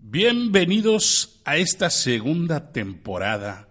Bienvenidos 0.00 1.40
a 1.46 1.56
esta 1.56 1.88
segunda 1.88 2.72
temporada 2.72 3.68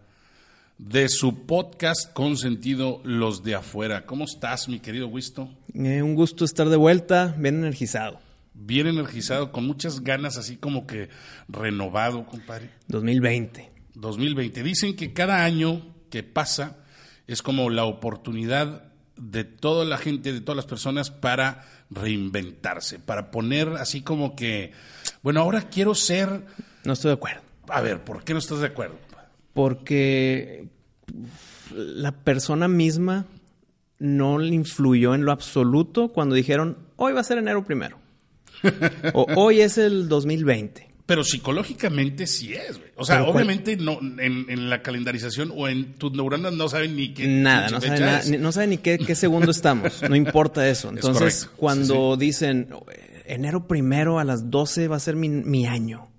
de 0.79 1.09
su 1.09 1.45
podcast 1.45 2.11
con 2.13 2.37
sentido 2.37 2.99
Los 3.03 3.43
de 3.43 3.53
Afuera. 3.53 4.07
¿Cómo 4.07 4.23
estás, 4.23 4.67
mi 4.67 4.79
querido 4.79 5.07
Wisto? 5.07 5.47
Eh, 5.75 6.01
un 6.01 6.15
gusto 6.15 6.43
estar 6.43 6.69
de 6.69 6.75
vuelta, 6.75 7.35
bien 7.37 7.59
energizado. 7.59 8.19
Bien 8.55 8.87
energizado, 8.87 9.51
con 9.51 9.67
muchas 9.67 10.01
ganas, 10.01 10.37
así 10.37 10.57
como 10.57 10.87
que 10.87 11.09
renovado, 11.47 12.25
compadre. 12.25 12.71
2020. 12.87 13.69
2020. 13.93 14.63
Dicen 14.63 14.95
que 14.95 15.13
cada 15.13 15.43
año 15.43 15.85
que 16.09 16.23
pasa 16.23 16.77
es 17.27 17.43
como 17.43 17.69
la 17.69 17.83
oportunidad 17.83 18.91
de 19.17 19.43
toda 19.43 19.85
la 19.85 19.97
gente, 19.97 20.33
de 20.33 20.41
todas 20.41 20.55
las 20.55 20.65
personas 20.65 21.11
para 21.11 21.65
reinventarse, 21.89 22.99
para 22.99 23.31
poner 23.31 23.69
así 23.69 24.01
como 24.01 24.35
que, 24.35 24.71
bueno, 25.21 25.41
ahora 25.41 25.69
quiero 25.69 25.95
ser... 25.95 26.45
No 26.83 26.93
estoy 26.93 27.09
de 27.09 27.15
acuerdo. 27.15 27.41
A 27.67 27.81
ver, 27.81 28.03
¿por 28.03 28.23
qué 28.23 28.33
no 28.33 28.39
estás 28.39 28.59
de 28.59 28.67
acuerdo? 28.67 28.97
Porque 29.53 30.67
la 31.71 32.11
persona 32.11 32.67
misma 32.67 33.25
no 33.99 34.39
le 34.39 34.55
influyó 34.55 35.13
en 35.13 35.25
lo 35.25 35.31
absoluto 35.31 36.09
cuando 36.09 36.35
dijeron, 36.35 36.77
hoy 36.95 37.13
va 37.13 37.21
a 37.21 37.23
ser 37.25 37.37
enero 37.37 37.63
primero. 37.63 37.99
o 39.13 39.27
hoy 39.35 39.61
es 39.61 39.77
el 39.77 40.07
2020. 40.09 40.88
Pero 41.09 41.23
psicológicamente 41.23 42.27
sí 42.27 42.53
es, 42.53 42.77
güey. 42.77 42.91
O 42.95 43.03
sea, 43.03 43.23
obviamente 43.23 43.75
no, 43.77 43.97
en, 43.99 44.69
la 44.69 44.83
calendarización 44.83 45.51
o 45.57 45.67
en 45.67 45.93
tus 45.93 46.11
neuronas 46.11 46.53
no 46.53 46.69
saben 46.69 46.95
ni 46.95 47.15
qué. 47.15 47.27
Nada, 47.27 47.67
no 47.69 47.81
saben, 47.81 48.39
no 48.39 48.51
saben 48.51 48.69
ni 48.69 48.77
qué, 48.77 48.99
qué, 48.99 49.15
segundo 49.15 49.49
estamos. 49.49 50.03
No 50.07 50.15
importa 50.15 50.69
eso. 50.69 50.89
Entonces, 50.93 51.49
cuando 51.55 52.15
dicen 52.15 52.69
enero 53.25 53.67
primero 53.67 54.19
a 54.19 54.23
las 54.23 54.51
12 54.51 54.87
va 54.87 54.97
a 54.97 54.99
ser 54.99 55.15
mi, 55.15 55.65
año. 55.65 56.09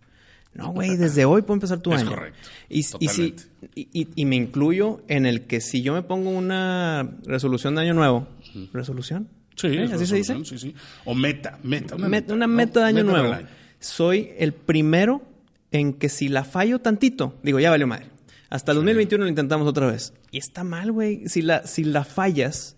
No, 0.55 0.73
güey, 0.73 0.97
desde 0.97 1.25
hoy 1.25 1.43
puedo 1.43 1.55
empezar 1.55 1.79
tu 1.79 1.93
es 1.93 2.01
año. 2.01 2.11
Correcto. 2.11 2.49
Y, 2.69 2.81
y, 2.81 2.83
si, 2.83 3.37
y, 3.77 4.09
y, 4.17 4.25
me 4.25 4.35
incluyo 4.35 5.05
en 5.07 5.25
el 5.25 5.43
que 5.43 5.61
si 5.61 5.83
yo 5.83 5.95
me 5.95 6.03
pongo 6.03 6.31
una 6.31 7.09
resolución 7.27 7.77
de 7.77 7.83
año 7.83 7.95
nuevo, 7.95 8.27
¿resolución? 8.73 9.29
Sí, 9.55 9.69
¿Eh? 9.69 9.89
¿así 9.93 10.05
se 10.05 10.17
dice? 10.17 10.37
Sí, 10.45 10.59
sí. 10.59 10.75
O 11.05 11.15
meta, 11.15 11.61
meta. 11.63 11.95
Una 11.95 12.09
meta, 12.09 12.35
una 12.35 12.49
meta 12.49 12.81
de 12.81 12.87
año 12.87 13.05
nuevo 13.05 13.37
soy 13.81 14.33
el 14.39 14.53
primero 14.53 15.23
en 15.71 15.95
que 15.95 16.09
si 16.09 16.29
la 16.29 16.45
fallo 16.45 16.79
tantito, 16.79 17.35
digo, 17.43 17.59
ya 17.59 17.71
valió 17.71 17.87
madre. 17.87 18.07
Hasta 18.51 18.73
el 18.73 18.77
2021 18.77 19.25
lo 19.25 19.29
intentamos 19.29 19.67
otra 19.67 19.87
vez. 19.87 20.13
Y 20.31 20.39
está 20.39 20.65
mal, 20.65 20.91
güey. 20.93 21.29
Si 21.29 21.41
la, 21.41 21.67
si 21.67 21.85
la 21.85 22.05
fallas, 22.05 22.77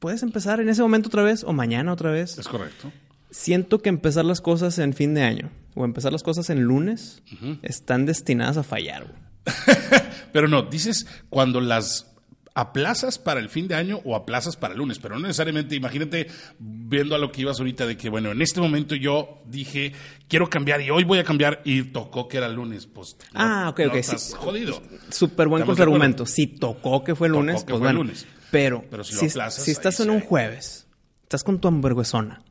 puedes 0.00 0.22
empezar 0.22 0.60
en 0.60 0.68
ese 0.68 0.82
momento 0.82 1.08
otra 1.08 1.22
vez 1.22 1.44
o 1.44 1.52
mañana 1.52 1.92
otra 1.92 2.10
vez. 2.10 2.36
Es 2.36 2.48
correcto. 2.48 2.92
Siento 3.30 3.80
que 3.80 3.88
empezar 3.88 4.24
las 4.24 4.40
cosas 4.40 4.78
en 4.78 4.92
fin 4.92 5.14
de 5.14 5.22
año 5.22 5.50
o 5.74 5.84
empezar 5.84 6.12
las 6.12 6.22
cosas 6.22 6.50
en 6.50 6.62
lunes 6.62 7.22
están 7.62 8.06
destinadas 8.06 8.56
a 8.56 8.62
fallar, 8.62 9.06
güey. 9.06 9.24
Pero 10.32 10.48
no, 10.48 10.62
dices 10.62 11.06
cuando 11.30 11.60
las 11.60 12.13
aplazas 12.54 13.18
para 13.18 13.40
el 13.40 13.48
fin 13.48 13.66
de 13.66 13.74
año 13.74 14.00
o 14.04 14.14
aplazas 14.14 14.56
para 14.56 14.72
el 14.72 14.78
lunes, 14.78 15.00
pero 15.00 15.16
no 15.16 15.22
necesariamente, 15.22 15.74
imagínate 15.74 16.28
viendo 16.58 17.16
a 17.16 17.18
lo 17.18 17.32
que 17.32 17.42
ibas 17.42 17.58
ahorita 17.58 17.84
de 17.84 17.96
que, 17.96 18.08
bueno, 18.08 18.30
en 18.30 18.40
este 18.40 18.60
momento 18.60 18.94
yo 18.94 19.42
dije, 19.46 19.92
quiero 20.28 20.48
cambiar 20.48 20.80
y 20.80 20.90
hoy 20.90 21.02
voy 21.02 21.18
a 21.18 21.24
cambiar 21.24 21.60
y 21.64 21.82
tocó 21.82 22.28
que 22.28 22.36
era 22.36 22.46
el 22.46 22.54
lunes, 22.54 22.86
pues. 22.86 23.16
ah, 23.34 23.68
ok, 23.70 23.80
ok. 23.88 23.94
Estás 23.96 24.34
jodido. 24.34 24.80
Súper 25.10 25.48
buen 25.48 25.64
contraargumento. 25.64 26.26
Si 26.26 26.46
tocó 26.46 27.02
que 27.02 27.16
fue 27.16 27.26
el 27.26 27.32
lunes, 27.32 27.64
pues 27.64 27.80
bueno. 27.80 27.98
Lunes. 28.00 28.26
Pero, 28.50 28.84
si, 29.02 29.28
si, 29.28 29.70
estás 29.72 29.98
en 29.98 30.10
un 30.10 30.20
jueves, 30.20 30.86
estás 31.24 31.42
con 31.42 31.60
tu 31.60 31.66
hamburguesona. 31.66 32.42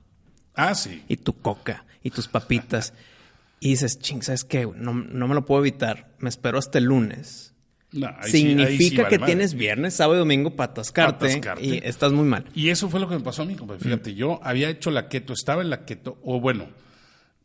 Ah, 0.54 0.76
sí. 0.76 1.02
Y 1.08 1.16
tu 1.16 1.34
coca 1.34 1.86
y 2.04 2.10
tus 2.10 2.28
papitas. 2.28 2.94
y 3.62 3.70
dices, 3.70 4.00
ching, 4.00 4.22
¿sabes 4.22 4.44
qué? 4.44 4.68
No, 4.76 4.94
no 4.94 5.28
me 5.30 5.34
lo 5.34 5.46
puedo 5.46 5.62
evitar. 5.62 6.14
Me 6.20 6.28
espero 6.28 6.58
hasta 6.58 6.78
el 6.78 6.86
lunes 6.86 7.53
Significa 8.24 9.08
que 9.08 9.20
tienes 9.20 9.54
viernes, 9.54 9.96
sábado 9.96 10.18
y 10.18 10.20
domingo 10.20 10.56
para 10.56 10.72
atascarte, 10.72 11.42
y 11.62 11.80
estás 11.84 12.12
muy 12.12 12.26
mal. 12.26 12.46
Y 12.56 12.70
eso 12.70 12.90
fue 12.90 13.00
lo 13.00 13.08
que 13.08 13.16
me 13.16 13.22
pasó 13.22 13.44
a 13.44 13.46
mí, 13.46 13.56
Fíjate, 13.80 14.16
yo 14.16 14.40
había 14.44 14.70
hecho 14.70 14.92
la 14.92 15.08
keto, 15.08 15.34
estaba 15.34 15.62
en 15.62 15.70
la 15.70 15.86
keto, 15.86 16.18
o 16.24 16.40
bueno, 16.40 16.68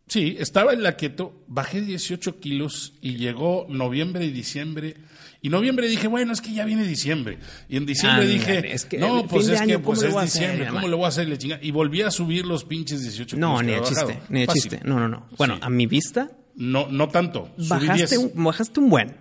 sí, 0.06 0.36
estaba 0.38 0.72
en 0.72 0.82
la 0.82 0.97
keto, 0.97 1.44
bajé 1.47 1.81
18 1.81 2.41
kilos 2.41 2.94
y 3.00 3.16
llegó 3.16 3.66
noviembre 3.69 4.25
y 4.25 4.31
diciembre. 4.31 4.97
Y 5.41 5.50
noviembre 5.50 5.86
dije, 5.86 6.09
bueno, 6.09 6.32
es 6.32 6.41
que 6.41 6.53
ya 6.53 6.65
viene 6.65 6.84
diciembre. 6.84 7.38
Y 7.69 7.76
en 7.76 7.86
diciembre 7.86 8.26
dije, 8.26 8.75
no, 8.98 9.26
pues 9.26 9.48
es 9.48 9.62
que 9.62 9.78
pues 9.78 10.03
es 10.03 10.20
diciembre, 10.20 10.66
¿cómo 10.69 10.88
lo 10.88 10.97
voy 10.97 11.06
a 11.06 11.09
hacer? 11.09 11.38
Y 11.62 11.70
volví 11.70 12.03
a 12.03 12.10
subir 12.10 12.44
los 12.44 12.65
pinches 12.65 13.03
18 13.03 13.36
kilos. 13.36 13.38
No, 13.38 13.62
ni 13.62 13.72
de 13.72 13.82
chiste, 13.82 14.19
ni 14.30 14.41
de 14.41 14.47
chiste. 14.48 14.80
No, 14.84 14.98
no, 14.98 15.09
no. 15.09 15.28
Bueno, 15.36 15.59
a 15.60 15.70
mi 15.70 15.86
vista, 15.86 16.30
no, 16.58 16.88
no 16.91 17.08
tanto. 17.08 17.54
Bajaste, 17.56 18.19
un, 18.19 18.32
bajaste 18.34 18.80
un 18.80 18.91
buen. 18.91 19.16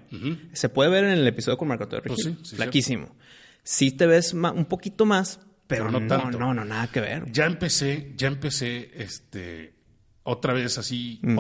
Se 0.54 0.70
puede 0.70 0.90
ver 0.90 1.04
en 1.04 1.12
el 1.12 1.28
episodio 1.28 1.56
con 1.56 1.68
Marco 1.68 1.84
Antonio 1.84 2.04
pues 2.08 2.24
sí, 2.24 2.56
Flaquísimo. 2.56 3.16
Sí 3.62 3.92
te 3.92 4.08
ves 4.08 4.34
un 4.34 4.66
poquito 4.66 5.06
más, 5.06 5.40
pero, 5.68 5.92
no, 5.92 6.08
tanto. 6.08 6.40
No, 6.40 6.56
no, 6.56 6.66
nada 6.66 6.88
que 6.88 7.00
ver. 7.00 7.32
Ya 7.32 7.46
empecé, 7.46 8.14
ya 8.16 8.28
empecé, 8.28 8.90
este, 8.96 9.76
otra 10.24 10.54
vez 10.54 10.80
así, 10.80 11.20
mm. 11.22 11.40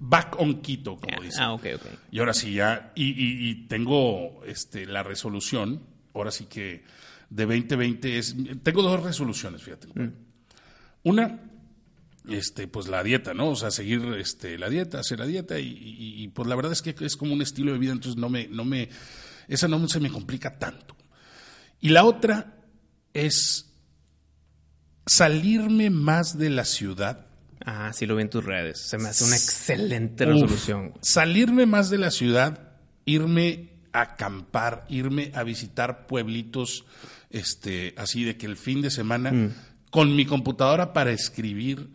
back 0.00 0.40
on 0.40 0.62
Quito, 0.62 0.96
como 0.96 1.22
dicen. 1.22 1.42
Ah, 1.42 1.52
ok, 1.52 1.66
ok. 1.74 1.86
Y 2.10 2.18
ahora 2.20 2.32
sí 2.32 2.54
ya, 2.54 2.92
y, 2.94 3.66
tengo 3.66 4.42
este, 4.46 4.86
la 4.86 5.02
resolución, 5.02 5.82
ahora 6.14 6.30
sí 6.30 6.46
que 6.46 6.84
de 7.28 7.44
2020 7.44 8.18
es, 8.18 8.34
tengo 8.62 8.80
dos 8.80 9.02
resoluciones, 9.02 9.62
fíjate. 9.62 9.88
Mm. 9.88 10.12
Una, 11.02 11.38
este, 12.28 12.68
pues 12.68 12.88
la 12.88 13.02
dieta, 13.02 13.34
¿no? 13.34 13.50
O 13.50 13.56
sea, 13.56 13.70
seguir 13.70 14.02
este, 14.18 14.58
la 14.58 14.68
dieta, 14.68 15.00
hacer 15.00 15.18
la 15.18 15.26
dieta 15.26 15.58
y, 15.58 16.28
pues 16.34 16.48
la 16.48 16.54
verdad 16.54 16.72
es 16.72 16.82
que 16.82 16.94
es 17.00 17.16
como 17.16 17.32
un 17.32 17.42
estilo 17.42 17.72
de 17.72 17.78
vida, 17.78 17.92
entonces 17.92 18.18
no 18.18 18.28
me, 18.28 18.46
no 18.48 18.64
me, 18.64 18.88
esa 19.48 19.68
no 19.68 19.86
se 19.88 20.00
me 20.00 20.10
complica 20.10 20.58
tanto. 20.58 20.96
Y 21.80 21.88
la 21.88 22.04
otra 22.04 22.58
es 23.12 23.72
salirme 25.06 25.90
más 25.90 26.38
de 26.38 26.50
la 26.50 26.64
ciudad. 26.64 27.26
Ah, 27.64 27.92
sí 27.92 28.06
lo 28.06 28.16
vi 28.16 28.22
en 28.22 28.30
tus 28.30 28.44
redes. 28.44 28.80
Se 28.80 28.98
me 28.98 29.08
hace 29.08 29.24
una 29.24 29.36
excelente 29.36 30.24
resolución. 30.24 30.94
salirme 31.00 31.66
más 31.66 31.90
de 31.90 31.98
la 31.98 32.10
ciudad, 32.10 32.72
irme 33.04 33.72
a 33.92 34.02
acampar, 34.02 34.86
irme 34.88 35.32
a 35.34 35.42
visitar 35.42 36.06
pueblitos, 36.06 36.84
este, 37.30 37.94
así 37.96 38.24
de 38.24 38.36
que 38.36 38.46
el 38.46 38.56
fin 38.56 38.80
de 38.80 38.90
semana, 38.90 39.32
mm. 39.32 39.54
con 39.90 40.14
mi 40.14 40.24
computadora 40.24 40.92
para 40.92 41.10
escribir, 41.10 41.90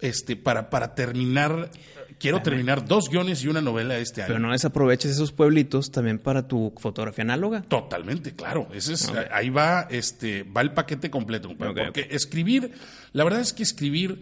este, 0.00 0.36
para, 0.36 0.70
para 0.70 0.94
terminar, 0.94 1.70
quiero 2.18 2.42
terminar 2.42 2.86
dos 2.86 3.08
guiones 3.08 3.42
y 3.42 3.48
una 3.48 3.60
novela 3.60 3.96
este 3.98 4.22
año. 4.22 4.28
Pero 4.28 4.40
no 4.40 4.52
desaproveches 4.52 5.12
esos 5.12 5.32
pueblitos 5.32 5.90
también 5.90 6.18
para 6.18 6.46
tu 6.46 6.72
fotografía 6.78 7.22
análoga. 7.22 7.62
Totalmente, 7.62 8.34
claro. 8.34 8.68
Ese 8.72 8.94
es, 8.94 9.12
Ahí 9.32 9.50
va, 9.50 9.86
este, 9.90 10.42
va 10.42 10.60
el 10.60 10.72
paquete 10.72 11.10
completo. 11.10 11.50
porque 11.56 12.08
escribir, 12.10 12.72
la 13.12 13.24
verdad 13.24 13.40
es 13.40 13.52
que 13.52 13.62
escribir, 13.62 14.20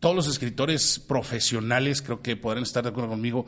todos 0.00 0.14
los 0.14 0.28
escritores 0.28 0.98
profesionales 0.98 2.02
creo 2.02 2.20
que 2.22 2.36
podrán 2.36 2.62
estar 2.62 2.82
de 2.82 2.90
acuerdo 2.90 3.10
conmigo, 3.10 3.46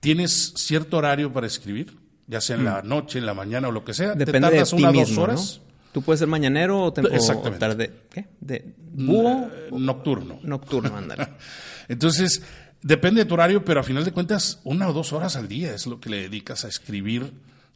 tienes 0.00 0.54
cierto 0.56 0.96
horario 0.96 1.32
para 1.32 1.46
escribir, 1.46 1.96
ya 2.26 2.40
sea 2.40 2.56
en 2.56 2.64
la 2.64 2.82
mm. 2.82 2.88
noche, 2.88 3.18
en 3.18 3.26
la 3.26 3.34
mañana 3.34 3.68
o 3.68 3.72
lo 3.72 3.84
que 3.84 3.94
sea. 3.94 4.14
Depende 4.14 4.32
te 4.32 4.40
tardas 4.40 4.70
de 4.70 4.76
una, 4.76 4.92
dos 4.92 5.18
horas. 5.18 5.60
Tú 5.92 6.02
puedes 6.02 6.20
ser 6.20 6.28
mañanero 6.28 6.84
o, 6.84 6.92
tarde. 6.92 7.90
¿Qué? 8.10 8.26
¿De 8.40 8.74
búho? 8.92 9.50
Mm, 9.70 9.84
nocturno. 9.84 10.38
Nocturno, 10.42 10.96
ándale. 10.96 11.28
Entonces, 11.88 12.42
depende 12.82 13.22
de 13.22 13.24
tu 13.26 13.34
horario, 13.34 13.64
pero 13.64 13.80
a 13.80 13.82
final 13.82 14.04
de 14.04 14.12
cuentas, 14.12 14.60
una 14.64 14.88
o 14.88 14.92
dos 14.92 15.12
horas 15.12 15.36
al 15.36 15.48
día 15.48 15.74
es 15.74 15.86
lo 15.86 16.00
que 16.00 16.10
le 16.10 16.22
dedicas 16.22 16.64
a 16.64 16.68
escribir 16.68 17.32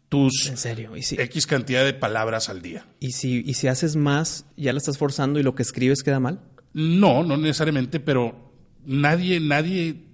tus 0.09 0.47
¿En 0.47 0.57
serio? 0.57 0.93
X 0.95 1.47
cantidad 1.47 1.85
de 1.85 1.95
palabras 1.95 2.49
al 2.49 2.63
día. 2.63 2.87
¿Y 3.01 3.13
si, 3.13 3.43
¿Y 3.45 3.55
si 3.55 3.67
haces 3.67 3.97
más, 3.97 4.47
ya 4.57 4.73
la 4.73 4.79
estás 4.79 4.99
forzando 4.99 5.41
y 5.41 5.43
lo 5.43 5.55
que 5.55 5.63
escribes 5.63 6.03
queda 6.03 6.21
mal? 6.21 6.41
No, 6.73 7.25
no 7.25 7.37
necesariamente, 7.37 7.99
pero 7.99 8.53
nadie, 8.85 9.41
nadie 9.41 10.05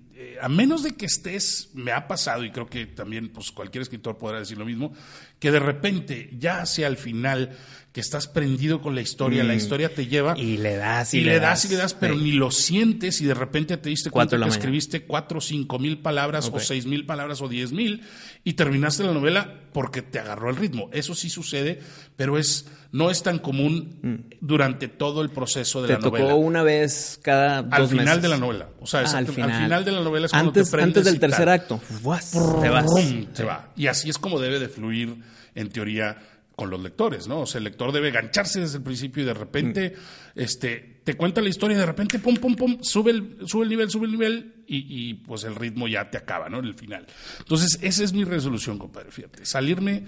a 0.41 0.49
menos 0.49 0.83
de 0.83 0.93
que 0.93 1.07
estés, 1.07 1.71
me 1.75 1.93
ha 1.93 2.09
pasado, 2.09 2.45
y 2.45 2.51
creo 2.51 2.67
que 2.67 2.87
también 2.87 3.29
pues, 3.31 3.51
cualquier 3.51 3.83
escritor 3.83 4.19
podrá 4.19 4.39
decir 4.39 4.59
lo 4.59 4.65
mismo, 4.65 4.93
que 5.39 5.51
de 5.51 5.61
repente, 5.61 6.31
ya 6.39 6.63
hacia 6.63 6.87
el 6.87 6.97
final, 6.97 7.57
que 7.93 8.01
estás 8.01 8.29
prendido 8.29 8.81
con 8.81 8.95
la 8.95 9.01
historia, 9.01 9.43
la 9.43 9.55
historia 9.55 9.93
te 9.93 10.07
lleva. 10.07 10.39
Y 10.39 10.59
le 10.59 10.77
das 10.77 11.13
y, 11.13 11.23
le 11.23 11.41
das, 11.41 11.65
y 11.65 11.69
le 11.69 11.77
das, 11.77 11.95
pero 11.95 12.15
ni 12.15 12.33
lo 12.33 12.53
sientes 12.53 13.21
y 13.21 13.27
de 13.27 13.35
repente 13.35 13.77
te 13.77 13.89
diste 13.89 14.11
cuenta 14.11 14.39
que 14.39 14.49
escribiste 14.49 15.03
cuatro 15.03 15.39
o 15.39 15.41
cinco 15.41 15.79
mil 15.81 15.99
palabras 15.99 16.51
o 16.53 16.61
seis 16.61 16.87
mil 16.87 17.05
palabras 17.05 17.43
o 17.43 17.49
diez 17.49 17.73
mil 17.73 18.03
y 18.45 18.53
terminaste 18.53 19.03
la 19.03 19.13
novela 19.13 19.55
porque 19.73 20.03
te 20.03 20.21
agarró 20.21 20.51
el 20.51 20.57
ritmo. 20.57 20.89
Eso 20.93 21.17
sí 21.17 21.31
sucede, 21.31 21.81
pero 22.17 22.39
es 22.39 22.67
no 22.93 23.11
es 23.11 23.23
tan 23.23 23.39
común 23.39 23.99
mm. 24.03 24.37
durante 24.41 24.89
todo 24.89 25.23
el 25.23 25.31
proceso 25.31 25.83
de 25.83 25.89
la 25.89 25.99
novela. 25.99 26.25
Te 26.25 26.31
tocó 26.31 26.37
una 26.37 26.63
vez 26.63 27.19
cada 27.23 27.63
dos 27.63 27.73
Al 27.73 27.89
final 27.89 28.23
de 28.23 28.29
la 28.29 28.37
novela. 28.37 28.69
O 28.81 28.87
sea, 28.87 29.01
ah, 29.01 29.19
al, 29.19 29.27
final. 29.27 29.85
de 29.85 29.93
la 29.93 30.01
novela 30.01 30.27
es 30.27 30.33
cuando 30.33 30.51
antes, 30.51 30.71
te 30.71 30.81
Antes 30.81 31.05
del 31.05 31.21
tercer 31.21 31.49
acto. 31.49 31.81
te 31.89 32.69
vas. 32.69 32.95
te 33.35 33.45
va. 33.45 33.71
Y 33.77 33.87
así 33.87 34.11
es 34.11 34.19
como 34.19 34.41
debe 34.41 34.59
de 34.59 34.69
fluir, 34.69 35.17
en 35.55 35.69
teoría, 35.71 36.19
con 36.61 36.69
los 36.69 36.83
lectores, 36.83 37.27
¿no? 37.27 37.41
O 37.41 37.47
sea, 37.47 37.57
el 37.57 37.65
lector 37.65 37.91
debe 37.91 38.11
gancharse 38.11 38.61
desde 38.61 38.77
el 38.77 38.83
principio 38.83 39.23
y 39.23 39.27
de 39.27 39.33
repente 39.33 39.95
mm. 39.97 40.41
este, 40.41 41.01
te 41.05 41.15
cuenta 41.15 41.41
la 41.41 41.49
historia 41.49 41.75
y 41.75 41.81
de 41.81 41.87
repente, 41.87 42.19
pum, 42.19 42.37
pum, 42.37 42.55
pum, 42.55 42.83
sube 42.83 43.13
el, 43.13 43.39
sube 43.47 43.63
el 43.63 43.71
nivel, 43.71 43.89
sube 43.89 44.05
el 44.05 44.13
nivel 44.13 44.65
y, 44.67 45.15
pues 45.15 45.45
el 45.45 45.55
ritmo 45.55 45.89
ya 45.89 46.11
te 46.11 46.19
acaba, 46.19 46.51
¿no? 46.51 46.59
En 46.59 46.67
el 46.67 46.75
final. 46.75 47.07
Entonces, 47.39 47.79
esa 47.81 48.05
es 48.05 48.13
mi 48.13 48.25
resolución, 48.25 48.79
compadre, 48.79 49.11
fíjate. 49.11 49.47
Salirme, 49.47 50.05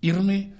irme 0.00 0.54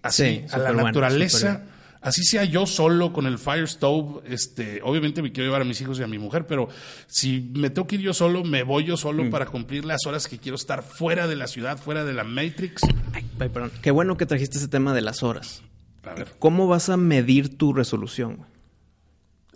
así 0.00 0.46
a 0.50 0.56
la 0.56 0.72
naturaleza 0.72 1.66
así 2.00 2.22
sea 2.24 2.44
yo 2.44 2.66
solo 2.66 3.12
con 3.12 3.26
el 3.26 3.38
Fire 3.38 3.68
Stove, 3.68 4.22
este, 4.26 4.80
obviamente 4.82 5.22
me 5.22 5.32
quiero 5.32 5.48
llevar 5.48 5.62
a 5.62 5.64
mis 5.64 5.80
hijos 5.80 5.98
y 5.98 6.02
a 6.02 6.06
mi 6.06 6.18
mujer, 6.18 6.46
pero 6.46 6.68
si 7.06 7.50
me 7.54 7.70
tengo 7.70 7.86
que 7.86 7.96
ir 7.96 8.02
yo 8.02 8.14
solo, 8.14 8.44
me 8.44 8.62
voy 8.62 8.84
yo 8.84 8.96
solo 8.96 9.24
mm. 9.24 9.30
para 9.30 9.46
cumplir 9.46 9.84
las 9.84 10.06
horas 10.06 10.28
que 10.28 10.38
quiero 10.38 10.56
estar 10.56 10.82
fuera 10.82 11.26
de 11.26 11.36
la 11.36 11.46
ciudad, 11.46 11.78
fuera 11.78 12.04
de 12.04 12.12
la 12.12 12.24
Matrix. 12.24 12.82
Ay, 13.12 13.48
perdón. 13.48 13.72
Qué 13.82 13.90
bueno 13.90 14.16
que 14.16 14.26
trajiste 14.26 14.58
ese 14.58 14.68
tema 14.68 14.94
de 14.94 15.02
las 15.02 15.22
horas. 15.22 15.62
A 16.04 16.14
ver. 16.14 16.28
¿Cómo 16.38 16.66
vas 16.68 16.88
a 16.88 16.96
medir 16.96 17.56
tu 17.56 17.72
resolución? 17.72 18.46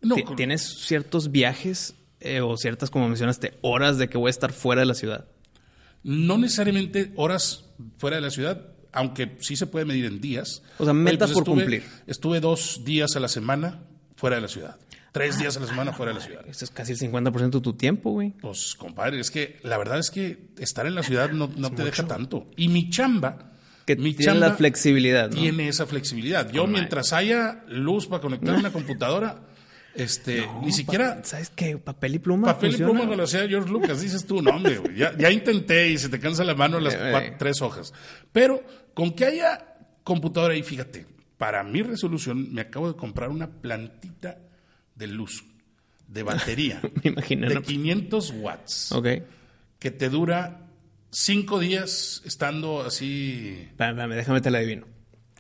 No, 0.03 0.17
¿Tienes 0.37 0.63
ciertos 0.63 1.31
viajes 1.31 1.95
eh, 2.21 2.41
o 2.41 2.57
ciertas, 2.57 2.91
como 2.91 3.09
mencionaste, 3.09 3.59
horas 3.63 3.99
de 3.99 4.09
que 4.09 4.19
voy 4.19 4.29
a 4.29 4.31
estar 4.31 4.53
fuera 4.53 4.81
de 4.81 4.87
la 4.87 4.95
ciudad? 4.95 5.27
No 6.03 6.37
necesariamente 6.39 7.13
horas 7.17 7.67
fuera 7.99 8.17
de 8.17 8.23
la 8.23 8.31
ciudad, 8.31 8.72
aunque 8.93 9.37
sí 9.41 9.57
se 9.57 9.67
puede 9.67 9.85
medir 9.85 10.05
en 10.05 10.21
días. 10.21 10.63
O 10.79 10.85
sea, 10.85 10.93
metas 10.93 11.31
pues 11.31 11.35
por 11.35 11.45
cumplir. 11.45 11.85
Estuve 12.07 12.41
dos 12.41 12.83
días 12.85 13.17
a 13.17 13.21
la 13.21 13.29
semana 13.29 13.83
fuera 14.17 14.37
de 14.37 14.43
la 14.43 14.49
ciudad. 14.49 14.77
Tres 15.13 15.39
días 15.39 15.57
a 15.59 15.61
la 15.61 15.67
semana 15.67 15.93
fuera 15.93 16.13
de 16.13 16.19
la 16.21 16.25
ciudad. 16.25 16.45
Eso 16.49 16.65
es 16.65 16.71
casi 16.71 16.93
el 16.93 16.99
50% 16.99 17.51
de 17.51 17.61
tu 17.61 17.75
tiempo, 17.75 18.13
güey. 18.13 18.31
Pues, 18.31 18.75
compadre, 18.75 19.21
es 19.21 19.31
que 19.31 19.59
la 19.63 19.77
verdad 19.77 19.99
es 19.99 20.11
que 20.11 20.49
estar 20.59 20.87
en 20.87 20.95
la 20.95 21.03
ciudad 21.03 21.31
no, 21.33 21.49
te 21.49 21.85
deja 21.85 22.07
tanto. 22.07 22.47
Y 22.57 22.69
mi 22.69 22.89
chamba... 22.89 23.51
Que 23.85 23.97
mi 23.97 24.15
tiene 24.15 24.35
la 24.35 24.53
flexibilidad, 24.53 25.29
Tiene 25.29 25.67
esa 25.67 25.87
flexibilidad. 25.87 26.49
Yo, 26.53 26.69
mientras 26.69 27.13
haya 27.13 27.65
luz 27.67 28.07
para 28.07 28.23
conectar 28.23 28.55
una 28.55 28.71
computadora 28.71 29.41
este, 29.95 30.47
ni 30.63 30.73
siquiera. 30.73 31.23
¿Sabes 31.25 31.51
qué? 31.51 31.77
Papel 31.79 32.17
y 32.17 32.19
pluma. 32.19 32.47
Papel 32.47 32.75
y 32.75 32.77
pluma 32.79 33.01
cuando 33.01 33.17
lo 33.17 33.25
hacía 33.25 33.47
George 33.49 33.71
Lucas, 33.71 34.01
dices 34.01 34.27
tú, 34.27 34.43
no, 34.43 34.51
hombre, 34.51 34.81
Ya, 34.97 35.17
ya, 35.17 35.31
intenté 35.31 35.89
y 35.89 35.99
se 35.99 36.09
te 36.09 36.19
cansa 36.19 36.45
la 36.45 36.55
mano 36.55 36.81
las 36.81 36.95
eh, 36.95 37.35
tres 37.39 37.61
hojas. 37.63 37.93
Pero 38.33 38.63
con 38.95 39.13
que 39.13 39.25
haya 39.25 39.77
computadora 40.05 40.55
ahí, 40.55 40.63
fíjate, 40.63 41.07
para 41.39 41.63
mi 41.65 41.83
resolución 41.83 42.53
me 42.53 42.63
acabo 42.63 42.89
de 42.89 42.97
comprar 42.97 43.31
una 43.31 43.51
plantita 43.51 44.39
de 44.95 45.07
luz, 45.07 45.45
de 46.09 46.23
batería. 46.23 46.81
me 47.03 47.11
imagino. 47.11 47.49
De 47.49 47.61
500 47.61 48.35
watts. 48.37 48.93
Ok. 48.93 49.09
Que 49.79 49.91
te 49.91 50.09
dura 50.09 50.69
cinco 51.11 51.59
días 51.59 52.23
estando 52.25 52.83
así. 52.83 53.69
déjame 53.77 54.41
te 54.41 54.51
la 54.51 54.59
adivino. 54.59 54.87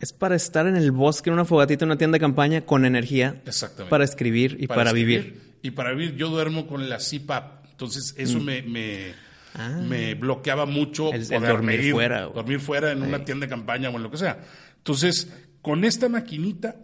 Es 0.02 0.12
para 0.12 0.34
estar 0.34 0.66
en 0.66 0.74
el 0.74 0.90
bosque, 0.90 1.30
en 1.30 1.34
una 1.34 1.44
fogatita, 1.44 1.84
en 1.84 1.92
una 1.92 1.96
tienda 1.96 2.16
de 2.16 2.20
campaña 2.20 2.62
con 2.62 2.84
energía. 2.84 3.40
Exactamente. 3.46 3.88
Para 3.88 4.02
escribir 4.02 4.56
y 4.58 4.66
para, 4.66 4.92
vivir. 4.92 5.58
Y 5.62 5.70
para 5.70 5.92
vivir, 5.92 6.16
yo 6.16 6.28
duermo 6.28 6.66
con 6.66 6.88
la 6.88 6.98
CPAP. 6.98 7.66
Entonces, 7.70 8.12
eso 8.18 8.40
mm. 8.40 8.42
me, 8.44 8.62
me, 8.62 9.14
ah. 9.54 9.80
me, 9.88 10.14
bloqueaba 10.14 10.66
mucho 10.66 11.12
el, 11.12 11.28
dormir 11.28 11.92
fuera. 11.92 12.22
Dormir 12.22 12.58
fuera 12.58 12.90
en 12.90 13.00
una 13.00 13.24
tienda 13.24 13.46
de 13.46 13.50
campaña 13.50 13.90
o 13.90 13.96
en 13.96 14.02
lo 14.02 14.10
que 14.10 14.16
sea. 14.16 14.40
Entonces, 14.78 15.32
con 15.60 15.84
esta 15.84 16.08
maquinita, 16.08 16.74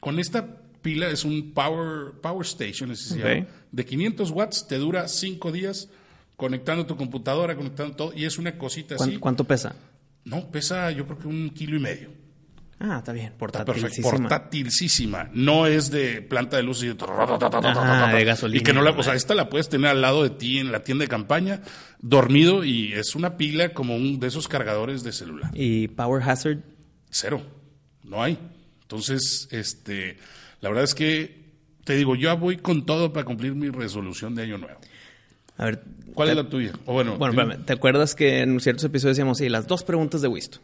con 0.00 0.18
esta 0.18 0.44
pila, 0.82 1.08
es 1.08 1.24
un 1.24 1.52
Power, 1.54 2.14
power 2.20 2.44
Station, 2.44 2.92
de 3.70 3.84
500 3.84 4.30
watts, 4.32 4.66
te 4.66 4.78
dura 4.78 5.06
5 5.06 5.52
días 5.52 5.88
conectando 6.34 6.84
tu 6.84 6.96
computadora, 6.96 7.54
conectando 7.54 7.94
todo, 7.94 8.12
y 8.12 8.24
es 8.24 8.38
una 8.38 8.58
cosita 8.58 8.96
así. 8.96 9.18
¿Cuánto 9.18 9.44
pesa? 9.44 9.76
No, 10.24 10.50
pesa 10.50 10.90
yo 10.90 11.06
creo 11.06 11.18
que 11.20 11.28
un 11.28 11.50
kilo 11.50 11.76
y 11.76 11.80
medio. 11.80 12.25
Ah, 12.78 12.98
está 12.98 13.12
bien. 13.12 13.32
Portátilísima. 13.38 14.10
Portátilísima. 14.10 15.30
No 15.32 15.66
es 15.66 15.90
de 15.90 16.20
planta 16.20 16.58
de 16.58 16.62
luz 16.62 16.82
y 16.82 16.88
de, 16.88 16.94
de 16.94 18.24
gasolina. 18.24 18.58
Y 18.58 18.62
que 18.62 18.72
no 18.74 18.82
la, 18.82 18.90
o 18.90 19.02
sea, 19.02 19.14
esta 19.14 19.34
la 19.34 19.48
puedes 19.48 19.68
tener 19.68 19.90
al 19.90 20.02
lado 20.02 20.22
de 20.22 20.30
ti 20.30 20.58
en 20.58 20.72
la 20.72 20.84
tienda 20.84 21.04
de 21.04 21.08
campaña, 21.08 21.62
dormido 22.00 22.64
y 22.64 22.92
es 22.92 23.14
una 23.14 23.36
pila 23.38 23.72
como 23.72 23.96
un 23.96 24.20
de 24.20 24.26
esos 24.26 24.46
cargadores 24.46 25.02
de 25.02 25.12
celular. 25.12 25.50
¿Y 25.54 25.88
Power 25.88 26.22
Hazard? 26.22 26.58
Cero. 27.08 27.42
No 28.04 28.22
hay. 28.22 28.38
Entonces, 28.82 29.48
este, 29.50 30.18
la 30.60 30.68
verdad 30.68 30.84
es 30.84 30.94
que 30.94 31.46
te 31.84 31.96
digo, 31.96 32.14
yo 32.14 32.36
voy 32.36 32.58
con 32.58 32.84
todo 32.84 33.12
para 33.12 33.24
cumplir 33.24 33.54
mi 33.54 33.70
resolución 33.70 34.34
de 34.34 34.42
año 34.42 34.58
nuevo. 34.58 34.78
A 35.58 35.64
ver, 35.64 35.82
¿Cuál 36.16 36.30
es 36.30 36.36
la 36.36 36.48
tuya? 36.48 36.72
bueno, 36.86 37.18
bueno 37.18 37.58
¿te 37.58 37.74
acuerdas 37.74 38.14
que 38.14 38.40
en 38.40 38.58
ciertos 38.60 38.84
episodios 38.84 39.16
decíamos, 39.16 39.36
sí, 39.36 39.50
las 39.50 39.66
dos 39.66 39.84
preguntas 39.84 40.22
de 40.22 40.28
Wisto? 40.28 40.60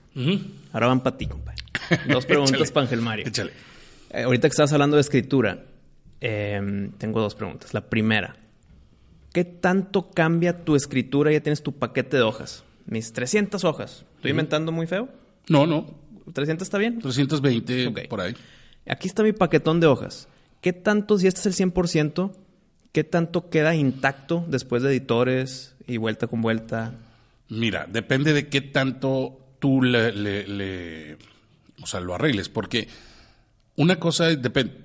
Ahora 0.72 0.86
van 0.86 1.02
para 1.02 1.18
ti, 1.18 1.26
compadre. 1.26 1.62
Dos 2.08 2.24
preguntas 2.24 2.70
para 2.70 2.84
Ángel 2.84 3.02
Mario. 3.02 3.26
Échale. 3.26 3.52
Eh, 4.10 4.22
ahorita 4.22 4.48
que 4.48 4.52
estás 4.52 4.72
hablando 4.72 4.96
de 4.96 5.02
escritura, 5.02 5.64
em, 6.20 6.92
tengo 6.92 7.20
dos 7.20 7.34
preguntas. 7.34 7.74
La 7.74 7.82
primera, 7.82 8.36
¿qué 9.32 9.44
tanto 9.44 10.10
cambia 10.10 10.64
tu 10.64 10.74
escritura? 10.74 11.32
Ya 11.32 11.40
tienes 11.40 11.62
tu 11.62 11.72
paquete 11.72 12.16
de 12.16 12.22
hojas. 12.22 12.64
Mis 12.86 13.12
300 13.12 13.64
hojas. 13.64 14.04
¿Estoy 14.16 14.30
inventando 14.30 14.72
muy 14.72 14.86
feo? 14.86 15.08
No, 15.48 15.66
no. 15.66 15.86
¿300 16.32 16.62
está 16.62 16.78
bien? 16.78 16.98
320 17.00 18.06
por 18.08 18.20
ahí. 18.20 18.34
Aquí 18.86 19.08
está 19.08 19.22
mi 19.22 19.32
paquetón 19.32 19.80
de 19.80 19.86
hojas. 19.86 20.28
¿Qué 20.62 20.72
tanto, 20.72 21.18
si 21.18 21.26
este 21.26 21.40
es 21.40 21.60
el 21.60 21.72
100%, 21.72 22.32
qué 22.92 23.04
tanto 23.04 23.50
queda 23.50 23.74
intacto 23.74 24.44
después 24.48 24.82
de 24.82 24.90
editores 24.90 25.74
y 25.86 25.96
vuelta 25.96 26.26
con 26.26 26.42
vuelta? 26.42 26.94
Mira, 27.48 27.86
depende 27.88 28.32
de 28.32 28.48
qué 28.48 28.60
tanto 28.60 29.38
tú 29.58 29.82
le 29.82 31.16
o 31.82 31.86
sea, 31.86 32.00
lo 32.00 32.14
arregles, 32.14 32.48
porque 32.48 32.88
una 33.76 33.98
cosa 33.98 34.26
depende. 34.26 34.80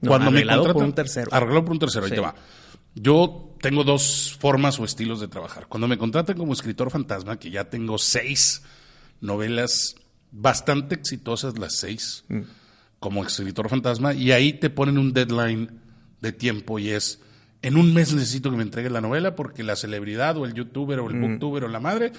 Cuando 0.00 0.30
me 0.30 0.42
contratan, 0.42 0.72
por 0.72 0.84
un 0.84 0.92
tercero. 0.92 1.30
Arreglado 1.32 1.64
por 1.64 1.72
un 1.72 1.78
tercero, 1.78 2.04
ahí 2.04 2.12
te 2.12 2.20
va. 2.20 2.34
Yo 2.94 3.56
tengo 3.60 3.84
dos 3.84 4.36
formas 4.38 4.78
o 4.78 4.84
estilos 4.84 5.20
de 5.20 5.28
trabajar. 5.28 5.66
Cuando 5.66 5.88
me 5.88 5.96
contratan 5.96 6.36
como 6.36 6.52
escritor 6.52 6.90
fantasma, 6.90 7.38
que 7.38 7.50
ya 7.50 7.64
tengo 7.64 7.96
seis 7.98 8.62
novelas 9.20 9.96
bastante 10.30 10.94
exitosas, 10.94 11.58
las 11.58 11.76
seis, 11.76 12.24
mm. 12.28 12.40
como 13.00 13.24
escritor 13.24 13.70
fantasma, 13.70 14.12
y 14.12 14.32
ahí 14.32 14.52
te 14.52 14.68
ponen 14.68 14.98
un 14.98 15.12
deadline 15.12 15.80
de 16.24 16.32
tiempo 16.32 16.80
y 16.80 16.90
es, 16.90 17.20
en 17.62 17.76
un 17.76 17.94
mes 17.94 18.12
necesito 18.12 18.50
que 18.50 18.56
me 18.56 18.62
entregue 18.64 18.90
la 18.90 19.00
novela 19.00 19.36
porque 19.36 19.62
la 19.62 19.76
celebridad 19.76 20.36
o 20.36 20.44
el 20.44 20.54
youtuber 20.54 20.98
o 20.98 21.08
el 21.08 21.16
mm. 21.16 21.20
booktuber 21.20 21.64
o 21.64 21.68
la 21.68 21.80
madre 21.80 22.12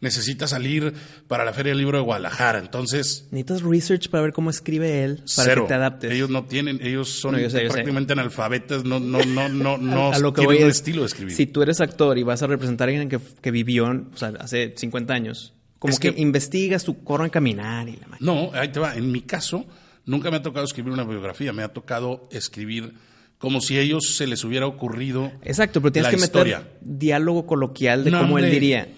necesita 0.00 0.46
salir 0.46 0.92
para 1.26 1.44
la 1.44 1.52
Feria 1.52 1.70
del 1.70 1.78
Libro 1.78 1.98
de 1.98 2.04
Guadalajara. 2.04 2.58
Entonces. 2.58 3.26
Necesitas 3.30 3.62
research 3.62 4.10
para 4.10 4.22
ver 4.22 4.32
cómo 4.32 4.50
escribe 4.50 5.02
él, 5.02 5.22
para 5.36 5.54
que 5.54 5.60
te 5.62 5.74
adaptes. 5.74 6.12
Ellos 6.12 6.30
no 6.30 6.44
tienen, 6.44 6.78
ellos 6.82 7.08
son 7.08 7.34
prácticamente 7.34 8.12
analfabetas, 8.12 8.84
no, 8.84 9.00
no, 9.00 9.24
no, 9.24 9.48
no, 9.48 9.78
no 9.78 10.12
a, 10.12 10.18
lo 10.18 10.32
que 10.32 10.42
tienen 10.42 10.64
un 10.64 10.70
estilo 10.70 11.00
de 11.00 11.06
escribir. 11.06 11.34
Si 11.34 11.46
tú 11.46 11.62
eres 11.62 11.80
actor 11.80 12.18
y 12.18 12.22
vas 12.22 12.42
a 12.42 12.46
representar 12.46 12.88
a 12.88 12.92
alguien 12.92 13.08
que, 13.08 13.18
que 13.40 13.50
vivió, 13.50 13.86
o 13.86 14.16
sea, 14.16 14.34
hace 14.38 14.74
50 14.76 15.14
años, 15.14 15.54
como 15.78 15.96
que, 15.98 16.14
investigas 16.16 16.82
su 16.82 17.02
corro 17.02 17.24
en 17.24 17.30
caminar 17.30 17.88
y 17.88 17.96
la 17.96 18.06
No, 18.20 18.50
ahí 18.54 18.68
te 18.68 18.80
va. 18.80 18.94
En 18.94 19.10
mi 19.10 19.22
caso, 19.22 19.66
nunca 20.06 20.30
me 20.30 20.38
ha 20.38 20.42
tocado 20.42 20.64
escribir 20.64 20.92
una 20.92 21.04
biografía, 21.04 21.52
me 21.52 21.62
ha 21.62 21.72
tocado 21.72 22.28
escribir 22.30 22.94
como 23.44 23.60
si 23.60 23.76
a 23.76 23.80
ellos 23.80 24.16
se 24.16 24.26
les 24.26 24.42
hubiera 24.42 24.66
ocurrido. 24.66 25.30
Exacto, 25.42 25.80
pero 25.80 25.92
tienes 25.92 26.10
que 26.10 26.16
meter 26.16 26.78
diálogo 26.80 27.46
coloquial 27.46 28.02
de 28.02 28.10
cómo 28.10 28.38
él 28.38 28.50
diría. 28.50 28.88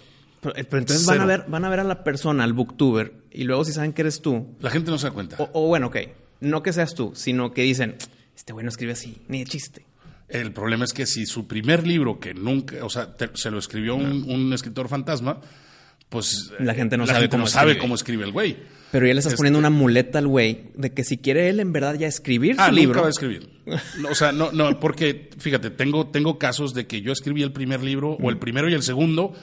Pero, 0.41 0.55
entonces 0.57 1.05
van 1.07 1.21
a, 1.21 1.27
ver, 1.27 1.45
van 1.49 1.65
a 1.65 1.69
ver 1.69 1.81
a 1.81 1.85
la 1.85 2.05
persona, 2.05 2.45
al 2.45 2.53
booktuber, 2.53 3.13
y 3.33 3.45
luego 3.45 3.65
si 3.65 3.73
saben 3.73 3.93
que 3.93 4.03
eres 4.03 4.21
tú. 4.21 4.47
La 4.61 4.71
gente 4.71 4.91
no 4.91 4.99
se 4.99 5.09
da 5.09 5.13
cuenta. 5.13 5.37
O, 5.53 5.67
bueno, 5.67 5.89
ok, 5.89 5.97
no 6.41 6.63
que 6.63 6.73
seas 6.73 6.95
tú, 6.95 7.13
sino 7.17 7.53
que 7.53 7.63
dicen, 7.63 7.97
este 8.37 8.53
güey 8.53 8.63
no 8.63 8.69
escribe 8.69 8.93
así, 8.93 9.23
ni 9.29 9.41
de 9.41 9.47
chiste. 9.47 9.85
El 10.29 10.53
problema 10.53 10.85
es 10.85 10.93
que 10.93 11.07
si 11.07 11.27
su 11.27 11.47
primer 11.47 11.87
libro, 11.87 12.21
que 12.21 12.35
nunca, 12.35 12.85
o 12.85 12.91
sea, 12.91 13.15
se 13.35 13.51
lo 13.51 13.59
escribió 13.59 13.97
un, 13.97 14.53
escritor 14.53 14.89
fantasma, 14.89 15.41
pues 16.09 16.53
la 16.59 16.75
gente 16.75 16.97
no, 16.97 17.07
sabe, 17.07 17.29
cómo 17.29 17.45
no 17.45 17.47
sabe 17.49 17.79
cómo 17.79 17.95
escribe 17.95 18.25
el 18.25 18.33
güey. 18.33 18.57
Pero 18.93 19.07
ya 19.07 19.15
le 19.15 19.19
estás 19.19 19.35
poniendo 19.35 19.59
una 19.59 19.71
muleta 19.71 20.19
al 20.19 20.29
güey 20.29 20.71
de 20.75 20.93
que 20.93 21.03
si 21.05 21.19
quiere 21.19 21.49
él 21.49 21.59
en 21.61 21.73
verdad 21.73 21.97
ya 21.97 22.07
escribir 22.07 22.57
ah, 22.59 22.69
su 22.69 22.75
libro. 22.75 23.01
va 23.01 23.09
a 23.09 23.11
escribir. 23.11 23.49
o 24.09 24.15
sea, 24.15 24.33
no, 24.33 24.53
no, 24.53 24.79
porque 24.79 25.29
fíjate, 25.39 25.71
tengo, 25.71 26.07
tengo 26.07 26.39
casos 26.39 26.73
de 26.73 26.87
que 26.87 27.03
yo 27.03 27.13
escribí 27.13 27.43
el 27.43 27.53
primer 27.53 27.83
libro 27.83 28.13
o 28.13 28.31
el 28.31 28.39
primero 28.39 28.71
y 28.71 28.75
el 28.75 28.83
segundo 28.83 29.35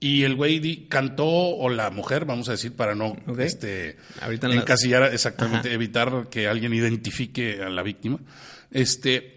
Y 0.00 0.24
el 0.24 0.34
güey 0.34 0.88
cantó, 0.88 1.26
o 1.26 1.68
la 1.68 1.90
mujer, 1.90 2.24
vamos 2.24 2.48
a 2.48 2.52
decir, 2.52 2.72
para 2.72 2.94
no 2.94 3.16
este, 3.38 3.96
Ahorita 4.20 4.48
en 4.48 4.56
la- 4.56 4.62
encasillar 4.62 5.14
exactamente, 5.14 5.72
evitar 5.72 6.28
que 6.28 6.48
alguien 6.48 6.72
identifique 6.74 7.62
a 7.62 7.68
la 7.68 7.82
víctima. 7.82 8.18
Este, 8.72 9.34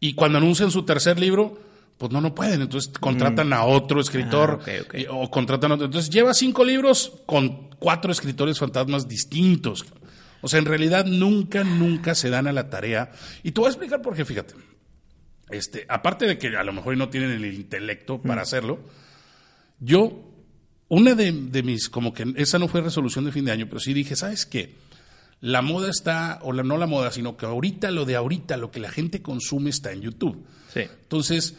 y 0.00 0.12
cuando 0.14 0.38
anuncian 0.38 0.70
su 0.70 0.84
tercer 0.84 1.18
libro, 1.18 1.58
pues 2.08 2.12
no, 2.12 2.20
no 2.20 2.34
pueden. 2.34 2.62
Entonces 2.62 2.92
contratan 2.98 3.52
a 3.52 3.64
otro 3.64 4.00
escritor 4.00 4.58
Mm. 4.58 4.70
Ah, 4.94 4.98
y- 4.98 5.06
o 5.10 5.30
contratan 5.30 5.72
a 5.72 5.74
otro. 5.74 5.86
Entonces 5.86 6.10
lleva 6.10 6.34
cinco 6.34 6.64
libros 6.64 7.12
con 7.26 7.70
cuatro 7.78 8.12
escritores 8.12 8.58
fantasmas 8.58 9.08
distintos. 9.08 9.84
O 10.40 10.48
sea, 10.48 10.58
en 10.58 10.66
realidad 10.66 11.06
nunca, 11.06 11.64
nunca 11.64 12.14
se 12.14 12.28
dan 12.30 12.46
a 12.46 12.52
la 12.52 12.68
tarea. 12.68 13.12
Y 13.42 13.52
te 13.52 13.60
voy 13.60 13.68
a 13.68 13.70
explicar 13.70 14.02
por 14.02 14.14
qué, 14.14 14.24
fíjate. 14.24 14.54
Este, 15.50 15.86
aparte 15.88 16.26
de 16.26 16.36
que 16.38 16.48
a 16.56 16.64
lo 16.64 16.72
mejor 16.72 16.96
no 16.96 17.08
tienen 17.08 17.30
el 17.30 17.44
intelecto 17.54 18.20
para 18.20 18.42
hacerlo, 18.42 18.80
yo, 19.80 20.30
una 20.88 21.14
de, 21.14 21.32
de 21.32 21.62
mis, 21.62 21.88
como 21.88 22.12
que 22.12 22.32
esa 22.36 22.58
no 22.58 22.68
fue 22.68 22.80
resolución 22.80 23.24
de 23.24 23.32
fin 23.32 23.44
de 23.44 23.52
año, 23.52 23.66
pero 23.68 23.80
sí 23.80 23.92
dije, 23.92 24.16
¿sabes 24.16 24.46
qué? 24.46 24.74
La 25.40 25.60
moda 25.62 25.90
está, 25.90 26.38
o 26.42 26.52
la, 26.52 26.62
no 26.62 26.78
la 26.78 26.86
moda, 26.86 27.10
sino 27.10 27.36
que 27.36 27.44
ahorita 27.46 27.90
lo 27.90 28.04
de 28.06 28.16
ahorita, 28.16 28.56
lo 28.56 28.70
que 28.70 28.80
la 28.80 28.90
gente 28.90 29.20
consume 29.20 29.70
está 29.70 29.92
en 29.92 30.00
YouTube. 30.02 30.46
Sí. 30.72 30.80
Entonces, 31.02 31.54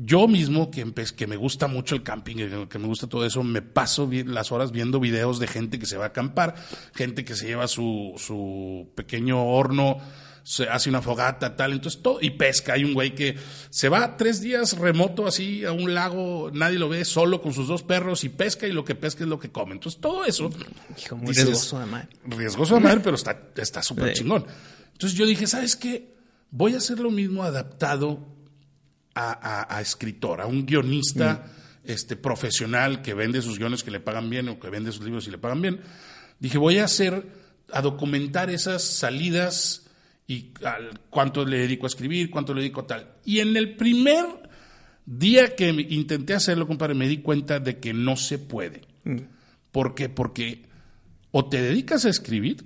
yo 0.00 0.28
mismo, 0.28 0.70
que, 0.70 0.84
me 1.26 1.36
gusta 1.36 1.66
mucho 1.66 1.96
el 1.96 2.04
camping, 2.04 2.66
que 2.68 2.78
me 2.78 2.86
gusta 2.86 3.08
todo 3.08 3.26
eso, 3.26 3.42
me 3.42 3.62
paso 3.62 4.08
las 4.26 4.52
horas 4.52 4.70
viendo 4.70 5.00
videos 5.00 5.40
de 5.40 5.48
gente 5.48 5.80
que 5.80 5.86
se 5.86 5.96
va 5.96 6.04
a 6.04 6.08
acampar, 6.08 6.54
gente 6.94 7.24
que 7.24 7.34
se 7.34 7.48
lleva 7.48 7.66
su, 7.66 8.14
su 8.16 8.88
pequeño 8.94 9.44
horno, 9.44 9.98
se 10.44 10.68
hace 10.68 10.88
una 10.88 11.02
fogata, 11.02 11.56
tal, 11.56 11.72
entonces 11.72 12.00
todo, 12.00 12.20
y 12.22 12.30
pesca. 12.30 12.74
Hay 12.74 12.84
un 12.84 12.94
güey 12.94 13.12
que 13.14 13.36
se 13.70 13.88
va 13.88 14.16
tres 14.16 14.40
días 14.40 14.78
remoto 14.78 15.26
así 15.26 15.64
a 15.64 15.72
un 15.72 15.92
lago, 15.94 16.50
nadie 16.54 16.78
lo 16.78 16.88
ve, 16.88 17.04
solo 17.04 17.42
con 17.42 17.52
sus 17.52 17.66
dos 17.66 17.82
perros 17.82 18.22
y 18.22 18.28
pesca 18.28 18.68
y 18.68 18.72
lo 18.72 18.84
que 18.84 18.94
pesca 18.94 19.24
es 19.24 19.28
lo 19.28 19.40
que 19.40 19.50
come. 19.50 19.72
Entonces, 19.72 20.00
todo 20.00 20.24
eso 20.24 20.48
Hijo, 20.96 21.16
muy 21.16 21.26
Dices, 21.28 21.44
riesgoso 21.44 21.80
de 21.80 21.86
madre. 21.86 22.08
riesgoso 22.24 22.74
de 22.76 22.80
madre, 22.80 23.00
pero 23.02 23.16
está 23.16 23.36
está 23.56 23.82
súper 23.82 24.14
Sí. 24.14 24.22
chingón. 24.22 24.46
Entonces 24.92 25.18
yo 25.18 25.26
dije, 25.26 25.46
¿sabes 25.48 25.74
qué? 25.76 26.14
Voy 26.50 26.74
a 26.74 26.78
hacer 26.78 26.98
lo 27.00 27.10
mismo 27.10 27.42
adaptado 27.42 28.37
a, 29.18 29.32
a- 29.32 29.76
a 29.78 29.80
escritor, 29.80 30.40
a 30.40 30.46
un 30.46 30.64
guionista 30.66 31.46
este, 31.84 32.16
profesional 32.16 33.02
que 33.02 33.14
vende 33.14 33.42
sus 33.42 33.58
guiones 33.58 33.82
que 33.82 33.90
le 33.90 34.00
pagan 34.00 34.28
bien 34.30 34.48
o 34.48 34.60
que 34.60 34.70
vende 34.70 34.92
sus 34.92 35.04
libros 35.04 35.26
y 35.26 35.30
le 35.30 35.38
pagan 35.38 35.60
bien. 35.62 35.80
Dije, 36.38 36.58
voy 36.58 36.78
a 36.78 36.84
hacer, 36.84 37.26
a 37.72 37.80
documentar 37.82 38.50
esas 38.50 38.82
salidas 38.82 39.86
y 40.26 40.52
al- 40.64 41.00
cuánto 41.10 41.44
le 41.44 41.58
dedico 41.58 41.86
a 41.86 41.88
escribir, 41.88 42.30
cuánto 42.30 42.52
le 42.54 42.60
dedico 42.60 42.82
a 42.82 42.86
tal. 42.86 43.12
Y 43.24 43.40
en 43.40 43.56
el 43.56 43.74
primer 43.76 44.26
día 45.06 45.56
que 45.56 45.68
intenté 45.70 46.34
hacerlo, 46.34 46.66
compadre, 46.66 46.94
me 46.94 47.08
di 47.08 47.18
cuenta 47.18 47.58
de 47.60 47.78
que 47.78 47.92
no 47.94 48.16
se 48.16 48.38
puede. 48.38 48.82
¿Por 49.72 49.94
qué? 49.94 50.08
Porque 50.08 50.66
o 51.30 51.48
te 51.48 51.60
dedicas 51.62 52.04
a 52.04 52.10
escribir 52.10 52.64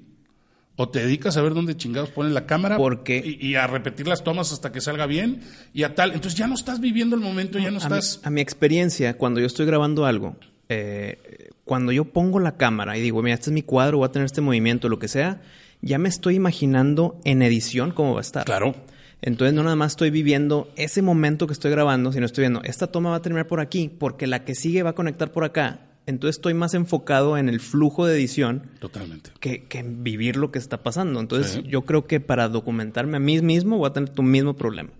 o 0.76 0.88
te 0.88 1.00
dedicas 1.00 1.36
a 1.36 1.42
ver 1.42 1.54
dónde 1.54 1.76
chingados 1.76 2.10
pones 2.10 2.32
la 2.32 2.46
cámara 2.46 2.76
Porque- 2.78 3.22
y, 3.40 3.46
y 3.46 3.54
a 3.56 3.66
repetir 3.66 4.08
las 4.08 4.24
tomas 4.24 4.52
hasta 4.52 4.72
que 4.72 4.80
salga 4.80 5.06
bien 5.06 5.40
y 5.74 5.82
a 5.82 5.94
tal. 5.94 6.12
Entonces 6.12 6.38
ya 6.38 6.46
no 6.46 6.54
estás 6.54 6.80
viviendo 6.80 7.14
el 7.16 7.22
momento, 7.22 7.58
ya 7.58 7.70
no 7.70 7.78
a, 7.78 7.88
mi, 7.88 7.96
estás... 7.98 8.20
a 8.22 8.30
mi 8.30 8.40
experiencia, 8.40 9.16
cuando 9.16 9.40
yo 9.40 9.46
estoy 9.46 9.66
grabando 9.66 10.06
algo, 10.06 10.36
eh, 10.68 11.50
cuando 11.64 11.92
yo 11.92 12.04
pongo 12.06 12.38
la 12.40 12.56
cámara 12.56 12.96
y 12.96 13.00
digo, 13.02 13.22
mira, 13.22 13.34
este 13.34 13.50
es 13.50 13.54
mi 13.54 13.62
cuadro, 13.62 13.98
voy 13.98 14.06
a 14.08 14.12
tener 14.12 14.26
este 14.26 14.40
movimiento, 14.40 14.88
lo 14.88 14.98
que 14.98 15.08
sea, 15.08 15.42
ya 15.82 15.98
me 15.98 16.08
estoy 16.08 16.36
imaginando 16.36 17.20
en 17.24 17.42
edición 17.42 17.90
cómo 17.90 18.14
va 18.14 18.20
a 18.20 18.22
estar. 18.22 18.44
Claro. 18.44 18.74
Entonces 19.20 19.54
no 19.54 19.62
nada 19.62 19.76
más 19.76 19.92
estoy 19.92 20.10
viviendo 20.10 20.72
ese 20.76 21.00
momento 21.02 21.46
que 21.46 21.52
estoy 21.52 21.70
grabando, 21.70 22.12
sino 22.12 22.26
estoy 22.26 22.42
viendo, 22.42 22.62
esta 22.64 22.88
toma 22.88 23.10
va 23.10 23.16
a 23.16 23.22
terminar 23.22 23.46
por 23.46 23.60
aquí, 23.60 23.88
porque 23.88 24.26
la 24.26 24.44
que 24.44 24.54
sigue 24.54 24.82
va 24.82 24.90
a 24.90 24.94
conectar 24.94 25.30
por 25.30 25.44
acá. 25.44 25.91
Entonces 26.06 26.36
estoy 26.36 26.54
más 26.54 26.74
enfocado 26.74 27.38
en 27.38 27.48
el 27.48 27.60
flujo 27.60 28.06
de 28.06 28.14
edición 28.16 28.70
Totalmente. 28.80 29.30
que, 29.40 29.64
que 29.64 29.78
en 29.78 30.02
vivir 30.02 30.36
lo 30.36 30.50
que 30.50 30.58
está 30.58 30.82
pasando. 30.82 31.20
Entonces 31.20 31.52
Sí. 31.52 31.62
yo 31.66 31.82
creo 31.82 32.06
que 32.06 32.18
para 32.20 32.48
documentarme 32.48 33.16
a 33.18 33.20
mí 33.20 33.40
mismo 33.40 33.78
voy 33.78 33.88
a 33.88 33.92
tener 33.92 34.08
tu 34.10 34.22
mismo 34.22 34.54
problema. 34.56 34.90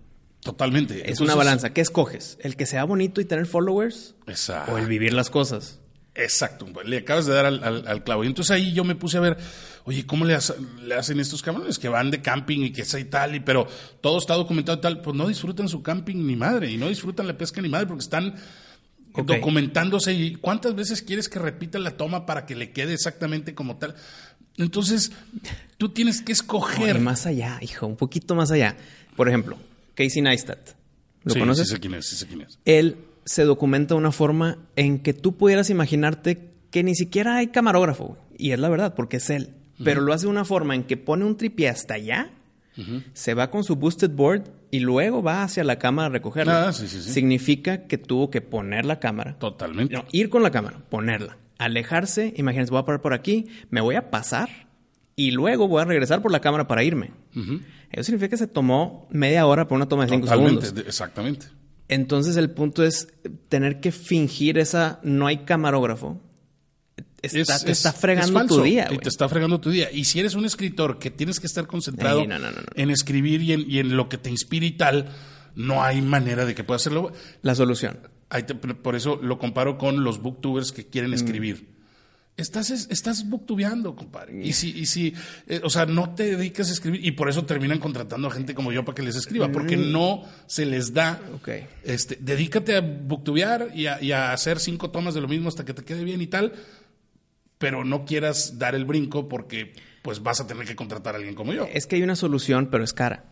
Totalmente. 0.41 0.95
Es 0.95 0.99
Entonces- 1.01 1.21
una 1.21 1.35
balanza. 1.35 1.71
¿Qué 1.73 1.81
escoges? 1.81 2.37
¿El 2.41 2.55
que 2.55 2.65
sea 2.65 2.83
bonito 2.85 3.19
y 3.21 3.25
tener 3.25 3.45
followers? 3.45 4.15
Exacto. 4.27 4.73
¿O 4.73 4.77
el 4.77 4.87
vivir 4.87 5.13
las 5.13 5.29
cosas? 5.29 5.79
Exacto, 6.15 6.67
le 6.85 6.97
acabas 6.99 7.25
de 7.25 7.33
dar 7.33 7.47
al, 7.47 7.63
al- 7.63 7.87
al 7.87 8.03
clavo. 8.03 8.23
Y 8.23 8.27
entonces 8.27 8.51
ahí 8.51 8.71
yo 8.73 8.83
me 8.83 8.93
puse 8.93 9.17
a 9.17 9.19
ver, 9.21 9.35
oye, 9.85 10.05
¿cómo 10.05 10.25
le, 10.25 10.35
hace- 10.35 10.53
le 10.83 10.93
hacen 10.93 11.19
estos 11.19 11.41
cabrones 11.41 11.79
que 11.79 11.89
van 11.89 12.11
de 12.11 12.21
camping 12.21 12.59
y 12.59 12.71
que 12.71 12.83
y 12.99 13.05
tal? 13.05 13.33
Y, 13.35 13.39
pero 13.39 13.67
todo 13.99 14.19
está 14.19 14.35
documentado 14.35 14.77
y 14.77 14.81
tal. 14.81 15.01
Pues 15.01 15.15
no 15.15 15.27
disfrutan 15.27 15.67
su 15.67 15.81
camping 15.81 16.27
ni 16.27 16.35
madre, 16.35 16.69
y 16.71 16.77
no 16.77 16.87
disfrutan 16.87 17.25
la 17.25 17.35
pesca 17.37 17.61
ni 17.61 17.69
madre, 17.69 17.87
porque 17.87 18.03
están 18.03 18.35
Documentándose. 19.15 20.13
¿Y 20.13 20.35
cuántas 20.35 20.75
veces 20.75 21.01
quieres 21.01 21.29
que 21.29 21.39
repita 21.39 21.77
la 21.79 21.91
toma 21.97 22.25
para 22.25 22.45
que 22.45 22.55
le 22.55 22.71
quede 22.71 22.93
exactamente 22.93 23.53
como 23.53 23.77
tal? 23.77 23.95
Entonces, 24.57 25.11
tú 25.77 25.89
tienes 25.89 26.21
que 26.21 26.31
escoger. 26.31 26.99
más 26.99 27.25
allá, 27.25 27.59
hijo, 27.61 27.87
un 27.87 27.95
poquito 27.95 28.35
más 28.35 28.51
allá. 28.51 28.75
Por 29.15 29.27
ejemplo, 29.27 29.57
Casey 29.95 30.21
Neistat. 30.21 30.71
¿Lo 31.23 31.33
Sí, 31.33 31.39
conoces? 31.39 31.67
Sí 31.67 31.75
sé 31.75 31.79
quién 31.79 31.93
es, 31.93 32.05
sí 32.07 32.15
sé 32.15 32.27
quién 32.27 32.41
es. 32.41 32.59
Él 32.65 32.97
se 33.25 33.43
documenta 33.43 33.93
de 33.93 33.99
una 33.99 34.11
forma 34.11 34.57
en 34.75 34.99
que 34.99 35.13
tú 35.13 35.37
pudieras 35.37 35.69
imaginarte 35.69 36.51
que 36.71 36.83
ni 36.83 36.95
siquiera 36.95 37.37
hay 37.37 37.47
camarógrafo. 37.47 38.17
Y 38.37 38.51
es 38.51 38.59
la 38.59 38.69
verdad, 38.69 38.93
porque 38.95 39.17
es 39.17 39.29
él. 39.29 39.53
Pero 39.83 40.01
lo 40.01 40.13
hace 40.13 40.25
de 40.25 40.31
una 40.31 40.45
forma 40.45 40.75
en 40.75 40.83
que 40.83 40.97
pone 40.97 41.25
un 41.25 41.35
tripié 41.37 41.69
hasta 41.69 41.95
allá, 41.95 42.31
se 43.13 43.33
va 43.33 43.49
con 43.51 43.63
su 43.63 43.75
boosted 43.75 44.11
board 44.11 44.43
y 44.73 44.79
luego 44.79 45.21
va 45.21 45.43
hacia 45.43 45.63
la 45.63 45.77
cámara 45.77 46.07
a 46.07 46.09
recogerla. 46.09 46.67
Ah, 46.69 46.73
sí, 46.73 46.87
sí, 46.87 46.99
sí. 46.99 47.11
Significa 47.11 47.85
que 47.85 47.99
tuvo 47.99 48.31
que 48.31 48.41
poner 48.41 48.85
la 48.85 48.99
cámara. 48.99 49.37
Totalmente. 49.37 49.93
No, 49.93 50.03
ir 50.11 50.31
con 50.31 50.41
la 50.41 50.49
cámara, 50.49 50.79
ponerla, 50.89 51.37
alejarse, 51.59 52.33
imagínense, 52.37 52.71
voy 52.71 52.79
a 52.79 52.85
parar 52.85 52.99
por 52.99 53.13
aquí, 53.13 53.45
me 53.69 53.81
voy 53.81 53.93
a 53.93 54.09
pasar 54.09 54.49
y 55.15 55.29
luego 55.29 55.67
voy 55.67 55.83
a 55.83 55.85
regresar 55.85 56.23
por 56.23 56.31
la 56.31 56.39
cámara 56.39 56.67
para 56.67 56.83
irme. 56.83 57.11
Eso 57.91 58.03
significa 58.05 58.29
que 58.29 58.37
se 58.37 58.47
tomó 58.47 59.07
media 59.11 59.45
hora 59.45 59.67
por 59.67 59.75
una 59.75 59.87
toma 59.87 60.05
de 60.05 60.09
5 60.09 60.25
Totalmente, 60.25 60.61
segundos. 60.65 60.87
exactamente. 60.87 61.45
Entonces 61.87 62.35
el 62.35 62.49
punto 62.49 62.83
es 62.83 63.09
tener 63.49 63.79
que 63.79 63.91
fingir 63.91 64.57
esa 64.57 64.99
no 65.03 65.27
hay 65.27 65.45
camarógrafo. 65.45 66.19
Está, 67.23 67.55
Es- 67.55 67.63
te 67.65 67.71
es- 67.71 67.77
está 67.79 67.89
es 67.89 67.95
fregando 67.95 68.45
tu 68.45 68.61
día. 68.61 68.87
Y 68.91 68.97
te 68.97 69.09
está 69.09 69.27
fregando 69.29 69.59
tu 69.59 69.69
día. 69.69 69.89
Y 69.91 70.03
si 70.05 70.19
eres 70.19 70.35
un 70.35 70.45
escritor 70.45 70.99
que 70.99 71.09
tienes 71.09 71.39
que 71.39 71.47
estar 71.47 71.65
concentrado 71.65 72.19
Ey, 72.19 72.27
no, 72.27 72.37
no, 72.37 72.51
no, 72.51 72.57
no. 72.57 72.63
en 72.75 72.89
escribir 72.91 73.41
y 73.41 73.53
en, 73.53 73.65
y 73.71 73.79
en 73.79 73.95
lo 73.95 74.09
que 74.09 74.17
te 74.17 74.29
inspira 74.29 74.65
y 74.65 74.71
tal, 74.73 75.07
no 75.55 75.81
hay 75.83 76.01
manera 76.01 76.45
de 76.45 76.53
que 76.53 76.63
puedas 76.63 76.81
hacerlo. 76.83 77.11
La 77.41 77.55
solución. 77.55 77.97
Ahí 78.29 78.43
te- 78.43 78.55
por 78.55 78.95
eso 78.95 79.19
lo 79.21 79.39
comparo 79.39 79.77
con 79.77 80.03
los 80.03 80.21
booktubers 80.21 80.71
que 80.71 80.85
quieren 80.87 81.11
Mm. 81.11 81.15
escribir. 81.15 81.73
Estás, 82.35 82.71
es- 82.71 82.87
estás 82.89 83.29
booktubeando, 83.29 83.95
compadre. 83.95 84.43
Y 84.43 84.53
si, 84.53 84.71
y 84.71 84.87
si 84.87 85.13
eh, 85.47 85.61
o 85.63 85.69
sea, 85.69 85.85
no 85.85 86.15
te 86.15 86.35
dedicas 86.35 86.67
a 86.69 86.73
escribir, 86.73 87.05
y 87.05 87.11
por 87.11 87.29
eso 87.29 87.45
terminan 87.45 87.77
contratando 87.77 88.27
a 88.27 88.31
gente 88.31 88.55
como 88.55 88.71
yo 88.71 88.83
para 88.83 88.95
que 88.95 89.03
les 89.03 89.15
escriba, 89.15 89.51
porque 89.51 89.77
no 89.77 90.23
se 90.47 90.65
les 90.65 90.93
da. 90.95 91.21
Mm. 91.31 91.35
Ok. 91.35 91.49
Este, 91.83 92.17
dedícate 92.19 92.75
a 92.75 92.81
booktubear 92.81 93.69
y 93.75 93.85
a, 93.85 94.01
y 94.01 94.11
a 94.13 94.33
hacer 94.33 94.59
cinco 94.59 94.89
tomas 94.89 95.13
de 95.13 95.21
lo 95.21 95.27
mismo 95.27 95.47
hasta 95.47 95.63
que 95.63 95.75
te 95.75 95.83
quede 95.83 96.03
bien 96.03 96.21
y 96.21 96.27
tal, 96.27 96.53
pero 97.63 97.85
no 97.85 98.03
quieras 98.03 98.59
dar 98.59 98.75
el 98.75 98.83
brinco 98.83 99.29
porque 99.29 99.71
pues 100.01 100.21
vas 100.21 100.41
a 100.41 100.47
tener 100.47 100.65
que 100.67 100.75
contratar 100.75 101.15
a 101.15 101.17
alguien 101.17 101.33
como 101.33 101.53
yo. 101.53 101.65
Es 101.71 101.87
que 101.87 101.95
hay 101.95 102.03
una 102.03 102.17
solución, 102.17 102.67
pero 102.69 102.83
es 102.83 102.91
cara. 102.91 103.23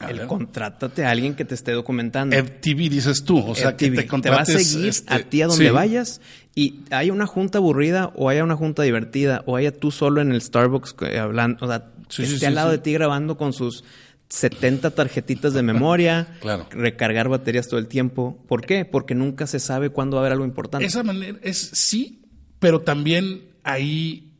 A 0.00 0.10
El 0.10 0.18
ver. 0.18 0.26
contrátate 0.26 1.04
a 1.04 1.10
alguien 1.10 1.36
que 1.36 1.44
te 1.44 1.54
esté 1.54 1.70
documentando. 1.72 2.34
EdTV 2.36 2.88
dices 2.90 3.22
tú, 3.24 3.38
o 3.38 3.54
sea, 3.54 3.76
que 3.76 3.86
FTV. 3.90 4.20
te 4.22 4.30
va 4.30 4.40
a 4.40 4.44
seguir 4.44 4.88
este, 4.88 5.14
a 5.14 5.18
ti 5.20 5.42
a 5.42 5.46
donde 5.46 5.66
sí. 5.66 5.70
vayas 5.70 6.20
y 6.56 6.80
haya 6.90 7.12
una 7.12 7.26
junta 7.26 7.58
aburrida 7.58 8.12
o 8.16 8.28
haya 8.28 8.42
una 8.42 8.56
junta 8.56 8.82
divertida 8.82 9.44
o 9.46 9.54
haya 9.54 9.70
tú 9.72 9.92
solo 9.92 10.20
en 10.20 10.32
el 10.32 10.40
Starbucks 10.42 10.96
eh, 11.02 11.18
hablando, 11.20 11.64
o 11.64 11.68
sea, 11.68 11.92
Sí, 12.08 12.22
esté 12.24 12.38
sí, 12.38 12.46
al 12.46 12.54
lado 12.56 12.70
de 12.72 12.78
ti 12.78 12.92
grabando 12.92 13.36
con 13.36 13.52
sus 13.52 13.84
70 14.28 14.90
tarjetitas 14.90 15.52
de 15.54 15.62
memoria, 15.62 16.28
Claro. 16.40 16.66
recargar 16.70 17.28
baterías 17.28 17.68
todo 17.68 17.78
el 17.78 17.86
tiempo. 17.86 18.42
¿Por 18.48 18.64
qué? 18.66 18.84
Porque 18.84 19.14
nunca 19.14 19.46
se 19.46 19.60
sabe 19.60 19.90
cuándo 19.90 20.16
va 20.16 20.22
a 20.22 20.24
haber 20.24 20.32
algo 20.32 20.44
importante. 20.44 20.86
Esa 20.86 21.02
manera 21.04 21.38
es 21.42 21.58
sí, 21.72 22.22
pero 22.58 22.80
también 22.80 23.42
ahí 23.64 24.32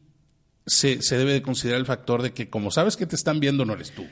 se, 0.67 1.03
se 1.03 1.17
debe 1.17 1.33
de 1.33 1.43
considerar 1.43 1.81
el 1.81 1.87
factor 1.87 2.23
de 2.23 2.33
que 2.33 2.49
como 2.49 2.71
sabes 2.71 2.97
que 2.97 3.07
te 3.07 3.17
están 3.17 3.41
viendo, 3.41 3.65
no 3.65 3.73
eres 3.75 3.93
tú. 3.93 4.07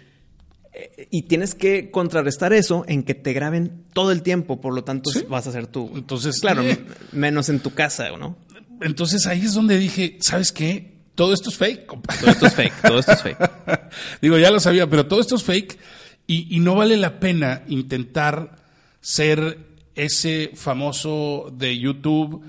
Y 1.11 1.23
tienes 1.23 1.55
que 1.55 1.91
contrarrestar 1.91 2.53
eso 2.53 2.85
en 2.87 3.03
que 3.03 3.15
te 3.15 3.33
graben 3.33 3.85
todo 3.95 4.13
el 4.13 4.23
tiempo, 4.23 4.61
por 4.61 4.75
lo 4.75 4.85
tanto 4.85 5.11
Sí. 5.11 5.25
vas 5.29 5.47
a 5.47 5.53
ser 5.53 5.67
tú. 5.67 5.91
Entonces, 5.95 6.39
claro, 6.39 6.63
eh. 6.63 6.79
menos 7.13 7.49
en 7.49 7.61
tu 7.61 7.73
casa, 7.73 8.11
¿no? 8.19 8.37
Entonces 8.83 9.27
ahí 9.27 9.41
es 9.41 9.55
donde 9.55 9.79
dije, 9.79 10.19
¿sabes 10.21 10.53
qué? 10.53 10.97
Todo 11.15 11.33
esto 11.33 11.49
es 11.49 11.57
fake. 11.57 11.87
Todo 12.21 12.31
esto 12.31 12.47
es 12.47 12.55
fake, 12.55 12.83
todo 12.83 12.99
esto 12.99 13.13
es 13.13 13.23
fake. 13.23 13.39
Digo, 14.21 14.37
ya 14.37 14.51
lo 14.51 14.61
sabía, 14.61 14.87
pero 14.87 15.07
todo 15.07 15.21
esto 15.21 15.37
es 15.37 15.43
fake 15.45 15.79
y, 16.27 16.55
y 16.55 16.61
no 16.61 16.75
vale 16.75 16.99
la 16.99 17.21
pena 17.21 17.63
intentar 17.69 18.57
ser 19.01 19.59
ese 19.95 20.51
famoso 20.55 21.51
de 21.57 21.79
YouTube 21.79 22.45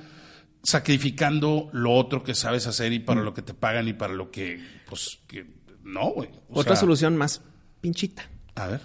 sacrificando 0.67 1.69
lo 1.71 1.93
otro 1.93 2.23
que 2.23 2.35
sabes 2.35 2.67
hacer 2.67 2.91
y 2.91 2.99
Mm. 2.99 3.05
para 3.05 3.21
lo 3.21 3.33
que 3.33 3.41
te 3.41 3.53
pagan 3.53 3.87
y 3.87 3.93
para 3.93 4.13
lo 4.13 4.31
que, 4.31 4.59
pues, 4.89 5.19
que 5.25 5.45
no, 5.85 6.09
güey. 6.11 6.29
O 6.49 6.59
Otra 6.59 6.75
sea, 6.75 6.81
solución 6.81 7.15
más 7.15 7.41
pinchita. 7.79 8.29
A 8.55 8.67
ver. 8.67 8.81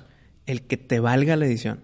El 0.47 0.63
que 0.63 0.77
te 0.77 1.01
valga 1.01 1.35
la 1.35 1.45
edición. 1.47 1.81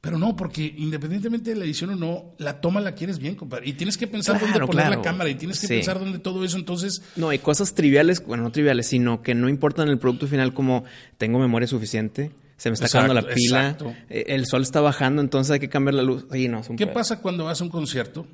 Pero 0.00 0.16
no, 0.16 0.34
porque 0.36 0.74
independientemente 0.78 1.50
de 1.50 1.56
la 1.56 1.66
edición 1.66 1.90
o 1.90 1.96
no, 1.96 2.34
la 2.38 2.62
toma 2.62 2.80
la 2.80 2.94
quieres 2.94 3.18
bien, 3.18 3.34
compadre. 3.34 3.68
Y 3.68 3.74
tienes 3.74 3.98
que 3.98 4.06
pensar 4.06 4.38
Claro, 4.38 4.52
dónde 4.54 4.66
poner 4.66 4.88
la 4.88 5.02
cámara 5.02 5.28
y 5.28 5.34
tienes 5.34 5.60
que 5.60 5.66
Sí. 5.66 5.74
pensar 5.74 5.98
dónde 5.98 6.18
todo 6.18 6.42
eso. 6.42 6.56
Entonces, 6.56 7.02
No, 7.16 7.28
hay 7.28 7.40
cosas 7.40 7.74
triviales, 7.74 8.24
bueno, 8.24 8.44
no 8.44 8.50
triviales, 8.52 8.86
sino 8.86 9.20
que 9.20 9.34
no 9.34 9.50
importan 9.50 9.88
el 9.88 9.98
producto 9.98 10.26
final 10.26 10.54
como 10.54 10.84
tengo 11.18 11.38
memoria 11.38 11.68
suficiente, 11.68 12.30
se 12.60 12.68
me 12.68 12.74
está 12.74 12.86
acabando 12.86 13.14
la 13.14 13.22
pila, 13.22 13.62
exacto. 13.70 13.94
eh, 14.10 14.24
el 14.28 14.44
sol 14.46 14.60
está 14.62 14.82
bajando, 14.82 15.22
entonces 15.22 15.50
hay 15.52 15.60
que 15.60 15.70
cambiar 15.70 15.94
la 15.94 16.02
luz. 16.02 16.26
Oye, 16.30 16.46
no, 16.48 16.60
es 16.60 16.68
un 16.68 16.76
¿qué 16.76 16.86
pedo. 16.86 16.94
pasa 16.94 17.20
cuando 17.20 17.44
vas 17.46 17.60
a 17.60 17.64
un 17.64 17.70
concierto? 17.70 18.26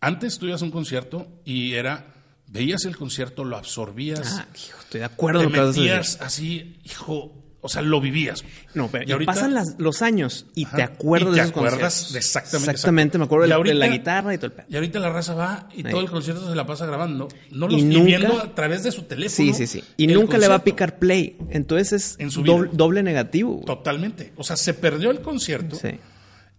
Antes 0.00 0.38
tú 0.38 0.46
ibas 0.46 0.62
a 0.62 0.64
un 0.64 0.70
concierto 0.70 1.26
y 1.44 1.72
era, 1.74 2.14
veías 2.46 2.84
el 2.84 2.96
concierto, 2.96 3.42
lo 3.44 3.56
absorbías, 3.56 4.38
Ah, 4.38 4.46
hijo, 4.54 4.78
estoy 4.80 5.00
de 5.00 5.06
acuerdo 5.06 5.40
te 5.40 5.48
metías 5.48 6.20
así, 6.20 6.78
hijo, 6.84 7.32
o 7.64 7.68
sea, 7.68 7.82
lo 7.82 8.00
vivías. 8.00 8.44
No, 8.74 8.88
pero 8.88 9.08
Y 9.08 9.12
ahorita- 9.12 9.32
pasan 9.32 9.54
las- 9.54 9.74
los 9.78 10.02
años 10.02 10.46
y 10.54 10.66
Ajá, 10.66 10.76
te 10.76 10.82
acuerdas 10.84 11.28
y 11.28 11.30
de 11.30 11.36
te 11.36 11.40
esos 11.42 11.50
acuerdas 11.50 11.80
conciertos. 11.80 12.12
de 12.12 12.18
exactamente, 12.18 12.70
Exactamente, 12.70 13.18
me 13.18 13.24
acuerdo 13.24 13.46
de, 13.48 13.52
ahorita- 13.54 13.72
de 13.74 13.78
la 13.80 13.88
guitarra 13.88 14.34
y 14.34 14.36
todo 14.36 14.46
el 14.46 14.52
pedo. 14.52 14.66
Y 14.68 14.74
ahorita 14.76 14.98
la 15.00 15.10
raza 15.10 15.34
va 15.34 15.68
y 15.74 15.82
todo 15.82 16.00
el 16.00 16.10
concierto 16.10 16.48
se 16.48 16.54
la 16.54 16.66
pasa 16.66 16.86
grabando, 16.86 17.28
no 17.50 17.66
los 17.68 17.80
y 17.80 17.82
nunca- 17.82 18.04
viendo 18.04 18.38
a 18.40 18.54
través 18.54 18.82
de 18.84 18.92
su 18.92 19.02
teléfono. 19.02 19.34
Sí, 19.34 19.54
sí, 19.54 19.66
sí. 19.66 19.84
Y 19.96 20.06
nunca 20.06 20.38
le 20.38 20.46
va 20.48 20.56
a 20.56 20.64
picar 20.64 20.98
play. 20.98 21.36
Entonces 21.50 21.92
es 21.92 22.16
En 22.20 22.30
su 22.30 22.42
doble, 22.42 23.02
negativo. 23.02 23.52
güey. 23.54 23.64
Totalmente. 23.64 24.32
O 24.36 24.44
sea, 24.44 24.56
se 24.56 24.74
perdió 24.74 25.10
el 25.10 25.20
concierto. 25.22 25.76
Sí. 25.76 25.98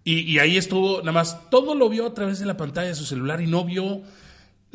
Y, 0.04 0.20
y 0.20 0.40
ahí 0.40 0.58
estuvo, 0.58 1.00
nada 1.00 1.12
más, 1.14 1.50
todo 1.50 1.74
lo 1.76 1.90
vio 1.90 2.06
a 2.08 2.14
través 2.14 2.40
de 2.40 2.46
la 2.46 2.58
pantalla 2.58 2.88
de 2.90 2.96
su 2.96 3.06
celular 3.06 3.42
y 3.42 3.48
no 3.48 3.66
vio 3.66 4.02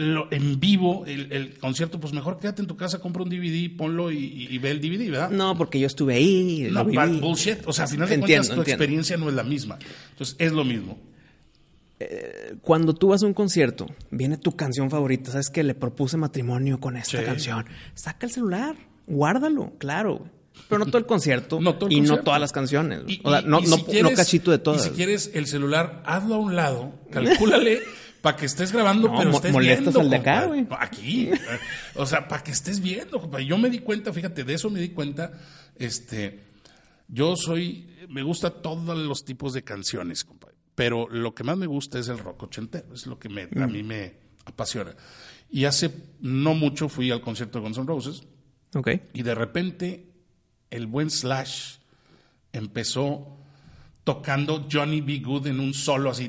lo, 0.00 0.28
en 0.33 0.59
vivo 0.61 1.04
el, 1.07 1.30
el 1.33 1.59
concierto. 1.59 2.00
Pues 2.00 2.12
mejor 2.12 2.38
quédate 2.38 2.62
en 2.62 2.69
tu 2.69 2.76
casa, 2.76 2.99
compra 3.00 3.23
un 3.23 3.28
DVD, 3.30 3.76
ponlo 3.76 4.11
y, 4.11 4.16
y- 4.19 4.49
y 4.50 4.59
ve 4.59 4.71
el 4.71 4.80
DVD, 4.80 5.11
¿verdad? 5.11 5.30
No, 5.30 5.57
porque 5.57 5.78
yo 5.78 5.87
estuve 5.87 6.14
ahí. 6.14 6.69
No, 6.71 6.80
lo 6.83 6.85
viví. 6.87 6.97
but 6.97 7.21
bullshit. 7.21 7.59
O 7.66 7.73
sea, 7.73 7.85
al 7.85 7.90
final 7.90 8.09
de 8.09 8.14
Entiendo, 8.16 8.49
cuentas, 8.49 8.54
tu 8.57 8.61
entiendo. 8.62 8.83
experiencia 8.85 9.16
no 9.16 9.28
es 9.28 9.35
la 9.35 9.45
misma. 9.45 9.78
Entonces, 10.12 10.37
es 10.38 10.52
lo 10.52 10.64
mismo. 10.64 10.99
Cuando 12.62 12.95
tú 12.95 13.09
vas 13.09 13.23
a 13.23 13.26
un 13.26 13.35
concierto, 13.35 13.87
viene 14.11 14.38
tu 14.38 14.52
canción 14.57 14.90
favorita. 14.90 15.30
¿Sabes 15.33 15.50
que 15.50 15.62
Le 15.62 15.75
propuse 15.75 16.16
matrimonio 16.16 16.80
con 16.80 16.97
esta 16.97 17.19
Sí. 17.19 17.25
canción. 17.25 17.66
Saca 17.95 18.25
el 18.26 18.33
celular, 18.33 18.75
guárdalo, 19.07 19.75
claro. 19.78 20.26
Pero 20.69 20.78
no 20.78 20.87
todo 20.87 20.99
el 20.99 21.07
concierto 21.07 21.61
No 21.61 21.75
todo 21.76 21.88
el 21.90 21.97
y 21.97 22.00
no 22.00 22.21
todas 22.21 22.40
las 22.40 22.52
canciones. 22.52 23.02
Y- 23.07 23.21
o 23.23 23.30
sea, 23.30 23.42
no, 23.42 23.61
no, 23.61 23.76
si 23.76 24.02
no 24.02 24.11
cachito 24.12 24.50
de 24.50 24.59
todas. 24.59 24.87
Y 24.87 24.88
si 24.88 24.95
quieres 24.95 25.30
el 25.35 25.47
celular, 25.47 26.02
hazlo 26.07 26.37
a 26.37 26.38
un 26.38 26.57
lado, 26.57 26.95
calcúlale 27.11 27.80
para 28.23 28.37
que 28.37 28.47
estés 28.47 28.73
grabando, 28.73 29.09
No, 29.09 29.19
pero 29.19 29.31
estés 29.31 29.53
molestas 29.53 29.85
viendo. 29.95 30.00
al 30.00 30.11
de 30.11 30.17
acá, 30.17 30.47
güey. 30.47 30.67
Aquí. 30.79 31.29
eh, 31.33 31.39
o 31.95 32.05
sea, 32.07 32.27
para 32.29 32.43
que 32.43 32.50
estés 32.50 32.81
viendo, 32.81 33.21
compadre. 33.21 33.47
Yo 33.47 33.57
me 33.59 33.71
di 33.71 33.79
cuenta, 33.81 34.12
fíjate, 34.12 34.45
de 34.45 34.55
eso 34.55 34.69
me 34.71 34.81
di 34.81 34.91
cuenta. 34.91 35.33
Este, 35.77 36.41
yo 37.09 37.35
soy, 37.37 37.89
me 38.09 38.23
gusta 38.23 38.50
todos 38.50 38.97
los 38.99 39.25
tipos 39.25 39.53
de 39.53 39.62
canciones, 39.65 40.25
compadre. 40.25 40.57
Pero 40.75 41.09
lo 41.09 41.35
que 41.35 41.45
más 41.45 41.57
me 41.59 41.67
gusta 41.67 41.99
es 41.99 42.09
el 42.09 42.19
rock 42.19 42.45
ochentero. 42.45 42.95
Es 42.95 43.07
lo 43.07 43.19
que 43.19 43.29
me, 43.29 43.47
Mm. 43.47 43.62
a 43.62 43.67
mí 43.67 43.83
me 43.83 44.15
apasiona. 44.45 44.95
Y 45.50 45.65
hace 45.65 45.91
no 46.21 46.55
mucho 46.55 46.89
fui 46.89 47.11
al 47.11 47.21
concierto 47.21 47.59
de 47.59 47.65
Guns 47.65 47.79
N' 47.79 47.87
Roses. 47.87 48.23
Ok. 48.75 48.89
Y 49.15 49.23
de 49.23 49.35
repente 49.35 50.07
el 50.71 50.87
buen 50.87 51.11
Slash 51.11 51.77
empezó 52.53 53.37
tocando 54.14 54.67
Johnny 54.71 55.00
B. 55.00 55.21
Good 55.21 55.47
en 55.47 55.61
un 55.61 55.73
solo 55.73 56.11
así. 56.11 56.25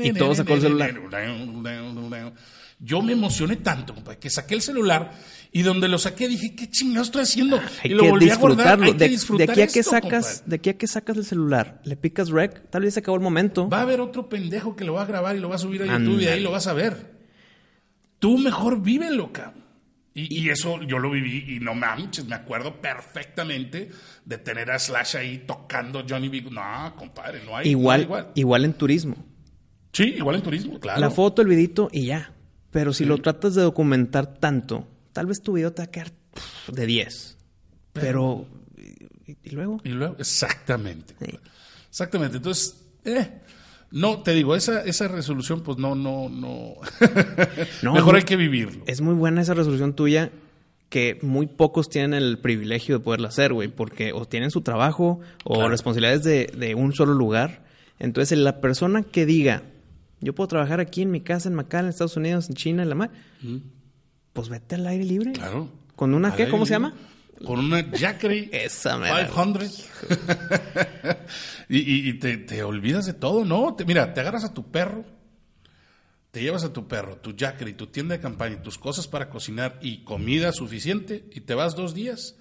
Y 0.00 0.12
todo 0.12 0.34
sacó 0.34 0.54
el 0.54 0.60
celular. 0.62 0.94
Yo 2.80 3.02
me 3.02 3.12
emocioné 3.12 3.56
tanto, 3.56 3.94
compadre, 3.94 4.18
que 4.18 4.30
saqué 4.30 4.54
el 4.54 4.62
celular 4.62 5.12
y 5.52 5.62
donde 5.62 5.88
lo 5.88 5.98
saqué 5.98 6.26
dije, 6.26 6.54
¿qué 6.56 6.68
chingados 6.68 7.08
estoy 7.08 7.22
haciendo? 7.22 7.60
Hay 7.82 7.92
y 7.92 7.94
lo 7.94 8.02
que 8.02 8.10
volví 8.10 8.30
a 8.30 8.36
guardar. 8.36 8.82
Hay 8.82 8.92
que 8.92 8.98
de, 8.98 9.08
disfrutar 9.08 9.46
de 9.46 9.52
aquí 9.52 9.62
a 9.62 9.66
que 9.68 9.80
esto, 9.80 9.90
sacas, 9.92 10.26
compadre. 10.26 10.50
de 10.50 10.56
aquí 10.56 10.70
a 10.70 10.78
que 10.78 10.86
sacas 10.86 11.16
el 11.16 11.24
celular, 11.24 11.80
le 11.84 11.96
picas 11.96 12.30
rec, 12.30 12.68
tal 12.70 12.82
vez 12.82 12.94
se 12.94 13.00
acabó 13.00 13.16
el 13.16 13.22
momento. 13.22 13.68
Va 13.68 13.78
a 13.78 13.82
haber 13.82 14.00
otro 14.00 14.28
pendejo 14.28 14.74
que 14.74 14.84
lo 14.84 14.94
va 14.94 15.02
a 15.02 15.06
grabar 15.06 15.36
y 15.36 15.40
lo 15.40 15.48
va 15.48 15.54
a 15.54 15.58
subir 15.58 15.82
a. 15.82 15.86
YouTube 15.86 16.20
y 16.20 16.26
ahí 16.26 16.40
lo 16.40 16.50
vas 16.50 16.66
a 16.66 16.72
ver. 16.72 17.14
Tú 18.18 18.36
mejor 18.38 18.82
vívelo, 18.82 19.32
cabrón. 19.32 19.63
Y, 20.14 20.42
y 20.42 20.48
eso 20.50 20.80
yo 20.82 20.98
lo 21.00 21.10
viví 21.10 21.56
y 21.56 21.60
no 21.60 21.74
manches, 21.74 22.24
me 22.26 22.36
acuerdo 22.36 22.80
perfectamente 22.80 23.90
de 24.24 24.38
tener 24.38 24.70
a 24.70 24.78
Slash 24.78 25.16
ahí 25.16 25.38
tocando 25.46 26.04
Johnny 26.08 26.28
B. 26.28 26.40
Good. 26.42 26.52
No, 26.52 26.94
compadre, 26.96 27.42
no 27.44 27.56
hay 27.56 27.68
igual, 27.68 28.00
no 28.00 28.02
hay 28.02 28.04
igual. 28.04 28.32
igual 28.36 28.64
en 28.64 28.72
turismo. 28.74 29.16
Sí, 29.92 30.14
igual 30.16 30.36
en 30.36 30.42
turismo, 30.42 30.78
claro. 30.78 31.00
La 31.00 31.10
foto, 31.10 31.42
el 31.42 31.48
vidito 31.48 31.88
y 31.92 32.06
ya. 32.06 32.32
Pero 32.70 32.92
si 32.92 33.04
lo 33.04 33.18
tratas 33.18 33.54
de 33.54 33.62
documentar 33.62 34.38
tanto, 34.38 34.88
tal 35.12 35.26
vez 35.26 35.40
tu 35.42 35.52
video 35.52 35.72
te 35.72 35.82
va 35.82 35.86
a 35.86 35.90
quedar 35.90 36.10
pff, 36.10 36.70
de 36.70 36.86
10. 36.86 37.36
Pero, 37.92 38.46
¿y, 38.76 39.36
y 39.44 39.50
luego? 39.50 39.80
Y 39.84 39.90
luego, 39.90 40.16
exactamente. 40.18 41.14
Sí. 41.20 41.38
Exactamente. 41.88 42.38
Entonces, 42.38 42.84
eh, 43.04 43.40
no, 43.94 44.22
te 44.22 44.32
digo, 44.32 44.54
esa, 44.56 44.82
esa 44.84 45.08
resolución, 45.08 45.62
pues 45.62 45.78
no, 45.78 45.94
no, 45.94 46.28
no. 46.28 46.74
No, 47.82 47.94
Mejor 47.94 48.16
hay 48.16 48.22
que 48.24 48.36
vivirlo. 48.36 48.82
Es 48.86 49.00
muy 49.00 49.14
buena 49.14 49.40
esa 49.42 49.54
resolución 49.54 49.94
tuya 49.94 50.30
que 50.90 51.18
muy 51.22 51.46
pocos 51.46 51.88
tienen 51.88 52.14
el 52.14 52.38
privilegio 52.38 52.98
de 52.98 53.04
poderla 53.04 53.28
hacer, 53.28 53.52
güey, 53.52 53.68
porque 53.68 54.12
o 54.12 54.26
tienen 54.26 54.50
su 54.50 54.60
trabajo 54.60 55.20
o 55.44 55.54
Claro. 55.54 55.68
responsabilidades 55.70 56.22
de, 56.22 56.46
de 56.56 56.74
un 56.74 56.92
solo 56.92 57.14
lugar. 57.14 57.64
Entonces, 57.98 58.38
la 58.38 58.60
persona 58.60 59.02
que 59.02 59.26
diga, 59.26 59.62
yo 60.20 60.34
puedo 60.34 60.48
trabajar 60.48 60.80
aquí 60.80 61.02
en 61.02 61.10
mi 61.10 61.20
casa, 61.20 61.48
en 61.48 61.54
McAllen, 61.54 61.86
en 61.86 61.90
Estados 61.90 62.16
Unidos, 62.16 62.48
en 62.48 62.54
China, 62.54 62.82
en 62.82 62.88
la 62.88 62.94
mar, 62.94 63.10
pues 64.32 64.48
vete 64.48 64.74
al 64.76 64.86
aire 64.86 65.04
libre. 65.04 65.32
Claro. 65.32 65.68
¿Con 65.96 66.14
una 66.14 66.34
qué? 66.34 66.48
¿Cómo 66.48 66.66
se 66.66 66.72
llama? 66.74 66.94
Con 67.44 67.58
una 67.58 67.90
Jackery 67.90 68.50
Esa 68.52 68.96
mera. 68.98 69.28
500. 69.28 69.86
y 71.68 71.78
y- 71.78 72.08
y 72.10 72.14
te, 72.14 72.36
te 72.36 72.62
olvidas 72.62 73.06
de 73.06 73.14
todo, 73.14 73.44
¿no? 73.44 73.74
Te- 73.74 73.84
mira, 73.84 74.12
te 74.14 74.20
agarras 74.20 74.44
a 74.44 74.54
tu 74.54 74.70
perro, 74.70 75.04
te 76.30 76.42
llevas 76.42 76.64
a 76.64 76.72
tu 76.72 76.86
perro, 76.88 77.16
tu 77.16 77.34
Jackery, 77.34 77.74
tu 77.74 77.86
tienda 77.88 78.14
de 78.16 78.20
campaña, 78.20 78.56
y 78.56 78.62
tus 78.62 78.78
cosas 78.78 79.06
para 79.08 79.28
cocinar 79.30 79.78
y 79.82 80.04
comida 80.04 80.52
suficiente 80.52 81.24
y 81.32 81.40
te 81.40 81.54
vas 81.54 81.74
dos 81.76 81.94
días 81.94 82.36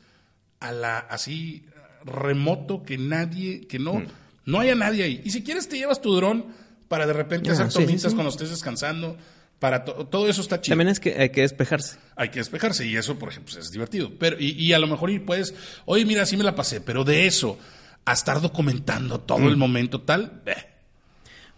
a 0.60 0.71
la 0.71 0.99
así 0.99 1.65
remoto 2.06 2.84
que 2.84 2.97
nadie, 2.97 3.67
que 3.67 3.79
no, 3.79 3.95
Mm. 3.95 4.08
no 4.45 4.60
haya 4.60 4.75
nadie 4.75 5.03
ahí. 5.03 5.21
Y 5.23 5.32
si 5.32 5.43
quieres 5.43 5.67
te 5.69 5.77
llevas 5.77 6.01
tu 6.01 6.13
dron 6.15 6.45
para 6.88 7.06
de 7.08 7.13
repente 7.13 7.49
Ah, 7.49 7.53
hacer 7.53 7.71
sí, 7.71 7.79
sí, 7.79 7.86
tomitas 7.86 8.12
sí. 8.12 8.15
cuando 8.15 8.29
estés 8.29 8.49
descansando. 8.49 9.17
Para 9.60 9.86
to- 9.86 10.08
todo 10.08 10.28
eso 10.28 10.42
está 10.42 10.60
chido 10.60 10.74
También 10.74 10.89
es 10.89 11.00
que 11.00 11.16
hay 11.20 11.30
que 11.30 11.42
despejarse. 11.42 11.98
hay 12.18 12.30
que 12.30 12.39
despejarse 12.39 12.86
y 12.86 12.98
eso, 12.98 13.18
por 13.18 13.30
ejemplo, 13.30 13.54
pues, 13.54 13.66
es 13.66 13.72
divertido. 13.72 14.12
Pero, 14.20 14.38
y, 14.39 14.52
y 14.52 14.74
a 14.74 14.80
lo 14.80 14.88
mejor 14.88 15.10
y 15.10 15.20
puedes, 15.20 15.56
oye, 15.86 16.06
mira, 16.06 16.24
así 16.24 16.36
me 16.36 16.44
la 16.44 16.54
pasé, 16.56 16.82
pero 16.82 17.04
de 17.06 17.26
eso 17.28 17.58
a 18.06 18.12
estar 18.13 18.42
documentando 18.42 19.20
todo 19.22 19.39
Mm. 19.39 19.48
el 19.48 19.58
momento 19.58 20.02
tal, 20.02 20.42
eh, 20.46 20.56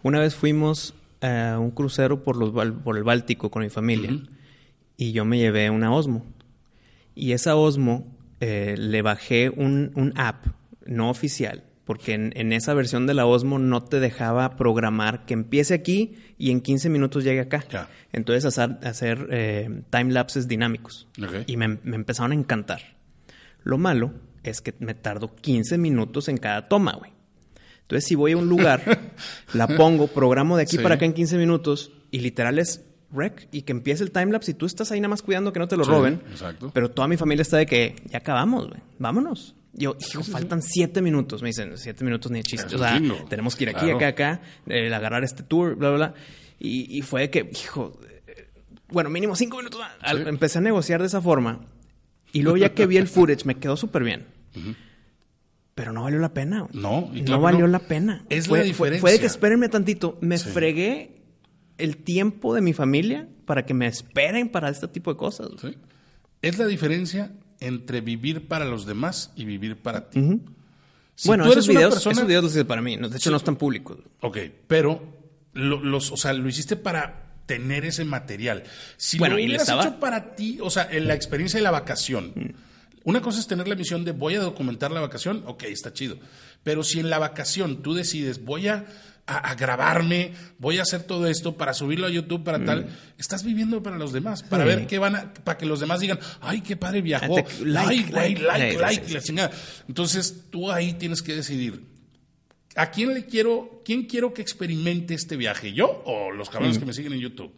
Una 0.02 0.20
vez 0.20 0.36
fuimos 0.36 0.94
a 1.20 1.58
un 1.58 1.72
crucero 1.72 2.22
por, 2.22 2.36
los, 2.36 2.50
por 2.84 2.96
el 2.96 3.02
Báltico 3.02 3.50
con 3.50 3.62
mi 3.64 3.70
familia 3.70 4.10
y 4.96 5.10
yo 5.12 5.24
me 5.24 5.38
llevé 5.38 5.68
una 5.70 5.92
Osmo. 5.92 6.24
Y 7.16 7.32
esa 7.32 7.56
Osmo 7.56 8.06
eh, 8.40 8.76
le 8.78 9.02
bajé 9.02 9.48
un, 9.50 9.90
un 9.96 10.12
app 10.16 10.46
no 10.84 11.10
oficial, 11.10 11.64
porque 11.86 12.12
en, 12.12 12.32
en 12.36 12.52
esa 12.52 12.74
versión 12.74 13.06
de 13.06 13.14
la 13.14 13.24
Osmo 13.24 13.58
no 13.58 13.82
te 13.82 13.98
dejaba 14.00 14.56
programar 14.56 15.24
que 15.24 15.32
empiece 15.32 15.72
aquí 15.72 16.16
y 16.36 16.50
en 16.50 16.60
15 16.60 16.90
minutos 16.90 17.24
llegue 17.24 17.40
acá. 17.40 17.88
Entonces 18.12 18.44
hacer, 18.44 18.76
hacer 18.86 19.28
eh, 19.30 19.82
time 19.90 20.12
lapses 20.12 20.48
dinámicos. 20.48 21.08
Y 21.46 21.56
me, 21.56 21.78
me 21.82 21.96
empezaron 21.96 22.32
a 22.32 22.34
encantar. 22.34 22.80
Lo 23.62 23.78
malo 23.78 24.12
es 24.42 24.60
que 24.60 24.74
me 24.80 24.94
tardo 24.94 25.34
15 25.34 25.78
minutos 25.78 26.28
en 26.28 26.36
cada 26.36 26.68
toma, 26.68 26.92
güey. 26.96 27.12
Entonces, 27.82 28.04
si 28.08 28.16
voy 28.16 28.32
a 28.32 28.36
un 28.36 28.48
lugar, 28.48 28.82
la 29.54 29.68
pongo, 29.68 30.08
programo 30.08 30.56
de 30.56 30.64
aquí 30.64 30.76
Sí. 30.76 30.82
para 30.82 30.96
acá 30.96 31.04
en 31.04 31.12
15 31.14 31.38
minutos 31.38 31.92
y 32.10 32.18
literal 32.18 32.58
es 32.58 32.84
rec 33.12 33.46
y 33.52 33.62
que 33.62 33.70
empiece 33.70 34.02
el 34.02 34.10
timelapse 34.10 34.50
y 34.50 34.54
tú 34.54 34.66
estás 34.66 34.90
ahí 34.90 34.98
nada 35.00 35.10
más 35.10 35.22
cuidando 35.22 35.52
que 35.52 35.60
no 35.60 35.68
te 35.68 35.76
lo 35.76 35.84
Sí, 35.84 35.90
roben. 35.90 36.20
exacto. 36.32 36.72
Pero 36.74 36.90
toda 36.90 37.06
mi 37.06 37.16
familia 37.16 37.42
está 37.42 37.58
de 37.58 37.66
que 37.66 37.94
ya 38.10 38.18
acabamos, 38.18 38.66
güey. 38.68 38.80
Vámonos. 38.98 39.54
Yo, 39.78 39.96
hijo, 40.00 40.22
faltan 40.24 40.62
siete 40.62 41.02
minutos. 41.02 41.42
Me 41.42 41.48
dicen, 41.50 41.76
siete 41.76 42.02
minutos 42.04 42.32
ni 42.32 42.38
de 42.38 42.44
chiste. 42.44 42.74
O 42.74 42.78
sea, 42.78 43.00
tenemos 43.28 43.54
que 43.56 43.64
ir 43.64 43.70
aquí, 43.70 43.80
Claro. 43.80 43.96
acá, 43.96 44.08
acá, 44.08 44.40
eh, 44.66 44.92
agarrar 44.94 45.22
este 45.22 45.42
tour, 45.42 45.74
bla, 45.76 45.90
bla, 45.90 45.96
bla. 45.98 46.14
Y, 46.58 46.98
y 46.98 47.02
fue 47.02 47.28
que, 47.28 47.50
hijo, 47.52 48.00
eh, 48.26 48.48
bueno, 48.88 49.10
mínimo 49.10 49.36
cinco 49.36 49.58
minutos 49.58 49.78
más. 49.80 49.92
Al- 50.00 50.22
Sí. 50.22 50.28
Empecé 50.28 50.58
a 50.58 50.62
negociar 50.62 51.00
de 51.02 51.06
esa 51.08 51.20
forma. 51.20 51.60
Y 52.32 52.42
luego 52.42 52.56
ya 52.56 52.72
que 52.74 52.86
vi 52.86 52.96
el 52.96 53.06
footage, 53.08 53.44
me 53.44 53.56
quedó 53.56 53.76
súper 53.76 54.02
bien. 54.04 54.26
Pero 55.74 55.92
no 55.92 56.04
valió 56.04 56.18
la 56.18 56.32
pena. 56.32 56.66
No, 56.72 57.10
y 57.12 57.20
no 57.20 57.26
claro 57.26 57.42
valió 57.42 57.60
no. 57.60 57.66
la 57.68 57.80
pena. 57.80 58.24
Es 58.30 58.48
fue, 58.48 58.60
la 58.60 58.64
diferencia. 58.64 59.00
Fue, 59.02 59.12
de 59.12 59.20
que 59.20 59.26
espérenme 59.26 59.68
tantito. 59.68 60.16
Me 60.22 60.38
Sí. 60.38 60.48
fregué 60.48 61.20
el 61.76 61.98
tiempo 61.98 62.54
de 62.54 62.62
mi 62.62 62.72
familia 62.72 63.28
para 63.44 63.66
que 63.66 63.74
me 63.74 63.86
esperen 63.86 64.48
para 64.48 64.70
este 64.70 64.88
tipo 64.88 65.12
de 65.12 65.18
cosas. 65.18 65.48
¿sí? 65.60 65.76
es 66.42 66.58
la 66.58 66.66
diferencia 66.66 67.32
entre 67.60 68.00
vivir 68.00 68.48
para 68.48 68.64
los 68.64 68.86
demás 68.86 69.32
y 69.36 69.44
vivir 69.44 69.76
para 69.76 70.10
ti. 70.10 70.20
Si 71.14 71.28
bueno, 71.28 71.44
tú 71.44 71.50
esos 71.52 71.64
eres 71.64 71.68
una 71.68 71.78
videos, 71.78 71.94
persona- 71.94 72.12
esos 72.12 72.26
videos 72.26 72.44
los 72.44 72.52
hice 72.52 72.64
para 72.64 72.82
mí. 72.82 72.96
De 72.96 73.16
hecho, 73.16 73.30
no 73.30 73.36
están 73.38 73.56
públicos. 73.56 73.98
Ok, 74.20 74.38
pero 74.66 75.02
lo, 75.54 75.80
los, 75.82 76.12
o 76.12 76.16
sea, 76.16 76.32
lo 76.34 76.48
hiciste 76.48 76.76
para 76.76 77.22
tener 77.46 77.84
ese 77.84 78.04
material. 78.04 78.64
Si 78.96 79.18
Bueno, 79.18 79.36
lo 79.36 79.40
y 79.40 79.46
hubieras 79.46 79.62
estaba- 79.62 79.84
hecho 79.84 79.98
para 80.00 80.34
ti, 80.34 80.58
o 80.60 80.68
sea, 80.68 80.88
en 80.90 81.06
la 81.08 81.14
experiencia 81.14 81.58
de 81.58 81.62
la 81.64 81.70
vacación. 81.70 82.54
Una 83.04 83.20
cosa 83.22 83.38
es 83.38 83.46
tener 83.46 83.68
la 83.68 83.76
misión 83.76 84.04
de 84.04 84.10
voy 84.12 84.34
a 84.34 84.40
documentar 84.40 84.90
la 84.90 85.00
vacación, 85.00 85.44
ok, 85.46 85.62
está 85.64 85.92
chido. 85.92 86.18
Pero 86.64 86.82
si 86.82 86.98
en 86.98 87.08
la 87.08 87.18
vacación 87.20 87.80
tú 87.82 87.94
decides, 87.94 88.44
voy 88.44 88.66
a, 88.68 88.84
a- 89.26 89.38
a 89.50 89.54
grabarme, 89.56 90.32
voy 90.58 90.78
a 90.78 90.82
hacer 90.82 91.02
todo 91.02 91.26
esto 91.26 91.56
para 91.56 91.74
subirlo 91.74 92.06
a 92.06 92.10
YouTube, 92.10 92.44
para 92.44 92.64
tal, 92.64 92.86
estás 93.18 93.42
viviendo 93.44 93.82
para 93.82 93.98
los 93.98 94.12
demás, 94.12 94.42
para 94.44 94.62
Sí. 94.64 94.68
ver 94.68 94.86
qué 94.86 94.98
van 94.98 95.16
a, 95.16 95.34
para 95.34 95.58
que 95.58 95.66
los 95.66 95.80
demás 95.80 96.00
digan, 96.00 96.18
ay, 96.40 96.60
qué 96.60 96.76
padre 96.76 97.02
viajó, 97.02 97.36
like, 97.64 98.12
like, 98.12 98.40
like, 98.42 98.78
like, 98.78 99.06
sí, 99.06 99.12
la 99.14 99.20
chingada. 99.20 99.50
Entonces 99.88 100.44
tú 100.50 100.70
ahí 100.70 100.92
tienes 100.94 101.22
que 101.22 101.34
decidir, 101.34 101.84
¿a 102.76 102.90
quién 102.90 103.14
le 103.14 103.24
quiero, 103.26 103.82
quién 103.84 104.04
quiero 104.04 104.32
que 104.32 104.42
experimente 104.42 105.14
este 105.14 105.36
viaje? 105.36 105.72
¿Yo 105.72 106.02
o 106.06 106.30
los 106.30 106.48
cabrones 106.50 106.76
Mm. 106.76 106.80
que 106.80 106.86
me 106.86 106.92
siguen 106.92 107.12
en 107.14 107.20
YouTube? 107.20 107.52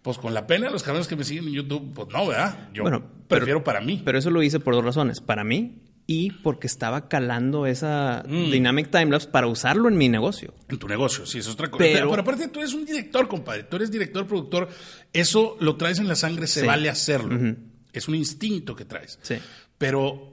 Pues 0.00 0.18
con 0.18 0.34
la 0.34 0.46
pena, 0.46 0.70
los 0.70 0.82
cabrones 0.82 1.06
que 1.06 1.14
me 1.16 1.24
siguen 1.24 1.44
en 1.46 1.52
YouTube, 1.52 1.92
pues 1.94 2.08
no, 2.08 2.26
¿verdad? 2.26 2.70
Yo 2.72 2.82
Bueno, 2.82 3.00
pero- 3.28 3.40
prefiero 3.40 3.62
para 3.64 3.80
mí. 3.80 4.00
Pero 4.04 4.18
eso 4.18 4.30
lo 4.30 4.42
hice 4.42 4.58
por 4.60 4.74
dos 4.74 4.84
razones. 4.84 5.20
Para 5.20 5.44
mí 5.44 5.76
y 6.12 6.30
porque 6.30 6.66
estaba 6.66 7.08
calando 7.08 7.66
esa 7.66 8.22
Mm. 8.26 8.50
Dynamic 8.50 8.90
Timelapse 8.90 9.28
para 9.28 9.46
usarlo 9.46 9.88
en 9.88 9.96
mi 9.96 10.08
negocio. 10.08 10.54
En 10.68 10.78
tu 10.78 10.86
negocio, 10.88 11.24
sí, 11.26 11.38
es 11.38 11.48
otra 11.48 11.70
cosa. 11.70 11.84
Pero- 11.84 12.12
aparte 12.14 12.48
tú 12.48 12.60
eres 12.60 12.74
un 12.74 12.84
director, 12.84 13.28
compadre. 13.28 13.62
Tú 13.64 13.76
eres 13.76 13.90
director, 13.90 14.26
productor. 14.26 14.68
Eso 15.12 15.56
lo 15.60 15.76
traes 15.76 15.98
en 15.98 16.08
la 16.08 16.14
sangre, 16.16 16.46
se 16.46 16.60
Sí. 16.60 16.66
vale 16.66 16.88
hacerlo. 16.88 17.54
Es 17.92 18.08
un 18.08 18.14
instinto 18.14 18.74
que 18.76 18.84
traes. 18.84 19.18
Sí. 19.22 19.36
Pero 19.78 20.28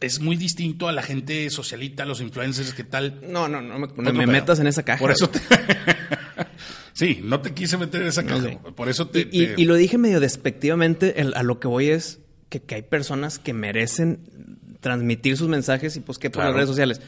es 0.00 0.20
muy 0.20 0.36
distinto 0.36 0.88
a 0.88 0.92
la 0.92 1.02
gente 1.02 1.48
socialita, 1.50 2.02
a 2.02 2.06
los 2.06 2.20
influencers, 2.20 2.74
¿qué 2.74 2.84
tal? 2.84 3.20
No, 3.28 3.48
no, 3.48 3.60
no 3.62 3.78
me, 3.78 3.86
no 3.96 4.12
me 4.12 4.26
metas 4.26 4.58
en 4.60 4.66
esa 4.66 4.82
caja. 4.84 4.98
Por 5.00 5.12
eso 5.12 5.28
te... 5.30 5.38
sí, 6.92 7.20
no 7.22 7.40
te 7.40 7.52
quise 7.54 7.76
meter 7.78 8.02
en 8.02 8.08
esa 8.08 8.24
caja. 8.24 8.58
Por 8.74 8.88
eso 8.88 9.08
te... 9.08 9.20
Y, 9.20 9.42
y- 9.42 9.46
te- 9.46 9.62
y 9.62 9.64
lo 9.64 9.74
dije 9.74 9.98
medio 9.98 10.20
despectivamente, 10.20 11.20
el- 11.20 11.34
a 11.34 11.42
lo 11.42 11.60
que 11.60 11.68
voy 11.68 11.88
es 11.88 12.20
que, 12.48 12.60
que 12.62 12.74
hay 12.76 12.82
personas 12.82 13.38
que 13.38 13.52
merecen 13.52 14.20
transmitir 14.82 15.38
sus 15.38 15.48
mensajes 15.48 15.96
y 15.96 16.00
pues 16.00 16.18
qué 16.18 16.28
por 16.28 16.40
las 16.40 16.48
Claro. 16.48 16.56
redes 16.58 16.68
sociales. 16.68 17.00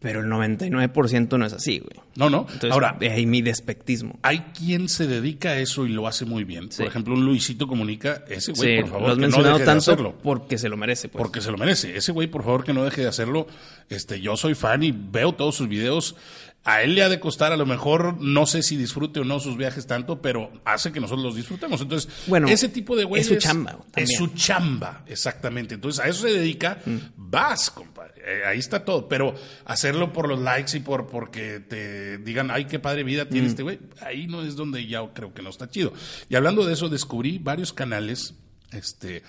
Pero 0.00 0.18
el 0.18 0.26
99% 0.26 1.38
no 1.38 1.46
es 1.46 1.52
así, 1.52 1.78
güey. 1.78 2.00
No, 2.16 2.28
no. 2.28 2.38
Entonces, 2.40 2.72
Ahora, 2.72 2.98
ahí 3.00 3.24
mi 3.24 3.40
despectismo. 3.40 4.18
hay 4.22 4.40
quien 4.58 4.88
se 4.88 5.06
dedica 5.06 5.50
a 5.50 5.58
eso 5.60 5.86
y 5.86 5.90
lo 5.90 6.08
hace 6.08 6.24
muy 6.24 6.42
bien. 6.42 6.72
Sí. 6.72 6.78
Por 6.78 6.88
ejemplo, 6.88 7.14
un 7.14 7.24
Luisito 7.24 7.68
Comunica, 7.68 8.24
ese 8.28 8.50
güey, 8.50 8.78
Sí, 8.78 8.80
por 8.82 8.90
favor, 8.90 9.02
lo 9.02 9.12
has 9.12 9.18
que 9.20 9.28
no 9.28 9.42
deje 9.52 9.64
de 9.64 9.70
hacerlo. 9.70 10.18
porque 10.20 10.58
se 10.58 10.68
lo 10.68 10.76
merece, 10.76 11.08
pues. 11.08 11.22
porque 11.22 11.40
se 11.40 11.52
lo 11.52 11.56
merece. 11.56 11.96
Ese 11.96 12.10
güey, 12.10 12.26
por 12.26 12.42
favor, 12.42 12.64
que 12.64 12.72
no 12.72 12.82
deje 12.82 13.02
de 13.02 13.06
hacerlo. 13.06 13.46
Este, 13.90 14.20
yo 14.20 14.36
soy 14.36 14.56
fan 14.56 14.82
y 14.82 14.90
veo 14.90 15.34
todos 15.34 15.54
sus 15.54 15.68
videos. 15.68 16.16
A 16.64 16.82
él 16.82 16.94
le 16.94 17.02
ha 17.02 17.08
de 17.08 17.18
costar, 17.18 17.52
a 17.52 17.56
lo 17.56 17.66
mejor, 17.66 18.20
no 18.20 18.46
sé 18.46 18.62
si 18.62 18.76
disfrute 18.76 19.18
o 19.18 19.24
no 19.24 19.40
sus 19.40 19.56
viajes 19.56 19.86
tanto, 19.88 20.22
pero 20.22 20.52
hace 20.64 20.92
que 20.92 21.00
nosotros 21.00 21.24
los 21.24 21.34
disfrutemos. 21.34 21.80
Entonces, 21.80 22.08
Bueno, 22.28 22.46
ese 22.46 22.68
tipo 22.68 22.94
de 22.94 23.04
güeyes. 23.04 23.28
es 23.28 23.34
su 23.34 23.48
chamba, 23.48 23.78
Es 23.96 24.16
su 24.16 24.28
chamba, 24.28 25.02
exactamente. 25.08 25.74
Entonces, 25.74 26.04
a 26.04 26.08
eso 26.08 26.22
se 26.22 26.32
dedica. 26.32 26.78
Vas, 27.16 27.68
compadre. 27.70 28.22
Eh, 28.24 28.42
ahí 28.46 28.58
está 28.60 28.84
todo. 28.84 29.08
Pero 29.08 29.34
hacerlo 29.64 30.12
por 30.12 30.28
los 30.28 30.38
likes 30.40 30.76
y 30.76 30.80
por 30.80 31.08
porque 31.08 31.58
te 31.58 32.18
digan, 32.18 32.52
ay, 32.52 32.66
qué 32.66 32.78
padre 32.78 33.02
vida 33.02 33.28
tiene 33.28 33.48
este 33.48 33.64
güey, 33.64 33.80
ahí 34.00 34.28
no 34.28 34.42
es 34.44 34.54
donde 34.54 34.86
ya 34.86 35.00
creo 35.12 35.34
que 35.34 35.42
no 35.42 35.50
está 35.50 35.68
chido. 35.68 35.92
Y 36.28 36.36
hablando 36.36 36.64
de 36.64 36.74
eso, 36.74 36.88
descubrí 36.88 37.38
varios 37.38 37.72
canales, 37.72 38.34
este, 38.70 39.24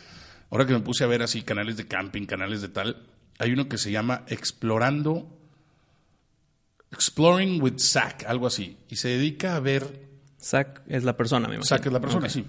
ahora 0.51 0.67
que 0.67 0.73
me 0.73 0.81
puse 0.81 1.03
a 1.03 1.07
ver 1.07 1.23
así 1.23 1.41
canales 1.41 1.77
de 1.77 1.87
camping, 1.87 2.25
canales 2.27 2.61
de 2.61 2.69
tal, 2.69 3.07
hay 3.39 3.51
uno 3.53 3.67
que 3.67 3.79
se 3.79 3.91
llama 3.91 4.23
Explorando, 4.27 5.35
Exploring 6.93 7.61
with 7.61 7.79
Zach, 7.79 8.23
algo 8.27 8.47
así, 8.47 8.77
y 8.89 8.95
se 8.97 9.09
dedica 9.09 9.55
a 9.55 9.59
ver 9.59 10.07
Zach 10.41 10.81
es 10.87 11.03
la 11.03 11.17
persona, 11.17 11.47
me 11.47 11.55
imagino. 11.55 11.65
Zach 11.77 11.85
es 11.85 11.91
la 11.93 11.99
persona, 12.01 12.25
Ok. 12.27 12.31
sí. 12.31 12.45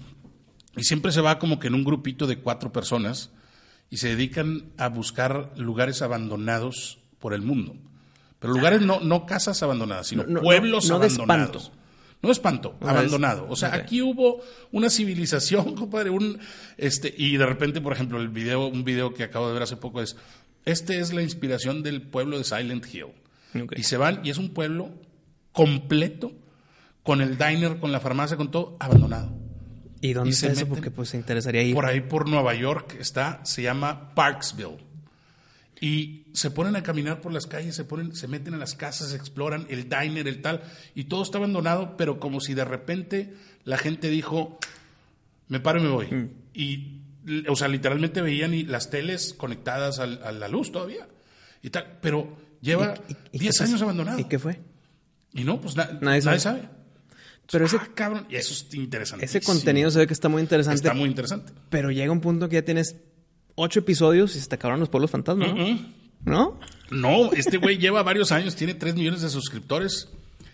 Y 0.77 0.83
siempre 0.83 1.11
se 1.11 1.21
va 1.21 1.39
como 1.39 1.59
que 1.59 1.67
en 1.67 1.73
un 1.75 1.83
grupito 1.83 2.27
de 2.27 2.37
cuatro 2.39 2.71
personas 2.73 3.31
y 3.89 3.97
se 3.97 4.09
dedican 4.09 4.71
a 4.77 4.89
buscar 4.89 5.53
lugares 5.57 6.01
abandonados 6.01 6.99
por 7.19 7.33
el 7.33 7.41
mundo. 7.41 7.75
Pero 8.39 8.53
lugares 8.53 8.81
no, 8.81 8.99
no 8.99 9.25
casas 9.25 9.63
abandonadas, 9.63 10.07
sino 10.07 10.23
No, 10.23 10.33
no, 10.35 10.41
pueblos 10.41 10.89
no 10.89 10.99
de 10.99 11.05
abandonados. 11.07 11.63
espanto. 11.63 11.79
No 12.21 12.31
espanto, 12.31 12.75
No, 12.81 12.89
abandonado. 12.89 13.45
O 13.49 13.55
sea, 13.55 13.73
aquí 13.73 14.01
hubo 14.01 14.41
una 14.71 14.89
civilización, 14.89 15.75
compadre, 15.75 16.09
un 16.09 16.39
este 16.77 17.13
y 17.17 17.37
de 17.37 17.45
repente, 17.45 17.79
por 17.81 17.93
ejemplo, 17.93 18.19
el 18.19 18.27
video, 18.29 18.67
un 18.67 18.83
video 18.83 19.13
que 19.13 19.23
acabo 19.23 19.47
de 19.47 19.53
ver 19.53 19.63
hace 19.63 19.77
poco 19.77 20.01
es 20.01 20.17
este 20.65 20.99
es 20.99 21.13
la 21.13 21.21
inspiración 21.21 21.83
del 21.83 22.01
pueblo 22.01 22.37
de 22.37 22.43
Silent 22.43 22.85
Hill. 22.93 23.07
Y 23.77 23.83
se 23.83 23.97
van 23.97 24.21
y 24.23 24.29
es 24.29 24.37
un 24.37 24.49
pueblo 24.53 24.91
completo 25.51 26.31
con 27.03 27.21
el 27.21 27.37
diner, 27.37 27.77
con 27.79 27.91
la 27.91 27.99
farmacia, 27.99 28.35
con 28.37 28.51
todo 28.51 28.77
abandonado. 28.79 29.31
¿Y 30.01 30.13
dónde 30.13 30.29
Y 30.29 30.33
está 30.33 30.47
se 30.47 30.53
eso? 30.53 30.61
meten 30.61 30.69
Porque 30.69 30.91
pues 30.91 31.09
se 31.09 31.17
interesaría 31.17 31.61
ir. 31.63 31.73
Por 31.73 31.85
ahí 31.85 32.01
por 32.01 32.27
Nueva 32.29 32.53
York 32.55 32.97
está, 32.99 33.39
se 33.45 33.61
llama 33.61 34.13
Parksville. 34.15 34.77
Y 35.81 36.27
se 36.33 36.51
ponen 36.51 36.75
a 36.75 36.83
caminar 36.83 37.21
por 37.21 37.33
las 37.33 37.47
calles, 37.47 37.75
se 37.75 37.83
ponen, 37.83 38.15
se 38.15 38.27
meten 38.27 38.53
a 38.53 38.57
las 38.57 38.75
casas, 38.75 39.13
exploran 39.13 39.67
el 39.69 39.89
diner, 39.89 40.27
el 40.27 40.41
tal, 40.41 40.63
y 40.95 41.05
todo 41.05 41.21
está 41.23 41.37
abandonado, 41.37 41.97
pero 41.97 42.19
como 42.19 42.39
si 42.39 42.53
de 42.53 42.63
repente 42.65 43.33
la 43.65 43.77
gente 43.77 44.09
dijo, 44.09 44.57
me 45.49 45.59
paro 45.59 45.79
y 45.79 45.83
me 45.83 45.89
voy. 45.89 46.07
Mm. 46.07 46.29
Y, 46.53 47.01
o 47.49 47.55
sea, 47.57 47.67
literalmente 47.67 48.21
veían 48.21 48.53
y 48.53 48.63
las 48.63 48.89
teles 48.89 49.33
conectadas 49.33 49.99
al- 49.99 50.23
a 50.23 50.31
la 50.31 50.47
luz 50.47 50.71
todavía. 50.71 51.07
Y 51.61 51.69
tal, 51.71 51.97
pero 52.01 52.37
lleva 52.65 52.95
¿Y- 53.07 53.11
y- 53.13 53.15
y 53.33 53.39
10 53.39 53.57
qué 53.57 53.63
años 53.63 53.81
abandonado. 53.81 54.19
¿Y 54.19 54.25
qué 54.25 54.39
fue? 54.39 54.59
Y 55.33 55.43
no, 55.43 55.59
pues 55.61 55.75
na- 55.75 55.85
Nadie 55.85 56.01
nadie, 56.01 56.21
sabe. 56.21 56.39
sabe. 56.39 56.69
Pero 57.51 57.65
ese, 57.65 57.77
Ah, 57.77 57.87
cabrón, 57.93 58.25
y 58.29 58.35
eso 58.35 58.53
es 58.53 58.73
interesante. 58.73 59.23
ese 59.25 59.39
contenido 59.41 59.91
se 59.91 59.99
ve 59.99 60.07
que 60.07 60.13
está 60.13 60.29
muy 60.29 60.41
interesante. 60.41 60.75
está 60.77 60.93
muy 60.93 61.07
interesante. 61.07 61.53
Pero 61.69 61.91
llega 61.91 62.11
un 62.11 62.21
punto 62.21 62.49
que 62.49 62.55
ya 62.55 62.63
tienes 62.65 62.95
ocho 63.55 63.79
episodios 63.81 64.35
y 64.35 64.39
se 64.41 64.47
te 64.49 64.55
acabaron 64.55 64.79
los 64.79 64.89
pueblos 64.89 65.11
fantasmas, 65.11 65.49
¿no? 65.49 65.55
Mm. 65.55 65.93
¿No? 66.25 66.59
No, 66.89 67.31
este 67.33 67.57
güey 67.57 67.77
lleva 67.77 68.01
varios 68.01 68.31
años, 68.31 68.55
tiene 68.55 68.73
3 68.73 68.95
millones 68.95 69.21
de 69.21 69.29
suscriptores. 69.29 70.09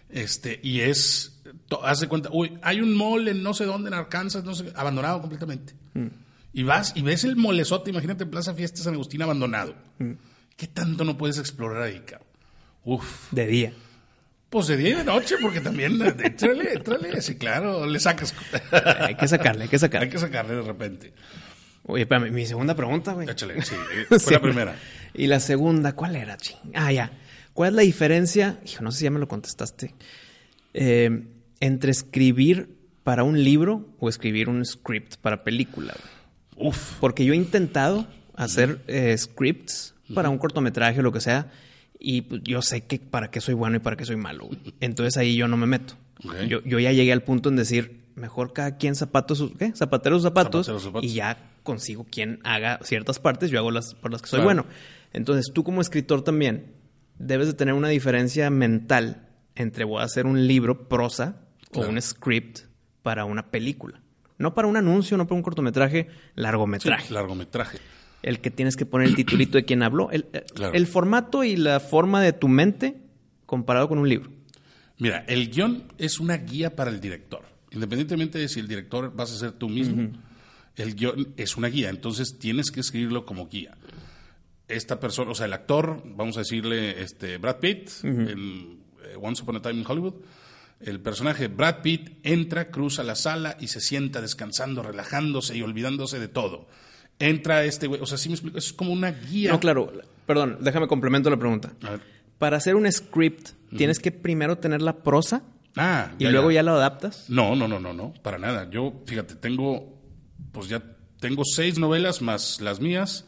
Este, 0.09 0.59
y 0.61 0.81
es. 0.81 1.41
de 2.01 2.07
cuenta, 2.09 2.29
uy, 2.33 2.57
hay 2.61 2.81
un 2.81 2.93
mall 2.93 3.27
en 3.29 3.41
no 3.41 3.53
sé 3.53 3.63
dónde, 3.65 3.87
en 3.87 3.93
Arkansas, 3.93 4.43
no 4.43 4.53
sé, 4.53 4.73
abandonado 4.75 5.21
completamente. 5.21 5.73
Y 6.53 6.63
vas 6.63 6.91
y 6.97 7.01
ves 7.01 7.23
el 7.23 7.37
molezote, 7.37 7.91
imagínate 7.91 8.25
Plaza 8.25 8.53
Fiesta 8.53 8.83
San 8.83 8.95
Agustín 8.95 9.21
abandonado. 9.21 9.73
¿Qué 10.61 10.67
tanto 10.67 11.03
no 11.05 11.17
puedes 11.17 11.39
explorar 11.39 11.81
ahí, 11.81 12.01
cabrón? 12.05 12.27
Uf. 12.85 13.31
De 13.31 13.47
día. 13.47 13.73
Pues 14.51 14.67
de 14.67 14.77
día 14.77 14.89
y 14.89 14.93
de 14.93 15.03
noche, 15.03 15.37
porque 15.41 15.59
también, 15.59 15.99
eh, 16.03 16.13
étrale, 16.23 16.73
étrale, 16.73 17.19
sí, 17.23 17.35
claro, 17.35 17.87
le 17.87 17.99
sacas. 17.99 18.35
Hay 18.99 19.15
que 19.15 19.27
sacarle, 19.27 19.63
hay 19.63 19.69
que 19.69 19.77
Hay 19.77 19.79
sacarle. 19.79 20.09
que 20.09 20.19
sacarle 20.19 20.53
de 20.57 20.61
repente. 20.61 21.13
Oye, 21.87 22.03
espérame, 22.03 22.29
mi 22.31 22.45
segunda 22.45 22.75
pregunta, 22.75 23.13
güey. 23.13 23.27
Échale, 23.27 23.59
sí, 23.63 23.73
fue 24.07 24.19
Sí. 24.19 24.29
la 24.31 24.39
primera. 24.39 24.75
Y 25.15 25.25
la 25.25 25.39
segunda, 25.39 25.93
¿cuál 25.95 26.15
era, 26.15 26.37
ching? 26.37 26.59
Ah, 26.75 26.91
ya. 26.91 27.11
¿Cuál 27.53 27.69
es 27.69 27.75
la 27.77 27.81
diferencia? 27.81 28.59
Hijo, 28.63 28.83
no 28.83 28.91
sé 28.91 28.99
si 28.99 29.03
ya 29.05 29.09
me 29.09 29.19
lo 29.19 29.27
contestaste. 29.27 29.95
Eh, 30.75 31.23
entre 31.59 31.89
escribir 31.89 32.77
para 33.03 33.23
un 33.23 33.43
libro 33.43 33.89
o 33.99 34.09
escribir 34.09 34.47
un 34.47 34.63
script 34.63 35.15
para 35.15 35.43
película. 35.43 35.95
güey? 36.55 36.69
Uf. 36.69 36.99
Porque 36.99 37.25
yo 37.25 37.33
he 37.33 37.37
intentado 37.37 38.05
hacer 38.35 38.79
eh, 38.87 39.17
scripts 39.17 39.90
para 40.13 40.29
un 40.29 40.37
cortometraje 40.37 40.99
o 40.99 41.03
lo 41.03 41.11
que 41.11 41.21
sea. 41.21 41.51
Y 41.99 42.21
pues, 42.21 42.41
yo 42.43 42.61
sé 42.61 42.85
que 42.85 42.99
para 42.99 43.29
qué 43.31 43.41
soy 43.41 43.53
bueno 43.53 43.77
y 43.77 43.79
para 43.79 43.95
qué 43.95 44.05
soy 44.05 44.15
malo. 44.15 44.45
güey. 44.47 44.59
Entonces 44.79 45.17
ahí 45.17 45.35
yo 45.35 45.47
no 45.47 45.57
me 45.57 45.67
meto. 45.67 45.95
Yo, 46.47 46.61
yo 46.63 46.79
ya 46.79 46.91
llegué 46.91 47.11
al 47.13 47.23
punto 47.23 47.49
en 47.49 47.55
decir, 47.55 48.01
mejor 48.15 48.53
cada 48.53 48.77
quien 48.77 48.95
zapatos 48.95 49.37
sus, 49.39 49.51
¿qué? 49.57 49.71
Zapatero 49.75 50.15
sus 50.17 50.23
zapatos, 50.23 50.65
Zapatero 50.67 50.79
sus 50.79 50.87
zapatos. 50.89 51.09
y 51.09 51.13
ya 51.15 51.37
consigo 51.63 52.05
quien 52.09 52.39
haga 52.43 52.79
ciertas 52.83 53.19
partes, 53.19 53.49
yo 53.51 53.59
hago 53.59 53.71
las 53.71 53.93
por 53.95 54.11
las 54.11 54.21
que 54.21 54.27
soy 54.29 54.41
Claro. 54.41 54.63
bueno. 54.63 54.65
Entonces 55.13 55.51
tú 55.53 55.63
como 55.63 55.81
escritor 55.81 56.23
también 56.23 56.73
debes 57.17 57.47
de 57.47 57.53
tener 57.53 57.73
una 57.73 57.89
diferencia 57.89 58.49
mental 58.49 59.27
entre 59.55 59.83
voy 59.83 60.01
a 60.01 60.05
hacer 60.05 60.25
un 60.25 60.47
libro 60.47 60.87
prosa 60.89 61.41
Claro. 61.71 61.87
o 61.87 61.91
un 61.91 62.01
script 62.01 62.59
para 63.03 63.25
una 63.25 63.49
película. 63.51 64.01
No 64.37 64.53
para 64.53 64.67
un 64.67 64.75
anuncio, 64.77 65.17
no 65.17 65.25
para 65.25 65.35
un 65.37 65.43
cortometraje, 65.43 66.07
largometraje 66.35 67.07
Sí, 67.07 67.13
largometraje. 67.13 67.77
El 68.23 68.39
que 68.39 68.51
tienes 68.51 68.75
que 68.75 68.85
poner 68.85 69.07
el 69.07 69.15
titulito 69.15 69.57
de 69.57 69.65
quien 69.65 69.83
habló, 69.83 70.11
el, 70.11 70.25
Claro. 70.53 70.73
el 70.73 70.87
formato 70.87 71.43
y 71.43 71.55
la 71.55 71.79
forma 71.79 72.21
de 72.21 72.33
tu 72.33 72.47
mente 72.47 72.97
comparado 73.45 73.87
con 73.87 73.97
un 73.97 74.07
libro. 74.07 74.31
Mira, 74.97 75.25
el 75.27 75.49
guion 75.49 75.83
es 75.97 76.19
una 76.19 76.37
guía 76.37 76.75
para 76.75 76.91
el 76.91 77.01
director. 77.01 77.43
Independientemente 77.71 78.37
de 78.37 78.47
si 78.47 78.59
el 78.59 78.67
director 78.67 79.13
vas 79.15 79.31
a 79.31 79.37
ser 79.37 79.53
tú 79.53 79.67
mismo, 79.67 80.11
el 80.75 80.95
guion 80.95 81.33
es 81.37 81.57
una 81.57 81.69
guía. 81.69 81.89
Entonces 81.89 82.37
tienes 82.37 82.69
que 82.69 82.81
escribirlo 82.81 83.25
como 83.25 83.47
guía. 83.47 83.75
Esta 84.67 84.99
persona, 84.99 85.31
o 85.31 85.35
sea, 85.35 85.47
el 85.47 85.53
actor, 85.53 86.03
vamos 86.05 86.37
a 86.37 86.41
decirle 86.41 87.01
este, 87.01 87.37
Brad 87.37 87.57
Pitt, 87.57 87.89
en 88.03 88.79
eh, 89.03 89.15
Once 89.19 89.41
Upon 89.41 89.57
a 89.57 89.61
Time 89.61 89.79
in 89.79 89.85
Hollywood. 89.87 90.13
El 90.79 90.99
personaje 90.99 91.47
Brad 91.47 91.81
Pitt 91.81 92.19
entra, 92.23 92.69
cruza 92.71 93.03
la 93.03 93.15
sala 93.15 93.57
y 93.59 93.67
se 93.67 93.81
sienta 93.81 94.21
descansando, 94.21 94.81
relajándose 94.81 95.57
y 95.57 95.61
olvidándose 95.61 96.19
de 96.19 96.27
todo. 96.27 96.67
Entra 97.21 97.63
este 97.63 97.87
güey, 97.87 98.01
o 98.01 98.05
sea, 98.05 98.17
sí 98.17 98.29
me 98.29 98.35
explico, 98.35 98.57
es 98.57 98.73
como 98.73 98.91
una 98.91 99.11
guía. 99.11 99.51
No, 99.51 99.59
claro, 99.59 99.91
perdón, 100.25 100.57
déjame 100.61 100.87
complemento 100.87 101.29
la 101.29 101.37
pregunta. 101.37 101.73
A 101.83 101.91
ver. 101.91 102.01
Para 102.37 102.57
hacer 102.57 102.75
un 102.75 102.91
script, 102.91 103.49
tienes 103.77 103.99
que 103.99 104.11
primero 104.11 104.57
tener 104.57 104.81
la 104.81 105.03
prosa 105.03 105.43
Ah, 105.77 106.11
y 106.19 106.25
luego 106.27 106.51
ya 106.51 106.63
lo 106.63 106.73
adaptas. 106.73 107.29
No, 107.29 107.55
no, 107.55 107.67
no, 107.67 107.79
no, 107.79 107.93
no, 107.93 108.13
para 108.23 108.37
nada. 108.37 108.69
Yo, 108.69 109.01
fíjate, 109.05 109.35
tengo, 109.35 110.01
pues 110.51 110.67
ya 110.67 110.83
tengo 111.19 111.43
seis 111.45 111.79
novelas 111.79 112.21
más 112.21 112.59
las 112.59 112.81
mías 112.81 113.25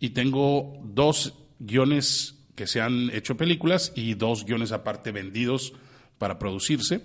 y 0.00 0.10
tengo 0.10 0.80
dos 0.82 1.34
guiones 1.60 2.34
que 2.56 2.66
se 2.66 2.80
han 2.80 3.10
hecho 3.10 3.36
películas 3.36 3.92
y 3.94 4.14
dos 4.14 4.44
guiones 4.46 4.72
aparte 4.72 5.12
vendidos 5.12 5.74
para 6.18 6.38
producirse. 6.38 7.02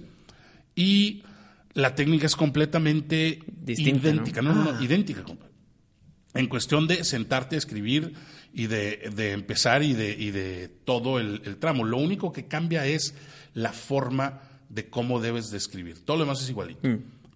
Y 0.74 1.24
la 1.74 1.94
técnica 1.94 2.26
es 2.26 2.36
completamente 2.36 3.39
Distinta, 3.48 4.08
idéntica. 4.10 4.41
¿no? 4.41 4.56
No, 4.56 4.63
no, 4.63 4.72
no, 4.72 4.80
Ah. 4.80 4.84
idéntica, 4.84 5.24
compadre. 5.24 5.50
En 6.34 6.48
cuestión 6.48 6.88
de 6.88 7.04
sentarte 7.04 7.56
a 7.56 7.60
escribir 7.60 8.13
y 8.54 8.67
de, 8.67 9.12
de 9.15 9.32
empezar 9.32 9.84
y 9.84 9.94
de, 9.94 10.12
y 10.12 10.32
de 10.32 10.70
todo 10.70 11.20
el, 11.20 11.41
el 11.46 11.58
tramo. 11.58 11.84
Lo 11.84 11.98
único 11.98 12.32
que 12.32 12.48
cambia 12.48 12.86
es 12.86 13.15
la 13.54 13.74
forma 13.74 14.41
de 14.70 14.89
cómo 14.89 15.20
debes 15.20 15.52
de 15.52 15.58
escribir. 15.58 16.06
Todo 16.06 16.17
lo 16.17 16.24
demás 16.24 16.41
es 16.41 16.50
igualito. 16.50 16.88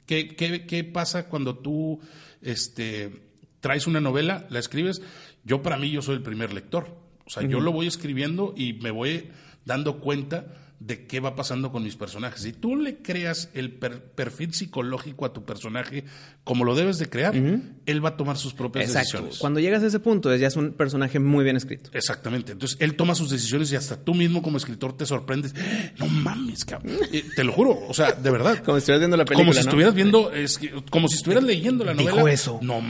¿Qué, 0.06 0.36
qué, 0.36 0.66
qué 0.66 0.84
pasa 0.84 1.28
cuando 1.28 1.58
tú 1.58 2.00
este, 2.42 3.22
traes 3.60 3.88
una 3.88 4.00
novela, 4.00 4.48
la 4.50 4.60
escribes? 4.60 5.02
Yo 5.44 5.62
para 5.62 5.78
mí, 5.78 5.92
yo 5.92 6.02
soy 6.02 6.16
el 6.16 6.22
primer 6.22 6.54
lector. 6.54 6.98
O 7.26 7.30
sea, 7.30 7.44
yo 7.44 7.60
lo 7.60 7.72
voy 7.72 7.88
escribiendo 7.88 8.54
y 8.56 8.74
me 8.74 8.92
voy 8.92 9.30
dando 9.66 10.00
cuenta 10.00 10.46
de 10.80 11.08
qué 11.08 11.20
va 11.22 11.36
pasando 11.36 11.72
con 11.72 11.84
mis 11.84 11.96
personajes. 11.96 12.42
Si 12.42 12.52
tú 12.52 12.76
le 12.76 12.98
creas 12.98 13.50
el 13.54 13.72
per- 13.72 14.04
perfil 14.12 14.54
psicológico 14.54 15.26
a 15.26 15.32
tu 15.34 15.46
personaje 15.46 16.04
como 16.44 16.66
lo 16.66 16.76
debes 16.76 16.98
de 17.00 17.10
crear, 17.10 17.34
él 17.34 18.06
va 18.06 18.10
a 18.10 18.18
tomar 18.18 18.38
sus 18.38 18.54
propias 18.54 18.86
Exacto. 18.90 19.08
decisiones. 19.12 19.38
Cuando 19.40 19.60
llegas 19.62 19.82
a 19.84 19.88
ese 19.88 20.00
punto, 20.00 20.32
es- 20.34 20.42
ya 20.42 20.48
es 20.48 20.56
un 20.58 20.74
personaje 20.74 21.18
muy 21.20 21.44
bien 21.46 21.56
escrito. 21.56 21.90
Exactamente. 21.94 22.52
Entonces, 22.52 22.78
él 22.82 22.96
toma 22.96 23.16
sus 23.16 23.30
decisiones 23.30 23.72
y 23.72 23.78
hasta 23.78 23.96
tú 24.04 24.14
mismo 24.14 24.42
como 24.42 24.58
escritor 24.58 24.96
te 24.98 25.06
sorprendes. 25.06 25.56
No 25.98 26.08
mames, 26.08 26.66
cabrón. 26.66 26.98
Eh, 27.12 27.24
te 27.36 27.44
lo 27.46 27.54
juro. 27.54 27.80
O 27.88 27.94
sea, 27.94 28.12
de 28.12 28.30
verdad. 28.30 28.62
Como 28.66 28.78
si 28.78 28.82
estuvieras 28.82 29.00
viendo 29.00 29.18
la 29.18 29.26
película. 29.26 29.46
Como 29.46 29.54
si 29.54 29.60
¿no? 29.60 29.62
estuvieras 29.70 29.96
viendo, 29.96 30.32
es 30.34 30.58
que- 30.58 30.74
como 30.92 31.08
si 31.08 31.16
estuvieras 31.16 31.44
leyendo 31.46 31.86
la 31.86 31.94
Dijo 31.94 32.10
novela. 32.18 32.34
eso. 32.34 32.60
No, 32.62 32.82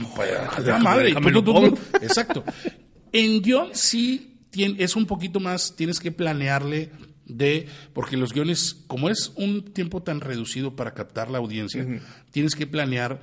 la 0.64 0.78
madre. 0.78 1.14
Tú, 1.14 1.42
tú, 1.42 1.52
tú. 1.54 1.78
Exacto. 2.02 2.44
En 3.12 3.40
guion 3.42 3.68
sí 3.72 4.32
es 4.52 4.96
un 4.96 5.06
poquito 5.06 5.38
más, 5.38 5.76
tienes 5.76 6.00
que 6.00 6.10
planearle 6.12 6.90
de, 7.26 7.66
porque 7.92 8.16
los 8.16 8.32
guiones, 8.32 8.84
como 8.86 9.10
es 9.10 9.32
un 9.36 9.62
tiempo 9.72 10.02
tan 10.02 10.20
reducido 10.20 10.76
para 10.76 10.94
captar 10.94 11.30
la 11.30 11.38
audiencia, 11.38 11.84
tienes 12.30 12.54
que 12.54 12.66
planear, 12.66 13.20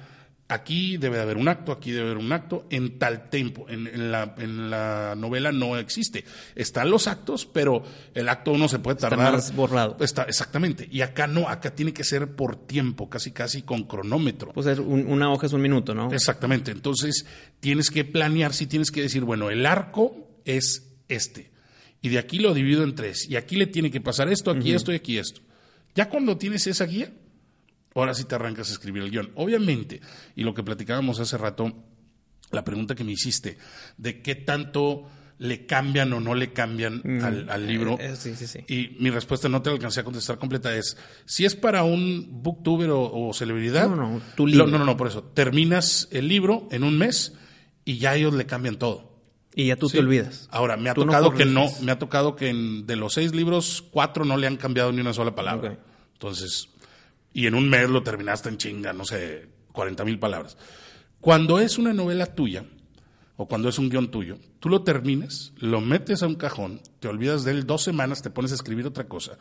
aquí 0.49 0.97
debe 0.97 1.15
de 1.15 1.23
haber 1.23 1.37
un 1.37 1.47
acto, 1.47 1.71
aquí 1.71 1.91
debe 1.91 2.07
haber 2.11 2.17
un 2.17 2.31
acto, 2.31 2.67
en 2.69 2.99
tal 2.99 3.29
tiempo. 3.29 3.65
En, 3.69 3.87
en 3.87 4.11
la, 4.11 4.35
en 4.37 4.69
la 4.69 5.15
novela 5.17 5.51
no 5.51 5.77
existe. 5.77 6.25
Están 6.53 6.91
los 6.91 7.07
actos, 7.07 7.45
pero 7.47 7.81
el 8.13 8.29
acto 8.29 8.51
uno 8.51 8.67
se 8.67 8.77
puede 8.77 8.97
Está 8.97 9.09
tardar. 9.09 9.31
más 9.33 9.55
borrado. 9.55 9.97
Está, 10.01 10.23
exactamente. 10.23 10.87
Y 10.91 11.01
acá 11.01 11.25
no, 11.25 11.47
acá 11.49 11.73
tiene 11.73 11.93
que 11.93 12.03
ser 12.03 12.35
por 12.35 12.55
tiempo, 12.55 13.09
casi 13.09 13.31
casi 13.31 13.63
con 13.63 13.83
cronómetro. 13.85 14.51
Pues 14.53 14.67
es 14.67 14.77
un- 14.79 15.07
una 15.07 15.31
hoja 15.31 15.47
es 15.47 15.53
un 15.53 15.61
minuto, 15.61 15.95
¿no? 15.95 16.11
Exactamente. 16.11 16.71
Entonces, 16.71 17.25
tienes 17.59 17.89
que 17.89 18.03
planear, 18.05 18.53
si 18.53 18.67
tienes 18.67 18.91
que 18.91 19.01
decir, 19.01 19.23
bueno, 19.23 19.49
el 19.49 19.65
arco 19.65 20.27
es 20.45 20.93
este. 21.07 21.52
Y 22.03 22.09
de 22.09 22.19
aquí 22.19 22.37
lo 22.37 22.53
divido 22.53 22.83
en 22.83 22.93
tres. 22.93 23.27
Y 23.27 23.35
aquí 23.37 23.55
le 23.55 23.65
tiene 23.65 23.89
que 23.89 23.99
pasar 24.01 24.27
esto, 24.31 24.51
aquí 24.51 24.73
esto 24.73 24.91
y 24.91 24.95
aquí 24.97 25.17
esto. 25.17 25.41
Ya 25.95 26.09
cuando 26.09 26.37
tienes 26.37 26.67
esa 26.67 26.85
guía, 26.85 27.11
ahora 27.95 28.13
sí 28.13 28.25
te 28.25 28.35
arrancas 28.35 28.69
a 28.69 28.73
escribir 28.73 29.01
el 29.03 29.09
guion. 29.09 29.31
Obviamente, 29.35 30.01
y 30.35 30.43
lo 30.43 30.53
que 30.53 30.63
platicábamos 30.63 31.19
hace 31.19 31.37
rato, 31.37 31.73
la 32.51 32.63
pregunta 32.63 32.93
que 32.93 33.03
me 33.03 33.13
hiciste, 33.13 33.57
de 33.97 34.21
qué 34.21 34.35
tanto 34.35 35.09
le 35.39 35.65
cambian 35.65 36.11
o 36.13 36.19
no 36.19 36.35
le 36.35 36.53
cambian 36.53 37.01
al, 37.23 37.49
al 37.49 37.67
libro. 37.67 37.97
Eh, 37.99 38.11
eh, 38.11 38.15
sí, 38.17 38.35
sí, 38.35 38.47
sí. 38.47 38.59
Y 38.67 38.97
mi 39.01 39.09
respuesta 39.09 39.47
no 39.49 39.61
te 39.61 39.69
la 39.69 39.75
alcancé 39.75 40.01
a 40.01 40.03
contestar 40.03 40.37
completa 40.37 40.75
es, 40.75 40.97
si 41.25 41.45
es 41.45 41.55
para 41.55 41.83
un 41.83 42.27
booktuber 42.43 42.89
o, 42.91 43.01
o 43.29 43.33
celebridad, 43.33 43.89
No, 43.89 43.95
no, 43.95 44.21
tu 44.35 44.43
lo- 44.45 44.51
libro. 44.51 44.67
no, 44.67 44.77
no, 44.79 44.85
no, 44.85 44.97
por 44.97 45.07
eso, 45.07 45.23
terminas 45.23 46.07
el 46.11 46.27
libro 46.27 46.67
en 46.71 46.83
un 46.83 46.97
mes 46.97 47.33
y 47.85 47.97
ya 47.97 48.15
ellos 48.15 48.33
le 48.33 48.45
cambian 48.45 48.77
todo. 48.77 49.12
Y 49.55 49.67
ya 49.67 49.75
tú 49.75 49.87
Sí. 49.87 49.93
te 49.97 49.99
olvidas. 49.99 50.47
Ahora, 50.51 50.77
me 50.77 50.89
ha 50.89 50.93
Tú 50.93 51.01
no 51.05 51.11
tocado 51.11 51.31
que 51.33 51.45
no, 51.45 51.67
me 51.81 51.91
ha 51.91 51.99
tocado 51.99 52.35
que 52.35 52.49
en- 52.49 52.87
de 52.87 52.95
los 52.95 53.13
seis 53.13 53.33
libros, 53.35 53.83
cuatro 53.91 54.25
no 54.25 54.35
le 54.37 54.47
han 54.47 54.57
cambiado 54.57 54.91
ni 54.91 55.01
una 55.01 55.13
sola 55.13 55.35
palabra. 55.35 55.77
Entonces, 56.13 56.69
y 57.33 57.45
en 57.47 57.55
un 57.55 57.69
mes 57.69 57.89
lo 57.89 58.01
terminaste 58.03 58.49
en 58.49 58.57
chinga, 58.57 58.93
no 58.93 59.05
sé, 59.05 59.47
40 59.71 60.03
mil 60.05 60.17
palabras. 60.19 60.57
Cuando 61.21 61.59
es 61.59 61.77
una 61.77 61.93
novela 61.93 62.25
tuya, 62.27 62.65
o 63.37 63.47
cuando 63.47 63.69
es 63.69 63.77
un 63.79 63.89
guion 63.89 64.09
tuyo, 64.11 64.37
tú 64.59 64.69
lo 64.69 64.83
terminas, 64.83 65.53
lo 65.57 65.81
metes 65.81 66.21
a 66.23 66.27
un 66.27 66.35
cajón, 66.35 66.81
te 66.99 67.07
olvidas 67.07 67.43
de 67.43 67.51
él 67.51 67.65
dos 67.65 67.81
semanas, 67.83 68.21
te 68.21 68.29
pones 68.29 68.51
a 68.51 68.55
escribir 68.55 68.85
otra 68.85 69.05
cosa. 69.07 69.37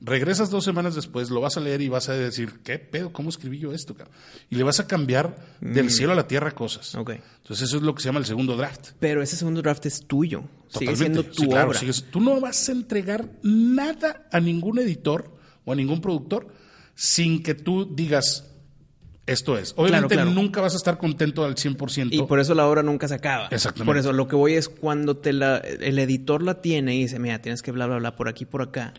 Regresas 0.00 0.50
dos 0.50 0.62
semanas 0.62 0.94
después, 0.94 1.30
lo 1.30 1.40
vas 1.40 1.56
a 1.56 1.60
leer 1.60 1.80
y 1.80 1.88
vas 1.88 2.10
a 2.10 2.12
decir, 2.12 2.60
¿qué 2.62 2.78
pedo? 2.78 3.12
¿Cómo 3.12 3.30
escribí 3.30 3.58
yo 3.58 3.72
esto? 3.72 3.94
cabrón?" 3.94 4.14
Y 4.50 4.56
le 4.56 4.62
vas 4.62 4.78
a 4.78 4.86
cambiar 4.86 5.36
del 5.60 5.90
cielo 5.90 6.12
a 6.12 6.14
la 6.14 6.28
tierra 6.28 6.50
cosas. 6.50 6.94
Mm. 6.94 6.98
Entonces 7.10 7.62
eso 7.68 7.78
es 7.78 7.82
lo 7.82 7.94
que 7.94 8.02
se 8.02 8.08
llama 8.10 8.18
el 8.18 8.26
segundo 8.26 8.56
draft. 8.56 8.90
Pero 9.00 9.22
ese 9.22 9.36
segundo 9.36 9.62
draft 9.62 9.86
es 9.86 10.06
tuyo. 10.06 10.44
Sigue 10.68 10.86
Totalmente. 10.86 10.96
siendo 10.96 11.24
tu 11.24 11.42
Sí, 11.44 11.48
claro, 11.48 11.68
obra. 11.70 11.78
sigues- 11.80 12.04
tú 12.10 12.20
no 12.20 12.38
vas 12.40 12.68
a 12.68 12.72
entregar 12.72 13.26
nada 13.42 14.26
a 14.30 14.38
ningún 14.40 14.78
editor 14.78 15.32
o 15.64 15.72
a 15.72 15.76
ningún 15.76 16.00
productor 16.02 16.48
sin 16.94 17.42
que 17.42 17.54
tú 17.54 17.88
digas, 17.94 18.50
esto 19.26 19.56
es. 19.58 19.72
Obviamente 19.76 20.14
claro. 20.14 20.30
nunca 20.30 20.60
vas 20.60 20.74
a 20.74 20.76
estar 20.76 20.98
contento 20.98 21.44
al 21.44 21.56
100%. 21.56 22.14
Y 22.14 22.22
por 22.24 22.38
eso 22.38 22.54
la 22.54 22.66
obra 22.66 22.82
nunca 22.82 23.08
se 23.08 23.14
acaba. 23.14 23.48
Exactamente. 23.50 23.86
Por 23.86 23.96
eso 23.96 24.12
lo 24.12 24.28
que 24.28 24.36
voy 24.36 24.52
es 24.54 24.68
cuando 24.68 25.16
te 25.16 25.32
la, 25.32 25.56
el 25.56 25.98
editor 25.98 26.42
la 26.42 26.60
tiene 26.60 26.94
y 26.96 27.02
dice, 27.02 27.18
mira, 27.18 27.40
tienes 27.40 27.62
que 27.62 27.72
bla, 27.72 27.86
bla, 27.86 27.96
bla 27.96 28.14
por 28.14 28.28
aquí, 28.28 28.44
por 28.44 28.60
acá. 28.62 28.92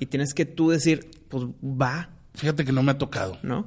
Y 0.00 0.06
tienes 0.06 0.34
que 0.34 0.46
tú 0.46 0.70
decir, 0.70 1.10
pues 1.28 1.44
va, 1.62 2.10
Fíjate 2.34 2.64
que 2.64 2.72
no 2.72 2.82
me 2.82 2.92
ha 2.92 2.98
tocado. 2.98 3.38
¿no? 3.42 3.66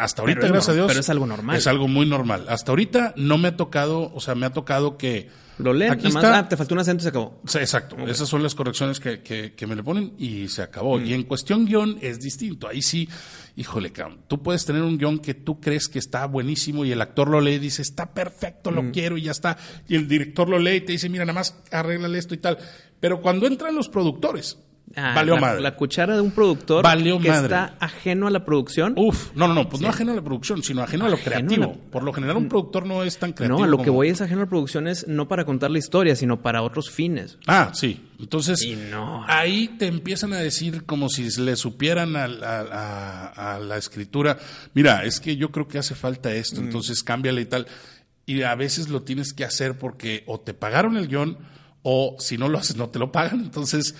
Hasta 0.00 0.22
ahorita, 0.22 0.40
Pero 0.40 0.52
gracias 0.54 0.68
a 0.70 0.74
Dios. 0.74 0.86
pero 0.88 1.00
es 1.00 1.10
algo 1.10 1.26
normal. 1.26 1.56
Es 1.56 1.66
algo 1.66 1.88
muy 1.88 2.06
normal. 2.06 2.46
Hasta 2.48 2.72
ahorita 2.72 3.12
no 3.16 3.36
me 3.38 3.48
ha 3.48 3.56
tocado, 3.56 4.10
o 4.14 4.20
sea, 4.20 4.34
me 4.34 4.46
ha 4.46 4.50
tocado 4.52 4.96
que... 4.96 5.28
Lo 5.58 5.72
leen, 5.72 5.90
Aquí 5.90 6.04
nada 6.04 6.14
más, 6.14 6.22
está. 6.24 6.38
ah, 6.38 6.48
te 6.48 6.56
faltó 6.56 6.74
un 6.74 6.80
acento 6.80 7.00
y 7.00 7.02
se 7.02 7.08
acabó. 7.08 7.42
Sí, 7.44 7.58
exacto. 7.58 7.96
Esas 8.06 8.28
son 8.28 8.44
las 8.44 8.54
correcciones 8.54 9.00
que, 9.00 9.22
que- 9.22 9.54
que 9.54 9.66
me 9.66 9.74
le 9.74 9.82
ponen 9.82 10.14
y 10.16 10.46
se 10.46 10.62
acabó. 10.62 11.00
Y 11.00 11.12
en 11.12 11.24
cuestión 11.24 11.66
guion 11.66 11.98
es 12.00 12.20
distinto. 12.20 12.68
Ahí 12.68 12.80
sí, 12.80 13.08
híjole, 13.56 13.90
cabrón. 13.90 14.20
Tú 14.28 14.40
puedes 14.40 14.64
tener 14.64 14.82
un 14.82 14.96
guion 14.96 15.18
que 15.18 15.34
tú 15.34 15.58
crees 15.60 15.88
que 15.88 15.98
está 15.98 16.26
buenísimo 16.26 16.84
y 16.84 16.92
el 16.92 17.02
actor 17.02 17.26
lo 17.28 17.40
lee 17.40 17.54
y 17.54 17.58
dice, 17.58 17.82
está 17.82 18.14
perfecto, 18.14 18.70
lo 18.70 18.92
quiero 18.92 19.18
y 19.18 19.22
ya 19.22 19.32
está. 19.32 19.58
Y 19.88 19.96
el 19.96 20.06
director 20.06 20.48
lo 20.48 20.60
lee 20.60 20.76
y 20.76 20.80
te 20.82 20.92
dice, 20.92 21.08
mira, 21.08 21.24
nada 21.24 21.34
más 21.40 21.56
arréglale 21.72 22.18
esto 22.18 22.34
y 22.34 22.38
tal. 22.38 22.56
Pero 23.00 23.20
cuando 23.20 23.48
entran 23.48 23.74
los 23.74 23.88
productores, 23.88 24.58
Ah, 24.96 25.12
valió 25.14 25.34
la, 25.34 25.40
madre. 25.40 25.60
la 25.60 25.76
cuchara 25.76 26.14
de 26.14 26.20
un 26.22 26.30
productor 26.30 26.82
Valió 26.82 27.18
que 27.20 27.28
madre. 27.28 27.44
está 27.46 27.74
ajeno 27.78 28.26
a 28.26 28.30
la 28.30 28.44
producción. 28.44 28.94
Uf, 28.96 29.30
no, 29.34 29.46
no, 29.46 29.54
no, 29.54 29.68
pues 29.68 29.82
no 29.82 29.88
ajeno 29.88 30.12
a 30.12 30.14
la 30.14 30.22
producción, 30.22 30.62
sino 30.62 30.82
ajeno 30.82 31.04
a 31.06 31.08
lo 31.08 31.16
Ajeno 31.16 31.36
a 31.36 31.38
creativo. 31.40 31.66
la- 31.84 31.90
Por 31.90 32.02
lo 32.02 32.12
general, 32.12 32.36
un 32.36 32.48
productor 32.48 32.86
no 32.86 33.02
es 33.04 33.18
tan 33.18 33.32
creativo. 33.32 33.58
no, 33.58 33.64
a 33.64 33.68
lo 33.68 33.78
que 33.82 33.90
voy 33.90 34.08
es 34.08 34.20
ajeno 34.20 34.40
a 34.40 34.44
la 34.44 34.48
producción 34.50 34.88
es 34.88 35.06
no 35.06 35.28
para 35.28 35.44
contar 35.44 35.70
la 35.70 35.78
historia, 35.78 36.16
sino 36.16 36.40
para 36.42 36.62
otros 36.62 36.90
fines. 36.90 37.38
Ah, 37.46 37.70
sí. 37.74 38.04
Entonces, 38.18 38.62
Y 38.64 38.74
no. 38.76 39.24
ahí 39.28 39.68
te 39.78 39.86
empiezan 39.86 40.32
a 40.32 40.38
decir 40.38 40.84
como 40.84 41.08
si 41.08 41.28
le 41.40 41.54
supieran 41.56 42.16
a, 42.16 42.24
a- 42.24 43.30
a- 43.36 43.56
a 43.56 43.58
la 43.60 43.76
escritura, 43.76 44.38
mira, 44.74 45.04
es 45.04 45.20
que 45.20 45.36
yo 45.36 45.50
creo 45.52 45.68
que 45.68 45.78
hace 45.78 45.94
falta 45.94 46.32
esto, 46.34 46.60
entonces 46.60 47.02
cámbiale 47.02 47.42
y 47.42 47.46
tal. 47.46 47.66
Y 48.26 48.42
a 48.42 48.54
veces 48.54 48.88
lo 48.88 49.02
tienes 49.02 49.32
que 49.32 49.44
hacer 49.44 49.78
porque 49.78 50.24
o 50.26 50.40
te 50.40 50.52
pagaron 50.54 50.96
el 50.96 51.08
guion 51.08 51.38
o 51.82 52.16
si 52.18 52.36
no 52.36 52.48
lo 52.48 52.58
haces 52.58 52.76
no 52.76 52.88
te 52.90 52.98
lo 52.98 53.12
pagan. 53.12 53.40
Entonces, 53.40 53.94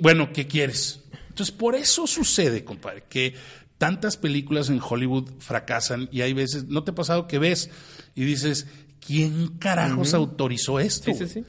bueno, 0.00 0.32
¿qué 0.32 0.46
quieres? 0.46 1.00
Entonces, 1.28 1.54
por 1.54 1.74
eso 1.74 2.06
sucede, 2.06 2.64
compadre, 2.64 3.04
que 3.08 3.34
tantas 3.78 4.16
películas 4.16 4.68
en 4.68 4.80
Hollywood 4.80 5.30
fracasan 5.38 6.08
y 6.12 6.20
hay 6.20 6.32
veces, 6.34 6.64
¿no 6.68 6.84
te 6.84 6.90
ha 6.90 6.94
pasado 6.94 7.26
que 7.26 7.38
ves 7.38 7.70
y 8.14 8.24
dices, 8.24 8.66
¿quién 9.04 9.48
carajos 9.58 10.12
autorizó 10.12 10.80
esto? 10.80 11.12
Sí, 11.12 11.26
sí, 11.26 11.28
sí. 11.28 11.44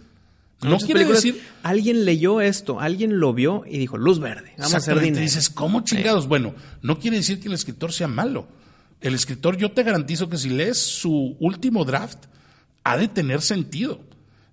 No 0.62 0.78
quiere 0.78 1.06
decir 1.06 1.41
Alguien 1.63 2.06
leyó 2.06 2.39
esto, 2.39 2.80
alguien 2.80 3.20
lo 3.20 3.34
vio 3.34 3.63
y 3.67 3.80
dijo, 3.80 3.98
luz 3.98 4.20
verde, 4.20 4.54
vamos 4.58 4.76
a 4.76 4.78
hacer 4.78 4.94
Exactamente, 4.94 5.06
dinero. 5.06 5.24
dices, 5.24 5.50
¿cómo 5.50 5.82
chingados? 5.82 6.28
Bueno, 6.28 6.54
no 6.82 7.00
quiere 7.00 7.17
decir 7.17 7.39
que 7.39 7.48
el 7.48 7.54
escritor 7.56 7.91
sea 7.91 8.08
malo. 8.08 8.48
El 9.02 9.15
escritor, 9.15 9.58
yo 9.58 9.72
te 9.72 9.82
garantizo 9.82 10.30
que 10.30 10.38
si 10.38 10.50
lees 10.50 10.78
su 10.78 11.36
último 11.39 11.84
draft, 11.84 12.26
ha 12.84 12.98
de 12.98 13.08
tener 13.08 13.41
sentido. 13.41 14.00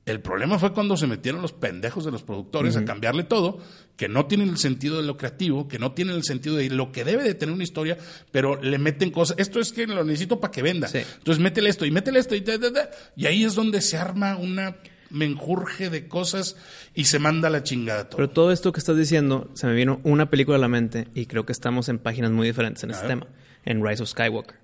El 0.09 0.21
problema 0.21 0.59
fue 0.59 0.73
cuando 0.73 0.97
se 0.97 1.07
metieron 1.07 1.43
los 1.43 1.53
pendejos 1.53 2.05
de 2.05 2.11
los 2.11 2.23
productores 2.23 2.77
a 2.77 2.85
cambiarle 2.85 3.25
todo, 3.25 3.59
que 3.97 4.09
no 4.09 4.27
tienen 4.27 4.49
el 4.49 4.57
sentido 4.59 4.97
de 4.97 5.03
lo 5.03 5.17
creativo, 5.17 5.69
que 5.69 5.79
no 5.79 5.93
tienen 5.93 6.15
el 6.17 6.25
sentido 6.25 6.57
de 6.57 6.71
lo 6.71 6.93
que 6.93 7.05
debe 7.05 7.23
de 7.25 7.35
tener 7.35 7.55
una 7.55 7.65
historia, 7.65 7.99
pero 8.33 8.61
le 8.63 8.79
meten 8.79 9.11
cosas. 9.11 9.37
Esto 9.39 9.61
es 9.61 9.73
que 9.73 9.87
lo 9.87 10.05
necesito 10.05 10.41
para 10.41 10.51
que 10.51 10.63
venda. 10.63 10.89
Sí. 10.89 10.99
Entonces 11.19 11.43
métele 11.43 11.69
esto 11.71 11.85
y 11.85 11.91
métele 11.91 12.19
esto 12.21 12.35
y, 12.35 12.41
ta, 12.41 12.59
ta, 12.59 12.73
ta. 12.73 12.91
y 13.17 13.27
ahí 13.27 13.45
es 13.45 13.55
donde 13.55 13.81
se 13.83 13.97
arma 13.99 14.37
una 14.37 14.77
menjurje 15.11 15.91
de 15.91 16.07
cosas 16.09 16.57
y 16.95 17.05
se 17.05 17.19
manda 17.19 17.51
la 17.51 17.63
chingada 17.63 18.09
todo. 18.09 18.17
Pero 18.17 18.31
todo 18.31 18.53
esto 18.53 18.73
que 18.73 18.79
estás 18.79 18.97
diciendo, 18.97 19.51
se 19.55 19.67
me 19.67 19.75
vino 19.75 20.01
una 20.05 20.31
película 20.31 20.57
a 20.57 20.61
la 20.61 20.69
mente 20.69 21.09
y 21.15 21.27
creo 21.27 21.45
que 21.47 21.53
estamos 21.53 21.89
en 21.89 21.99
páginas 21.99 22.31
muy 22.31 22.47
diferentes 22.47 22.83
en 22.85 22.91
A 22.91 22.95
este 22.95 23.07
ver. 23.09 23.19
tema, 23.19 23.27
en 23.65 23.87
Rise 23.87 24.03
of 24.03 24.09
Skywalker. 24.11 24.57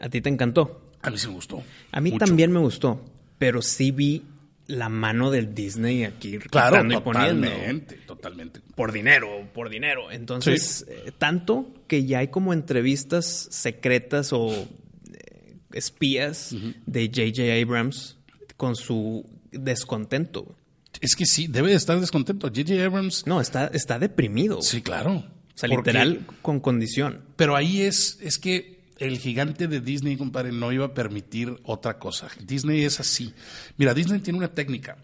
A 0.00 0.08
ti 0.08 0.20
te 0.20 0.28
encantó. 0.28 0.92
A 1.02 1.10
mí 1.10 1.18
sí 1.18 1.28
me 1.28 1.34
gustó. 1.34 1.62
A 1.92 2.00
mí 2.00 2.10
Mucho. 2.10 2.26
también 2.26 2.52
me 2.52 2.58
gustó, 2.58 3.04
pero 3.40 3.62
sí 3.62 3.90
vi 3.90 4.22
la 4.66 4.90
mano 4.90 5.30
del 5.30 5.54
Disney 5.54 6.04
aquí 6.04 6.38
Claro, 6.38 6.76
quitando 6.76 6.94
y 6.94 7.00
poniendo. 7.00 7.48
totalmente, 7.48 7.94
totalmente. 8.06 8.60
Por 8.76 8.92
dinero, 8.92 9.48
por 9.54 9.70
dinero. 9.70 10.12
Entonces, 10.12 10.84
eh, 10.88 11.10
tanto 11.16 11.72
que 11.88 12.04
ya 12.04 12.18
hay 12.18 12.28
como 12.28 12.52
entrevistas 12.52 13.48
secretas 13.50 14.34
o 14.34 14.50
eh, 14.52 15.56
espías 15.72 16.54
de 16.84 17.06
J.J. 17.08 17.42
Abrams 17.62 18.18
con 18.58 18.76
su 18.76 19.24
descontento. 19.52 20.54
Es 21.00 21.16
que 21.16 21.24
sí, 21.24 21.46
debe 21.46 21.70
de 21.70 21.76
estar 21.76 21.98
descontento. 21.98 22.48
J.J. 22.48 22.84
Abrams. 22.84 23.26
No, 23.26 23.40
está, 23.40 23.68
está 23.68 23.98
deprimido. 23.98 24.60
Sí, 24.60 24.82
claro. 24.82 25.12
O 25.14 25.24
sea, 25.54 25.70
literal, 25.70 26.26
con 26.42 26.60
condición. 26.60 27.22
Pero 27.36 27.56
ahí 27.56 27.80
es, 27.80 28.18
es 28.20 28.38
que 28.38 28.79
el 29.00 29.18
gigante 29.18 29.66
de 29.66 29.80
Disney, 29.80 30.16
compadre, 30.16 30.52
no 30.52 30.70
iba 30.72 30.84
a 30.84 30.94
permitir 30.94 31.58
otra 31.64 31.98
cosa. 31.98 32.28
Disney 32.44 32.84
es 32.84 33.00
así. 33.00 33.34
Mira, 33.78 33.94
Disney 33.94 34.20
tiene 34.20 34.38
una 34.38 34.52
técnica. 34.52 34.98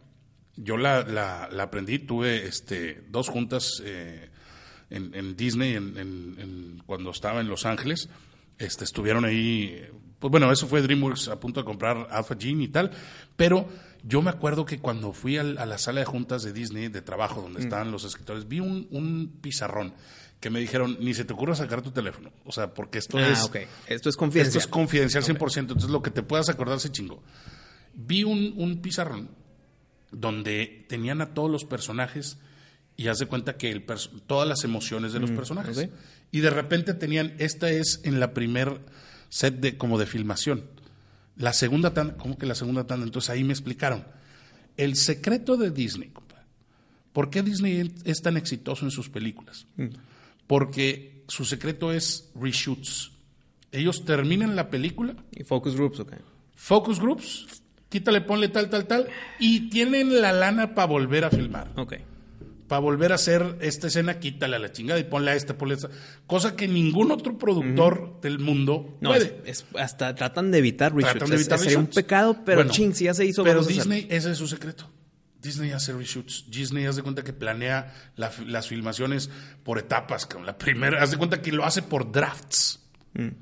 Yo 0.54 0.76
la, 0.76 1.02
la, 1.02 1.48
la 1.50 1.62
aprendí, 1.64 1.98
tuve 1.98 2.46
este, 2.46 3.02
dos 3.08 3.28
juntas 3.28 3.82
eh, 3.84 4.28
en, 4.90 5.14
en, 5.14 5.36
Disney 5.36 5.74
en, 5.74 5.96
en, 5.98 6.82
cuando 6.86 7.10
estaba 7.10 7.40
en 7.40 7.48
Los 7.48 7.64
Ángeles. 7.64 8.08
Este, 8.58 8.84
estuvieron 8.84 9.24
ahí, 9.24 9.82
pues 10.18 10.30
bueno, 10.30 10.52
eso 10.52 10.66
fue 10.66 10.82
DreamWorks 10.82 11.28
a 11.28 11.40
punto 11.40 11.60
de 11.60 11.64
comprar 11.64 12.08
Alpha 12.10 12.36
Gene 12.38 12.64
y 12.64 12.68
tal, 12.68 12.90
pero 13.36 13.68
yo 14.02 14.22
me 14.22 14.30
acuerdo 14.30 14.64
que 14.64 14.78
cuando 14.78 15.12
fui 15.12 15.36
a 15.36 15.42
la 15.42 15.78
sala 15.78 16.00
de 16.00 16.06
juntas 16.06 16.42
de 16.42 16.52
Disney, 16.52 16.88
de 16.88 17.02
trabajo, 17.02 17.42
donde 17.42 17.60
estaban 17.60 17.90
los 17.90 18.04
escritores, 18.04 18.46
vi 18.46 18.60
un, 18.60 18.88
un 18.90 19.38
pizarrón 19.42 19.94
que 20.40 20.50
me 20.50 20.60
dijeron, 20.60 20.98
ni 21.00 21.14
se 21.14 21.24
te 21.24 21.32
ocurra 21.32 21.54
sacar 21.54 21.82
tu 21.82 21.90
teléfono. 21.90 22.30
O 22.44 22.52
sea, 22.52 22.74
porque 22.74 22.98
esto 22.98 23.18
ah, 23.18 23.28
es... 23.28 23.44
ok. 23.44 23.56
Esto 23.88 24.08
es 24.08 24.16
confidencial. 24.16 24.48
Esto 24.48 24.58
es 24.58 24.66
confidencial 24.66 25.24
100%. 25.24 25.58
Entonces, 25.58 25.90
lo 25.90 26.02
que 26.02 26.10
te 26.10 26.22
puedas 26.22 26.48
acordar 26.48 26.80
se 26.80 26.90
chingó. 26.90 27.22
Vi 27.94 28.24
un, 28.24 28.54
un 28.56 28.82
pizarrón 28.82 29.30
donde 30.10 30.84
tenían 30.88 31.20
a 31.20 31.34
todos 31.34 31.50
los 31.50 31.64
personajes 31.64 32.38
y 32.96 33.08
haz 33.08 33.18
de 33.18 33.26
cuenta 33.26 33.56
que 33.56 33.70
el 33.70 33.84
todas 34.26 34.48
las 34.48 34.64
emociones 34.64 35.12
de 35.12 35.20
los 35.20 35.30
Mm, 35.30 35.36
personajes. 35.36 35.88
Y 36.32 36.40
de 36.40 36.50
repente 36.50 36.94
tenían, 36.94 37.34
esta 37.38 37.70
es 37.70 38.00
en 38.04 38.20
la 38.20 38.32
primer 38.32 38.80
set 39.28 39.60
de 39.60 39.76
como 39.76 39.98
de 39.98 40.06
filmación. 40.06 40.64
La 41.36 41.52
segunda 41.52 41.92
tanda, 41.92 42.16
¿cómo 42.16 42.38
que 42.38 42.46
la 42.46 42.54
segunda 42.54 42.86
tanda? 42.86 43.04
Entonces 43.04 43.30
ahí 43.30 43.44
me 43.44 43.52
explicaron. 43.52 44.06
El 44.76 44.96
secreto 44.96 45.56
de 45.56 45.70
Disney, 45.70 46.08
compadre. 46.08 46.44
¿Por 47.12 47.30
qué 47.30 47.42
Disney 47.42 47.94
es 48.04 48.22
tan 48.22 48.36
exitoso 48.36 48.84
en 48.84 48.90
sus 48.90 49.08
películas? 49.08 49.66
Mm. 49.76 49.88
Porque 50.46 51.24
su 51.28 51.44
secreto 51.44 51.92
es 51.92 52.30
reshoots. 52.34 53.12
Ellos 53.72 54.04
terminan 54.04 54.56
la 54.56 54.70
película, 54.70 55.16
Y 55.32 55.44
focus 55.44 55.74
groups, 55.76 56.00
ok. 56.00 56.12
focus 56.54 57.00
groups, 57.00 57.46
quítale, 57.88 58.20
ponle 58.20 58.48
tal, 58.48 58.70
tal, 58.70 58.86
tal, 58.86 59.08
y 59.38 59.68
tienen 59.70 60.20
la 60.20 60.32
lana 60.32 60.74
para 60.74 60.86
volver 60.86 61.24
a 61.24 61.30
filmar. 61.30 61.72
Ok. 61.76 61.94
Para 62.68 62.80
volver 62.80 63.12
a 63.12 63.14
hacer 63.16 63.58
esta 63.60 63.86
escena, 63.86 64.18
quítale 64.18 64.56
a 64.56 64.58
la 64.58 64.72
chingada 64.72 64.98
y 64.98 65.04
ponle 65.04 65.30
a 65.30 65.34
esta, 65.36 65.56
ponle 65.56 65.74
a 65.74 65.76
esta. 65.76 65.90
Cosa 66.26 66.56
que 66.56 66.66
ningún 66.66 67.12
otro 67.12 67.38
productor 67.38 68.20
del 68.22 68.40
mundo 68.40 68.96
No, 69.00 69.10
puede. 69.10 69.40
es, 69.44 69.60
es- 69.60 69.66
hasta 69.76 70.14
tratan 70.16 70.50
de 70.50 70.58
evitar 70.58 70.92
reshoots. 70.92 71.12
Tratan 71.12 71.30
de 71.30 71.36
Es- 71.36 71.40
evitar 71.42 71.58
sería 71.60 71.78
un 71.78 71.84
reshoots. 71.86 71.94
pecado, 71.94 72.36
pero 72.44 72.58
Bueno, 72.58 72.72
ching, 72.72 72.92
si 72.94 73.04
ya 73.04 73.14
se 73.14 73.24
hizo, 73.24 73.44
Pero. 73.44 73.62
Disney, 73.62 74.06
ese 74.10 74.32
es 74.32 74.38
su 74.38 74.48
secreto. 74.48 74.90
Disney 75.46 75.70
hace 75.72 75.92
reshoots. 75.92 76.44
Disney 76.50 76.84
hace 76.86 77.02
cuenta 77.02 77.22
que 77.24 77.32
planea 77.32 77.94
la 78.16 78.30
las 78.46 78.68
filmaciones 78.68 79.30
por 79.64 79.78
etapas. 79.78 80.28
La 80.44 80.58
primera, 80.58 81.02
haz 81.02 81.12
de 81.12 81.16
cuenta 81.16 81.40
que 81.40 81.52
lo 81.52 81.64
hace 81.64 81.82
por 81.82 82.10
drafts. 82.12 82.80
pero 83.14 83.32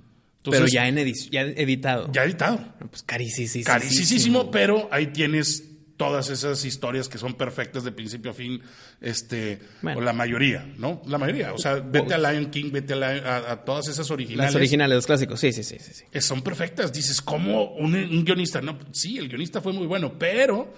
Entonces, 0.44 0.72
ya 0.72 0.86
en 0.86 0.96
ya 1.30 1.40
editado. 1.42 2.12
ya 2.12 2.24
editado. 2.24 2.60
Pues 2.90 3.02
carísimo. 3.02 3.64
Carísimo, 3.64 4.50
pero 4.50 4.88
ahí 4.92 5.08
tienes 5.08 5.70
todas 5.96 6.28
esas 6.28 6.64
historias 6.64 7.08
que 7.08 7.18
son 7.18 7.34
perfectas 7.34 7.84
de 7.84 7.92
principio 7.92 8.32
a 8.32 8.34
fin, 8.34 8.60
este, 9.00 9.60
Bueno. 9.80 9.98
o 9.98 10.02
la 10.02 10.12
mayoría, 10.12 10.66
¿no? 10.76 11.00
La 11.06 11.18
mayoría. 11.18 11.52
O 11.54 11.58
sea, 11.58 11.74
vete 11.76 12.14
a 12.14 12.18
Lion 12.18 12.50
King, 12.50 12.70
vete 12.72 12.94
a, 12.94 12.96
Lion- 12.96 13.24
a- 13.24 13.52
a 13.52 13.64
todas 13.64 13.86
esas 13.88 14.10
originales. 14.10 14.52
Las 14.52 14.56
originales, 14.56 14.96
los 14.96 15.06
clásicos. 15.06 15.38
Sí, 15.38 15.52
sí, 15.52 15.62
sí, 15.62 15.76
sí. 15.80 15.92
sí. 16.12 16.20
son 16.20 16.42
perfectas. 16.42 16.92
Dices, 16.92 17.20
¿cómo 17.22 17.74
un, 17.76 17.94
un 17.94 18.24
guionista? 18.24 18.60
No, 18.60 18.76
sí, 18.92 19.18
el 19.18 19.28
guionista 19.28 19.60
fue 19.60 19.72
muy 19.72 19.86
bueno, 19.86 20.18
pero 20.18 20.74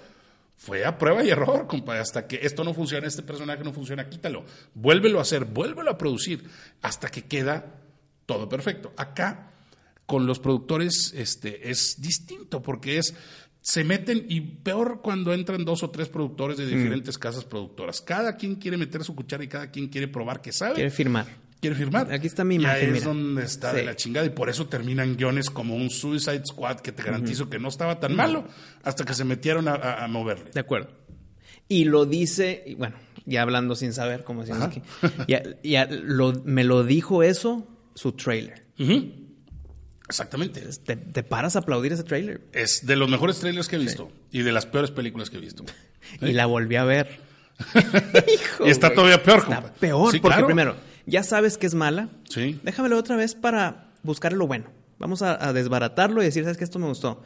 fue 0.57 0.83
a 0.85 0.97
prueba 0.97 1.23
y 1.23 1.29
error, 1.29 1.67
compadre. 1.67 2.01
Hasta 2.01 2.27
que 2.27 2.39
esto 2.41 2.63
no 2.63 2.73
funciona, 2.73 3.07
este 3.07 3.21
personaje 3.21 3.63
no 3.63 3.71
funciona, 3.71 4.09
quítalo. 4.09 4.43
Vuélvelo 4.73 5.19
a 5.19 5.21
hacer, 5.21 5.45
vuélvelo 5.45 5.91
a 5.91 5.97
producir, 5.97 6.43
hasta 6.81 7.09
que 7.09 7.23
queda 7.25 7.79
todo 8.25 8.49
perfecto. 8.49 8.91
Acá, 8.97 9.51
con 10.07 10.25
los 10.25 10.39
productores, 10.39 11.13
este, 11.15 11.69
es 11.69 12.01
distinto, 12.01 12.61
porque 12.61 12.97
es. 12.97 13.15
Se 13.61 13.83
meten, 13.83 14.25
y 14.29 14.39
peor 14.39 15.01
cuando 15.01 15.33
entran 15.33 15.65
dos 15.65 15.83
o 15.83 15.89
tres 15.89 16.07
productores 16.07 16.57
de 16.57 16.65
diferentes 16.65 17.17
casas 17.17 17.43
productoras. 17.43 17.99
Cada 18.01 18.37
quien 18.37 18.55
quiere 18.55 18.77
meter 18.77 19.03
su 19.03 19.13
cuchara 19.13 19.43
y 19.43 19.49
cada 19.49 19.71
quien 19.71 19.89
quiere 19.89 20.07
probar 20.07 20.41
que 20.41 20.53
sabe 20.53 20.75
Quiere 20.75 20.89
firmar. 20.89 21.27
Quiere 21.61 21.75
firmar. 21.75 22.11
Aquí 22.11 22.27
está 22.27 22.43
mi 22.43 22.55
Ya 22.55 22.61
imagen, 22.61 22.87
es 22.89 22.93
mira. 22.93 23.05
donde 23.05 23.43
está 23.43 23.73
de 23.73 23.83
la 23.83 23.95
chingada 23.95 24.25
y 24.25 24.29
por 24.29 24.49
eso 24.49 24.67
terminan 24.67 25.15
guiones 25.15 25.49
como 25.49 25.75
un 25.75 25.89
Suicide 25.89 26.43
Squad 26.45 26.79
que 26.81 26.91
te 26.91 27.03
garantizo 27.03 27.49
que 27.49 27.59
no 27.59 27.67
estaba 27.69 27.99
tan 27.99 28.15
malo 28.15 28.47
hasta 28.83 29.03
que 29.05 29.13
se 29.13 29.23
metieron 29.23 29.67
a, 29.67 29.73
a- 29.73 30.03
a 30.05 30.07
moverle. 30.07 30.51
De 30.53 30.59
acuerdo. 30.59 30.89
Y 31.69 31.85
lo 31.85 32.05
dice, 32.05 32.63
y 32.65 32.75
bueno, 32.75 32.95
ya 33.25 33.41
hablando 33.41 33.75
sin 33.75 33.91
saber, 33.93 34.23
como 34.23 34.41
decimos 34.41 34.61
Ajá. 34.63 34.69
aquí. 34.69 34.81
Ya, 35.27 35.43
ya 35.63 35.85
lo- 35.91 36.33
me 36.45 36.63
lo 36.63 36.83
dijo 36.83 37.23
eso 37.23 37.67
su 37.93 38.13
trailer. 38.13 38.65
Exactamente. 40.07 40.61
Te, 40.85 40.95
te 40.95 41.23
paras 41.23 41.55
a 41.55 41.59
aplaudir 41.59 41.91
ese 41.93 42.03
trailer. 42.03 42.41
Es 42.53 42.85
de 42.85 42.95
los 42.95 43.09
mejores 43.09 43.39
trailers 43.39 43.67
que 43.67 43.75
he 43.75 43.79
visto 43.79 44.09
y 44.31 44.41
de 44.43 44.51
las 44.53 44.65
peores 44.65 44.91
películas 44.91 45.29
que 45.29 45.37
he 45.37 45.41
visto. 45.41 45.63
Y 46.21 46.31
la 46.31 46.45
volví 46.45 46.77
a 46.77 46.85
ver. 46.85 47.19
Hijo, 47.75 48.65
Y 48.65 48.69
está 48.69 48.93
todavía 48.93 49.21
peor, 49.21 49.39
Está 49.39 49.55
compa. 49.61 49.73
peor, 49.73 50.11
Sí, 50.13 50.19
porque 50.19 50.35
claro. 50.35 50.45
primero, 50.47 50.75
ya 51.07 51.23
sabes 51.23 51.57
que 51.57 51.65
es 51.65 51.73
mala. 51.73 52.09
Sí. 52.29 52.59
Déjamelo 52.63 52.97
otra 52.97 53.15
vez 53.15 53.33
para 53.33 53.89
buscar 54.03 54.33
lo 54.33 54.45
bueno. 54.45 54.65
Vamos 54.99 55.23
a, 55.23 55.43
a 55.47 55.53
desbaratarlo 55.53 56.21
y 56.21 56.25
decir, 56.25 56.43
¿sabes 56.43 56.57
qué? 56.57 56.63
Esto 56.63 56.77
me 56.77 56.87
gustó. 56.87 57.23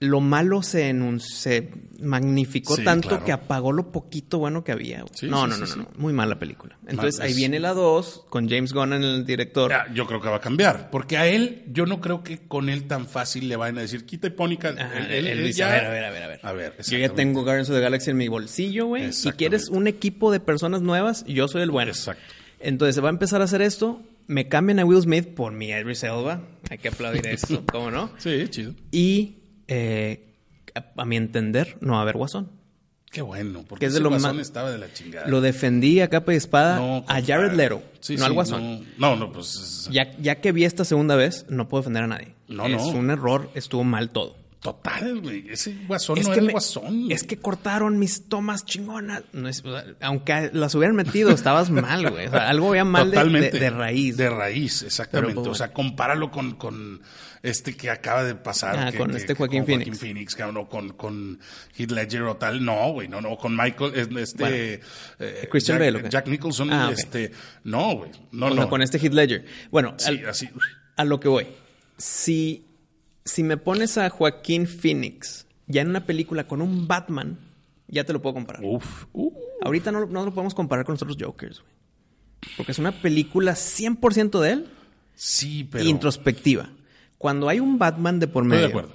Lo 0.00 0.20
malo 0.20 0.62
se, 0.62 0.94
se 1.18 1.70
magnificó 1.98 2.76
Sí, 2.76 2.84
tanto 2.84 3.08
claro. 3.08 3.24
que 3.24 3.32
apagó 3.32 3.72
lo 3.72 3.90
poquito 3.90 4.38
bueno 4.38 4.62
que 4.62 4.70
había. 4.70 5.04
Sí, 5.12 5.26
no, 5.26 5.42
sí, 5.46 5.50
no, 5.50 5.56
no, 5.58 5.66
sí. 5.66 5.76
no, 5.76 5.88
Muy 5.96 6.12
mala 6.12 6.38
película. 6.38 6.78
Entonces 6.86 7.18
ahí 7.18 7.32
es- 7.32 7.36
viene 7.36 7.58
la 7.58 7.74
2 7.74 8.26
con 8.30 8.48
James 8.48 8.72
Gunn 8.72 8.92
en 8.92 9.02
el 9.02 9.26
director. 9.26 9.70
Ya, 9.72 9.92
yo 9.92 10.06
creo 10.06 10.20
que 10.20 10.28
va 10.28 10.36
a 10.36 10.40
cambiar, 10.40 10.90
porque 10.90 11.16
a 11.16 11.26
él, 11.26 11.64
yo 11.72 11.84
no 11.84 12.00
creo 12.00 12.22
que 12.22 12.38
con 12.46 12.68
él 12.68 12.86
tan 12.86 13.08
fácil 13.08 13.48
le 13.48 13.56
vayan 13.56 13.78
a 13.78 13.80
decir, 13.80 14.06
quita 14.06 14.28
y 14.28 14.30
pónica. 14.30 14.68
Ajá, 14.68 14.98
Él- 14.98 15.06
él, 15.06 15.26
él- 15.26 15.38
él 15.40 15.44
dice, 15.46 15.58
ya- 15.58 15.68
a 15.70 15.72
ver, 15.72 15.86
a 15.86 15.90
ver, 15.90 16.04
a 16.04 16.10
ver, 16.10 16.22
a 16.22 16.28
ver. 16.28 16.40
A 16.44 16.52
ver, 16.52 16.74
Yo 16.80 16.96
ya 16.98 17.08
tengo 17.08 17.42
Guardians 17.42 17.68
of 17.68 17.74
the 17.74 17.82
Galaxy 17.82 18.10
en 18.12 18.18
mi 18.18 18.28
bolsillo, 18.28 18.86
güey. 18.86 19.12
Si 19.12 19.32
quieres 19.32 19.68
un 19.68 19.88
equipo 19.88 20.30
de 20.30 20.38
personas 20.38 20.80
nuevas, 20.80 21.24
yo 21.26 21.48
soy 21.48 21.62
el 21.62 21.72
bueno. 21.72 21.90
Exacto. 21.90 22.22
Entonces 22.60 22.94
se 22.94 23.00
va 23.00 23.08
a 23.08 23.12
empezar 23.12 23.40
a 23.40 23.44
hacer 23.44 23.62
esto. 23.62 24.02
Me 24.26 24.48
cambian 24.48 24.78
a 24.78 24.84
Will 24.84 25.00
Smith 25.00 25.28
por 25.34 25.52
mi 25.52 25.68
Idris 25.70 26.02
Elba. 26.02 26.42
Hay 26.70 26.78
que 26.78 26.88
aplaudir 26.88 27.26
eso, 27.26 27.64
¿cómo 27.72 27.90
no? 27.90 28.10
Sí, 28.18 28.46
chido. 28.48 28.74
Y 28.90 29.36
eh, 29.68 30.34
a, 30.74 30.84
a 31.02 31.04
mi 31.04 31.16
entender, 31.16 31.76
no 31.80 31.92
va 31.94 31.98
a 32.00 32.02
haber 32.02 32.16
Guasón. 32.16 32.50
Qué 33.10 33.22
bueno, 33.22 33.64
porque 33.66 33.84
Que 33.84 33.86
es 33.86 33.94
de 33.94 34.00
lo 34.00 34.10
guasón 34.10 34.38
estaba 34.38 34.70
de 34.70 34.76
la 34.76 34.92
chingada. 34.92 35.26
Lo 35.28 35.40
defendí 35.40 36.00
a 36.00 36.08
capa 36.10 36.34
y 36.34 36.36
espada 36.36 36.76
No, 36.78 37.04
a. 37.08 37.22
Jared 37.22 37.52
Leto, 37.54 37.82
Sí, 38.00 38.16
no 38.16 38.18
sí, 38.18 38.24
al 38.26 38.32
Guasón. 38.34 38.80
No, 38.98 39.16
no, 39.16 39.16
no, 39.16 39.32
pues. 39.32 39.54
es- 39.56 39.88
Ya, 39.90 40.14
ya 40.18 40.42
que 40.42 40.52
vi 40.52 40.64
esta 40.64 40.84
segunda 40.84 41.16
vez, 41.16 41.46
no 41.48 41.68
puedo 41.70 41.80
defender 41.80 42.02
a 42.02 42.06
nadie. 42.06 42.34
No, 42.48 42.66
es 42.66 42.72
no. 42.76 42.88
un 42.88 43.08
error, 43.08 43.50
estuvo 43.54 43.82
mal 43.82 44.10
todo. 44.10 44.36
Total, 44.60 45.20
güey. 45.20 45.48
Ese 45.50 45.72
guasón 45.86 46.18
Es 46.18 46.26
no 46.26 46.32
que 46.32 46.38
era 46.40 46.46
el 46.46 46.52
guasón. 46.52 47.12
Es 47.12 47.22
que 47.22 47.36
cortaron 47.38 47.96
mis 47.98 48.28
tomas 48.28 48.64
chingonas. 48.64 49.22
No 49.32 49.48
es- 49.48 49.64
o 49.64 49.70
sea, 49.72 49.84
aunque 50.00 50.50
las 50.52 50.74
hubieran 50.74 50.96
metido, 50.96 51.30
estabas 51.30 51.70
mal, 51.70 52.10
güey. 52.10 52.26
O 52.26 52.30
sea, 52.30 52.48
algo 52.48 52.70
había 52.70 52.84
mal 52.84 53.10
de, 53.10 53.16
Totalmente. 53.16 53.50
de- 53.52 53.60
de 53.60 53.70
raíz. 53.70 54.16
De 54.16 54.28
raíz, 54.28 54.82
exactamente. 54.82 55.34
Pero, 55.34 55.42
pues, 55.44 55.52
o 55.52 55.54
sea, 55.56 55.72
compáralo 55.72 56.32
con, 56.32 56.56
con 56.56 57.00
este 57.44 57.76
que 57.76 57.88
acaba 57.88 58.24
de 58.24 58.34
pasar. 58.34 58.76
Ah, 58.76 58.90
que- 58.90 58.98
con 58.98 59.12
que- 59.12 59.16
este 59.18 59.34
Joaquín 59.34 59.60
con 59.60 59.66
Phoenix. 59.66 59.98
Phoenix, 60.00 60.34
cabrón, 60.34 60.56
o 60.56 60.68
con, 60.68 60.88
con 60.94 61.38
Heath 61.76 61.92
Ledger 61.92 62.22
o 62.24 62.36
tal. 62.36 62.64
No, 62.64 62.90
güey, 62.92 63.06
no, 63.06 63.20
no. 63.20 63.36
Con 63.38 63.56
Michael, 63.56 63.92
es- 63.94 64.08
este. 64.16 64.42
Bueno, 64.42 64.82
eh, 65.20 65.48
Christian 65.48 65.78
Jack, 65.78 65.92
Bale. 65.94 66.08
Jack 66.10 66.26
Nicholson, 66.26 66.72
Ah, 66.72 66.86
ok. 66.88 66.98
este. 66.98 67.30
No, 67.62 67.94
güey. 67.94 68.10
No, 68.32 68.46
O 68.46 68.52
sea, 68.54 68.64
no. 68.64 68.68
con 68.68 68.82
este 68.82 68.98
Heath 68.98 69.14
Ledger. 69.14 69.44
Bueno, 69.70 69.94
Sí, 69.98 70.08
al- 70.08 70.28
así. 70.30 70.48
a 70.96 71.04
lo 71.04 71.20
que 71.20 71.28
voy. 71.28 71.46
Si, 71.96 72.64
si 73.28 73.42
me 73.42 73.56
pones 73.56 73.98
a 73.98 74.10
Joaquín 74.10 74.66
Phoenix 74.66 75.46
ya 75.66 75.82
en 75.82 75.88
una 75.88 76.04
película 76.06 76.46
con 76.46 76.62
un 76.62 76.88
Batman, 76.88 77.38
ya 77.88 78.04
te 78.04 78.12
lo 78.12 78.20
puedo 78.22 78.34
comparar. 78.34 78.62
Uf. 78.64 79.04
Uh. 79.12 79.32
Ahorita 79.62 79.92
no, 79.92 80.00
lo- 80.00 80.06
no 80.06 80.24
lo 80.24 80.32
podemos 80.32 80.54
comparar 80.54 80.84
con 80.84 80.94
los 80.94 81.02
otros 81.02 81.16
Jokers, 81.20 81.60
güey. 81.60 81.72
Porque 82.56 82.72
es 82.72 82.78
una 82.78 82.92
película 82.92 83.52
100% 83.54 84.40
de 84.40 84.52
él 84.52 84.66
Sí, 85.14 85.64
pero. 85.70 85.84
introspectiva. 85.84 86.70
Cuando 87.18 87.48
hay 87.48 87.58
un 87.60 87.78
Batman 87.78 88.20
de 88.20 88.28
por 88.28 88.44
Estoy 88.44 88.58
de 88.58 88.64
medio 88.64 88.78
acuerdo. 88.78 88.94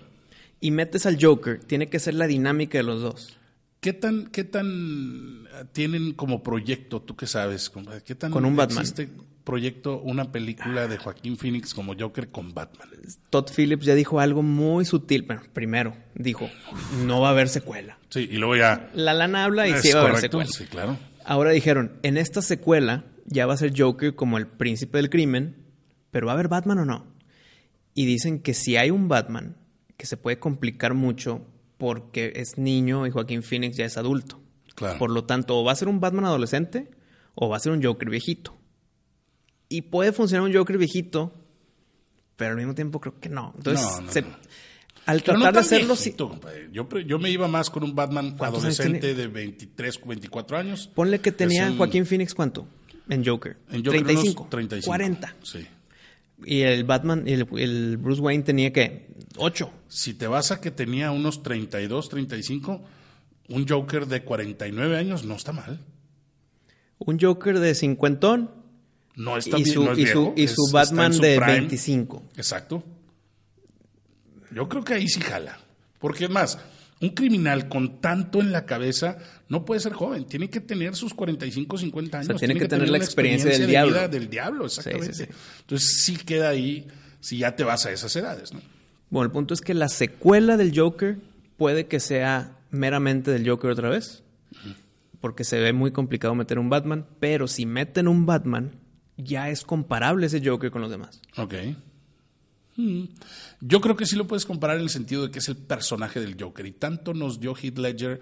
y 0.62 0.72
metes 0.72 1.06
al 1.06 1.18
Joker, 1.22 1.60
tiene 1.60 1.90
que 1.90 2.00
ser 2.00 2.14
la 2.14 2.26
dinámica 2.28 2.78
de 2.78 2.84
los 2.84 3.02
dos. 3.02 3.38
¿Qué 3.82 3.92
tan, 3.92 4.28
qué 4.28 4.46
tan 4.46 5.46
eh, 5.54 5.66
tienen 5.74 6.14
como 6.14 6.42
proyecto, 6.42 7.02
tú 7.02 7.18
qué 7.18 7.28
sabes? 7.28 7.70
¿Qué 8.06 8.16
tan 8.16 8.32
Con 8.32 8.46
un 8.46 8.56
Batman. 8.56 8.80
existe 8.80 9.10
proyecto 9.44 10.00
una 10.00 10.32
película 10.32 10.88
de 10.88 10.98
Joaquín 10.98 11.38
Phoenix 11.38 11.74
como 11.74 11.94
Joker 11.98 12.30
con 12.30 12.54
Batman? 12.54 12.90
Todd 13.30 13.50
Phillips 13.56 13.86
ya 13.86 13.96
dijo 13.96 14.20
algo 14.20 14.42
muy 14.42 14.86
sutil. 14.86 15.24
Bueno, 15.24 15.42
primero 15.54 15.96
dijo, 16.16 16.50
no 17.06 17.22
va 17.22 17.30
a 17.30 17.32
haber 17.32 17.50
secuela. 17.50 17.98
Sí, 18.10 18.28
y 18.32 18.38
luego 18.38 18.56
ya. 18.56 18.90
La 18.94 19.14
lana 19.14 19.44
habla 19.44 19.68
y 19.68 19.74
sí 19.78 19.92
va 19.92 20.02
a 20.02 20.04
haber 20.04 20.18
secuela. 20.18 20.50
Sí, 20.50 20.66
claro. 20.66 20.98
Ahora 21.26 21.52
dijeron, 21.52 21.94
en 22.04 22.18
esta 22.18 22.42
secuela 22.42 23.06
ya 23.26 23.46
va 23.46 23.54
a 23.54 23.58
ser 23.58 23.74
Joker 23.76 24.16
como 24.16 24.38
el 24.38 24.48
príncipe 24.48 24.98
del 24.98 25.10
crimen, 25.10 25.56
pero 26.12 26.28
¿va 26.28 26.34
a 26.34 26.36
haber 26.36 26.48
Batman 26.48 26.80
o 26.80 26.86
no? 26.86 27.06
Y 27.94 28.06
dicen 28.06 28.40
que 28.40 28.54
si 28.54 28.76
hay 28.76 28.92
un 28.92 29.08
Batman, 29.08 29.56
que 29.98 30.06
se 30.06 30.18
puede 30.18 30.40
complicar 30.40 30.94
mucho 30.94 31.46
porque 31.78 32.34
es 32.36 32.58
niño 32.58 33.08
y 33.08 33.12
Joaquín 33.12 33.44
Phoenix 33.44 33.78
ya 33.78 33.86
es 33.86 33.98
adulto. 33.98 34.42
Claro. 34.76 34.98
Por 34.98 35.12
lo 35.12 35.26
tanto, 35.26 35.58
o 35.58 35.64
va 35.64 35.72
a 35.72 35.76
ser 35.76 35.88
un 35.88 36.00
Batman 36.00 36.26
adolescente 36.26 36.90
o 37.36 37.50
va 37.50 37.58
a 37.58 37.60
ser 37.60 37.72
un 37.72 37.84
Joker 37.84 38.10
viejito. 38.10 38.58
Y 39.74 39.82
puede 39.82 40.12
funcionar 40.12 40.48
un 40.48 40.54
Joker 40.56 40.78
viejito, 40.78 41.34
pero 42.36 42.52
al 42.52 42.58
mismo 42.58 42.76
tiempo 42.76 43.00
creo 43.02 43.20
que 43.20 43.30
no. 43.30 43.54
Entonces, 43.58 43.84
No, 43.86 44.02
no, 44.02 44.12
se- 44.12 44.22
no. 44.22 44.28
al 45.08 45.24
tratar 45.24 45.54
de 45.54 45.60
hacerlo, 45.60 45.96
sí- 45.96 46.12
viejito. 46.12 46.40
Yo, 47.08 47.18
me 47.20 47.32
iba 47.32 47.48
más 47.48 47.70
con 47.72 47.84
un 47.84 47.96
Batman 47.96 48.36
¿Cuántos 48.38 48.64
años 48.66 48.80
adolescente 48.80 49.16
de 49.16 49.28
23, 49.28 50.00
24 50.06 50.58
años. 50.58 50.90
ponle 50.94 51.20
que 51.20 51.32
tenía 51.32 51.72
un- 51.72 51.78
Joaquín 51.78 52.06
Phoenix, 52.06 52.36
¿cuánto? 52.36 52.68
En 53.10 53.26
Joker. 53.26 53.58
En 53.72 53.84
Joker 53.84 54.04
35. 54.04 54.42
unos 54.44 54.50
35. 54.52 54.86
40. 54.90 55.36
Sí. 55.44 55.66
Y 56.46 56.62
el 56.62 56.84
Batman, 56.84 57.24
el, 57.28 57.48
el 57.58 57.98
Bruce 57.98 58.22
Wayne 58.22 58.44
tenía 58.44 58.72
que 58.72 59.08
8. 59.38 59.72
Si 59.88 60.14
te 60.14 60.28
vas 60.28 60.52
a 60.52 60.62
que 60.62 60.70
tenía 60.72 61.10
unos 61.12 61.42
32, 61.42 62.10
35, 62.10 62.84
un 63.50 63.68
Joker 63.68 64.06
de 64.06 64.24
49 64.24 64.98
años 64.98 65.26
no 65.26 65.34
está 65.36 65.52
mal. 65.52 65.80
Un 67.00 67.20
Joker 67.20 67.60
de 67.60 67.74
cincuentón 67.76 68.62
No 69.16 69.38
está 69.38 69.58
y 69.60 69.64
bien, 69.64 69.74
su, 69.74 69.84
no 69.84 69.92
es 69.92 70.00
y 70.00 70.08
su, 70.08 70.20
viejo, 70.20 70.34
y 70.36 70.48
su 70.48 70.70
Batman 70.72 71.14
su 71.14 71.22
de 71.22 71.38
prime. 71.38 71.60
25. 71.60 72.24
Exacto. 72.36 72.84
Yo 74.52 74.70
creo 74.70 74.84
que 74.84 74.96
ahí 74.96 75.08
sí 75.08 75.22
jala. 75.22 75.60
Porque 76.00 76.26
es 76.26 76.30
más, 76.30 76.60
un 77.02 77.10
criminal 77.10 77.70
con 77.70 78.00
tanto 78.00 78.40
en 78.40 78.52
la 78.52 78.66
cabeza 78.66 79.18
no 79.50 79.66
puede 79.66 79.82
ser 79.82 79.94
joven. 79.94 80.26
Tiene 80.26 80.50
que 80.50 80.62
tener 80.62 80.96
sus 80.96 81.14
45, 81.14 81.78
50 81.78 82.18
años. 82.18 82.28
sea, 82.28 82.36
tiene 82.38 82.56
que 82.56 82.68
tener 82.68 82.90
la 82.90 82.98
experiencia 82.98 83.52
del 83.52 83.62
de 83.62 83.68
diablo. 83.68 83.94
vida 83.94 84.08
del 84.08 84.30
diablo, 84.30 84.66
exactamente. 84.66 85.14
Sí, 85.14 85.26
sí, 85.26 85.32
sí. 85.32 85.38
Entonces 85.62 86.04
sí 86.04 86.18
queda 86.18 86.50
ahí 86.50 86.88
si 87.20 87.40
ya 87.40 87.56
te 87.56 87.64
vas 87.64 87.86
a 87.86 87.92
esas 87.92 88.16
edades, 88.16 88.54
¿no? 88.54 88.62
Bueno, 89.10 89.28
el 89.28 89.32
punto 89.32 89.54
es 89.54 89.62
que 89.62 89.74
la 89.74 89.90
secuela 89.90 90.58
del 90.58 90.78
Joker 90.78 91.18
puede 91.58 91.88
que 91.88 92.00
sea 92.00 92.58
meramente 92.72 93.32
del 93.32 93.48
Joker 93.48 93.72
otra 93.72 93.90
vez. 93.90 94.24
Porque 95.22 95.44
se 95.44 95.60
ve 95.60 95.72
muy 95.72 95.92
complicado 95.92 96.36
meter 96.36 96.60
un 96.60 96.70
Batman. 96.70 97.06
Pero 97.20 97.48
si 97.48 97.66
meten 97.66 98.08
un 98.08 98.26
Batman, 98.26 98.72
ya 99.18 99.50
es 99.50 99.64
comparable 99.64 100.28
ese 100.28 100.42
Joker 100.44 100.72
con 100.72 100.82
los 100.82 100.92
demás. 100.92 101.22
Ok. 101.38 101.54
Mm. 102.76 103.04
Yo 103.62 103.82
creo 103.82 103.96
que 103.96 104.06
sí 104.06 104.16
lo 104.16 104.28
puedes 104.28 104.46
comparar 104.46 104.78
en 104.78 104.84
el 104.84 104.90
sentido 104.90 105.24
de 105.24 105.32
que 105.32 105.40
es 105.40 105.50
el 105.50 105.58
personaje 105.58 106.20
del 106.20 106.42
Joker. 106.42 106.66
Y 106.66 106.72
tanto 106.72 107.14
nos 107.14 107.40
dio 107.40 107.56
Heath 107.56 107.78
Ledger. 107.78 108.20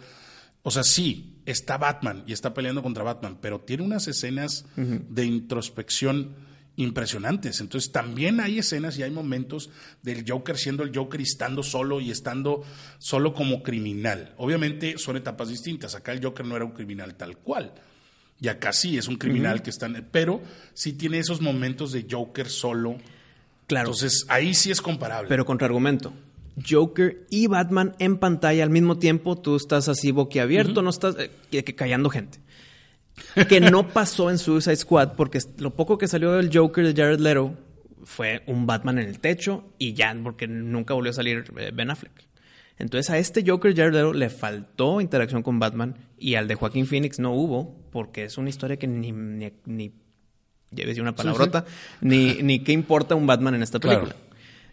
O 0.64 0.72
sea, 0.72 0.84
sí, 0.84 1.42
está 1.46 1.78
Batman 1.78 2.24
y 2.28 2.34
está 2.34 2.54
peleando 2.54 2.84
contra 2.84 3.04
Batman, 3.04 3.40
pero 3.42 3.62
tiene 3.62 3.84
unas 3.84 4.08
escenas 4.08 4.66
de 4.76 5.26
introspección 5.26 6.36
impresionantes. 6.76 7.62
Entonces 7.62 7.92
también 7.92 8.40
hay 8.40 8.60
escenas 8.60 8.98
y 8.98 9.04
hay 9.04 9.12
momentos 9.12 9.70
del 10.04 10.24
Joker 10.28 10.58
siendo 10.58 10.84
el 10.84 10.96
Joker 10.96 11.20
y 11.20 11.24
estando 11.24 11.64
solo 11.64 12.00
y 12.00 12.12
estando 12.12 12.64
solo 13.00 13.34
como 13.34 13.64
criminal. 13.64 14.34
Obviamente 14.38 14.98
son 14.98 15.18
etapas 15.18 15.50
distintas. 15.50 15.96
Acá 15.96 16.12
el 16.12 16.24
Joker 16.24 16.46
no 16.46 16.56
era 16.56 16.66
un 16.66 16.72
criminal 16.72 17.16
tal 17.16 17.38
cual. 17.38 17.74
Y 18.42 18.48
acá 18.48 18.74
sí 18.74 18.98
es 18.98 19.08
un 19.08 19.18
criminal 19.18 19.62
que 19.62 19.70
está 19.70 19.86
en... 19.86 20.06
Pero 20.12 20.42
sí 20.74 20.94
tiene 20.94 21.20
esos 21.20 21.42
momentos 21.42 21.92
de 21.92 22.08
Joker 22.10 22.50
solo. 22.50 22.98
Claro. 23.68 23.90
Entonces 23.90 24.26
ahí 24.30 24.56
sí 24.56 24.72
es 24.72 24.82
comparable. 24.82 25.30
Pero 25.30 25.46
contraargumento. 25.46 26.12
Joker 26.68 27.26
y 27.30 27.48
Batman 27.48 27.96
en 28.00 28.18
pantalla 28.18 28.64
al 28.64 28.72
mismo 28.72 28.98
tiempo, 28.98 29.38
tú 29.38 29.56
estás 29.56 29.88
así 29.88 30.12
boquiabierto, 30.12 30.82
no 30.82 30.90
estás 30.90 31.16
eh, 31.20 31.64
callando 31.76 32.10
gente. 32.10 32.40
Que 33.48 33.62
no 33.62 33.88
pasó 33.94 34.32
en 34.32 34.40
Suicide 34.40 34.76
Squad 34.76 35.14
porque 35.16 35.40
lo 35.58 35.76
poco 35.76 35.98
que 35.98 36.08
salió 36.08 36.34
del 36.34 36.50
Joker 36.52 36.94
de 36.94 37.00
Jared 37.00 37.20
Leto 37.20 37.56
fue 38.04 38.42
un 38.48 38.66
Batman 38.66 38.98
en 38.98 39.08
el 39.08 39.20
techo 39.20 39.72
y 39.78 39.94
ya, 39.94 40.16
porque 40.24 40.48
nunca 40.48 40.96
volvió 40.96 41.12
a 41.12 41.14
salir 41.14 41.46
eh, 41.58 41.72
Ben 41.74 41.92
Affleck. 41.92 42.31
Entonces 42.82 43.10
a 43.10 43.18
este 43.18 43.44
Joker 43.46 43.76
Jared 43.76 43.94
Leto 43.94 44.14
le 44.14 44.30
faltó 44.30 45.00
interacción 45.02 45.44
con 45.44 45.60
Batman 45.60 45.96
y 46.18 46.36
al 46.36 46.48
de 46.48 46.56
Joaquín 46.56 46.86
Phoenix 46.88 47.20
no 47.20 47.32
hubo 47.34 47.76
porque 47.92 48.24
es 48.26 48.38
una 48.38 48.50
historia 48.50 48.78
que 48.78 48.88
ni, 48.88 49.12
ni, 49.12 49.52
ni 49.66 49.92
decía 50.72 51.02
una 51.04 51.16
palabrota, 51.16 51.66
Ni, 52.02 52.42
ni 52.42 52.60
qué 52.60 52.72
importa 52.72 53.16
un 53.16 53.28
Batman 53.28 53.56
en 53.56 53.64
esta 53.64 53.80
Claro. 53.80 54.02
película. 54.06 54.26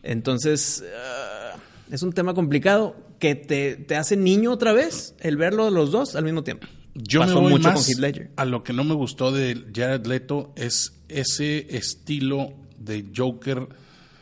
Entonces, 0.03 0.85
ah, 0.97 1.57
es 1.91 2.03
un 2.03 2.13
tema 2.13 2.35
complicado 2.35 2.97
que 3.19 3.35
te, 3.35 3.77
te 3.77 3.97
hace 3.97 4.17
niño 4.17 4.53
otra 4.53 4.73
vez 4.73 5.15
el 5.21 5.37
verlo 5.37 5.71
los 5.71 5.91
dos 5.91 6.15
al 6.17 6.25
mismo 6.25 6.43
tiempo. 6.45 6.67
Yo 6.95 7.21
Pasó 7.21 7.35
me 7.37 7.41
voy 7.43 7.51
mucho 7.53 7.69
más 7.69 7.75
con 7.81 7.85
Heath 7.91 7.99
Ledger. 8.01 8.31
a 8.37 8.45
lo 8.45 8.63
que 8.63 8.73
no 8.73 8.85
me 8.85 8.95
gustó 8.95 9.31
de 9.33 9.67
Jared 9.75 10.07
Leto 10.07 10.53
es 10.57 10.95
ese 11.09 11.77
estilo 11.77 12.53
de 12.79 13.07
Joker 13.15 13.69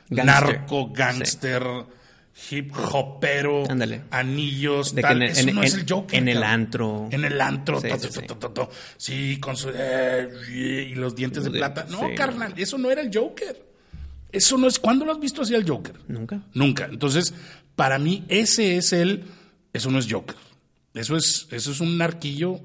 Gangster. 0.09 0.25
narco, 0.27 0.93
gangster, 0.93 1.63
hip 2.51 2.73
hopero, 2.93 3.65
Ándale. 3.71 4.03
anillos, 4.11 4.95
De 4.95 5.03
que 5.03 5.09
tal. 5.09 5.23
en 5.23 5.31
Eso 5.31 5.49
en- 5.49 5.55
no 5.55 5.63
es 5.63 5.75
el 5.75 5.87
Joker. 5.89 6.19
en 6.19 6.29
el 6.29 6.43
antro. 6.43 7.09
En 7.11 7.25
el 7.25 7.41
antro. 7.41 7.81
Sí, 8.99 9.39
con 9.41 9.57
su... 9.57 9.71
eh, 9.75 10.29
y 10.53 10.95
los 10.95 11.15
dientes 11.17 11.45
de 11.45 11.51
plata. 11.51 11.87
No, 11.91 12.09
sí. 12.09 12.15
carnal, 12.15 12.55
eso 12.57 12.79
no 12.79 12.91
era 12.91 13.01
el 13.03 13.11
Joker. 13.13 13.65
Eso 14.33 14.59
no 14.59 14.69
es... 14.69 14.79
¿Cuándo 14.79 15.05
lo 15.05 15.13
has 15.13 15.21
visto 15.21 15.43
así 15.43 15.55
al 15.55 15.67
Joker? 15.69 15.95
Nunca. 16.09 16.43
Nunca. 16.53 16.85
Entonces, 16.87 17.33
para 17.75 17.99
mí, 17.99 18.25
ese 18.29 18.77
es 18.77 18.93
el. 18.93 19.25
Eso 19.73 19.91
no 19.91 19.99
es 19.99 20.07
Joker. 20.11 20.37
Eso 20.95 21.17
es, 21.17 21.47
eso 21.51 21.71
es 21.73 21.81
un 21.81 21.97
narquillo 21.99 22.61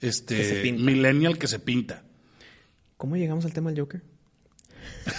Que 0.00 0.08
este, 0.08 0.44
se 0.44 0.54
pinta. 0.62 0.82
millennial 0.82 1.38
que 1.38 1.46
se 1.48 1.58
pinta. 1.58 2.02
¿Cómo 2.96 3.16
llegamos 3.16 3.44
al 3.44 3.52
tema 3.52 3.70
del 3.70 3.80
Joker? 3.80 4.02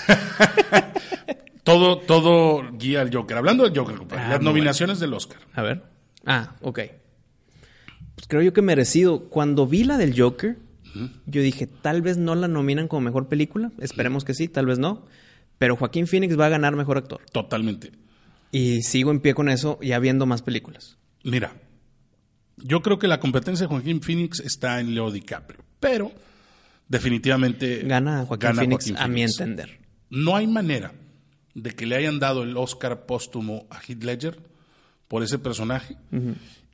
Todo, 1.64 1.97
todo 1.97 2.61
guía 2.78 3.01
al 3.01 3.14
Joker. 3.14 3.38
Hablando 3.38 3.64
del 3.64 3.78
Joker, 3.78 3.95
compadre, 3.95 4.24
Ah, 4.24 4.30
las 4.30 4.41
nominaciones 4.41 4.99
del 4.99 5.14
Oscar. 5.14 5.39
A 5.53 5.61
ver. 5.61 5.84
Ah, 6.26 6.55
ok. 6.61 6.80
Pues 8.16 8.28
creo 8.28 8.41
yo 8.41 8.53
que 8.53 8.61
merecido. 8.61 9.30
Cuando 9.30 9.66
vi 9.66 9.84
la 9.84 9.97
del 9.97 10.20
Joker, 10.20 10.57
yo 11.26 11.41
dije, 11.41 11.68
tal 11.68 12.01
vez 12.01 12.18
no 12.18 12.36
la 12.36 12.47
nominan 12.47 12.88
como 12.88 13.01
mejor 13.01 13.28
película. 13.30 13.72
Esperemos 13.80 14.26
que 14.26 14.34
sí, 14.34 14.47
tal 14.47 14.66
vez 14.66 14.78
no. 14.78 15.05
Pero 15.57 15.76
Joaquín 15.78 16.07
Phoenix 16.07 16.38
va 16.38 16.47
a 16.47 16.49
ganar 16.49 16.76
mejor 16.76 16.97
actor. 16.97 17.22
Totalmente. 17.32 17.91
Y 18.51 18.82
sigo 18.84 19.11
en 19.11 19.20
pie 19.22 19.34
con 19.34 19.49
eso, 19.49 19.80
ya 19.82 19.99
viendo 19.99 20.26
más 20.26 20.41
películas. 20.41 20.97
Mira, 21.24 21.55
yo 22.57 22.82
creo 22.82 22.99
que 22.99 23.07
la 23.07 23.20
competencia 23.20 23.66
de 23.66 23.70
Joaquín 23.74 24.01
Phoenix 24.01 24.39
está 24.41 24.80
en 24.80 24.93
Leo 24.93 25.09
DiCaprio. 25.11 25.64
Pero, 25.80 26.11
definitivamente. 26.88 27.84
Gana 27.84 28.26
Joaquín 28.26 28.49
gana 28.49 28.61
Phoenix, 28.61 28.86
Joaquín 28.86 28.97
a 29.03 29.07
mi 29.07 29.24
entender. 29.24 29.80
No 30.09 30.36
hay 30.36 30.45
manera 30.45 30.93
de 31.56 31.72
que 31.72 31.86
le 31.86 31.95
hayan 31.95 32.20
dado 32.20 32.43
el 32.43 32.56
Oscar 32.58 33.06
póstumo 33.06 33.66
a 33.70 33.80
Heath 33.80 34.04
Ledger 34.04 34.39
por 35.08 35.24
ese 35.24 35.38
personaje 35.39 35.95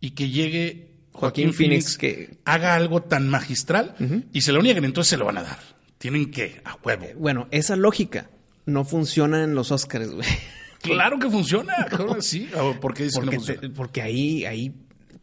y 0.02 0.12
que 0.12 0.30
llegue 0.30 0.88
Joaquín, 1.12 1.46
Joaquín 1.50 1.54
Phoenix, 1.54 1.98
Phoenix 1.98 1.98
que- 1.98 2.38
haga 2.46 2.76
algo 2.76 3.02
tan 3.04 3.28
magistral 3.28 3.96
y 4.32 4.42
se 4.42 4.52
lo 4.54 4.62
nieguen, 4.62 4.86
entonces 4.86 5.10
se 5.10 5.18
lo 5.18 5.26
van 5.26 5.38
a 5.40 5.44
dar. 5.44 5.60
Tienen 5.98 6.32
que, 6.32 6.62
a 6.64 6.78
huevo. 6.84 7.06
Bueno, 7.18 7.48
esa 7.52 7.76
lógica 7.76 8.30
no 8.66 8.86
funciona 8.86 9.44
en 9.44 9.54
los 9.56 9.72
Oscars, 9.72 10.12
güey. 10.12 10.28
Claro 10.82 11.20
que 11.20 11.30
funciona. 11.30 11.74
claro, 11.90 12.22
sí. 12.22 12.50
¿O 12.58 12.80
¿Por 12.80 12.94
qué 12.94 13.04
dices 13.04 13.20
que 13.20 13.26
no 13.26 13.32
Porque, 13.32 13.36
funciona? 13.38 13.60
te- 13.62 13.70
porque 13.70 14.02
ahí 14.02 14.46
hay 14.46 14.74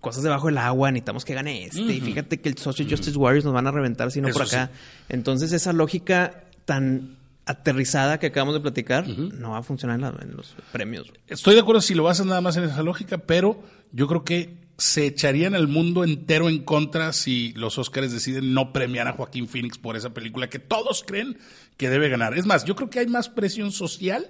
cosas 0.01 0.23
debajo 0.23 0.49
del 0.49 0.59
agua, 0.59 0.93
necesitamos 0.93 1.25
que 1.25 1.33
gane 1.33 1.65
este. 1.65 1.81
Y 1.81 2.01
fíjate 2.03 2.43
que 2.43 2.51
el 2.51 2.59
Social 2.59 2.87
Justice 2.91 3.17
Warriors 3.17 3.47
nos 3.47 3.55
van 3.55 3.67
a 3.67 3.71
reventar 3.71 4.11
si 4.13 4.21
no 4.21 4.29
por 4.29 4.43
acá. 4.43 4.71
Entonces, 5.09 5.53
esa 5.55 5.73
lógica 5.73 6.45
tan 6.67 7.17
aterrizada 7.47 8.19
que 8.19 8.27
acabamos 8.27 8.55
de 8.55 8.61
platicar 8.61 9.07
no 9.09 9.51
va 9.53 9.59
a 9.59 9.63
funcionar 9.63 9.95
en, 9.97 10.03
la- 10.03 10.19
en 10.23 10.37
los 10.37 10.55
premios. 10.73 11.09
güey. 11.09 11.21
Estoy 11.29 11.55
de 11.55 11.61
acuerdo 11.61 11.81
si 11.81 11.95
lo 11.95 12.03
basas 12.03 12.27
nada 12.27 12.41
más 12.41 12.57
en 12.57 12.65
esa 12.65 12.83
lógica, 12.83 13.19
pero 13.19 13.63
yo 13.93 14.07
creo 14.09 14.25
que 14.25 14.67
se 14.79 15.07
echarían 15.07 15.55
al 15.55 15.69
mundo 15.69 16.05
entero 16.05 16.49
en 16.51 16.59
contra 16.65 17.13
si 17.15 17.53
los 17.55 17.79
Oscars 17.79 18.13
deciden 18.13 18.53
no 18.53 18.73
premiar 18.73 19.09
a 19.09 19.13
Joaquín 19.13 19.49
Phoenix 19.49 19.79
por 19.79 19.97
esa 19.97 20.11
película 20.13 20.51
que 20.51 20.59
todos 20.59 21.03
creen 21.07 21.39
que 21.79 21.89
debe 21.89 22.09
ganar. 22.11 22.37
Es 22.37 22.45
más, 22.45 22.65
yo 22.65 22.75
creo 22.77 22.91
que 22.91 22.99
hay 22.99 23.07
más 23.07 23.29
presión 23.31 23.71
social 23.73 24.29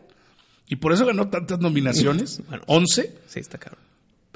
y 0.68 0.76
por 0.76 0.92
eso 0.92 1.04
ganó 1.06 1.28
tantas 1.30 1.58
nominaciones, 1.58 2.42
Bueno. 2.48 2.62
11, 2.66 3.16
Sí, 3.26 3.40
está 3.40 3.58
cabrón. 3.58 3.80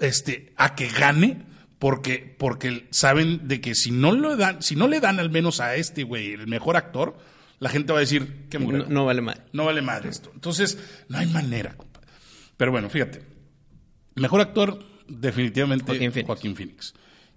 este, 0.00 0.52
a 0.56 0.74
que 0.74 0.88
gane, 0.88 1.42
porque, 1.78 2.34
porque 2.38 2.86
saben 2.90 3.46
de 3.46 3.60
que 3.60 3.74
si 3.74 3.90
no, 3.90 4.12
lo 4.12 4.36
dan, 4.36 4.62
si 4.62 4.74
no 4.76 4.88
le 4.88 5.00
dan 5.00 5.20
al 5.20 5.30
menos 5.30 5.60
a 5.60 5.76
este 5.76 6.02
güey 6.02 6.32
el 6.32 6.46
mejor 6.46 6.76
actor, 6.76 7.16
la 7.60 7.68
gente 7.70 7.92
va 7.92 7.98
a 7.98 8.00
decir 8.00 8.48
que 8.50 8.58
No, 8.58 8.86
no 8.86 9.04
vale 9.04 9.20
mal. 9.20 9.44
no 9.52 9.64
vale 9.66 9.80
madre 9.82 10.08
esto. 10.10 10.30
Entonces, 10.34 10.76
no 11.08 11.18
hay 11.18 11.26
manera, 11.28 11.76
compadre. 11.76 12.08
Pero 12.56 12.72
bueno, 12.72 12.90
fíjate. 12.90 13.22
Mejor 14.16 14.40
actor, 14.40 14.84
definitivamente 15.08 15.84
Joaquín 15.96 16.26
Joaquín 16.26 16.56
Phoenix. 16.56 16.94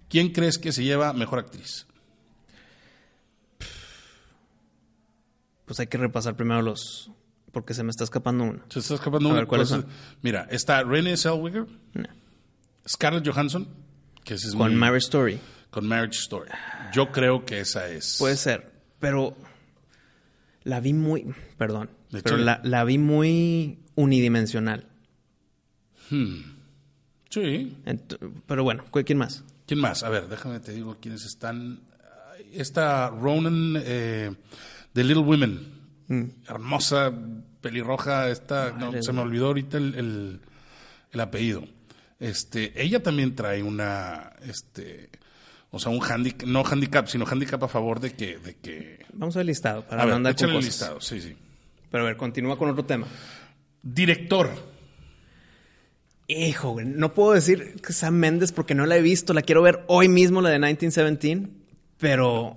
¿Quién 0.08 0.30
crees 0.32 0.58
que 0.58 0.72
se 0.72 0.82
lleva 0.84 1.12
mejor 1.12 1.38
actriz? 1.38 1.86
Pues 5.64 5.80
hay 5.80 5.86
que 5.86 5.98
repasar 5.98 6.36
primero 6.36 6.62
los. 6.62 7.10
Porque 7.52 7.72
se 7.72 7.84
me 7.84 7.90
está 7.90 8.04
escapando 8.04 8.44
una. 8.44 8.64
Se 8.68 8.80
está 8.80 8.94
escapando 8.94 9.28
A 9.28 9.32
una 9.32 9.40
ver, 9.40 9.46
¿cuáles 9.48 9.68
cosa. 9.70 9.86
Mira, 10.22 10.46
está 10.50 10.82
Renée 10.82 11.16
Zellweger, 11.16 11.66
No. 11.94 12.08
Scarlett 12.86 13.26
Johansson, 13.26 13.68
que 14.24 14.34
es 14.34 14.54
Con 14.54 14.74
Marriage 14.74 15.04
Story. 15.06 15.38
con 15.70 15.86
Marriage 15.86 16.18
Story. 16.18 16.50
Yo 16.92 17.10
creo 17.12 17.44
que 17.46 17.60
esa 17.60 17.88
es. 17.88 18.16
Puede 18.18 18.36
ser, 18.36 18.72
pero 18.98 19.36
la 20.64 20.80
vi 20.80 20.92
muy, 20.92 21.26
perdón, 21.56 21.90
De 22.10 22.22
pero 22.22 22.36
la, 22.38 22.60
la 22.64 22.84
vi 22.84 22.98
muy 22.98 23.78
unidimensional. 23.94 24.88
Sí. 27.30 27.76
Ent- 27.86 28.18
pero 28.46 28.62
bueno, 28.64 28.84
¿cu- 28.90 29.02
¿quién 29.04 29.18
más? 29.18 29.44
¿Quién 29.66 29.80
más? 29.80 30.02
A 30.02 30.08
ver, 30.10 30.28
déjame 30.28 30.60
te 30.60 30.72
digo 30.72 30.98
quiénes 31.00 31.24
están. 31.24 31.80
Esta 32.52 33.08
Ronan 33.10 33.74
eh, 33.84 34.30
de 34.92 35.04
Little 35.04 35.22
Women. 35.24 35.74
Hermosa, 36.46 37.12
pelirroja, 37.62 38.28
esta, 38.28 38.72
no, 38.72 38.92
se 39.02 39.12
me 39.12 39.20
olvidó 39.22 39.46
ahorita 39.46 39.78
el, 39.78 39.94
el- 39.94 40.40
el 41.12 41.20
apellido. 41.20 41.64
Este, 42.20 42.80
ella 42.80 43.02
también 43.02 43.34
trae 43.34 43.62
una, 43.62 44.32
este, 44.42 45.08
o 45.74 45.78
sea, 45.80 45.90
un 45.90 46.00
handicap, 46.02 46.48
no 46.48 46.62
handicap, 46.64 47.08
sino 47.08 47.26
handicap 47.26 47.62
a 47.64 47.68
favor 47.68 47.98
de 47.98 48.12
que, 48.12 48.38
de 48.38 48.54
que. 48.54 49.04
Vamos 49.12 49.36
al 49.36 49.46
listado 49.46 49.82
para 49.82 50.02
a 50.02 50.04
no 50.04 50.08
ver, 50.08 50.16
andar 50.16 50.36
con 50.36 50.48
el 50.50 50.54
cosas. 50.54 50.64
listado, 50.64 51.00
sí, 51.00 51.20
sí. 51.20 51.34
Pero 51.90 52.04
a 52.04 52.06
ver, 52.06 52.16
continúa 52.16 52.56
con 52.56 52.70
otro 52.70 52.84
tema. 52.84 53.06
Director. 53.82 54.50
Hijo, 56.28 56.70
güey, 56.70 56.86
no 56.86 57.12
puedo 57.12 57.32
decir 57.32 57.74
que 57.82 57.92
Sam 57.92 58.14
Méndez 58.14 58.52
porque 58.52 58.74
no 58.74 58.86
la 58.86 58.96
he 58.96 59.02
visto. 59.02 59.34
La 59.34 59.42
quiero 59.42 59.62
ver 59.62 59.84
hoy 59.88 60.08
mismo, 60.08 60.40
la 60.40 60.50
de 60.50 60.58
1917. 60.58 61.48
Pero 61.98 62.56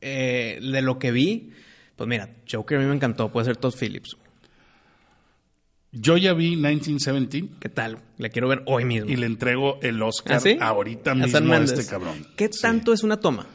eh, 0.00 0.58
de 0.60 0.82
lo 0.82 0.98
que 0.98 1.10
vi, 1.12 1.52
pues 1.96 2.08
mira, 2.08 2.30
Joker 2.50 2.78
a 2.78 2.80
mí 2.80 2.86
me 2.86 2.94
encantó. 2.94 3.30
Puede 3.30 3.46
ser 3.46 3.56
Todd 3.56 3.74
Phillips. 3.78 4.16
Yo 5.92 6.16
ya 6.18 6.34
vi 6.34 6.50
1917 6.56 7.56
¿Qué 7.60 7.68
tal? 7.68 7.98
La 8.18 8.28
quiero 8.28 8.48
ver 8.48 8.62
hoy 8.66 8.84
mismo. 8.84 9.08
y 9.10 9.16
le 9.16 9.26
entrego 9.26 9.78
el 9.82 10.02
Oscar 10.02 10.36
¿Ah, 10.36 10.40
sí? 10.40 10.56
ahorita 10.60 11.14
mismo 11.14 11.52
a 11.54 11.58
este 11.58 11.86
cabrón. 11.86 12.26
¿Qué 12.36 12.48
Sí. 12.52 12.60
tanto 12.60 12.92
es 12.92 13.02
una 13.02 13.18
toma? 13.18 13.46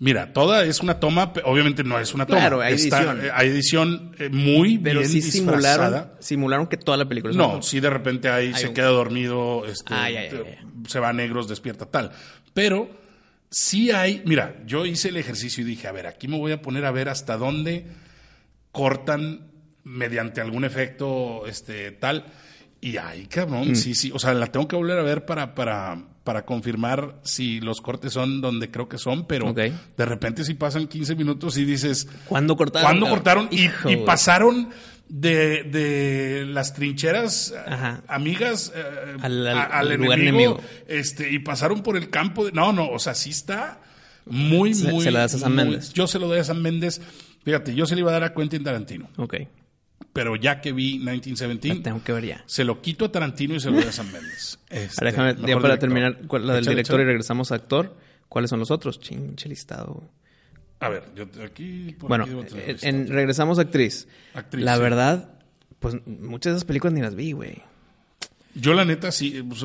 Mira, 0.00 0.32
toda 0.32 0.64
es 0.64 0.80
una 0.80 0.98
toma, 1.00 1.32
obviamente 1.44 1.82
no 1.84 1.98
es 1.98 2.12
una 2.12 2.26
toma. 2.26 2.40
Claro, 2.40 2.60
hay 2.60 2.74
Está- 2.74 2.98
edición. 2.98 3.24
eh, 3.24 3.30
hay 3.32 3.48
edición 3.48 4.12
eh, 4.18 4.28
muy 4.28 4.76
Pero 4.76 5.00
bien 5.00 5.10
sí 5.10 5.22
simularon, 5.22 5.60
disfrazada. 5.62 6.14
simularon 6.20 6.66
que 6.66 6.76
toda 6.76 6.98
la 6.98 7.08
película 7.08 7.30
es 7.30 7.36
una 7.36 7.44
No, 7.46 7.50
toma. 7.52 7.62
sí 7.62 7.80
de 7.80 7.90
repente 7.90 8.28
ahí 8.28 8.48
Hay 8.48 8.54
se 8.60 8.68
un- 8.68 8.74
queda 8.74 8.88
dormido, 8.88 9.64
este, 9.66 9.94
Ah, 9.94 10.10
ya. 10.10 10.28
se 10.88 10.98
va 11.00 11.08
a 11.10 11.12
negros, 11.14 11.48
despierta 11.48 11.86
tal. 11.86 12.10
Pero 12.52 12.90
sí 13.50 13.90
hay, 13.92 14.22
mira, 14.26 14.56
yo 14.66 14.84
hice 14.84 15.08
el 15.08 15.16
ejercicio 15.16 15.62
y 15.62 15.64
dije, 15.66 15.86
a 15.88 15.92
ver, 15.92 16.08
aquí 16.08 16.28
me 16.28 16.36
voy 16.38 16.52
a 16.52 16.60
poner 16.60 16.84
a 16.84 16.90
ver 16.90 17.08
hasta 17.08 17.36
dónde 17.38 17.86
cortan 18.72 19.46
mediante 19.84 20.40
algún 20.40 20.64
efecto 20.64 21.46
este 21.46 21.90
tal. 21.92 22.26
Y 22.80 22.98
ahí, 22.98 23.26
cabrón, 23.26 23.70
Mm. 23.70 23.74
sí, 23.76 23.94
sí. 23.94 24.10
O 24.12 24.18
sea, 24.18 24.34
la 24.34 24.48
tengo 24.48 24.68
que 24.68 24.76
volver 24.76 24.98
a 24.98 25.02
ver 25.02 25.24
para, 25.24 25.54
para, 25.54 26.04
para 26.22 26.44
confirmar 26.44 27.18
si 27.22 27.60
los 27.60 27.80
cortes 27.80 28.12
son 28.12 28.42
donde 28.42 28.70
creo 28.70 28.88
que 28.90 28.98
son, 28.98 29.26
pero 29.26 29.54
de 29.54 29.72
repente 30.04 30.44
si 30.44 30.52
pasan 30.54 30.86
15 30.86 31.14
minutos 31.14 31.56
y 31.56 31.64
dices, 31.64 32.06
¿Cuándo 32.26 32.56
cortaron? 32.56 32.86
¿Cuándo 32.90 33.08
cortaron? 33.08 33.48
Y, 33.50 33.64
Hijo, 33.64 33.88
y 33.88 33.94
güey. 33.94 34.04
pasaron 34.06 34.68
de, 35.08 35.62
de 35.64 36.44
las 36.46 36.74
trincheras 36.74 37.54
Ajá. 37.66 38.02
amigas 38.06 38.70
eh, 38.74 39.16
Al- 39.22 39.86
enemigo, 39.92 40.12
enemigo. 40.12 40.60
Este, 40.86 41.30
y 41.30 41.38
pasaron 41.38 41.82
por 41.82 41.96
el 41.96 42.10
campo. 42.10 42.44
De, 42.44 42.52
no, 42.52 42.72
no, 42.74 42.88
o 42.90 42.98
sea, 42.98 43.14
sí 43.14 43.30
está 43.30 43.80
muy, 44.26 44.74
Se- 44.74 44.90
muy. 44.92 45.04
se 45.04 45.10
la 45.10 45.20
das 45.20 45.42
a 45.42 45.48
muy- 45.48 45.56
Méndez. 45.56 45.92
Yo 45.94 46.06
se 46.06 46.18
lo 46.18 46.28
doy 46.28 46.38
a 46.40 46.44
Sam 46.44 46.60
Méndez. 46.60 47.00
Fíjate, 47.44 47.74
yo 47.74 47.86
se 47.86 47.94
le 47.94 48.00
iba 48.02 48.10
a 48.10 48.14
dar 48.14 48.24
a 48.24 48.34
Quentin 48.34 48.62
Tarantino, 48.64 49.08
Ok, 49.18 49.34
pero 50.12 50.36
ya 50.36 50.60
que 50.60 50.72
vi 50.72 50.98
la 50.98 51.12
1917, 51.12 51.80
tengo 51.82 52.02
que 52.04 52.12
ver 52.12 52.24
ya. 52.26 52.44
se 52.46 52.64
lo 52.64 52.80
quito 52.80 53.04
a 53.06 53.12
Tarantino 53.12 53.54
y 53.54 53.60
se 53.60 53.70
lo 53.70 53.76
doy 53.76 53.84
a 53.86 53.92
Sam 53.92 54.10
Méndez. 54.12 54.58
Este, 54.70 55.04
déjame, 55.04 55.30
ya 55.34 55.40
para 55.40 55.46
director. 55.46 55.78
terminar 55.78 56.18
cuál- 56.26 56.46
la 56.46 56.54
del 56.54 56.62
Échale, 56.62 56.74
director 56.76 57.00
y 57.00 57.04
regresamos 57.04 57.52
a 57.52 57.56
actor. 57.56 57.96
¿Cuáles 58.28 58.50
son 58.50 58.58
los 58.58 58.70
otros? 58.70 58.98
Chinche 59.00 59.48
listado. 59.48 60.10
A 60.80 60.88
ver, 60.88 61.04
yo 61.14 61.24
aquí. 61.44 61.94
por 61.98 62.08
Bueno, 62.08 62.24
aquí 62.24 62.34
tener 62.52 62.76
en, 62.82 63.06
regresamos 63.08 63.58
a 63.58 63.62
actriz. 63.62 64.08
Actriz, 64.34 64.64
la 64.64 64.74
sí. 64.76 64.82
verdad, 64.82 65.38
pues 65.78 65.94
muchas 66.06 66.52
de 66.52 66.56
esas 66.56 66.64
películas 66.64 66.92
ni 66.94 67.00
las 67.00 67.14
vi, 67.14 67.32
güey. 67.32 67.62
Yo, 68.54 68.74
la 68.74 68.84
neta, 68.84 69.12
sí. 69.12 69.36
eh, 69.36 69.44
pues, 69.48 69.64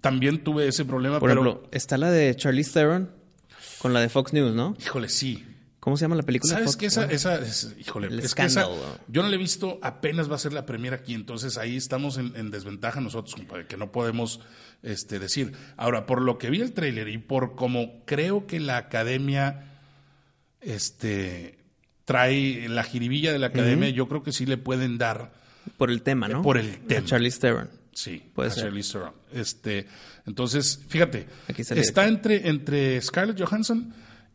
también 0.00 0.42
tuve 0.42 0.66
ese 0.68 0.84
problema, 0.84 1.20
Por 1.20 1.30
pero. 1.30 1.42
ejemplo, 1.42 1.68
está 1.72 1.96
la 1.98 2.10
de 2.10 2.34
Charlize 2.34 2.72
Theron 2.72 3.10
con 3.78 3.92
la 3.92 4.00
de 4.00 4.08
Fox 4.08 4.32
News, 4.32 4.54
¿no? 4.54 4.76
Híjole, 4.80 5.08
sí. 5.08 5.44
¿Cómo 5.80 5.96
se 5.96 6.02
llama 6.04 6.14
la 6.16 6.22
película? 6.22 6.52
¿Sabes 6.52 6.76
qué? 6.76 6.86
Esa, 6.86 7.06
esa 7.06 7.36
es, 7.38 7.74
híjole, 7.78 8.08
El 8.08 8.20
es 8.20 8.34
que 8.34 8.42
esa- 8.44 8.68
yo 9.08 9.22
no 9.22 9.28
la 9.30 9.34
he 9.34 9.38
visto, 9.38 9.78
apenas 9.82 10.30
va 10.30 10.34
a 10.34 10.38
ser 10.38 10.52
la 10.52 10.66
primera 10.66 10.96
aquí, 10.96 11.14
entonces 11.14 11.56
ahí 11.56 11.74
estamos 11.76 12.18
en, 12.18 12.36
en 12.36 12.50
desventaja 12.50 13.00
nosotros, 13.00 13.34
compadre, 13.34 13.66
que 13.66 13.78
no 13.78 13.90
podemos 13.90 14.40
este, 14.82 15.18
decir. 15.18 15.52
Ahora, 15.78 16.04
por 16.04 16.20
lo 16.20 16.36
que 16.36 16.50
vi 16.50 16.60
el 16.60 16.72
tráiler 16.74 17.08
y 17.08 17.16
por 17.16 17.54
como 17.54 18.04
creo 18.04 18.46
que 18.46 18.60
la 18.60 18.76
academia 18.76 19.68
este, 20.60 21.58
trae 22.04 22.68
la 22.68 22.82
jiribilla 22.82 23.32
de 23.32 23.38
la 23.38 23.46
academia, 23.48 23.88
yo 23.90 24.08
creo 24.08 24.22
que 24.22 24.32
sí 24.32 24.46
le 24.46 24.58
pueden 24.58 24.98
dar, 24.98 25.32
Por 25.76 25.90
el 25.90 26.02
tema, 26.02 26.28
¿no? 26.28 26.42
por 26.42 26.58
el 26.58 26.78
tema. 26.80 27.06
Charlize 27.06 27.38
Theron. 27.40 27.70
sí, 27.92 28.22
Puede 28.34 28.50
a 28.50 28.52
ser. 28.52 28.64
Charlize 28.64 28.92
Theron. 28.92 29.12
Este, 29.32 29.86
entonces, 30.26 30.78
fíjate, 30.88 31.26
está 31.56 32.06
entre, 32.06 32.48
entre 32.48 33.00
Scarlett 33.00 33.40
Johansson 33.40 33.94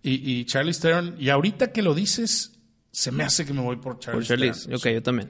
y, 0.10 0.39
y 0.39 0.45
Charlize 0.45 0.82
Theron, 0.82 1.16
y 1.20 1.30
ahorita 1.30 1.72
que 1.72 1.82
lo 1.82 1.93
dices, 1.93 2.51
se 2.91 3.12
me 3.12 3.24
hace 3.24 3.45
que 3.45 3.53
me 3.53 3.62
voy 3.62 3.78
por 3.78 3.93
Por 3.95 3.99
Charlize, 3.99 4.28
Charlize. 4.28 4.62
Theron. 4.66 4.80
Ok, 4.80 4.88
yo 4.88 5.03
también. 5.03 5.30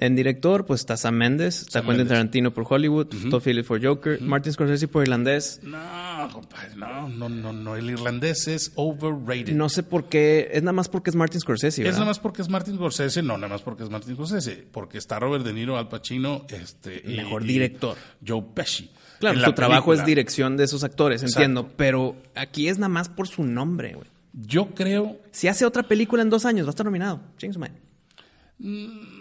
En 0.00 0.14
director, 0.14 0.64
pues 0.64 0.78
está 0.82 0.96
Sam 0.96 1.16
Mendes, 1.16 1.62
está 1.62 1.82
Quentin. 1.82 2.06
Tarantino 2.06 2.54
por 2.54 2.64
Hollywood, 2.68 3.08
Todd 3.30 3.42
Phillips 3.42 3.66
por 3.66 3.84
Joker, 3.84 4.20
Martin 4.20 4.52
Scorsese 4.52 4.86
por 4.86 5.02
Irlandés. 5.02 5.58
No, 5.64 6.28
compadre, 6.32 6.76
no, 6.76 7.08
no, 7.08 7.28
no, 7.28 7.52
no. 7.52 7.74
El 7.74 7.90
irlandés 7.90 8.46
es 8.46 8.70
overrated. 8.76 9.54
No 9.54 9.68
sé 9.68 9.82
por 9.82 10.08
qué, 10.08 10.50
es 10.52 10.62
nada 10.62 10.72
más 10.72 10.88
porque 10.88 11.10
es 11.10 11.16
Martin 11.16 11.40
Scorsese, 11.40 11.80
es 11.82 11.84
¿verdad? 11.84 11.98
nada 11.98 12.10
más 12.10 12.20
porque 12.20 12.42
es 12.42 12.48
Martin 12.48 12.76
Scorsese, 12.76 13.22
no, 13.22 13.36
nada 13.38 13.48
más 13.48 13.62
porque 13.62 13.82
es 13.82 13.90
Martin 13.90 14.14
Scorsese, 14.14 14.68
porque 14.70 14.98
está 14.98 15.18
Robert 15.18 15.44
De 15.44 15.52
Niro, 15.52 15.76
Al 15.76 15.88
Pacino, 15.88 16.46
este, 16.48 17.02
Mejor 17.04 17.42
y 17.42 17.46
director. 17.48 17.96
Joe 18.24 18.44
Pesci. 18.54 18.88
Claro, 19.20 19.40
su 19.44 19.52
trabajo 19.52 19.92
es 19.92 20.04
dirección 20.04 20.56
de 20.56 20.64
esos 20.64 20.84
actores, 20.84 21.22
Exacto. 21.22 21.40
entiendo, 21.42 21.72
pero 21.76 22.16
aquí 22.34 22.68
es 22.68 22.78
nada 22.78 22.88
más 22.88 23.08
por 23.08 23.26
su 23.28 23.42
nombre, 23.44 23.94
güey. 23.94 24.06
Yo 24.32 24.68
creo, 24.74 25.18
Si 25.32 25.48
hace 25.48 25.64
otra 25.64 25.82
película 25.82 26.22
en 26.22 26.30
dos 26.30 26.44
años, 26.44 26.66
va 26.66 26.70
a 26.70 26.72
estar 26.72 26.86
nominado. 26.86 27.20
Su 27.38 27.58
madre. 27.58 27.74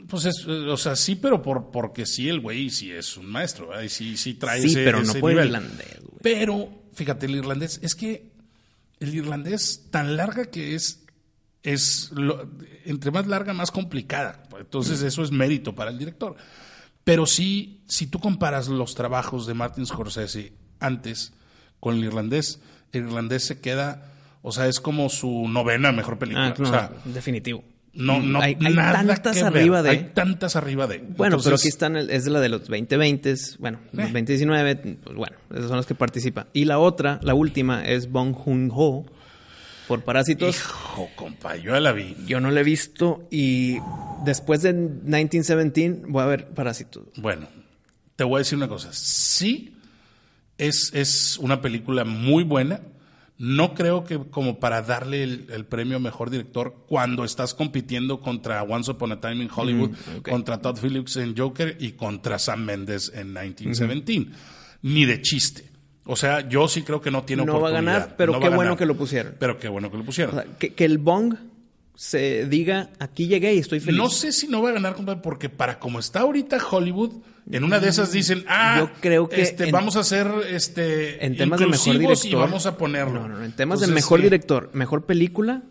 pues 0.07 0.25
es, 0.25 0.45
eh, 0.47 0.51
o 0.69 0.77
sea, 0.77 0.95
sí, 0.95 1.15
pero 1.15 1.41
por, 1.41 1.69
porque 1.71 2.05
sí 2.05 2.27
el 2.29 2.39
güey 2.39 2.69
sí 2.69 2.91
es 2.91 3.17
un 3.17 3.27
maestro, 3.27 3.67
¿verdad? 3.67 3.83
Y 3.83 3.89
sí, 3.89 4.17
sí 4.17 4.33
trae 4.35 4.61
Sí, 4.61 4.67
ese, 4.67 4.83
pero 4.83 4.97
no 4.99 5.03
ese 5.03 5.21
nivel. 5.21 5.45
irlandés, 5.47 5.99
güey. 6.01 6.19
Pero, 6.23 6.69
fíjate, 6.93 7.25
el 7.27 7.35
irlandés, 7.35 7.79
es 7.83 7.93
que 7.95 8.31
el 8.99 9.13
irlandés 9.15 9.85
tan 9.91 10.15
larga 10.17 10.45
que 10.45 10.73
es, 10.75 11.03
es 11.63 12.09
lo- 12.13 12.49
entre 12.85 13.11
más 13.11 13.27
larga, 13.27 13.53
más 13.53 13.69
complicada. 13.71 14.43
Entonces, 14.59 15.01
eso 15.03 15.21
es 15.23 15.31
mérito 15.31 15.75
para 15.75 15.91
el 15.91 15.97
director. 15.99 16.35
Pero 17.07 17.25
sí, 17.25 17.79
si 17.87 18.07
tú 18.07 18.19
comparas 18.19 18.67
los 18.67 18.93
trabajos 18.93 19.47
de 19.47 19.53
Martin 19.53 19.85
Scorsese 19.85 20.51
antes 20.81 21.31
con 21.79 21.95
el 21.95 22.03
irlandés, 22.03 22.59
el 22.91 23.03
irlandés 23.05 23.45
se 23.45 23.61
queda, 23.61 24.11
o 24.41 24.51
sea, 24.51 24.67
es 24.67 24.81
como 24.81 25.07
su 25.07 25.47
novena 25.47 25.93
mejor 25.93 26.19
película. 26.19 26.47
Ah, 26.47 26.53
no, 26.57 26.67
o 26.67 26.69
sea, 26.69 26.91
definitivo. 27.05 27.63
no, 27.93 28.19
no, 28.19 28.41
hay, 28.41 28.57
hay 28.63 28.73
nada 28.73 28.91
tantas 29.05 29.37
que 29.37 29.43
ver. 29.43 29.53
arriba 29.53 29.81
de. 29.83 29.89
Hay 29.89 30.11
tantas 30.13 30.55
arriba 30.57 30.85
de. 30.85 30.97
Bueno, 30.99 31.37
pero 31.41 31.55
aquí 31.55 31.69
están, 31.69 31.95
el- 31.95 32.09
es 32.09 32.25
de 32.25 32.31
la 32.31 32.41
de 32.41 32.49
los 32.49 32.61
2020, 32.67 33.33
bueno, 33.59 33.79
los 33.93 33.99
Eh. 34.05 34.11
2019, 34.11 34.75
pues 35.03 35.15
bueno, 35.15 35.37
esas 35.51 35.67
son 35.69 35.77
las 35.77 35.85
que 35.85 35.95
participan. 35.95 36.47
Y 36.51 36.65
la 36.65 36.77
otra, 36.77 37.19
la 37.23 37.33
última, 37.35 37.85
es 37.85 38.11
Bong 38.11 38.33
Joon-ho 38.35 39.05
por 39.88 40.03
Parásitos. 40.03 40.55
Hijo, 40.55 41.09
compa, 41.15 41.55
yo 41.55 41.73
ya 41.73 41.79
la 41.79 41.91
vi. 41.91 42.15
Yo 42.25 42.39
no 42.39 42.51
la 42.51 42.59
he 42.59 42.63
visto 42.63 43.27
y 43.31 43.77
después 44.23 44.61
de 44.61 44.73
1917 44.73 46.03
voy 46.07 46.21
a 46.23 46.25
ver 46.25 46.49
Parásitos. 46.49 47.03
Bueno, 47.17 47.47
te 48.15 48.23
voy 48.23 48.35
a 48.35 48.39
decir 48.39 48.57
una 48.57 48.67
cosa. 48.67 48.89
Sí, 48.91 49.75
es, 50.57 50.91
es 50.93 51.38
una 51.38 51.61
película 51.61 52.03
muy 52.03 52.43
buena. 52.43 52.81
No 53.39 53.75
creo 53.75 54.03
que 54.03 54.17
como 54.17 54.59
para 54.59 54.81
darle 54.81 55.21
el, 55.21 55.45
el 55.51 55.65
premio 55.65 55.97
a 55.97 55.99
mejor 55.99 56.31
director 56.31 56.85
cuando 56.88 57.23
estás 57.23 57.53
compitiendo 57.53 58.19
contra 58.19 58.63
Once 58.63 58.89
Upon 58.89 59.11
a 59.11 59.21
Time 59.21 59.43
in 59.43 59.49
Hollywood, 59.55 59.91
Mm, 59.91 60.21
contra 60.27 60.59
Todd 60.59 60.79
Phillips 60.81 61.17
en 61.17 61.38
Joker 61.38 61.77
y 61.79 61.91
contra 61.91 62.39
Sam 62.39 62.65
Mendes 62.65 63.11
en 63.13 63.27
1917. 63.33 64.31
Ni 64.81 65.05
de 65.05 65.21
chiste. 65.21 65.69
O 66.07 66.15
sea, 66.15 66.47
yo 66.47 66.67
sí 66.67 66.81
creo 66.83 67.01
que 67.01 67.11
no 67.11 67.23
tiene 67.23 67.45
No 67.45 67.53
va 67.59 67.69
a 67.69 67.71
oportunidad. 67.71 67.93
ganar, 67.99 68.15
pero 68.17 68.33
No 68.33 68.39
qué 68.39 68.49
bueno 68.49 68.75
que 68.77 68.85
lo 68.85 68.95
pusieron. 68.95 69.35
Pero 69.37 69.59
qué 69.59 69.67
bueno 69.67 69.91
que 69.91 69.97
lo 69.97 70.03
pusieron. 70.05 70.37
O 70.37 70.41
sea, 70.41 70.47
que, 70.57 70.73
que 70.73 70.85
el 70.85 70.97
Bong 70.97 71.35
se 71.95 72.45
diga, 72.45 72.89
aquí 72.99 73.27
llegué 73.27 73.55
y 73.55 73.59
estoy 73.59 73.79
feliz. 73.79 73.97
No 73.97 74.09
sé 74.09 74.31
si 74.31 74.47
no 74.47 74.61
va 74.61 74.69
a 74.69 74.73
ganar, 74.73 74.95
compadre, 74.95 75.19
porque 75.21 75.49
para 75.49 75.79
como 75.79 75.97
está 75.99 76.19
ahorita 76.21 76.59
Hollywood, 76.69 77.11
en 77.51 77.63
una 77.63 77.79
de 77.79 77.89
esas 77.89 78.11
dicen, 78.11 78.45
ah, 78.47 78.75
Yo 78.79 78.91
creo 79.01 79.27
que 79.27 79.41
este, 79.41 79.65
en- 79.65 79.71
vamos 79.71 79.95
a 79.95 80.01
hacer 80.01 80.27
este 80.51 81.25
en 81.25 81.35
temas 81.35 81.59
de 81.59 81.65
mejor 81.67 81.97
director. 81.97 82.31
y 82.31 82.35
vamos 82.35 82.65
a 82.67 82.77
ponerlo. 82.77 83.21
No, 83.21 83.27
no, 83.29 83.37
no, 83.39 83.43
en 83.45 83.51
temas 83.53 83.79
de 83.79 83.85
Entonces, 83.85 83.95
mejor 84.05 84.19
sí, 84.19 84.23
director, 84.25 84.69
mejor 84.73 85.05
película, 85.05 85.63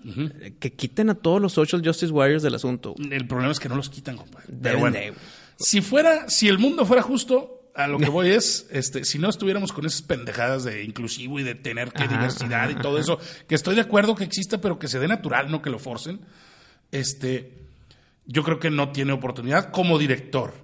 que 0.58 0.72
quiten 0.72 1.10
a 1.10 1.14
todos 1.14 1.40
los 1.40 1.52
social 1.52 1.80
justice 1.84 2.10
warriors 2.12 2.42
del 2.42 2.54
asunto. 2.56 2.94
El 3.10 3.26
problema 3.28 3.52
es 3.52 3.60
que 3.60 3.68
no 3.68 3.76
los 3.76 3.88
quitan, 3.88 4.16
compadre. 4.16 4.46
Pero 4.60 4.78
bueno, 4.80 4.96
de, 4.96 5.12
si 5.58 5.80
fuera, 5.80 6.28
si 6.28 6.48
el 6.48 6.58
mundo 6.58 6.84
fuera 6.86 7.02
justo, 7.02 7.55
a 7.76 7.86
lo 7.88 7.98
que 7.98 8.08
voy 8.08 8.30
es, 8.30 8.66
este, 8.70 9.04
si 9.04 9.18
no 9.18 9.28
estuviéramos 9.28 9.72
con 9.72 9.86
esas 9.86 10.02
pendejadas 10.02 10.64
de 10.64 10.82
inclusivo 10.82 11.38
y 11.38 11.42
de 11.42 11.54
tener 11.54 11.92
que 11.92 12.04
Ajá, 12.04 12.16
diversidad 12.16 12.64
ajá, 12.64 12.72
y 12.72 12.74
todo 12.76 12.98
eso, 12.98 13.18
que 13.46 13.54
estoy 13.54 13.74
de 13.74 13.82
acuerdo 13.82 14.14
que 14.14 14.24
exista, 14.24 14.60
pero 14.60 14.78
que 14.78 14.88
se 14.88 14.98
dé 14.98 15.08
natural, 15.08 15.50
no 15.50 15.62
que 15.62 15.70
lo 15.70 15.78
forcen, 15.78 16.20
este, 16.90 17.52
yo 18.26 18.42
creo 18.42 18.58
que 18.58 18.70
no 18.70 18.90
tiene 18.90 19.12
oportunidad 19.12 19.70
como 19.70 19.98
director. 19.98 20.54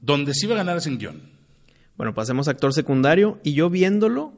Donde 0.00 0.34
sí 0.34 0.46
va 0.46 0.54
a 0.54 0.58
ganar 0.58 0.76
es 0.78 0.86
en 0.86 0.98
guion. 0.98 1.22
Bueno, 1.96 2.14
pasemos 2.14 2.48
a 2.48 2.52
actor 2.52 2.72
secundario. 2.72 3.40
Y 3.42 3.52
yo 3.52 3.68
viéndolo, 3.68 4.32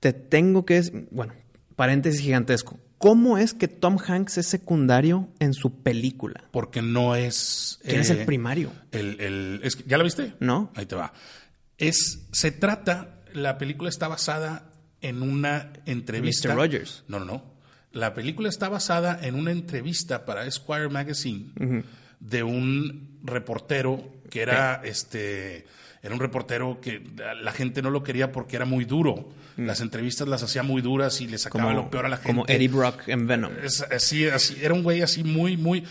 te 0.00 0.12
tengo 0.12 0.64
que... 0.64 1.06
Bueno, 1.10 1.34
paréntesis 1.76 2.20
gigantesco. 2.20 2.78
¿Cómo 3.04 3.36
es 3.36 3.52
que 3.52 3.68
Tom 3.68 3.98
Hanks 3.98 4.38
es 4.38 4.46
secundario 4.46 5.28
en 5.38 5.52
su 5.52 5.82
película? 5.82 6.44
Porque 6.50 6.80
no 6.80 7.14
es. 7.14 7.78
¿Quién 7.84 8.00
es 8.00 8.08
eh, 8.08 8.20
el 8.20 8.24
primario? 8.24 8.72
El, 8.92 9.20
el- 9.20 9.60
es 9.62 9.76
¿Ya 9.86 9.98
la 9.98 10.04
viste? 10.04 10.32
No. 10.40 10.72
Ahí 10.74 10.86
te 10.86 10.94
va. 10.96 11.12
Es, 11.76 12.20
se 12.32 12.50
trata, 12.50 13.20
la 13.34 13.58
película 13.58 13.90
está 13.90 14.08
basada 14.08 14.70
en 15.02 15.20
una 15.20 15.70
entrevista. 15.84 16.48
Mr. 16.48 16.56
Rogers. 16.56 17.04
No, 17.06 17.18
no, 17.18 17.26
no. 17.26 17.44
La 17.92 18.14
película 18.14 18.48
está 18.48 18.70
basada 18.70 19.18
en 19.22 19.34
una 19.34 19.50
entrevista 19.50 20.24
para 20.24 20.46
Esquire 20.46 20.88
Magazine 20.88 21.52
de 22.20 22.42
un 22.42 23.20
reportero 23.22 24.02
que 24.30 24.40
era 24.40 24.80
este. 24.82 25.66
Era 26.04 26.14
un 26.14 26.20
reportero 26.20 26.80
que 26.82 27.02
la 27.42 27.50
gente 27.52 27.80
no 27.82 27.88
lo 27.90 28.02
quería 28.02 28.30
porque 28.30 28.56
era 28.56 28.64
muy 28.66 28.84
duro. 28.84 29.30
Las 29.56 29.80
entrevistas 29.80 30.28
las 30.28 30.42
hacía 30.42 30.62
muy 30.62 30.82
duras 30.82 31.20
y 31.22 31.26
le 31.26 31.38
sacaba 31.38 31.64
Como, 31.64 31.74
lo 31.76 31.90
peor 31.90 32.04
a 32.06 32.08
la 32.10 32.16
gente. 32.18 32.28
como 32.28 32.44
Eddie 32.46 32.68
Brock 32.68 33.08
en 33.08 33.26
Venom. 33.26 33.52
Es 33.64 33.80
así, 33.80 34.26
así, 34.26 34.56
era 34.62 34.74
un 34.74 34.82
güey 34.82 35.00
así 35.00 35.24
muy, 35.24 35.56
muy. 35.56 35.82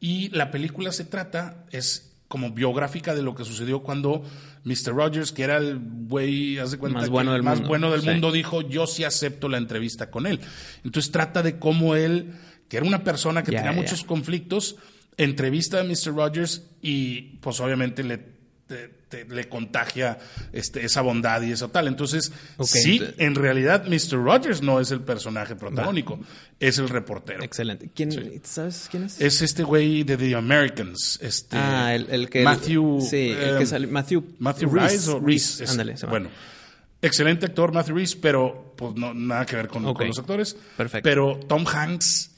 Y 0.00 0.28
la 0.30 0.50
película 0.50 0.90
se 0.90 1.04
trata, 1.04 1.64
es 1.70 2.16
como 2.26 2.50
biográfica 2.50 3.14
de 3.14 3.22
lo 3.22 3.34
que 3.36 3.44
sucedió 3.44 3.80
cuando 3.82 4.24
Mr. 4.64 4.92
Rogers, 4.94 5.30
que 5.32 5.44
era 5.44 5.56
el 5.58 5.78
güey, 5.80 6.58
haz 6.58 6.72
de 6.72 6.78
cuenta, 6.78 6.98
Más 7.00 7.08
bueno 7.08 7.32
del 7.32 7.42
más 7.44 7.56
mundo. 7.58 7.68
bueno 7.68 7.90
del 7.92 8.00
Sí. 8.02 8.08
mundo, 8.08 8.32
dijo: 8.32 8.62
Yo 8.62 8.86
sí 8.88 9.04
acepto 9.04 9.48
la 9.48 9.58
entrevista 9.58 10.10
con 10.10 10.26
él. 10.26 10.40
Entonces 10.84 11.12
trata 11.12 11.42
de 11.44 11.58
cómo 11.60 11.94
él, 11.94 12.32
que 12.68 12.76
era 12.78 12.86
una 12.86 13.04
persona 13.04 13.42
que 13.44 13.52
Ya, 13.52 13.58
tenía 13.58 13.72
ya. 13.72 13.80
muchos 13.80 14.02
conflictos, 14.04 14.76
entrevista 15.16 15.80
a 15.80 15.84
Mr. 15.84 16.14
Rogers 16.14 16.64
y, 16.82 17.36
pues, 17.40 17.60
obviamente 17.60 18.02
le. 18.02 18.39
Te- 18.70 18.88
te- 19.08 19.24
le 19.24 19.48
contagia 19.48 20.16
este, 20.52 20.84
esa 20.84 21.00
bondad 21.00 21.42
y 21.42 21.50
eso 21.50 21.68
tal. 21.70 21.88
Entonces, 21.88 22.30
sí, 22.62 23.02
en 23.18 23.34
realidad 23.34 23.84
Mr. 23.86 24.22
Rogers 24.22 24.62
no 24.62 24.78
es 24.78 24.92
el 24.92 25.00
personaje 25.00 25.56
protagónico, 25.56 26.20
es 26.60 26.78
el 26.78 26.88
reportero. 26.88 27.42
Excelente. 27.42 27.90
¿Quién, 27.92 28.40
¿Sabes 28.44 28.86
quién 28.88 29.02
es? 29.04 29.20
Es 29.20 29.42
este 29.42 29.64
güey 29.64 30.04
de 30.04 30.16
The 30.16 30.36
Americans. 30.36 31.18
Este, 31.20 31.56
ah, 31.56 31.92
el, 31.94 32.06
el 32.10 32.30
que... 32.30 32.42
Matthew. 32.44 33.00
Sí, 33.00 33.30
el 33.30 33.58
que 33.58 33.66
sale... 33.66 33.88
Matthew... 33.88 34.24
Matthew 34.38 34.70
Rice 34.72 35.10
o 35.10 35.18
Reese. 35.18 35.64
es- 35.64 35.70
Ándale. 35.70 35.96
Bueno, 36.08 36.28
excelente 37.02 37.46
actor 37.46 37.72
Matthew 37.72 37.96
Reese, 37.96 38.16
pero 38.22 38.74
pues 38.76 38.94
no, 38.94 39.12
nada 39.12 39.44
que 39.44 39.56
ver 39.56 39.66
con, 39.68 39.82
con 39.92 40.06
los 40.06 40.18
actores. 40.20 40.56
Perfecto. 40.76 41.08
Pero 41.08 41.40
Tom 41.48 41.66
Hanks, 41.66 42.30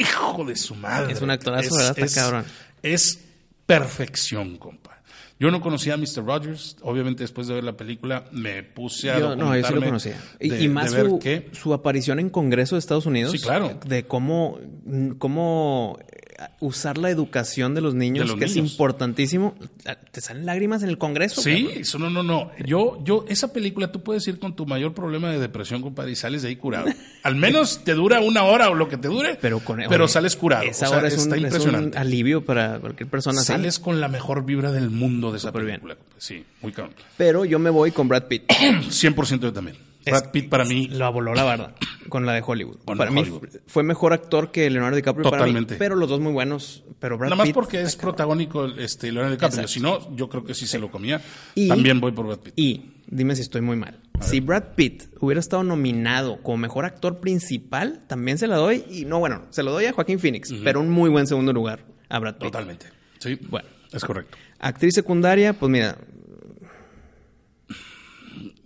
hijo 0.00 0.44
de 0.44 0.56
su 0.56 0.74
madre. 0.74 1.12
Es 1.12 1.20
un 1.22 1.30
actorazo, 1.30 1.74
¿verdad? 1.76 1.96
Está 1.98 2.20
cabrón. 2.22 2.44
Es 2.82 3.20
perfección, 3.66 4.56
compa. 4.56 4.99
Yo 5.40 5.50
no 5.50 5.60
conocía 5.60 5.94
a 5.94 5.96
Mr. 5.96 6.24
Rogers. 6.24 6.76
Obviamente, 6.82 7.24
después 7.24 7.48
de 7.48 7.54
ver 7.54 7.64
la 7.64 7.76
película, 7.76 8.26
me 8.30 8.62
puse 8.62 9.10
a 9.10 9.18
Yo, 9.18 9.34
no, 9.34 9.56
yo 9.56 9.66
sí 9.66 9.74
lo 9.74 9.80
conocía. 9.82 10.16
Y, 10.38 10.50
de- 10.50 10.62
y 10.62 10.68
más 10.68 10.92
su, 10.92 11.18
qué. 11.18 11.48
su 11.52 11.72
aparición 11.74 12.20
en 12.20 12.28
Congreso 12.30 12.74
de 12.76 12.80
Estados 12.80 13.06
Unidos. 13.06 13.32
Sí, 13.32 13.38
claro. 13.38 13.80
De 13.86 14.04
cómo, 14.04 14.58
cómo 15.18 15.98
usar 16.60 16.96
la 16.98 17.10
educación 17.10 17.74
de 17.74 17.80
los 17.82 17.94
niños, 17.94 18.24
De 18.24 18.30
los 18.32 18.38
que 18.38 18.46
es 18.46 18.56
importantísimo. 18.56 19.54
Te 20.10 20.20
salen 20.20 20.46
lágrimas 20.46 20.82
en 20.82 20.88
el 20.88 20.98
Congreso. 20.98 21.42
Sí, 21.42 21.64
cabrón. 21.64 21.80
eso 21.82 21.98
no, 21.98 22.10
no, 22.10 22.22
no. 22.22 22.50
Yo, 22.64 22.98
yo, 23.04 23.24
esa 23.28 23.52
película 23.52 23.92
tú 23.92 24.02
puedes 24.02 24.26
ir 24.26 24.38
con 24.38 24.56
tu 24.56 24.66
mayor 24.66 24.94
problema 24.94 25.30
de 25.30 25.38
depresión, 25.38 25.82
compadre, 25.82 26.12
y 26.12 26.16
sales 26.16 26.42
de 26.42 26.48
ahí 26.48 26.56
curado. 26.56 26.86
Al 27.22 27.36
menos 27.36 27.84
te 27.84 27.92
dura 27.94 28.20
una 28.20 28.44
hora 28.44 28.70
o 28.70 28.74
lo 28.74 28.88
que 28.88 28.96
te 28.96 29.08
dure, 29.08 29.36
Pero, 29.40 29.60
con, 29.60 29.80
pero 29.88 30.04
oye, 30.04 30.12
sales 30.12 30.36
curado. 30.36 30.64
Esa 30.64 30.86
O 30.86 30.88
sea, 30.90 30.98
hora 30.98 31.08
es 31.08 31.18
un, 31.26 31.34
es 31.34 31.96
alivio 31.96 32.44
para 32.44 32.78
cualquier 32.78 33.08
persona. 33.08 33.40
así. 33.40 33.48
Sales 33.48 33.78
con 33.78 34.00
la 34.00 34.08
mejor 34.08 34.44
vibra 34.44 34.72
del 34.72 34.90
mundo 34.90 35.29
de 35.32 35.38
esa 35.38 35.48
Súper 35.48 35.64
bien. 35.64 35.80
película. 35.80 35.96
Sí, 36.18 36.44
muy 36.62 36.72
cabrón. 36.72 36.94
Pero 37.16 37.44
yo 37.44 37.58
me 37.58 37.70
voy 37.70 37.90
con 37.92 38.08
Brad 38.08 38.24
Pitt. 38.28 38.48
100% 38.48 39.40
yo 39.40 39.52
también. 39.52 39.76
Brad 40.06 40.30
Pitt 40.30 40.48
para 40.48 40.64
mí, 40.64 40.88
Lo 40.88 41.12
voló 41.12 41.34
la 41.34 41.44
verdad. 41.44 41.74
Con 42.08 42.24
la 42.24 42.32
de 42.32 42.42
Hollywood. 42.44 42.78
Con 42.84 42.96
para 42.96 43.10
mí 43.10 43.20
Hollywood. 43.20 43.48
fue 43.66 43.82
mejor 43.82 44.12
actor 44.14 44.50
que 44.50 44.68
Leonardo 44.70 44.96
DiCaprio 44.96 45.24
para 45.24 45.38
Totalmente. 45.42 45.74
mí. 45.74 45.78
Pero 45.78 45.94
los 45.94 46.08
dos 46.08 46.20
muy 46.20 46.32
buenos. 46.32 46.82
Pero 46.98 47.18
Brad 47.18 47.28
nada 47.28 47.36
más 47.36 47.46
Pitt... 47.48 47.54
porque 47.54 47.80
es 47.82 47.96
protagónico 47.96 48.64
este, 48.66 49.12
Leonardo 49.12 49.32
DiCaprio. 49.36 49.60
Exacto. 49.60 49.68
Si 49.72 49.80
no, 49.80 50.16
yo 50.16 50.28
creo 50.28 50.42
que 50.42 50.54
sí, 50.54 50.66
se 50.66 50.78
lo 50.78 50.90
comía. 50.90 51.20
Y- 51.54 51.68
También 51.68 52.00
voy 52.00 52.12
por 52.12 52.26
Brad 52.26 52.38
Pitt. 52.38 52.54
Y, 52.56 52.92
dime 53.06 53.36
si 53.36 53.42
estoy 53.42 53.60
muy 53.60 53.76
mal. 53.76 54.00
Si 54.22 54.40
Brad 54.40 54.74
Pitt 54.74 55.04
hubiera 55.20 55.38
estado 55.40 55.62
nominado 55.64 56.42
como 56.42 56.56
mejor 56.56 56.86
actor 56.86 57.20
principal, 57.20 58.02
también 58.06 58.38
se 58.38 58.46
la 58.46 58.56
doy. 58.56 58.84
Y 58.90 59.04
no, 59.04 59.18
bueno, 59.18 59.44
se 59.50 59.62
lo 59.62 59.70
doy 59.70 59.84
a 59.84 59.92
Joaquín 59.92 60.18
Phoenix, 60.18 60.52
pero 60.64 60.80
un 60.80 60.90
muy 60.90 61.10
buen 61.10 61.26
segundo 61.26 61.52
lugar 61.52 61.84
a 62.08 62.18
Brad 62.18 62.34
Pitt. 62.34 62.44
Totalmente. 62.44 62.86
Sí, 63.18 63.38
Bueno. 63.48 63.68
Es 63.92 64.04
correcto. 64.04 64.36
Actriz 64.58 64.94
secundaria, 64.94 65.52
pues 65.52 65.70
mira, 65.70 65.96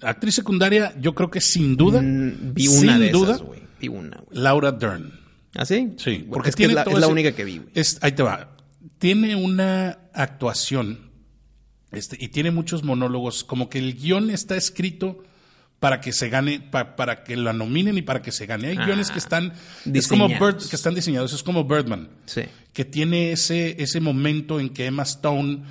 Actriz 0.01 0.35
secundaria, 0.35 0.95
yo 1.01 1.15
creo 1.15 1.31
que 1.31 1.41
sin 1.41 1.77
duda, 1.77 2.01
mm, 2.03 2.53
vi 2.55 2.69
una 2.69 2.93
sin 2.93 3.01
de 3.01 3.11
duda, 3.11 3.35
esas, 3.35 3.43
güey. 3.43 3.63
Vi 3.81 3.89
una, 3.89 4.19
güey. 4.19 4.39
Laura 4.43 4.73
Dern. 4.73 5.13
¿Ah, 5.55 5.65
sí? 5.65 5.95
Sí, 5.97 6.27
porque 6.31 6.51
es 6.51 6.57
que 6.57 6.65
es 6.65 6.69
tiene 6.69 6.75
la, 6.75 6.85
todo 6.85 6.95
es 6.95 7.01
la 7.01 7.09
única 7.09 7.33
que 7.33 7.45
vi, 7.45 7.59
güey. 7.59 7.71
Es, 7.75 7.99
ahí 8.03 8.13
te 8.13 8.23
va. 8.23 8.57
Tiene 8.99 9.37
una 9.37 9.99
actuación 10.13 11.11
este, 11.95 12.17
y 12.21 12.29
tiene 12.29 12.51
muchos 12.51 12.83
monólogos, 12.83 13.45
como 13.45 13.69
que 13.69 13.79
el 13.79 13.95
guion 13.95 14.31
está 14.31 14.57
escrito 14.57 15.23
para 15.81 16.01
que 16.01 16.13
se 16.13 16.29
gane, 16.31 16.61
pa- 16.61 16.97
para 16.97 17.25
que 17.25 17.37
la 17.37 17.53
nominen 17.53 17.99
y 17.99 18.03
para 18.03 18.23
que 18.23 18.33
se 18.33 18.47
gane. 18.47 18.69
Hay 18.69 18.77
Ah, 18.79 18.87
guiones 18.87 19.11
que 19.11 19.19
están, 19.19 19.53
es 19.93 20.09
como. 20.09 20.29
Bird- 20.29 20.69
que 20.69 20.77
están 20.77 20.95
diseñados, 20.95 21.33
es 21.33 21.43
como 21.43 21.65
Birdman, 21.65 22.09
Sí. 22.27 22.43
que 22.73 22.85
tiene 22.85 23.33
ese, 23.33 23.83
ese 23.83 24.01
momento 24.01 24.61
en 24.61 24.71
que 24.71 24.87
Emma 24.87 25.03
Stone 25.03 25.63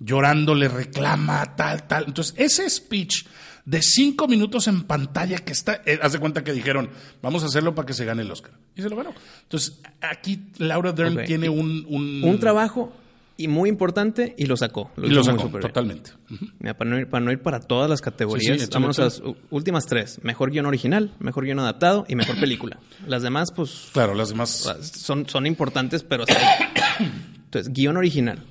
llorando 0.00 0.54
le 0.54 0.68
reclama 0.68 1.56
tal, 1.56 1.86
tal. 1.86 2.04
Entonces, 2.08 2.34
ese 2.36 2.68
speech 2.68 3.24
de 3.64 3.80
cinco 3.80 4.28
minutos 4.28 4.68
en 4.68 4.82
pantalla 4.82 5.38
que 5.38 5.52
está, 5.52 5.80
eh, 5.86 5.98
haz 6.02 6.12
de 6.12 6.18
cuenta 6.18 6.44
que 6.44 6.52
dijeron, 6.52 6.90
vamos 7.22 7.42
a 7.42 7.46
hacerlo 7.46 7.74
para 7.74 7.86
que 7.86 7.94
se 7.94 8.04
gane 8.04 8.20
el 8.22 8.30
Oscar. 8.30 8.52
Y 8.76 8.82
se 8.82 8.90
lo 8.90 8.96
ganó. 8.96 9.14
Entonces, 9.44 9.78
aquí 10.02 10.48
Laura 10.58 10.92
Dern 10.92 11.24
tiene 11.24 11.48
un, 11.48 11.86
un, 11.88 12.22
Un 12.22 12.38
trabajo 12.38 12.92
y 13.36 13.48
muy 13.48 13.68
importante 13.68 14.34
y 14.38 14.46
lo 14.46 14.56
sacó. 14.56 14.90
y 14.96 15.06
hizo 15.06 15.14
lo 15.14 15.24
sacó, 15.24 15.48
totalmente. 15.58 16.12
Mira, 16.60 16.76
para, 16.76 16.90
no 16.90 16.98
ir, 16.98 17.08
para 17.08 17.24
no 17.24 17.32
ir 17.32 17.40
para 17.42 17.60
todas 17.60 17.90
las 17.90 18.00
categorías, 18.00 18.58
Sí, 18.60 18.64
sí, 18.66 18.70
vámonos 18.72 18.98
a 19.00 19.04
las 19.04 19.22
últimas 19.50 19.86
tres. 19.86 20.20
Mejor 20.22 20.50
guion 20.52 20.66
original, 20.66 21.12
mejor 21.18 21.44
guion 21.44 21.58
adaptado 21.58 22.04
y 22.08 22.14
mejor 22.14 22.38
película. 22.38 22.78
Las 23.08 23.22
demás, 23.22 23.50
pues, 23.52 23.88
Claro, 23.92 24.14
las 24.14 24.28
demás, 24.30 24.50
son, 24.82 25.28
son 25.28 25.46
importantes, 25.46 26.02
pero... 26.04 26.24
sí. 26.26 26.32
Entonces, 27.44 27.72
guion 27.72 27.96
original, 27.96 28.44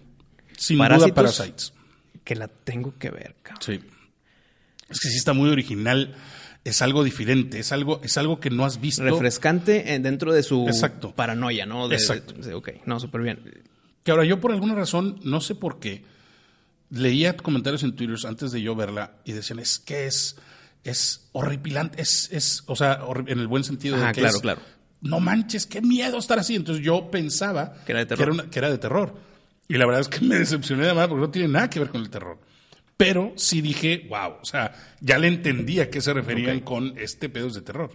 sin 0.57 0.77
Parásitos. 0.77 1.07
duda, 1.07 1.15
Parasites. 1.15 1.73
que 2.23 2.35
la 2.35 2.47
tengo 2.47 2.93
que 2.97 3.09
ver, 3.09 3.35
cabrón. 3.41 3.61
Sí. 3.61 3.79
Es 4.89 4.99
que 4.99 5.09
sí 5.09 5.17
está 5.17 5.33
muy 5.33 5.49
original. 5.49 6.15
Es 6.63 6.81
algo 6.81 7.03
diferente, 7.03 7.59
es 7.59 7.71
algo, 7.73 7.99
es 8.03 8.17
algo 8.17 8.39
que 8.39 8.49
no 8.49 8.63
has 8.63 8.79
visto. 8.79 9.03
Refrescante 9.03 9.93
eh, 9.93 9.99
dentro 9.99 10.31
de 10.31 10.43
su 10.43 10.65
Exacto. 10.67 11.11
paranoia, 11.13 11.65
¿no? 11.65 11.89
De- 11.89 11.95
Exacto. 11.95 12.33
de- 12.33 12.53
ok, 12.53 12.69
no, 12.85 12.99
súper 13.01 13.21
bien. 13.21 13.39
Que 14.03 14.11
ahora 14.11 14.25
yo 14.25 14.39
por 14.39 14.51
alguna 14.51 14.75
razón, 14.75 15.19
no 15.23 15.39
sé 15.41 15.55
por 15.55 15.79
qué, 15.79 16.03
leía 16.89 17.35
comentarios 17.37 17.83
en 17.83 17.95
Twitter 17.95 18.17
antes 18.27 18.51
de 18.51 18.61
yo 18.61 18.75
verla 18.75 19.15
y 19.25 19.31
decían, 19.31 19.59
es 19.59 19.79
que 19.79 20.05
es, 20.05 20.35
es 20.83 21.29
horripilante, 21.31 22.01
es, 22.01 22.29
es, 22.31 22.63
o 22.67 22.75
sea, 22.75 22.99
en 23.27 23.39
el 23.39 23.47
buen 23.47 23.63
sentido 23.63 23.95
de 23.97 24.03
Ajá, 24.03 24.11
que 24.11 24.21
claro, 24.21 24.35
es, 24.35 24.41
claro. 24.41 24.61
no 25.01 25.19
manches, 25.19 25.65
qué 25.65 25.81
miedo 25.81 26.17
estar 26.17 26.37
así. 26.39 26.55
Entonces 26.55 26.83
yo 26.83 27.09
pensaba 27.09 27.73
Que 27.85 27.93
era 27.93 27.99
de 28.01 28.05
terror. 28.05 28.29
una- 28.31 28.49
que 28.49 28.59
era 28.59 28.69
de 28.69 28.77
terror. 28.77 29.15
Y 29.67 29.75
la 29.77 29.85
verdad 29.85 30.01
es 30.01 30.09
que 30.09 30.19
me 30.25 30.35
decepcioné 30.35 30.85
de 30.85 30.93
más 30.93 31.07
porque 31.07 31.21
no 31.21 31.31
tiene 31.31 31.47
nada 31.47 31.69
que 31.69 31.79
ver 31.79 31.89
con 31.89 32.01
el 32.01 32.09
terror. 32.09 32.39
Pero 32.97 33.33
sí 33.37 33.61
dije, 33.61 34.05
wow, 34.09 34.35
o 34.41 34.45
sea, 34.45 34.73
ya 35.01 35.17
le 35.17 35.27
entendía 35.27 35.83
a 35.83 35.89
qué 35.89 35.99
se 36.01 36.13
referían 36.13 36.59
con 36.59 36.93
este 36.99 37.27
pedos 37.29 37.55
de 37.55 37.61
terror. 37.61 37.91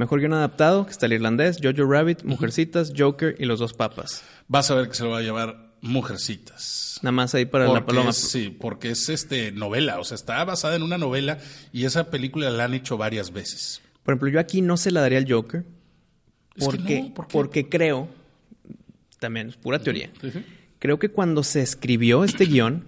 Mejor 0.00 0.20
guion 0.20 0.32
adaptado, 0.32 0.86
que 0.86 0.92
está 0.92 1.04
el 1.04 1.12
irlandés, 1.12 1.58
Jojo 1.62 1.84
Rabbit, 1.86 2.22
Mujercitas, 2.24 2.90
Joker 2.96 3.36
y 3.38 3.44
Los 3.44 3.58
Dos 3.58 3.74
Papas. 3.74 4.22
Vas 4.48 4.70
a 4.70 4.74
ver 4.74 4.88
que 4.88 4.94
se 4.94 5.04
lo 5.04 5.10
va 5.10 5.18
a 5.18 5.20
llevar 5.20 5.74
Mujercitas. 5.82 6.98
Nada 7.02 7.12
más 7.12 7.34
ahí 7.34 7.44
para 7.44 7.64
la 7.66 7.70
Porque 7.72 7.86
paloma. 7.88 8.08
es- 8.08 8.16
sí, 8.16 8.48
porque 8.58 8.92
es 8.92 9.10
este 9.10 9.52
novela, 9.52 10.00
o 10.00 10.04
sea, 10.04 10.14
está 10.14 10.42
basada 10.46 10.74
en 10.76 10.82
una 10.84 10.96
novela 10.96 11.36
y 11.70 11.84
esa 11.84 12.10
película 12.10 12.48
la 12.48 12.64
han 12.64 12.72
hecho 12.72 12.96
varias 12.96 13.30
veces. 13.30 13.82
Por 14.02 14.12
ejemplo, 14.14 14.30
yo 14.30 14.40
aquí 14.40 14.62
no 14.62 14.78
se 14.78 14.90
la 14.90 15.02
daría 15.02 15.18
al 15.18 15.30
Joker. 15.30 15.66
Es 16.56 16.64
que 16.66 16.76
Porque, 16.78 17.02
no, 17.02 17.12
¿por 17.14 17.28
porque 17.28 17.68
creo, 17.68 18.08
también 19.18 19.50
es 19.50 19.56
pura 19.58 19.80
teoría, 19.80 20.10
Sí, 20.22 20.30
sí. 20.30 20.42
creo 20.78 20.98
que 20.98 21.10
cuando 21.10 21.42
se 21.42 21.60
escribió 21.60 22.24
este 22.24 22.46
guion 22.46 22.84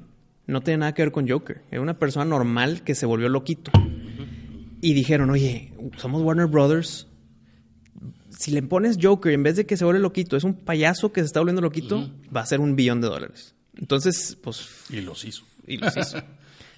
no 0.46 0.62
tenía 0.62 0.78
nada 0.78 0.94
que 0.94 1.02
ver 1.02 1.12
con 1.12 1.28
Joker. 1.28 1.60
Era 1.70 1.82
una 1.82 1.98
persona 1.98 2.24
normal 2.24 2.82
que 2.84 2.94
se 2.94 3.04
volvió 3.04 3.28
loquito. 3.28 3.70
Y 4.82 4.92
dijeron, 4.92 5.30
oye, 5.30 5.72
somos 5.96 6.20
Warner 6.22 6.46
Brothers. 6.48 7.06
Si 8.38 8.50
le 8.50 8.62
pones 8.62 8.98
Joker, 9.00 9.32
en 9.32 9.42
vez 9.44 9.56
de 9.56 9.64
que 9.64 9.76
se 9.76 9.84
vuelve 9.84 10.00
loquito, 10.00 10.36
es 10.36 10.44
un 10.44 10.54
payaso 10.54 11.12
que 11.12 11.20
se 11.20 11.26
está 11.26 11.40
volviendo 11.40 11.62
loquito, 11.62 12.10
va 12.34 12.40
a 12.42 12.46
ser 12.46 12.60
un 12.60 12.74
billón 12.76 13.00
de 13.00 13.06
dólares. 13.08 13.54
Entonces, 13.76 14.36
pues, 14.42 14.68
Y 14.90 15.00
los 15.00 15.24
hizo. 15.24 15.44
y 15.66 15.76
los 15.78 15.96
hizo. 15.96 16.18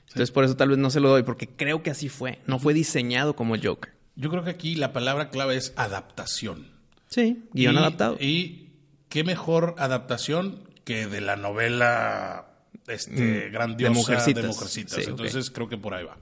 Entonces, 0.09 0.31
por 0.31 0.45
eso 0.45 0.55
tal 0.55 0.69
vez 0.69 0.79
no 0.79 0.91
se 0.91 1.01
lo 1.01 1.09
doy, 1.09 1.23
porque 1.23 1.49
creo 1.49 1.83
que 1.83 1.91
así 1.91 2.09
fue. 2.09 2.39
No 2.47 2.59
fue 2.59 2.75
diseñado 2.75 3.35
como 3.35 3.55
el 3.55 3.67
Joker. 3.67 3.93
Yo 4.17 4.31
creo 4.31 4.45
que 4.45 4.51
aquí 4.51 4.75
la 4.77 4.93
palabra 4.93 5.31
clave 5.31 5.57
es 5.57 5.73
adaptación. 5.77 6.69
Sí, 7.09 7.45
guion 7.53 7.75
Y- 7.75 7.79
adaptado. 7.79 8.17
Y 8.21 8.69
qué 9.09 9.25
mejor 9.25 9.75
adaptación 9.79 10.69
que 10.85 11.07
de 11.07 11.21
la 11.23 11.37
novela 11.37 12.49
este, 12.87 13.49
grandiosa 13.49 13.93
de 13.93 13.99
Mujercitas. 13.99 14.43
de 14.43 14.49
Mujercitas. 14.49 15.05
Sí. 15.05 15.11
Entonces 15.11 15.51
creo 15.51 15.69
que 15.69 15.79
por 15.79 15.95
ahí 15.95 16.05
va. 16.05 16.19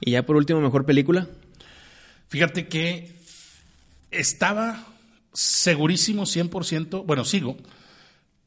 Y 0.00 0.12
ya 0.12 0.24
por 0.24 0.36
último, 0.36 0.60
mejor 0.60 0.84
película. 0.86 1.26
Fíjate 2.28 2.68
que 2.68 3.16
estaba 4.10 4.86
segurísimo 5.32 6.24
100%, 6.24 7.04
bueno, 7.04 7.24
sigo, 7.24 7.56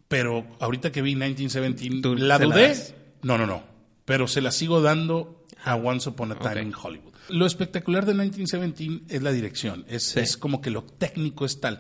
pero 0.08 0.46
ahorita 0.60 0.92
que 0.92 1.02
vi 1.02 1.16
1917, 1.16 2.02
Tú 2.02 2.16
la 2.16 2.38
la 2.38 2.46
dudé. 2.46 2.68
das. 2.70 2.94
no, 3.22 3.38
no, 3.38 3.46
no, 3.48 3.64
pero 4.06 4.28
se 4.28 4.42
la 4.42 4.52
sigo 4.52 4.82
dando 4.82 5.46
a 5.64 5.76
Once 5.76 6.10
Upon 6.10 6.32
a 6.34 6.36
Time 6.40 6.52
Ok. 6.62 6.62
in 6.68 6.74
Hollywood. 6.82 7.12
Lo 7.30 7.46
espectacular 7.46 8.06
de 8.06 8.14
1917 8.14 9.16
es 9.16 9.22
la 9.22 9.32
dirección, 9.32 9.86
es, 9.88 10.04
Sí. 10.04 10.20
es 10.20 10.36
como 10.38 10.62
que 10.62 10.70
lo 10.70 10.84
técnico 10.84 11.46
es 11.46 11.62
tal, 11.62 11.80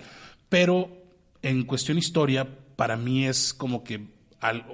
pero 0.50 0.90
en 1.42 1.64
cuestión 1.64 1.98
historia, 1.98 2.48
para 2.76 2.96
mí 2.96 3.26
es 3.26 3.54
como 3.54 3.84
que 3.84 4.08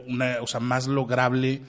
una, 0.05 0.37
o 0.41 0.47
sea, 0.47 0.59
más 0.59 0.87
lograble 0.87 1.61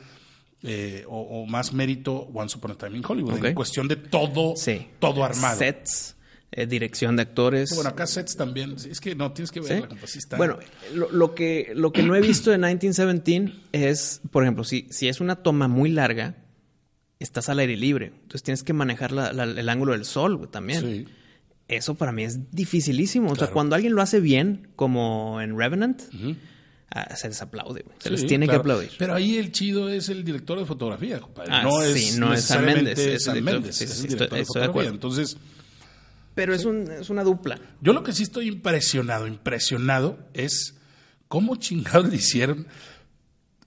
eh, 0.62 1.04
o, 1.08 1.20
o 1.20 1.46
más 1.46 1.72
mérito 1.72 2.28
Once 2.34 2.56
Upon 2.58 2.72
a 2.72 2.74
Time 2.74 2.98
in 2.98 3.04
Hollywood, 3.06 3.44
en 3.44 3.54
cuestión 3.54 3.86
de 3.88 3.96
todo, 3.96 4.54
Sí. 4.56 4.86
todo 4.98 5.24
armado. 5.24 5.56
Sets, 5.58 6.16
eh, 6.50 6.66
dirección 6.66 7.14
de 7.16 7.22
actores. 7.22 7.74
Bueno, 7.74 7.90
acá 7.90 8.06
sets 8.06 8.36
también. 8.36 8.74
Es 8.90 9.00
que 9.00 9.14
no, 9.14 9.32
tienes 9.32 9.50
que 9.52 9.60
está. 9.60 10.36
Bueno, 10.36 10.58
lo, 10.94 11.10
lo 11.12 11.34
que, 11.34 11.72
lo 11.74 11.92
que 11.92 12.02
no 12.02 12.16
he 12.16 12.20
visto 12.20 12.50
de 12.50 12.58
1917 12.58 13.52
es, 13.72 14.20
por 14.30 14.42
ejemplo, 14.42 14.64
si, 14.64 14.86
si 14.90 15.08
es 15.08 15.20
una 15.20 15.36
toma 15.36 15.68
muy 15.68 15.90
larga, 15.90 16.36
estás 17.18 17.48
al 17.48 17.58
aire 17.58 17.76
libre. 17.76 18.06
Entonces 18.14 18.42
tienes 18.42 18.62
que 18.62 18.72
manejar 18.72 19.12
la- 19.12 19.32
la- 19.32 19.44
el 19.44 19.68
ángulo 19.68 19.92
del 19.92 20.04
sol 20.04 20.48
también. 20.50 20.80
Sí. 20.80 21.06
Eso 21.68 21.96
para 21.96 22.12
mí 22.12 22.24
es 22.24 22.50
dificilísimo. 22.50 23.30
O 23.30 23.36
sea, 23.36 23.48
cuando 23.48 23.74
alguien 23.76 23.94
lo 23.94 24.00
hace 24.00 24.20
bien, 24.20 24.68
como 24.74 25.40
en 25.42 25.56
Revenant, 25.58 26.00
ah, 26.90 27.14
se 27.16 27.28
les 27.28 27.40
aplaude. 27.42 27.82
güey. 27.82 27.96
Se 28.00 28.10
les 28.10 28.26
tiene 28.26 28.46
claro. 28.46 28.58
que 28.58 28.60
aplaudir. 28.62 28.90
Pero 28.98 29.14
ahí 29.14 29.36
el 29.36 29.52
chido 29.52 29.88
es 29.88 30.08
el 30.08 30.24
director 30.24 30.58
de 30.58 30.64
fotografía, 30.66 31.20
compadre. 31.20 31.50
Ah, 31.52 31.62
no 31.62 31.80
sí, 31.82 32.08
es 32.08 32.18
no 32.18 32.26
es 32.26 32.40
necesariamente 32.42 32.82
Mendes, 32.94 33.26
es 33.26 33.42
Mendes, 33.42 33.76
sí, 33.76 33.84
es 33.84 33.90
sí, 33.90 33.96
el 34.00 34.04
estoy- 34.04 34.08
director 34.08 34.18
de 34.18 34.24
estoy 34.24 34.38
de 34.38 34.44
fotografía. 34.46 34.70
acuerdo. 34.70 34.90
Entonces, 34.90 35.36
Pero 36.34 36.54
es, 36.54 36.64
un, 36.64 36.90
es 36.90 37.10
una 37.10 37.24
dupla. 37.24 37.60
yo 37.80 37.92
lo 37.92 38.02
que 38.04 38.12
sí 38.12 38.22
estoy 38.22 38.46
impresionado, 38.48 39.26
impresionado 39.26 40.18
es 40.34 40.74
cómo 41.28 41.56
chingados 41.56 42.08
le 42.08 42.16
hicieron 42.16 42.66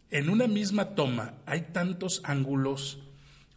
en 0.09 0.29
una 0.29 0.47
misma 0.47 0.95
toma. 0.95 1.33
Hay 1.45 1.61
tantos 1.73 2.21
ángulos, 2.23 2.99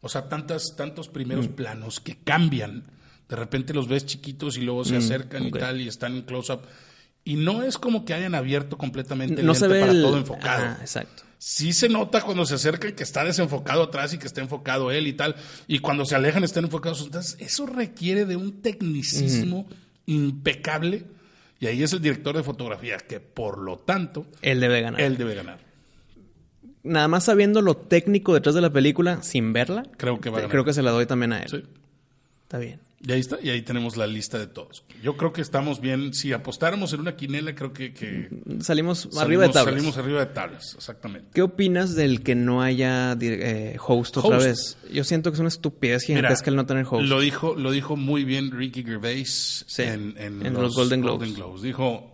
o 0.01 0.09
sea, 0.09 0.29
tantas, 0.29 0.75
tantos 0.77 1.09
primeros 1.09 1.49
Mm. 1.49 1.53
planos 1.53 2.01
que 2.01 2.17
cambian. 2.17 2.85
De 3.29 3.37
repente 3.37 3.73
los 3.73 3.89
ves 3.89 4.05
chiquitos 4.05 4.57
y 4.59 4.61
luego 4.61 4.85
se 4.85 4.97
acercan 4.97 5.45
Mm, 5.45 5.47
ok. 5.47 5.57
y 5.57 5.59
tal 5.59 5.81
y 5.81 5.89
están 5.89 6.15
en 6.17 6.23
close-up. 6.23 6.61
Y 7.25 7.37
no 7.37 7.63
es 7.63 7.79
como 7.79 8.05
que 8.05 8.13
hayan 8.15 8.35
abierto 8.35 8.77
completamente 8.77 9.41
el 9.41 9.47
No 9.47 9.55
se 9.55 9.67
ve 9.67 9.81
para 9.81 9.93
el... 9.93 10.03
todo 10.03 10.19
enfocado. 10.19 10.65
Ah, 10.67 10.77
exacto. 10.81 11.23
sí 11.39 11.73
se 11.73 11.89
nota 11.89 12.21
cuando 12.21 12.45
se 12.45 12.55
acercan 12.55 12.93
que 12.93 13.03
está 13.03 13.25
desenfocado 13.25 13.83
atrás 13.85 14.13
y 14.13 14.19
que 14.19 14.27
está 14.27 14.43
enfocado 14.43 14.91
él 14.91 15.07
y 15.07 15.15
tal. 15.15 15.35
Y 15.67 15.79
cuando 15.79 16.05
se 16.05 16.15
alejan 16.15 16.45
están 16.45 16.65
enfocados. 16.65 17.03
Entonces, 17.03 17.37
eso 17.41 17.65
requiere 17.67 18.27
de 18.27 18.37
un 18.37 18.61
tecnicismo 18.61 19.67
impecable. 20.07 21.05
Y 21.61 21.67
ahí 21.67 21.83
es 21.83 21.93
el 21.95 22.01
director 22.03 22.37
de 22.37 22.43
fotografía, 22.43 22.99
que 22.99 23.21
por 23.21 23.57
lo 23.59 23.79
tanto, 23.79 24.27
Él 24.43 24.61
debe 24.61 24.83
ganar. 24.83 25.01
él 25.01 25.17
debe 25.17 25.35
ganar. 25.35 25.61
Nada 26.83 27.09
más 27.09 27.25
sabiendo 27.25 27.63
lo 27.63 27.75
técnico 27.79 28.35
detrás 28.35 28.55
de 28.55 28.61
la 28.61 28.71
película, 28.71 29.23
sin 29.23 29.55
verla, 29.55 29.85
Creo 29.97 30.21
que 30.21 30.29
va 30.29 30.39
a 30.39 30.41
ganar. 30.43 30.51
creo 30.51 30.65
que 30.67 30.75
se 30.75 30.83
la 30.83 30.91
doy 30.91 31.07
también 31.07 31.33
a 31.33 31.41
él. 31.41 31.49
Sí. 31.49 31.63
Está 32.43 32.59
bien. 32.59 32.81
Y 33.07 33.13
ahí 33.13 33.21
está, 33.21 33.37
y 33.43 33.51
ahí 33.51 33.61
tenemos 33.61 33.99
la 33.99 34.07
lista 34.07 34.39
de 34.39 34.47
todos. 34.47 34.83
Yo 35.03 35.17
creo 35.19 35.31
que 35.33 35.43
estamos 35.43 35.81
bien. 35.83 36.15
Si 36.15 36.33
apostáramos 36.33 36.93
en 36.95 37.01
una 37.01 37.17
quinela, 37.17 37.55
creo 37.55 37.71
que, 37.75 37.93
que 37.93 38.31
Salimos, 38.61 39.09
arriba 39.19 39.43
de 39.47 39.51
tablas. 39.53 39.75
Salimos 39.75 39.99
arriba 39.99 40.21
de 40.21 40.27
tablas, 40.33 40.75
exactamente. 40.75 41.29
¿Qué 41.35 41.43
opinas 41.43 41.95
del 41.95 42.23
que 42.23 42.35
no 42.35 42.63
haya 42.63 43.15
eh, 43.21 43.77
host 43.87 44.17
otra 44.17 44.39
Host. 44.39 44.47
vez? 44.47 44.79
Yo 44.91 45.05
siento 45.05 45.31
que 45.31 45.35
es 45.35 45.41
una 45.41 45.49
estupidez 45.51 46.05
gigantesca 46.05 46.49
el 46.49 46.57
no 46.57 46.65
tener 46.65 46.87
host. 46.89 47.05
Lo 47.07 47.21
dijo, 47.21 47.55
lo 47.57 47.73
dijo 47.73 47.95
muy 47.97 48.25
bien 48.25 48.51
Ricky 48.51 48.83
Gervais 48.83 49.67
Sí, 49.69 49.83
en, 49.83 50.15
en 50.17 50.47
en 50.47 50.55
los 50.55 50.75
Golden 50.75 51.03
Globes. 51.03 51.61
Dijo, 51.61 52.11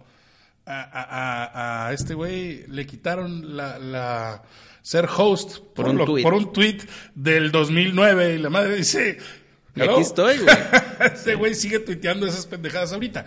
a, 0.67 0.81
a- 0.83 1.87
a- 1.89 1.93
este 1.93 2.15
güey 2.15 2.67
le 2.67 2.85
quitaron 2.87 3.57
la, 3.57 3.79
la- 3.79 4.43
ser 4.83 5.07
host 5.17 5.59
por, 5.59 5.85
Por 5.85 5.89
un 5.91 5.97
lo- 5.99 6.07
por 6.23 6.35
un 6.35 6.53
tweet 6.53 6.79
del 7.15 7.53
2009 7.53 8.35
y 8.35 8.39
la 8.39 8.51
madre 8.51 8.75
dice... 8.77 9.19
Y 9.77 9.81
aquí 9.83 10.01
estoy, 10.01 10.39
güey. 10.39 10.57
este 11.15 11.35
güey 11.35 11.55
sigue 11.55 11.79
tuiteando 11.81 12.27
esas 12.27 12.47
pendejadas 12.47 12.93
ahorita. 12.93 13.25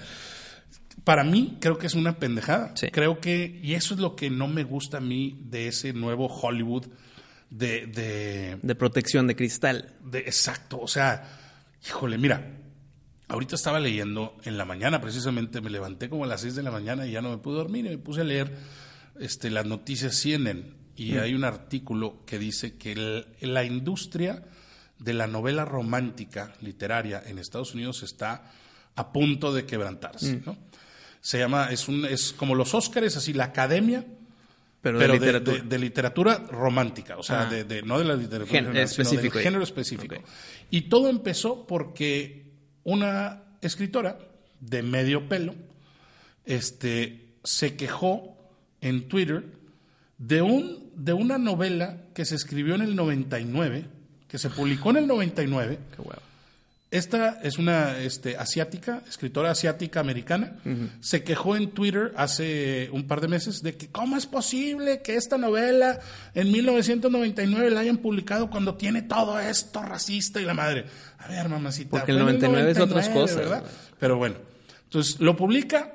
Para 1.04 1.24
mí, 1.24 1.58
creo 1.60 1.78
que 1.78 1.88
es 1.88 1.96
una 1.96 2.18
pendejada. 2.20 2.76
Sí. 2.76 2.88
Creo 2.92 3.20
que, 3.20 3.60
y 3.62 3.74
eso 3.74 3.94
es 3.94 4.00
lo 4.00 4.16
que 4.16 4.30
no 4.30 4.48
me 4.48 4.64
gusta 4.64 4.98
a 4.98 5.02
mí 5.02 5.40
de 5.46 5.68
ese 5.68 5.92
nuevo 5.94 6.28
Hollywood 6.28 6.86
de, 7.50 7.88
de, 7.88 8.58
De 8.62 8.76
protección 8.76 9.28
de 9.28 9.36
cristal. 9.36 9.94
de- 10.04 10.20
exacto, 10.20 10.80
o 10.80 10.88
sea, 10.88 11.30
híjole, 11.86 12.18
mira, 12.18 12.58
ahorita 13.28 13.56
estaba 13.56 13.80
leyendo 13.80 14.38
en 14.44 14.58
la 14.58 14.66
mañana, 14.66 15.02
precisamente 15.02 15.62
me 15.62 15.70
levanté 15.70 16.10
como 16.10 16.24
a 16.24 16.28
las 16.28 16.42
6 16.42 16.56
de 16.56 16.64
la 16.64 16.72
mañana 16.72 17.06
y 17.06 17.12
ya 17.12 17.22
no 17.22 17.30
me 17.32 17.38
pude 17.38 17.56
dormir 17.58 17.86
y 17.86 17.90
me 17.90 17.98
puse 17.98 18.22
a 18.22 18.24
leer 18.24 18.56
este, 19.20 19.50
las 19.52 19.66
noticias 19.66 20.16
CNN 20.16 20.64
y 20.96 21.18
hay 21.18 21.34
un 21.34 21.44
artículo 21.44 22.24
que 22.26 22.40
dice 22.40 22.76
que 22.78 22.94
el- 22.94 23.26
la 23.42 23.64
industria 23.64 24.44
de 25.04 25.14
la 25.14 25.28
novela 25.28 25.66
romántica 25.66 26.54
literaria 26.62 27.22
en 27.26 27.40
Estados 27.40 27.74
Unidos 27.74 28.04
está 28.04 28.52
a 28.96 29.12
punto 29.12 29.54
de 29.54 29.66
quebrantarse, 29.66 30.42
¿no? 30.46 30.58
Se 31.20 31.40
llama, 31.40 31.70
es, 31.72 31.88
un, 31.88 32.06
es 32.06 32.34
como 32.34 32.54
los 32.56 32.74
Óscares, 32.74 33.16
así, 33.18 33.34
la 33.34 33.46
academia, 33.46 34.06
Pero, 34.82 35.00
pero 35.00 35.14
de 35.14 35.20
de, 35.20 35.26
literatura. 35.26 35.58
de- 35.64 35.70
de 35.70 35.80
literatura 35.80 36.38
romántica, 36.52 37.18
o 37.18 37.24
sea, 37.24 37.44
Ah. 37.44 37.46
de, 37.50 37.82
no 37.84 37.98
de 37.98 38.06
la 38.06 38.16
literatura 38.16 38.52
Gen- 38.52 38.66
general, 38.68 38.88
sino 38.90 39.10
del 39.10 39.32
género 39.32 39.64
específico. 39.64 40.16
Y 40.70 40.82
todo 40.84 41.10
empezó 41.10 41.66
porque 41.66 42.52
una 42.84 43.42
escritora 43.62 44.20
de 44.60 44.84
medio 44.84 45.28
pelo 45.30 45.56
este, 46.46 47.36
se 47.44 47.76
quejó 47.76 48.38
en 48.82 49.08
Twitter 49.08 49.46
de, 50.18 50.42
un, 50.42 50.92
de 50.96 51.14
una 51.14 51.38
novela 51.38 52.04
que 52.14 52.26
se 52.26 52.36
escribió 52.36 52.76
en 52.76 52.82
el 52.82 52.96
99, 52.96 53.86
que 54.34 54.40
se 54.40 54.50
publicó 54.50 54.90
en 54.90 54.98
el 54.98 55.06
99, 55.06 55.78
Qué 55.96 56.02
huevo. 56.02 56.20
esta 56.90 57.40
es 57.44 57.60
una 57.60 58.00
este, 58.00 58.36
asiática, 58.36 59.04
escritora 59.08 59.52
asiática 59.52 60.00
americana. 60.00 60.54
Se 61.02 61.24
quejó 61.24 61.56
en 61.56 61.70
Twitter 61.70 62.14
hace 62.18 62.90
un 62.92 63.06
par 63.06 63.22
de 63.22 63.28
meses 63.28 63.62
de 63.62 63.76
que 63.78 63.90
cómo 63.90 64.18
es 64.18 64.26
posible 64.26 65.04
que 65.04 65.18
esta 65.18 65.38
novela 65.38 66.00
en 66.34 66.52
1999 66.52 67.70
la 67.70 67.82
hayan 67.82 67.98
publicado 67.98 68.50
cuando 68.50 68.74
tiene 68.74 69.04
todo 69.04 69.40
esto 69.40 69.84
racista 69.84 70.42
y 70.42 70.46
la 70.46 70.56
madre. 70.56 70.86
A 71.20 71.28
ver, 71.28 71.48
mamacita. 71.48 71.92
Porque 71.92 72.12
el 72.12 72.18
fue 72.18 72.32
en 72.32 72.40
99 72.40 72.72
es 72.72 72.80
otras 72.80 73.10
99, 73.10 73.22
cosas, 73.22 73.38
¿verdad? 73.38 73.72
Pero 74.00 74.18
bueno, 74.18 74.38
entonces 74.86 75.20
lo 75.20 75.38
publica 75.38 75.94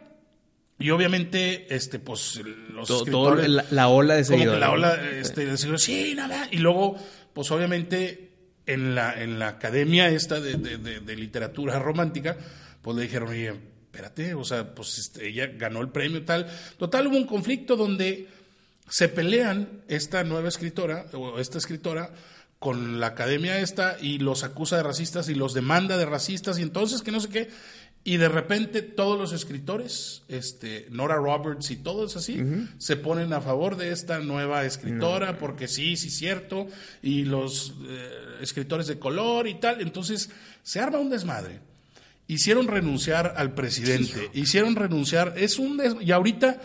y 0.78 0.90
obviamente, 0.90 1.74
este, 1.74 1.98
pues 1.98 2.40
los 2.72 2.86
Todo, 2.86 3.04
todo 3.04 3.30
escritores 3.40 3.48
la, 3.50 3.64
la 3.72 3.88
ola 3.88 4.14
de 4.14 4.22
como 4.22 4.36
que 4.36 4.38
seguidores. 4.44 4.60
la 4.60 4.70
ola 4.70 4.94
este, 5.10 5.44
de 5.44 5.56
seguidores, 5.56 5.82
sí, 5.82 6.14
nada. 6.14 6.46
Y 6.52 6.58
luego, 6.58 6.94
pues 7.32 7.50
obviamente, 7.50 8.27
en 8.68 8.94
la, 8.94 9.20
en 9.20 9.38
la 9.38 9.48
academia 9.48 10.08
esta 10.08 10.40
de, 10.40 10.54
de- 10.54 11.00
de- 11.00 11.16
literatura 11.16 11.78
romántica, 11.78 12.36
pues 12.82 12.96
le 12.96 13.02
dijeron, 13.02 13.28
oye, 13.30 13.48
espérate, 13.86 14.34
o 14.34 14.44
sea, 14.44 14.74
pues 14.74 14.98
este, 14.98 15.28
ella 15.28 15.46
ganó 15.56 15.80
el 15.80 15.88
premio 15.88 16.24
tal. 16.24 16.46
Total, 16.78 17.06
hubo 17.06 17.16
un 17.16 17.26
conflicto 17.26 17.76
donde 17.76 18.28
se 18.88 19.08
pelean 19.08 19.82
esta 19.88 20.22
nueva 20.24 20.48
escritora, 20.48 21.06
o 21.12 21.38
esta 21.40 21.58
escritora, 21.58 22.10
con 22.58 22.98
la 22.98 23.08
academia 23.08 23.60
esta 23.60 23.96
y 24.00 24.18
los 24.18 24.42
acusa 24.42 24.76
de 24.76 24.82
racistas 24.82 25.28
y 25.28 25.34
los 25.34 25.54
demanda 25.54 25.96
de 25.96 26.06
racistas 26.06 26.58
y 26.58 26.62
entonces 26.62 27.02
que 27.02 27.12
no 27.12 27.20
sé 27.20 27.28
qué. 27.28 27.48
Y 28.04 28.16
de 28.16 28.28
repente 28.28 28.80
todos 28.80 29.18
los 29.18 29.32
escritores, 29.32 30.22
este, 30.28 30.86
Nora 30.90 31.16
Roberts 31.16 31.70
y 31.70 31.76
todos 31.76 32.16
así, 32.16 32.40
se 32.78 32.96
ponen 32.96 33.32
a 33.34 33.40
favor 33.42 33.76
de 33.76 33.92
esta 33.92 34.18
nueva 34.20 34.64
escritora 34.64 35.38
porque 35.38 35.68
sí, 35.68 35.96
sí, 35.96 36.08
cierto, 36.08 36.68
y 37.02 37.24
los 37.24 37.74
eh, 37.86 38.08
escritores 38.40 38.86
de 38.86 38.98
color 38.98 39.46
y 39.46 39.56
tal. 39.56 39.82
Entonces 39.82 40.30
se 40.62 40.80
arma 40.80 40.98
un 40.98 41.10
desmadre. 41.10 41.60
Hicieron 42.28 42.66
renunciar 42.68 43.34
al 43.36 43.52
presidente, 43.54 44.30
hicieron 44.32 44.76
renunciar, 44.76 45.34
es 45.36 45.58
un 45.58 45.76
des- 45.76 45.96
y 46.00 46.12
ahorita 46.12 46.60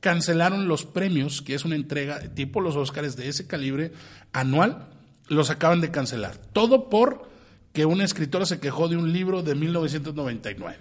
cancelaron 0.00 0.68
los 0.68 0.84
premios, 0.84 1.40
que 1.42 1.54
es 1.54 1.64
una 1.64 1.76
entrega 1.76 2.20
tipo 2.34 2.60
los 2.60 2.76
Óscares 2.76 3.16
de 3.16 3.28
ese 3.28 3.46
calibre 3.46 3.92
anual, 4.32 4.88
los 5.28 5.50
acaban 5.50 5.80
de 5.80 5.90
cancelar. 5.90 6.36
Todo 6.52 6.88
por 6.90 7.30
que 7.74 7.84
una 7.84 8.04
escritora 8.04 8.46
se 8.46 8.60
quejó 8.60 8.88
de 8.88 8.96
un 8.96 9.12
libro 9.12 9.42
de 9.42 9.54
1999. 9.56 10.78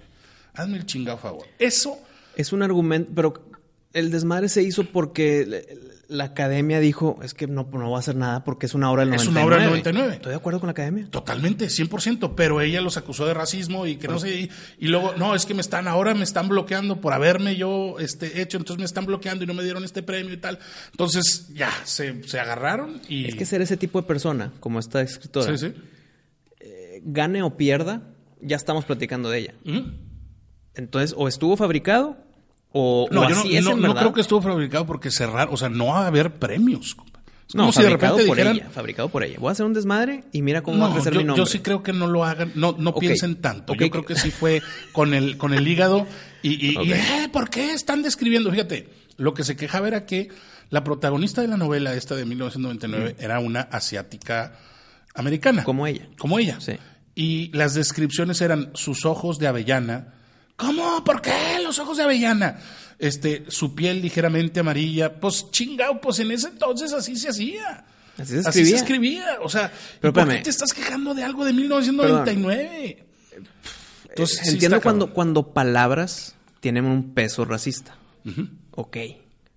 Hazme 0.53 0.77
el 0.77 0.85
chingado 0.85 1.17
favor. 1.17 1.47
Eso, 1.59 1.97
Es 2.35 2.53
un 2.53 2.61
argumento, 2.61 3.11
pero 3.13 3.33
el 3.93 4.11
desmadre 4.11 4.47
se 4.47 4.61
hizo 4.61 4.85
porque 4.85 5.65
la 6.07 6.25
academia 6.25 6.79
dijo, 6.79 7.19
es 7.23 7.33
que 7.33 7.47
no, 7.47 7.67
no 7.71 7.89
va 7.89 7.97
a 7.97 7.99
hacer 7.99 8.15
nada 8.15 8.43
porque 8.43 8.67
es 8.67 8.75
una 8.75 8.91
obra 8.91 9.01
del 9.01 9.09
99. 9.09 9.31
Es 9.31 9.35
una 9.35 9.45
obra 9.45 9.57
del 9.57 9.69
99. 9.69 10.13
Estoy 10.13 10.29
de 10.29 10.35
acuerdo 10.35 10.59
con 10.59 10.67
la 10.67 10.71
academia. 10.71 11.07
Totalmente, 11.09 11.65
100%, 11.65 12.33
pero 12.35 12.61
ella 12.61 12.79
los 12.79 12.95
acusó 12.95 13.25
de 13.25 13.33
racismo 13.33 13.87
y 13.87 13.95
que 13.95 14.07
no 14.07 14.19
sé, 14.19 14.41
y, 14.41 14.51
y, 14.77 14.87
luego, 14.89 15.15
no, 15.17 15.33
es 15.33 15.47
que 15.47 15.55
me 15.55 15.61
están, 15.61 15.87
ahora 15.87 16.13
me 16.13 16.23
están 16.23 16.47
bloqueando 16.47 17.01
por 17.01 17.13
haberme 17.13 17.55
yo 17.55 17.95
este, 17.97 18.39
hecho, 18.39 18.57
entonces 18.57 18.77
me 18.77 18.85
están 18.85 19.07
bloqueando 19.07 19.43
y 19.43 19.47
no 19.47 19.55
me 19.55 19.63
dieron 19.63 19.83
este 19.83 20.03
premio 20.03 20.31
y 20.31 20.37
tal. 20.37 20.59
Entonces, 20.91 21.47
ya, 21.55 21.71
se, 21.85 22.23
se 22.27 22.39
agarraron 22.39 23.01
y... 23.09 23.25
Es 23.25 23.35
que 23.35 23.45
ser 23.45 23.63
ese 23.63 23.77
tipo 23.77 23.99
de 23.99 24.07
persona, 24.07 24.51
como 24.59 24.79
esta 24.79 25.01
escritora, 25.01 25.57
Sí, 25.57 25.69
sí. 25.69 25.73
Gane 27.03 27.43
o 27.43 27.55
pierda, 27.57 28.01
ya 28.41 28.55
estamos 28.55 28.85
platicando 28.85 29.29
de 29.29 29.39
ella. 29.39 29.53
Entonces, 30.75 31.13
o 31.17 31.27
estuvo 31.27 31.55
fabricado 31.57 32.17
o, 32.71 33.07
No, 33.11 33.21
o 33.21 33.29
yo 33.29 33.35
no, 33.35 33.41
así 33.41 33.55
es 33.57 33.63
no- 33.63 33.71
en 33.71 33.81
no 33.81 33.93
creo 33.95 34.13
que 34.13 34.21
estuvo 34.21 34.41
fabricado 34.41 34.85
porque 34.87 35.11
cerrar, 35.11 35.49
o 35.51 35.57
sea, 35.57 35.69
no 35.69 35.87
va 35.87 36.03
a 36.03 36.07
haber 36.07 36.33
premios. 36.35 36.95
Es 37.47 37.55
No, 37.55 37.63
como 37.63 37.73
si 37.73 37.83
de 37.83 37.89
repente 37.89 38.25
por 38.25 38.35
dijeran, 38.37 38.55
ella, 38.55 38.69
fabricado 38.71 39.09
por 39.09 39.23
ella. 39.23 39.37
Voy 39.39 39.49
a 39.49 39.51
hacer 39.51 39.65
un 39.65 39.73
desmadre 39.73 40.23
y 40.31 40.41
mira 40.41 40.63
cómo 40.63 40.79
va 40.79 40.89
a 40.89 40.93
crecer 40.93 41.13
yo, 41.13 41.19
mi 41.19 41.25
nombre. 41.25 41.41
yo 41.41 41.45
sí 41.45 41.59
creo 41.59 41.83
que 41.83 41.93
no 41.93 42.07
lo 42.07 42.23
hagan, 42.25 42.51
no, 42.55 42.75
no 42.79 42.95
piensen 42.95 43.35
tanto. 43.41 43.75
Yo 43.75 43.89
creo 43.91 44.05
que 44.05 44.15
sí 44.15 44.31
fue 44.31 44.61
con 44.91 45.13
el, 45.13 45.37
con 45.37 45.53
el 45.53 45.67
hígado 45.67 46.07
y, 46.41 46.71
y, 46.71 46.91
eh, 46.93 47.29
¿por 47.31 47.49
qué 47.51 47.73
están 47.73 48.01
describiendo? 48.01 48.49
Fíjate, 48.49 48.89
lo 49.17 49.33
que 49.35 49.43
se 49.43 49.55
quejaba 49.55 49.87
era 49.87 50.05
que 50.07 50.29
la 50.71 50.83
protagonista 50.83 51.41
de 51.41 51.49
la 51.49 51.57
novela 51.57 51.93
esta 51.93 52.15
de 52.15 52.25
1999 52.25 53.17
era 53.19 53.39
una 53.39 53.61
asiática 53.61 54.53
americana. 55.13 55.63
Como 55.63 55.85
ella. 55.85 56.07
Como 56.17 56.39
ella. 56.39 56.59
Sí. 56.59 56.73
Y 57.15 57.51
las 57.55 57.73
descripciones 57.75 58.41
eran 58.41 58.71
sus 58.73 59.05
ojos 59.05 59.37
de 59.39 59.47
avellana. 59.47 60.13
¿Cómo? 60.55 61.03
¿Por 61.03 61.21
qué 61.21 61.59
los 61.63 61.77
ojos 61.79 61.97
de 61.97 62.03
avellana? 62.03 62.59
Este, 62.99 63.45
su 63.49 63.75
piel 63.75 64.01
ligeramente 64.01 64.59
amarilla. 64.59 65.19
Pues 65.19 65.49
chingado, 65.51 65.99
pues 66.01 66.19
en 66.19 66.31
ese 66.31 66.47
entonces 66.47 66.93
así 66.93 67.15
se 67.15 67.29
hacía. 67.29 67.85
Así 68.17 68.33
se 68.33 68.39
Así 68.39 68.59
escribía. 68.61 68.69
se 68.69 68.75
escribía. 68.75 69.25
O 69.41 69.49
sea, 69.49 69.71
Pero 69.99 70.11
¿y 70.11 70.13
¿por 70.13 70.29
qué 70.29 70.39
te 70.39 70.49
estás 70.49 70.73
quejando 70.73 71.13
de 71.13 71.23
algo 71.23 71.45
de 71.45 71.53
1999? 71.53 73.05
Entonces, 74.09 74.39
sí 74.43 74.49
Entiendo 74.49 74.81
cuando, 74.81 75.11
cuando 75.13 75.53
palabras 75.53 76.35
tienen 76.59 76.85
un 76.85 77.13
peso 77.13 77.45
racista. 77.45 77.95
Ok. 78.71 78.97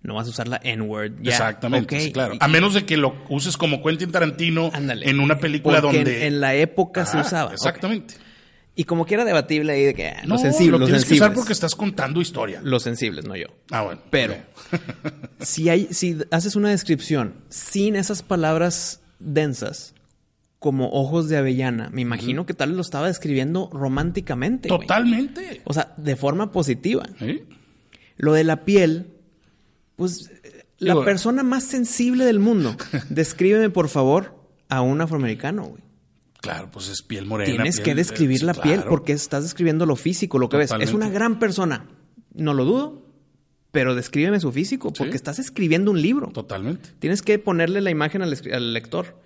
No 0.06 0.14
vas 0.14 0.26
a 0.26 0.30
usar 0.30 0.48
la 0.48 0.60
N-word. 0.62 1.20
ya. 1.20 1.32
Exactamente, 1.32 1.96
Ok. 1.96 2.00
sí, 2.02 2.12
claro. 2.12 2.34
A 2.40 2.48
menos 2.48 2.74
de 2.74 2.84
que 2.86 2.96
lo 2.96 3.14
uses 3.28 3.56
como 3.56 3.82
Quentin 3.82 4.10
Tarantino 4.12 4.70
ándale. 4.72 5.08
en 5.10 5.20
una 5.20 5.38
película 5.38 5.80
Porque 5.82 5.96
donde... 5.98 6.26
En, 6.26 6.34
en 6.34 6.40
la 6.40 6.54
época 6.54 7.04
se 7.06 7.18
Ajá, 7.18 7.26
usaba. 7.26 7.52
Exactamente. 7.52 8.14
Y 8.78 8.84
como 8.84 9.06
quiera 9.06 9.24
debatible 9.24 9.72
ahí 9.72 9.84
de 9.84 9.94
que 9.94 10.08
ah, 10.08 10.22
No, 10.24 10.34
los 10.34 10.42
sensibles, 10.42 10.72
lo 10.72 10.78
los 10.78 10.86
tienes 10.88 11.02
que 11.04 11.08
sensibles. 11.08 11.28
usar 11.30 11.34
porque 11.34 11.52
estás 11.54 11.74
contando 11.74 12.20
historia. 12.20 12.60
Los 12.62 12.82
sensibles, 12.82 13.24
no 13.24 13.34
yo. 13.34 13.46
Ah, 13.70 13.82
bueno. 13.82 14.00
Pero 14.10 14.36
si 15.40 15.68
hay, 15.68 15.88
si 15.90 16.18
haces 16.30 16.56
una 16.56 16.68
descripción 16.70 17.34
sin 17.48 17.96
esas 17.96 18.22
palabras 18.22 19.00
densas, 19.18 19.94
como 20.58 20.90
ojos 20.90 21.28
de 21.28 21.36
avellana, 21.38 21.88
me 21.90 22.02
imagino 22.02 22.44
que 22.44 22.52
tal 22.54 22.74
lo 22.76 22.80
estaba 22.82 23.06
describiendo 23.06 23.70
románticamente. 23.72 24.68
Totalmente. 24.68 25.60
O 25.64 25.72
sea, 25.72 25.94
de 25.96 26.16
forma 26.16 26.52
positiva. 26.52 27.04
Lo 28.16 28.32
de 28.32 28.44
la 28.44 28.64
piel, 28.64 29.08
pues 29.96 30.30
la 30.78 30.92
Digo- 30.92 31.04
persona 31.04 31.42
más 31.42 31.64
sensible 31.64 32.24
del 32.24 32.38
mundo. 32.38 32.76
Descríbeme, 33.10 33.70
por 33.70 33.88
favor, 33.88 34.34
a 34.68 34.80
un 34.82 35.00
afroamericano, 35.00 35.64
güey. 35.64 35.82
Claro, 36.40 36.70
pues 36.70 36.88
es 36.88 37.02
piel 37.02 37.26
morena. 37.26 37.50
Tienes 37.52 37.80
piel- 37.80 37.84
que 37.84 37.94
describir 37.96 38.42
la 38.42 38.54
piel 38.54 38.84
porque 38.88 39.12
estás 39.12 39.42
describiendo 39.42 39.84
lo 39.86 39.96
físico, 39.96 40.38
lo 40.38 40.48
que 40.48 40.58
ves. 40.58 40.70
Es 40.80 40.92
una 40.92 41.08
gran 41.10 41.38
persona. 41.38 41.86
No 42.34 42.54
lo 42.54 42.64
dudo, 42.64 43.02
pero 43.72 43.94
descríbeme 43.94 44.38
su 44.38 44.52
físico 44.52 44.92
porque 44.92 45.12
Sí. 45.12 45.16
estás 45.16 45.38
escribiendo 45.38 45.90
un 45.90 46.00
libro. 46.00 46.28
Totalmente. 46.28 46.90
Tienes 46.98 47.22
que 47.22 47.38
ponerle 47.38 47.80
la 47.80 47.90
imagen 47.90 48.22
al, 48.22 48.72
lector. 48.72 49.20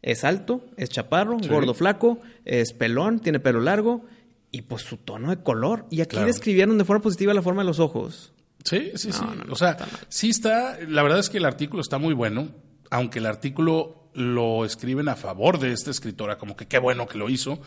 Es 0.00 0.22
alto, 0.24 0.64
es 0.76 0.88
chaparro, 0.90 1.38
Sí. 1.42 1.48
gordo, 1.48 1.74
flaco, 1.74 2.18
es 2.44 2.72
pelón, 2.72 3.20
tiene 3.20 3.40
pelo 3.40 3.60
largo 3.60 4.04
y 4.50 4.62
pues 4.62 4.82
su 4.82 4.96
tono 4.98 5.30
de 5.30 5.42
color. 5.42 5.86
Y 5.90 6.00
aquí 6.02 6.10
Claro. 6.16 6.26
describieron 6.28 6.78
de 6.78 6.84
forma 6.84 7.02
positiva 7.02 7.34
la 7.34 7.42
forma 7.42 7.62
de 7.62 7.66
los 7.68 7.80
ojos. 7.80 8.32
Sí, 8.64 8.92
sí, 8.94 9.12
sí. 9.12 9.20
No, 9.22 9.34
no, 9.34 9.44
no, 9.44 9.52
o 9.52 9.56
sea, 9.56 9.76
sí 10.08 10.30
está. 10.30 10.78
La 10.88 11.02
verdad 11.02 11.18
es 11.20 11.28
que 11.28 11.38
el 11.38 11.44
artículo 11.44 11.82
está 11.82 11.98
muy 11.98 12.14
bueno, 12.14 12.48
aunque 12.90 13.18
el 13.18 13.26
artículo 13.26 14.10
lo 14.14 14.64
escriben 14.64 15.08
a 15.08 15.16
favor 15.16 15.58
de 15.58 15.72
esta 15.72 15.90
escritora, 15.90 16.38
como 16.38 16.56
que 16.56 16.66
qué 16.66 16.78
bueno 16.78 17.06
que 17.06 17.18
lo 17.18 17.28
hizo. 17.28 17.60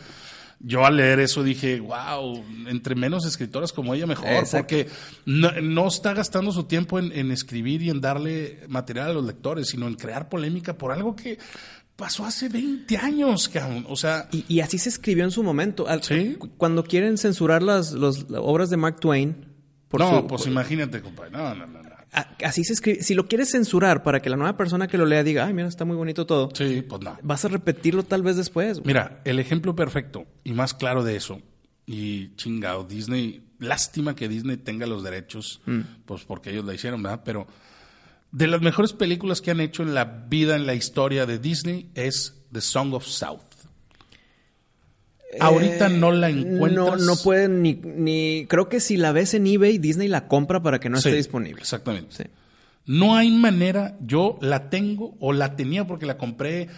Yo 0.60 0.84
al 0.84 0.96
leer 0.96 1.20
eso 1.20 1.44
dije, 1.44 1.78
wow, 1.78 2.42
entre 2.66 2.96
menos 2.96 3.24
escritoras 3.24 3.72
como 3.72 3.94
ella 3.94 4.08
mejor, 4.08 4.26
Exacto. 4.26 4.56
porque 4.58 4.88
no, 5.24 5.86
está 5.86 6.14
gastando 6.14 6.50
su 6.50 6.64
tiempo 6.64 6.98
en, 6.98 7.12
en 7.12 7.30
escribir 7.30 7.80
y 7.82 7.90
en 7.90 8.00
darle 8.00 8.64
material 8.68 9.10
a 9.10 9.12
los 9.12 9.24
lectores, 9.24 9.68
sino 9.68 9.86
en 9.86 9.94
crear 9.94 10.28
polémica 10.28 10.76
por 10.76 10.90
algo 10.90 11.14
que 11.14 11.38
pasó 11.94 12.24
hace 12.24 12.48
20 12.48 12.96
años, 12.96 13.48
cabrón. 13.48 13.86
O 13.88 13.94
sea, 13.94 14.28
Y, 14.32 14.44
y 14.48 14.60
así 14.60 14.78
se 14.78 14.88
escribió 14.88 15.22
en 15.22 15.30
su 15.30 15.44
momento. 15.44 15.86
Al- 15.86 16.02
Sí. 16.02 16.34
cu- 16.36 16.50
Cuando 16.56 16.82
quieren 16.82 17.18
censurar 17.18 17.62
las, 17.62 17.92
los- 17.92 18.28
las 18.28 18.40
obras 18.42 18.68
de 18.68 18.78
Mark 18.78 18.98
Twain. 18.98 19.46
Por 19.88 20.00
no, 20.00 20.20
su- 20.20 20.26
pues 20.26 20.42
por- 20.42 20.50
imagínate, 20.50 21.00
compadre. 21.00 21.30
No, 21.30 21.54
no, 21.54 21.66
no, 21.66 21.82
no. 21.82 21.88
a- 22.12 22.28
así 22.44 22.64
se 22.64 22.72
escribe. 22.72 23.02
Si 23.02 23.14
lo 23.14 23.26
quieres 23.26 23.50
censurar 23.50 24.02
para 24.02 24.20
que 24.20 24.30
la 24.30 24.36
nueva 24.36 24.56
persona 24.56 24.88
que 24.88 24.96
lo 24.98 25.04
lea 25.06 25.22
diga, 25.22 25.44
ay, 25.46 25.52
mira, 25.54 25.68
está 25.68 25.84
muy 25.84 25.96
bonito 25.96 26.24
todo, 26.26 26.48
Sí, 26.54 26.82
pues 26.88 27.02
no. 27.02 27.18
vas 27.22 27.44
a 27.44 27.48
repetirlo 27.48 28.02
tal 28.02 28.22
vez 28.22 28.36
después. 28.36 28.78
güey. 28.78 28.86
Mira, 28.86 29.20
el 29.24 29.38
ejemplo 29.38 29.74
perfecto 29.76 30.26
y 30.44 30.52
más 30.52 30.72
claro 30.74 31.04
de 31.04 31.16
eso, 31.16 31.40
y 31.86 32.34
chingado, 32.36 32.84
Disney, 32.84 33.44
lástima 33.58 34.14
que 34.14 34.28
Disney 34.28 34.56
tenga 34.58 34.86
los 34.86 35.02
derechos, 35.02 35.60
pues 36.06 36.24
porque 36.24 36.50
ellos 36.50 36.64
la 36.64 36.74
hicieron, 36.74 37.02
¿verdad? 37.02 37.22
Pero 37.24 37.46
de 38.30 38.46
las 38.46 38.60
mejores 38.60 38.92
películas 38.92 39.40
que 39.40 39.50
han 39.50 39.60
hecho 39.60 39.82
en 39.82 39.94
la 39.94 40.04
vida, 40.04 40.54
en 40.56 40.66
la 40.66 40.74
historia 40.74 41.24
de 41.26 41.38
Disney, 41.38 41.90
es 41.94 42.42
The 42.52 42.60
Song 42.60 42.92
of 42.94 43.04
South. 43.06 43.47
Ahorita 45.40 45.88
no 45.88 46.10
la 46.12 46.30
encuentras. 46.30 46.70
Eh, 46.70 46.74
No, 46.74 46.96
no 46.96 47.16
pueden 47.16 47.62
ni, 47.62 47.74
ni. 47.74 48.46
Creo 48.48 48.68
que 48.68 48.80
si 48.80 48.96
la 48.96 49.12
ves 49.12 49.34
en 49.34 49.46
eBay, 49.46 49.78
Disney 49.78 50.08
la 50.08 50.26
compra 50.28 50.62
para 50.62 50.80
que 50.80 50.88
no 50.88 50.98
Sí, 51.00 51.08
esté 51.08 51.16
disponible. 51.18 51.60
Exactamente. 51.60 52.14
Sí. 52.16 52.24
No 52.86 53.14
hay 53.16 53.30
manera, 53.30 53.98
yo 54.00 54.38
la 54.40 54.70
tengo 54.70 55.14
o 55.20 55.34
la 55.34 55.56
tenía 55.56 55.86
porque 55.86 56.06
la 56.06 56.16
compré 56.16 56.68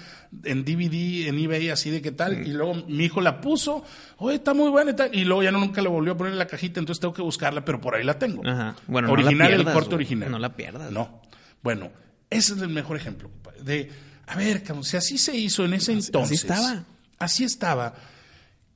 en 0.42 0.64
DVD, 0.64 1.28
en 1.28 1.38
eBay, 1.38 1.68
así 1.70 1.88
de 1.90 2.03
qué 2.03 2.11
tal, 2.11 2.44
y 2.44 2.51
luego 2.53 2.74
mi 2.88 3.05
hijo 3.05 3.20
la 3.20 3.40
puso, 3.40 3.84
oye, 4.16 4.34
está 4.36 4.53
muy 4.53 4.70
buena 4.70 4.90
y 4.90 4.96
tal, 4.96 5.14
y 5.14 5.24
luego 5.24 5.44
ya 5.44 5.53
no, 5.53 5.61
nunca 5.61 5.80
la 5.82 5.88
volvió 5.88 6.14
a 6.14 6.16
poner 6.16 6.32
en 6.32 6.38
la 6.40 6.48
cajita, 6.48 6.80
entonces 6.80 7.01
tengo 7.01 7.14
que 7.14 7.22
buscarla, 7.22 7.64
pero 7.64 7.80
por 7.80 7.94
ahí 7.94 8.03
la 8.03 8.18
tengo. 8.18 8.42
Ajá. 8.44 8.74
Bueno, 8.88 9.07
no 9.07 9.14
la 9.16 9.22
original, 9.22 9.51
el 9.53 9.55
pierdas, 9.59 9.74
corte 9.74 9.94
original. 9.94 10.30
No 10.32 10.38
la 10.40 10.57
pierdas. 10.57 10.90
No. 10.90 11.22
Bueno, 11.62 11.90
ese 12.28 12.55
es 12.55 12.61
el 12.62 12.70
mejor 12.70 12.96
ejemplo, 12.96 13.30
de, 13.62 13.88
a 14.26 14.34
ver, 14.36 14.64
si 14.82 14.96
así 14.96 15.16
se 15.16 15.36
hizo 15.36 15.64
en 15.64 15.74
ese 15.74 15.92
Así- 15.92 15.98
así 16.01 16.07
entonces. 16.09 16.38
estaba. 16.40 16.84
Así 17.20 17.44
estaba. 17.44 17.94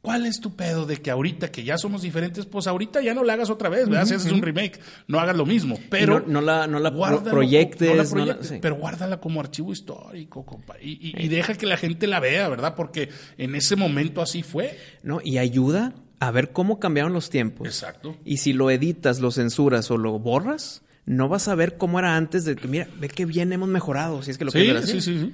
¿Cuál 0.04 0.26
es 0.26 0.38
tu 0.38 0.54
pedo 0.54 0.84
de 0.84 0.98
que 0.98 1.10
ahorita 1.10 1.50
que 1.50 1.64
ya 1.64 1.78
somos 1.78 2.02
diferentes, 2.02 2.44
pues 2.44 2.66
ahorita 2.66 3.00
ya 3.00 3.14
no 3.14 3.24
la 3.24 3.32
hagas 3.32 3.48
otra 3.48 3.70
vez, 3.70 3.88
¿verdad? 3.88 4.04
Si 4.04 4.12
haces 4.12 4.30
un 4.30 4.42
remake, 4.42 4.78
no 5.08 5.18
hagas 5.18 5.34
lo 5.34 5.46
mismo, 5.46 5.78
pero 5.88 6.20
no- 6.20 6.26
no 6.26 6.40
la- 6.42 6.66
no 6.66 6.78
la 6.78 6.90
guárdalo- 6.92 7.30
proyectes, 7.30 7.88
no 7.88 7.94
la 7.96 8.02
no 8.02 8.08
la- 8.08 8.10
proyectes, 8.10 8.48
sí. 8.48 8.58
pero 8.60 8.74
guárdala 8.76 9.18
como 9.18 9.40
archivo 9.40 9.72
histórico, 9.72 10.44
compa, 10.44 10.74
y, 10.78 10.90
y- 11.08 11.24
y 11.24 11.28
deja 11.28 11.54
que 11.54 11.64
la 11.64 11.78
gente 11.78 12.06
la 12.06 12.20
vea, 12.20 12.50
¿verdad? 12.50 12.74
Porque 12.74 13.08
en 13.38 13.54
ese 13.54 13.76
momento 13.76 14.20
así 14.20 14.42
fue. 14.42 14.78
¿No? 15.02 15.20
Y 15.24 15.38
ayuda 15.38 15.94
a 16.20 16.30
ver 16.30 16.52
cómo 16.52 16.78
cambiaron 16.78 17.14
los 17.14 17.30
tiempos. 17.30 17.66
Exacto. 17.66 18.14
Y 18.26 18.36
si 18.36 18.52
lo 18.52 18.70
editas, 18.70 19.20
lo 19.20 19.30
censuras 19.30 19.90
o 19.90 19.96
lo 19.96 20.18
borras, 20.18 20.82
no 21.06 21.30
vas 21.30 21.48
a 21.48 21.54
ver 21.54 21.78
cómo 21.78 21.98
era 21.98 22.14
antes 22.16 22.44
de 22.44 22.56
que, 22.56 22.68
mira, 22.68 22.88
ve 23.00 23.08
qué 23.08 23.24
bien 23.24 23.54
hemos 23.54 23.70
mejorado, 23.70 24.22
si 24.22 24.32
es 24.32 24.36
que 24.36 24.44
lo 24.44 24.50
Sí, 24.50 24.68
así. 24.68 24.92
sí, 24.92 25.00
sí, 25.00 25.18
sí. 25.18 25.32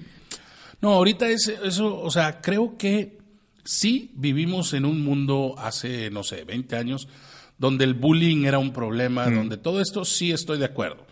No, 0.81 0.93
ahorita 0.93 1.29
es 1.29 1.49
eso, 1.65 2.01
o 2.01 2.11
sea, 2.13 2.41
creo 2.41 2.79
que 2.79 3.19
sí 3.71 4.11
vivimos 4.15 4.73
en 4.75 4.85
un 4.85 5.05
mundo 5.05 5.55
hace, 5.57 6.11
no 6.11 6.25
sé, 6.25 6.43
20 6.43 6.75
años, 6.75 7.07
donde 7.57 7.85
el 7.85 7.95
bullying 7.95 8.45
era 8.45 8.59
un 8.59 8.73
problema, 8.73 9.31
donde 9.31 9.59
todo 9.59 9.81
esto 9.81 10.05
sí 10.05 10.33
estoy 10.33 10.59
de 10.59 10.65
acuerdo. 10.65 11.07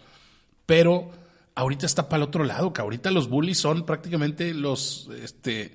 Pero 0.67 1.13
ahorita 1.55 1.87
está 1.87 2.09
para 2.09 2.25
el 2.25 2.29
otro 2.29 2.43
lado, 2.43 2.73
que 2.73 2.81
ahorita 2.81 3.13
los 3.13 3.29
bullies 3.29 3.59
son 3.59 3.87
prácticamente 3.87 4.55
los, 4.55 5.09
este, 5.23 5.73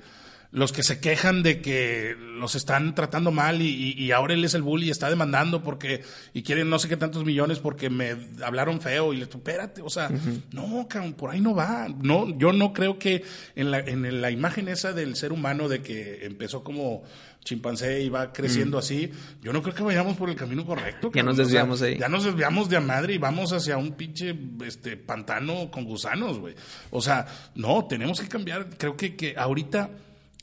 los 0.53 0.71
que 0.71 0.83
se 0.83 0.99
quejan 0.99 1.41
de 1.41 1.61
que 1.61 2.15
los 2.37 2.53
están 2.53 2.93
tratando 2.93 3.31
mal 3.31 3.61
y, 3.61 3.67
y- 3.69 4.03
y 4.03 4.11
ahora 4.11 4.35
él 4.35 4.45
es 4.45 4.53
el 4.53 4.61
bully 4.61 4.87
y 4.87 4.91
está 4.91 5.09
demandando 5.09 5.63
porque, 5.63 6.03
y 6.31 6.43
quieren 6.43 6.69
no 6.69 6.77
sé 6.77 6.87
qué 6.87 6.95
tantos 6.95 7.25
millones 7.25 7.57
porque 7.59 7.89
me 7.89 8.15
hablaron 8.45 8.79
feo 8.79 9.13
y 9.13 9.17
le 9.17 9.23
espérate, 9.23 9.81
o 9.81 9.89
sea, 9.89 10.11
no, 10.51 10.87
cabrón, 10.87 11.13
por 11.13 11.31
ahí 11.31 11.41
no 11.41 11.55
va. 11.55 11.87
No, 12.01 12.37
yo 12.37 12.53
no 12.53 12.71
creo 12.71 12.99
que 12.99 13.23
en 13.55 13.71
la, 13.71 13.79
en 13.79 14.21
la 14.21 14.29
imagen 14.29 14.67
esa 14.67 14.93
del 14.93 15.15
ser 15.15 15.33
humano 15.33 15.67
de 15.69 15.81
que 15.81 16.23
empezó 16.25 16.63
como 16.63 17.03
chimpancé 17.43 18.01
y 18.03 18.09
va 18.09 18.31
creciendo 18.31 18.77
así, 18.77 19.11
yo 19.41 19.51
no 19.51 19.61
creo 19.63 19.73
que 19.75 19.83
vayamos 19.83 20.15
por 20.15 20.29
el 20.29 20.35
camino 20.35 20.65
correcto. 20.65 21.11
Ya 21.13 21.23
nos 21.23 21.31
cabrón. 21.31 21.31
O 21.31 21.35
sea, 21.35 21.43
desviamos 21.45 21.81
ahí. 21.81 21.97
Ya 21.97 22.07
nos 22.09 22.23
desviamos 22.25 22.69
de 22.69 22.77
a 22.77 22.79
madre 22.79 23.15
y 23.15 23.17
vamos 23.17 23.51
hacia 23.51 23.75
un 23.77 23.93
pinche 23.93 24.33
este, 24.65 24.95
pantano 24.97 25.69
con 25.71 25.83
gusanos, 25.83 26.37
güey. 26.39 26.53
O 26.91 27.01
sea, 27.01 27.25
no, 27.55 27.85
tenemos 27.85 28.21
que 28.21 28.27
cambiar. 28.29 28.69
Creo 28.77 28.95
que, 28.95 29.15
que 29.17 29.35
ahorita 29.35 29.89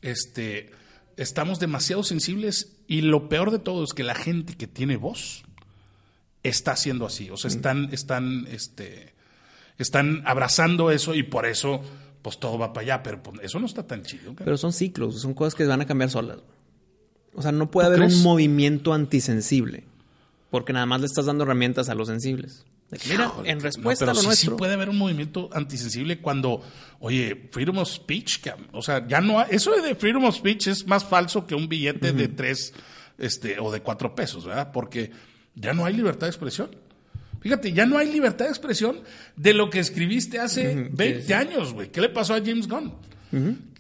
este, 0.03 0.71
estamos 1.17 1.61
demasiado 1.61 2.03
sensibles 2.03 2.77
y 2.87 3.03
lo 3.03 3.29
peor 3.29 3.51
de 3.51 3.59
todo 3.59 3.85
es 3.85 3.93
que 3.93 4.05
la 4.05 4.15
gente 4.15 4.57
que 4.57 4.67
tiene 4.67 4.97
voz 4.97 5.45
está 6.43 6.73
haciendo 6.73 7.07
así. 7.07 7.31
O 7.31 7.37
sea, 7.37 7.49
están, 7.49 7.89
están, 7.93 8.47
este, 8.51 9.15
están 9.79 10.23
abrazando 10.27 10.91
eso 10.91 11.15
y 11.15 11.23
por 11.23 11.47
eso 11.47 11.83
pues 12.23 12.39
todo 12.39 12.59
va 12.59 12.73
para 12.73 12.85
allá, 12.85 13.03
pero 13.03 13.23
pues, 13.23 13.41
eso 13.43 13.59
no 13.59 13.67
está 13.67 13.87
tan 13.87 14.03
chido. 14.03 14.35
Pero 14.37 14.57
son 14.57 14.73
ciclos, 14.73 15.21
son 15.21 15.35
cosas 15.35 15.55
que 15.55 15.65
van 15.65 15.81
a 15.81 15.87
cambiar 15.87 16.11
solas. 16.11 16.39
O 17.35 17.43
sea, 17.43 17.53
no 17.53 17.71
puede 17.71 17.89
haber 17.89 18.03
un 18.03 18.23
movimiento 18.23 18.93
antisensible, 18.93 19.85
porque 20.51 20.73
nada 20.73 20.87
más 20.87 21.01
le 21.01 21.07
estás 21.07 21.27
dando 21.27 21.45
herramientas 21.45 21.89
a 21.89 21.95
los 21.95 22.09
sensibles. 22.09 22.65
Mira, 23.09 23.33
en 23.45 23.61
respuesta 23.61 24.05
a 24.05 24.15
lo 24.15 24.23
nuestro. 24.23 24.53
Sí 24.53 24.59
puede 24.59 24.75
haber 24.75 24.89
un 24.89 24.99
movimiento 24.99 25.49
antisensible 25.53 26.21
cuando, 26.21 26.63
oye, 26.99 27.49
freedom 27.53 27.79
of 27.79 27.89
speech, 27.89 28.41
o 28.73 28.83
sea, 28.83 29.07
ya 29.07 29.21
no, 29.21 29.41
eso 29.43 29.71
de 29.81 29.95
freedom 29.95 30.25
of 30.25 30.35
speech 30.35 30.67
es 30.67 30.87
más 30.87 31.05
falso 31.05 31.47
que 31.47 31.55
un 31.55 31.69
billete 31.69 32.13
de 32.13 32.29
tres, 32.29 32.73
este, 33.19 33.61
o 33.61 33.71
de 33.71 33.81
cuatro 33.81 34.15
pesos, 34.15 34.45
¿verdad? 34.45 34.73
Porque 34.73 35.11
ya 35.55 35.73
no 35.73 35.85
hay 35.85 35.95
libertad 35.95 36.23
de 36.23 36.31
expresión. 36.31 36.71
Fíjate, 37.41 37.73
ya 37.73 37.87
no 37.87 37.97
hay 37.97 38.11
libertad 38.11 38.47
de 38.47 38.51
expresión 38.51 39.01
de 39.37 39.55
lo 39.55 39.71
que 39.71 39.79
escribiste 39.79 40.39
hace 40.39 40.91
20 40.93 41.35
años, 41.35 41.73
güey. 41.73 41.91
¿Qué 41.91 42.01
le 42.01 42.11
pasó 42.11 42.35
a 42.35 42.39
James 42.39 42.69
Gunn? 42.69 42.93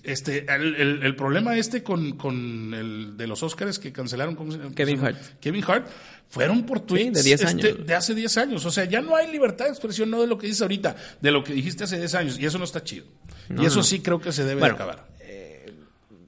Este, 0.02 0.46
el, 0.48 1.14
problema 1.14 1.56
este 1.56 1.82
con, 1.82 2.12
con, 2.12 2.72
el 2.72 3.16
de 3.16 3.26
los 3.26 3.42
Oscars 3.42 3.78
que 3.78 3.92
cancelaron, 3.92 4.34
¿cómo 4.34 4.50
se 4.50 4.58
llama? 4.58 4.74
Kevin 4.74 5.04
Hart. 5.04 5.18
Kevin 5.40 5.64
Hart, 5.66 5.88
fueron 6.28 6.64
por 6.64 6.80
tweets 6.80 7.18
de, 7.18 7.22
10 7.22 7.44
años. 7.44 7.64
Este, 7.64 7.82
de 7.82 7.94
hace 7.94 8.14
10 8.14 8.36
años. 8.38 8.64
O 8.64 8.70
sea, 8.70 8.84
ya 8.84 9.02
no 9.02 9.14
hay 9.14 9.30
libertad 9.30 9.66
de 9.66 9.72
expresión, 9.72 10.10
no 10.10 10.20
de 10.20 10.26
lo 10.26 10.38
que 10.38 10.46
dices 10.46 10.62
ahorita, 10.62 10.96
de 11.20 11.30
lo 11.30 11.44
que 11.44 11.52
dijiste 11.52 11.84
hace 11.84 11.98
10 11.98 12.14
años. 12.14 12.38
Y 12.38 12.46
eso 12.46 12.58
no 12.58 12.64
está 12.64 12.82
chido. 12.82 13.06
y 13.50 13.66
eso 13.66 13.82
sí 13.82 14.00
creo 14.00 14.20
que 14.20 14.32
se 14.32 14.44
debe 14.44 14.64
acabar. 14.64 15.08
Eh, 15.20 15.72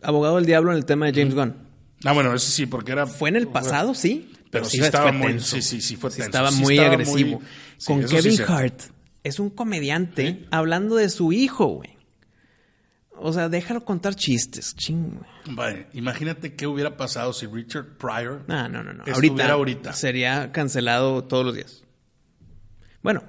abogado 0.02 0.36
del 0.36 0.46
diablo 0.46 0.72
en 0.72 0.76
el 0.76 0.84
tema 0.84 1.06
de 1.06 1.12
James 1.12 1.34
Gunn. 1.34 1.54
Ah, 2.04 2.12
bueno, 2.12 2.34
eso 2.34 2.50
sí, 2.50 2.66
porque 2.66 2.92
era... 2.92 3.06
Fue 3.06 3.28
en 3.28 3.36
el 3.36 3.48
pasado, 3.48 3.94
sí. 3.94 4.32
Pero, 4.50 4.64
sí, 4.64 4.80
estaba 4.80 5.12
muy... 5.12 5.40
Sí, 5.40 5.62
sí, 5.62 5.80
sí 5.80 5.96
fue 5.96 6.10
tenso. 6.10 6.24
estaba 6.24 6.50
muy 6.50 6.78
agresivo. 6.78 7.40
Con 7.86 8.04
Kevin 8.04 8.40
Hart, 8.46 8.80
es 9.24 9.38
un 9.38 9.50
comediante 9.50 10.44
hablando 10.50 10.96
de 10.96 11.08
su 11.08 11.32
hijo, 11.32 11.66
güey. 11.66 11.96
O 13.16 13.32
sea, 13.32 13.48
déjalo 13.48 13.84
contar 13.84 14.14
chistes, 14.14 14.74
ching. 14.74 15.20
Vale, 15.50 15.86
imagínate 15.92 16.54
qué 16.54 16.66
hubiera 16.66 16.96
pasado 16.96 17.32
si 17.32 17.46
Richard 17.46 17.96
Pryor 17.98 18.44
no, 18.48 18.68
no, 18.68 18.82
no, 18.82 18.92
no. 18.92 19.04
Ahorita, 19.12 19.52
ahorita 19.52 19.92
sería 19.92 20.50
cancelado 20.50 21.24
todos 21.24 21.44
los 21.44 21.54
días. 21.54 21.84
Bueno, 23.02 23.22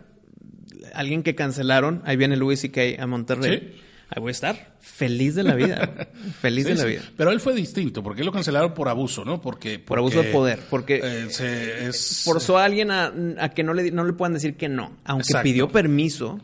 alguien 0.93 1.23
que 1.23 1.36
cancelaron, 1.36 2.01
ahí 2.05 2.15
viene 2.15 2.38
Louis 2.38 2.59
C.K. 2.59 3.01
a 3.01 3.07
Monterrey. 3.07 3.73
¿Sí? 3.73 3.81
Ahí 4.09 4.21
voy 4.21 4.29
a 4.29 4.31
estar 4.31 4.75
feliz 4.79 5.34
de 5.34 5.43
la 5.43 5.55
vida. 5.55 5.91
feliz 6.41 6.65
de 6.65 6.75
la 6.75 6.86
vida. 6.86 7.01
Pero 7.17 7.31
él 7.31 7.39
fue 7.39 7.55
distinto, 7.55 8.03
porque 8.03 8.21
él 8.21 8.27
lo 8.27 8.31
cancelaron 8.31 8.73
por 8.73 8.88
abuso, 8.88 9.25
¿no? 9.25 9.41
Porque, 9.41 9.79
por 9.79 9.97
abuso 9.97 10.21
de 10.21 10.29
poder, 10.31 10.59
porque 10.69 11.01
eh, 11.03 11.91
forzó 12.23 12.59
a 12.59 12.65
alguien 12.65 12.91
a, 12.91 13.11
que 13.55 13.63
no 13.63 13.73
le, 13.73 13.89
no 13.91 14.03
le 14.03 14.13
puedan 14.13 14.34
decir 14.34 14.55
que 14.55 14.69
no, 14.69 14.97
aunque 15.03 15.34
pidió 15.41 15.69
permiso 15.69 16.39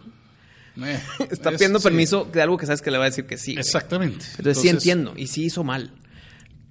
eh, 0.86 1.02
está 1.32 1.52
pidiendo 1.52 1.80
permiso 1.80 2.28
de 2.32 2.42
algo 2.42 2.58
que 2.58 2.66
sabes 2.66 2.82
que 2.82 2.92
le 2.92 2.98
va 2.98 3.06
a 3.06 3.10
decir 3.10 3.26
que 3.26 3.38
sí. 3.38 3.56
Exactamente. 3.58 4.26
Entonces, 4.38 4.62
sí 4.62 4.70
entiendo 4.70 5.14
y 5.16 5.28
sí 5.28 5.46
hizo 5.46 5.64
mal. 5.64 5.94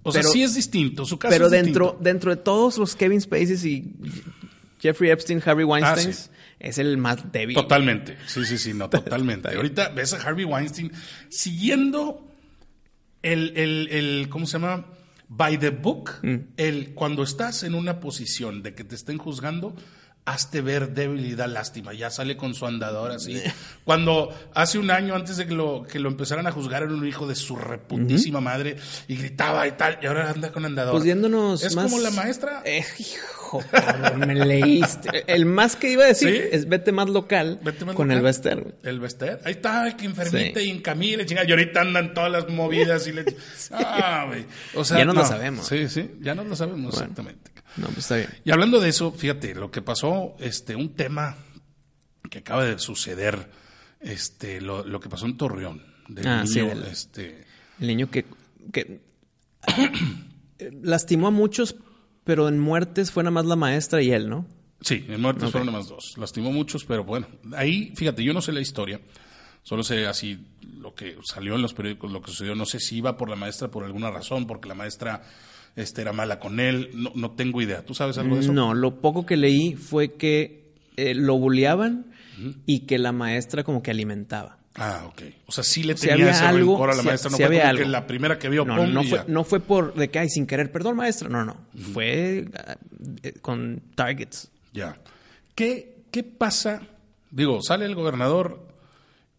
O 0.03 0.13
sea, 0.13 0.23
sí 0.23 0.43
es 0.43 0.55
distinto, 0.55 1.05
su 1.05 1.19
caso 1.19 1.33
Pero 1.33 1.51
dentro, 1.51 1.99
dentro 2.01 2.35
de 2.35 2.41
todos 2.41 2.79
los 2.79 2.97
Kevin 2.97 3.21
Spaceys 3.21 3.65
y 3.65 3.93
Jeffrey 4.81 5.11
Epstein, 5.11 5.43
Harvey 5.45 5.65
Weinstein, 5.65 6.15
ah, 6.15 6.37
es 6.61 6.79
el 6.79 6.97
más 6.97 7.31
débil. 7.31 7.55
Totalmente. 7.55 8.17
Sí, 8.27 8.45
sí, 8.45 8.59
sí, 8.59 8.75
no, 8.75 8.89
totalmente. 8.91 9.55
Ahorita 9.55 9.91
ves 9.91 10.15
a 10.15 10.23
Harvey 10.23 10.45
Weinstein 10.45 10.93
siguiendo 11.29 12.27
el, 13.23 13.53
el, 13.57 13.89
el 13.89 14.29
¿cómo 14.29 14.47
se 14.47 14.55
llama? 14.55 14.87
By 15.29 15.59
the 15.59 15.71
book, 15.71 16.13
mm. 16.23 16.37
el, 16.57 16.95
cuando 16.95 17.23
estás 17.23 17.63
en 17.63 17.75
una 17.75 18.01
posición 18.01 18.63
de 18.63 18.75
que 18.75 18.85
te 18.85 18.95
estén 18.95 19.19
juzgando, 19.19 19.77
hazte 20.31 20.61
ver 20.61 20.91
debilidad, 20.91 21.49
lástima. 21.49 21.93
Ya 21.93 22.11
sale 22.11 22.37
con 22.37 22.55
su 22.55 22.67
andador 22.67 23.13
así. 23.13 23.41
Cuando 23.85 24.35
hace 24.55 24.79
un 24.79 24.91
año 24.91 25.15
antes 25.15 25.37
de 25.37 25.47
que 25.47 25.55
lo, 25.55 25.85
que 25.85 25.99
lo 25.99 26.09
empezaran 26.09 26.47
a 26.47 26.53
juzgar 26.53 26.83
era 26.83 26.93
un 26.93 27.07
hijo 27.07 27.27
de 27.27 27.35
su 27.35 27.57
reputísima 27.57 28.41
madre 28.41 28.77
y 29.07 29.17
gritaba 29.17 29.67
y 29.67 29.73
tal, 29.73 29.99
y 30.03 30.07
ahora 30.07 30.31
anda 30.31 30.53
con 30.53 30.65
andador. 30.65 30.93
Pues 30.93 31.05
yéndonos 31.05 31.63
Es 31.65 31.75
como 31.75 31.99
la 31.99 32.11
maestra. 32.11 32.63
Eh, 32.65 32.85
hijo, 32.99 33.63
me 34.19 34.35
leíste. 34.35 35.25
El 35.27 35.47
más 35.47 35.77
que 35.77 35.91
iba 35.91 36.05
a 36.05 36.09
decir 36.09 36.49
es 36.53 36.69
vete 36.69 36.93
más 36.93 37.09
local 37.09 37.61
con 37.95 38.11
el 38.11 38.21
Bester. 38.21 38.75
El 38.83 39.01
Bester. 39.01 39.41
Ahí 39.45 39.53
está, 39.53 39.97
que 39.97 40.05
enfermita 40.05 40.61
y 40.61 40.71
en 40.71 40.81
Camille, 40.81 41.25
chinga. 41.25 41.45
Y 41.45 41.51
ahorita 41.51 41.81
andan 41.81 42.15
todas 42.15 42.31
las 42.31 42.49
movidas 42.49 43.07
y 43.07 43.13
le... 43.13 43.25
Ah, 43.71 44.25
güey. 44.27 44.47
O 44.75 44.85
sea, 44.85 44.99
ya 44.99 45.05
no, 45.05 45.13
lo 45.13 45.25
sabemos. 45.25 45.67
Sí, 45.67 45.89
sí, 45.89 46.11
ya 46.21 46.35
no 46.35 46.45
lo 46.45 46.57
sabemos 46.57 46.95
exactamente. 46.95 47.51
No, 47.77 47.87
pues 47.87 47.99
está 47.99 48.17
bien. 48.17 48.31
Y 48.45 48.51
hablando 48.51 48.81
de 48.81 48.89
eso, 48.89 49.13
fíjate, 49.13 49.55
lo 49.55 49.71
que 49.71 49.83
pasó, 49.83 50.35
este, 50.41 50.75
un 50.75 50.95
tema 50.95 51.37
que 52.31 52.39
acaba 52.39 52.65
de 52.65 52.79
suceder, 52.79 53.51
este, 54.01 54.61
lo, 54.61 54.85
lo 54.85 55.01
que 55.01 55.09
pasó 55.09 55.27
en 55.27 55.37
Torreón. 55.37 55.83
Del 56.09 56.27
ah, 56.27 56.45
niño, 56.45 56.73
este... 56.91 57.47
El 57.81 57.87
niño 57.87 58.11
que, 58.11 58.25
que 58.73 59.01
lastimó 60.83 61.29
a 61.29 61.31
muchos, 61.31 61.77
pero 62.25 62.49
en 62.49 62.59
muertes 62.59 63.11
fue 63.11 63.23
nada 63.23 63.33
más 63.33 63.47
la 63.47 63.57
maestra 63.57 64.03
y 64.03 64.11
él, 64.11 64.29
¿no? 64.29 64.47
Sí, 64.81 65.05
en 65.09 65.21
muertes 65.21 65.51
fueron 65.51 65.67
nada 65.67 65.79
más 65.79 65.89
dos. 65.89 66.15
Lastimó 66.17 66.51
a 66.51 66.53
muchos, 66.53 66.85
pero 66.85 67.05
bueno, 67.05 67.27
ahí, 67.57 67.93
fíjate, 67.97 68.23
yo 68.23 68.33
no 68.33 68.41
sé 68.41 68.53
la 68.53 68.61
historia. 68.61 69.01
Solo 69.63 69.83
sé 69.83 70.07
así 70.07 70.39
lo 70.79 70.95
que 70.95 71.19
salió 71.25 71.55
en 71.57 71.63
los 71.63 71.75
periódicos, 71.75 72.11
lo 72.11 72.23
que 72.23 72.31
sucedió. 72.31 72.55
No 72.55 72.65
sé 72.65 72.81
si 72.81 72.97
iba 72.99 73.17
por 73.17 73.29
la 73.29 73.37
maestra 73.37 73.69
por 73.69 73.85
alguna 73.85 74.11
razón, 74.11 74.47
porque 74.47 74.69
la 74.69 74.75
maestra 74.75 75.23
este, 75.79 76.03
era 76.03 76.13
mala 76.13 76.41
con 76.41 76.59
él, 76.61 76.91
no, 76.95 77.13
no 77.15 77.31
tengo 77.31 77.63
idea. 77.63 77.85
¿Tú 77.85 77.95
sabes 77.95 78.19
algo 78.19 78.35
de 78.35 78.43
eso? 78.43 78.53
No, 78.53 78.75
lo 78.75 79.01
poco 79.01 79.25
que 79.25 79.37
leí 79.37 79.75
fue 79.75 80.15
que 80.15 80.73
eh, 80.97 81.15
lo 81.15 81.39
bulleaban 81.39 82.07
y 82.67 82.81
que 82.81 82.99
la 82.99 83.13
maestra 83.13 83.65
como 83.65 83.83
que 83.83 83.91
alimentaba. 83.91 84.59
Ah, 84.75 85.05
ok. 85.09 85.23
O 85.47 85.53
sea, 85.53 85.65
sí 85.65 85.83
le 85.83 85.95
tenía 85.95 86.31
ese 86.31 86.45
algo, 86.45 86.83
a 86.85 86.95
la 86.95 87.03
maestra. 87.03 87.31
No 87.31 87.37
fue 87.37 87.47
como 87.47 87.77
que 87.77 87.85
la 87.87 88.07
primera 88.07 88.39
que 88.39 88.49
vio, 88.49 88.65
no, 88.65 88.87
no 88.87 89.03
fue, 89.03 89.25
no 89.27 89.45
fue 89.45 89.61
por 89.61 89.95
de 89.95 90.09
que, 90.09 90.19
ay, 90.21 90.29
sin 90.29 90.47
querer, 90.47 90.71
perdón, 90.71 90.97
maestra. 90.97 91.29
No, 91.29 91.45
no. 91.45 91.57
Fue 91.93 92.45
eh, 93.23 93.33
con 93.41 93.83
targets. 93.95 94.51
Ya. 94.73 94.99
¿Qué, 95.55 96.05
¿Qué 96.11 96.23
pasa? 96.23 96.83
Digo, 97.31 97.61
sale 97.63 97.87
el 97.87 97.95
gobernador 97.95 98.68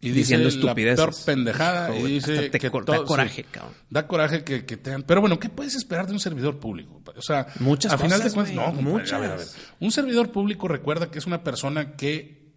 y 0.02 0.10
dice 0.10 0.38
la 0.38 0.74
peor 0.74 1.14
pendejada 1.26 1.94
y 1.94 2.02
dice 2.04 2.50
que 2.50 2.70
da 2.70 3.04
coraje, 3.04 3.44
cabrón. 3.44 3.74
Da 3.90 4.06
coraje 4.06 4.44
que, 4.44 4.64
que 4.64 4.78
tengan. 4.78 5.02
Pero 5.02 5.20
bueno, 5.20 5.38
¿qué 5.38 5.50
puedes 5.50 5.74
esperar 5.74 6.06
de 6.06 6.14
un 6.14 6.20
servidor 6.20 6.58
público? 6.58 7.02
O 7.14 7.22
sea, 7.22 7.46
muchas 7.58 7.92
a 7.92 7.98
final 7.98 8.22
de 8.22 8.30
cuentas, 8.30 8.54
no, 8.54 8.72
muchas. 8.72 9.12
A 9.12 9.18
ver, 9.18 9.30
a 9.32 9.36
ver. 9.36 9.46
Un 9.78 9.92
servidor 9.92 10.32
público 10.32 10.68
recuerda 10.68 11.10
que 11.10 11.18
es 11.18 11.26
una 11.26 11.44
persona 11.44 11.96
que 11.96 12.50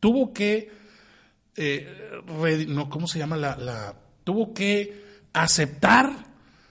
tuvo 0.00 0.32
que, 0.32 0.72
eh, 1.54 2.66
no, 2.68 2.90
¿cómo 2.90 3.06
se 3.06 3.20
llama 3.20 3.36
la, 3.36 3.56
la, 3.56 3.94
tuvo 4.24 4.52
que 4.52 5.04
aceptar 5.32 6.27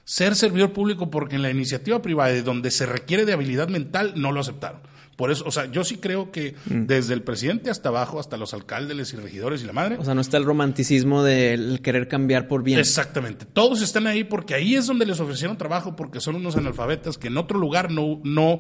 ser 0.08 0.38
servidor 0.38 0.72
público 0.72 1.12
porque 1.12 1.36
en 1.36 1.42
la 1.42 1.52
iniciativa 1.52 2.02
privada 2.02 2.42
donde 2.42 2.72
se 2.72 2.86
requiere 2.86 3.26
de 3.26 3.34
habilidad 3.34 3.68
mental 3.68 4.14
no 4.16 4.32
lo 4.32 4.40
aceptaron. 4.40 4.80
Por 5.18 5.32
eso, 5.32 5.44
o 5.46 5.52
sea, 5.52 5.66
yo 5.66 5.84
sí 5.84 5.98
creo 5.98 6.32
que 6.32 6.56
mm. 6.66 6.86
desde 6.86 7.14
el 7.14 7.24
presidente 7.24 7.70
hasta 7.70 7.90
abajo, 7.90 8.18
hasta 8.18 8.38
los 8.38 8.54
alcaldes 8.54 9.14
y 9.14 9.18
regidores 9.18 9.64
y 9.64 9.66
la 9.66 9.74
madre. 9.74 9.98
O 9.98 10.06
sea, 10.06 10.14
no 10.14 10.22
está 10.22 10.38
el 10.38 10.46
romanticismo 10.46 11.24
del 11.24 11.82
querer 11.82 12.08
cambiar 12.08 12.48
por 12.48 12.64
bien. 12.64 12.80
Exactamente. 12.80 13.46
Todos 13.46 13.82
están 13.82 14.08
ahí 14.08 14.24
porque 14.24 14.54
ahí 14.54 14.76
es 14.76 14.88
donde 14.88 15.06
les 15.06 15.20
ofrecieron 15.20 15.58
trabajo 15.58 15.98
porque 15.98 16.22
son 16.22 16.36
unos 16.36 16.56
analfabetas 16.56 17.18
que 17.18 17.28
en 17.28 17.38
otro 17.38 17.60
lugar 17.60 17.92
no, 17.92 18.22
no, 18.24 18.60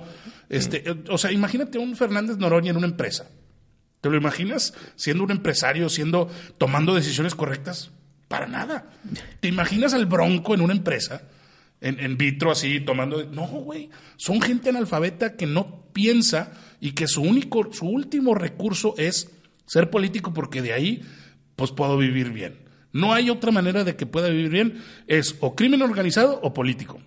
este, 0.50 0.84
mm. 0.84 1.04
o 1.12 1.18
sea, 1.18 1.32
imagínate 1.32 1.78
un 1.78 1.95
Fernández 1.95 2.38
Noroña 2.38 2.72
en 2.72 2.78
una 2.78 2.88
empresa. 2.88 3.30
¿Te 4.02 4.10
lo 4.10 4.18
imaginas 4.18 4.74
siendo 4.98 5.24
un 5.24 5.32
empresario, 5.32 5.88
siendo, 5.88 6.30
tomando 6.58 6.93
decisiones 6.93 7.36
correctas? 7.36 7.91
Para 8.28 8.48
nada. 8.48 8.91
¿Te 9.39 9.48
imaginas 9.48 9.93
al 9.93 10.08
bronco 10.08 10.54
en 10.54 10.60
una 10.60 10.74
empresa? 10.74 11.22
En, 11.82 12.18
vitro 12.18 12.52
así, 12.52 12.80
tomando... 12.80 13.26
No, 13.26 13.48
güey, 13.48 13.90
son 14.16 14.42
gente 14.42 14.70
analfabeta 14.70 15.36
que 15.36 15.46
no 15.46 15.86
piensa 15.94 16.52
y 16.80 16.92
que 16.92 17.08
su 17.08 17.22
único, 17.22 17.72
su 17.72 17.88
último 17.88 18.34
recurso 18.34 18.96
es 18.98 19.32
ser 19.66 19.90
político 19.90 20.34
porque 20.34 20.62
de 20.62 20.74
ahí 20.74 21.02
pues 21.56 21.72
puedo 21.72 21.98
vivir 21.98 22.32
bien. 22.32 22.60
No 22.94 23.14
hay 23.14 23.30
otra 23.30 23.52
manera 23.52 23.84
de 23.84 23.96
que 23.96 24.06
pueda 24.06 24.30
vivir 24.30 24.50
bien, 24.50 24.84
es 25.08 25.36
o 25.40 25.56
crimen 25.56 25.82
organizado 25.82 26.40
o 26.42 26.54
político, 26.54 27.00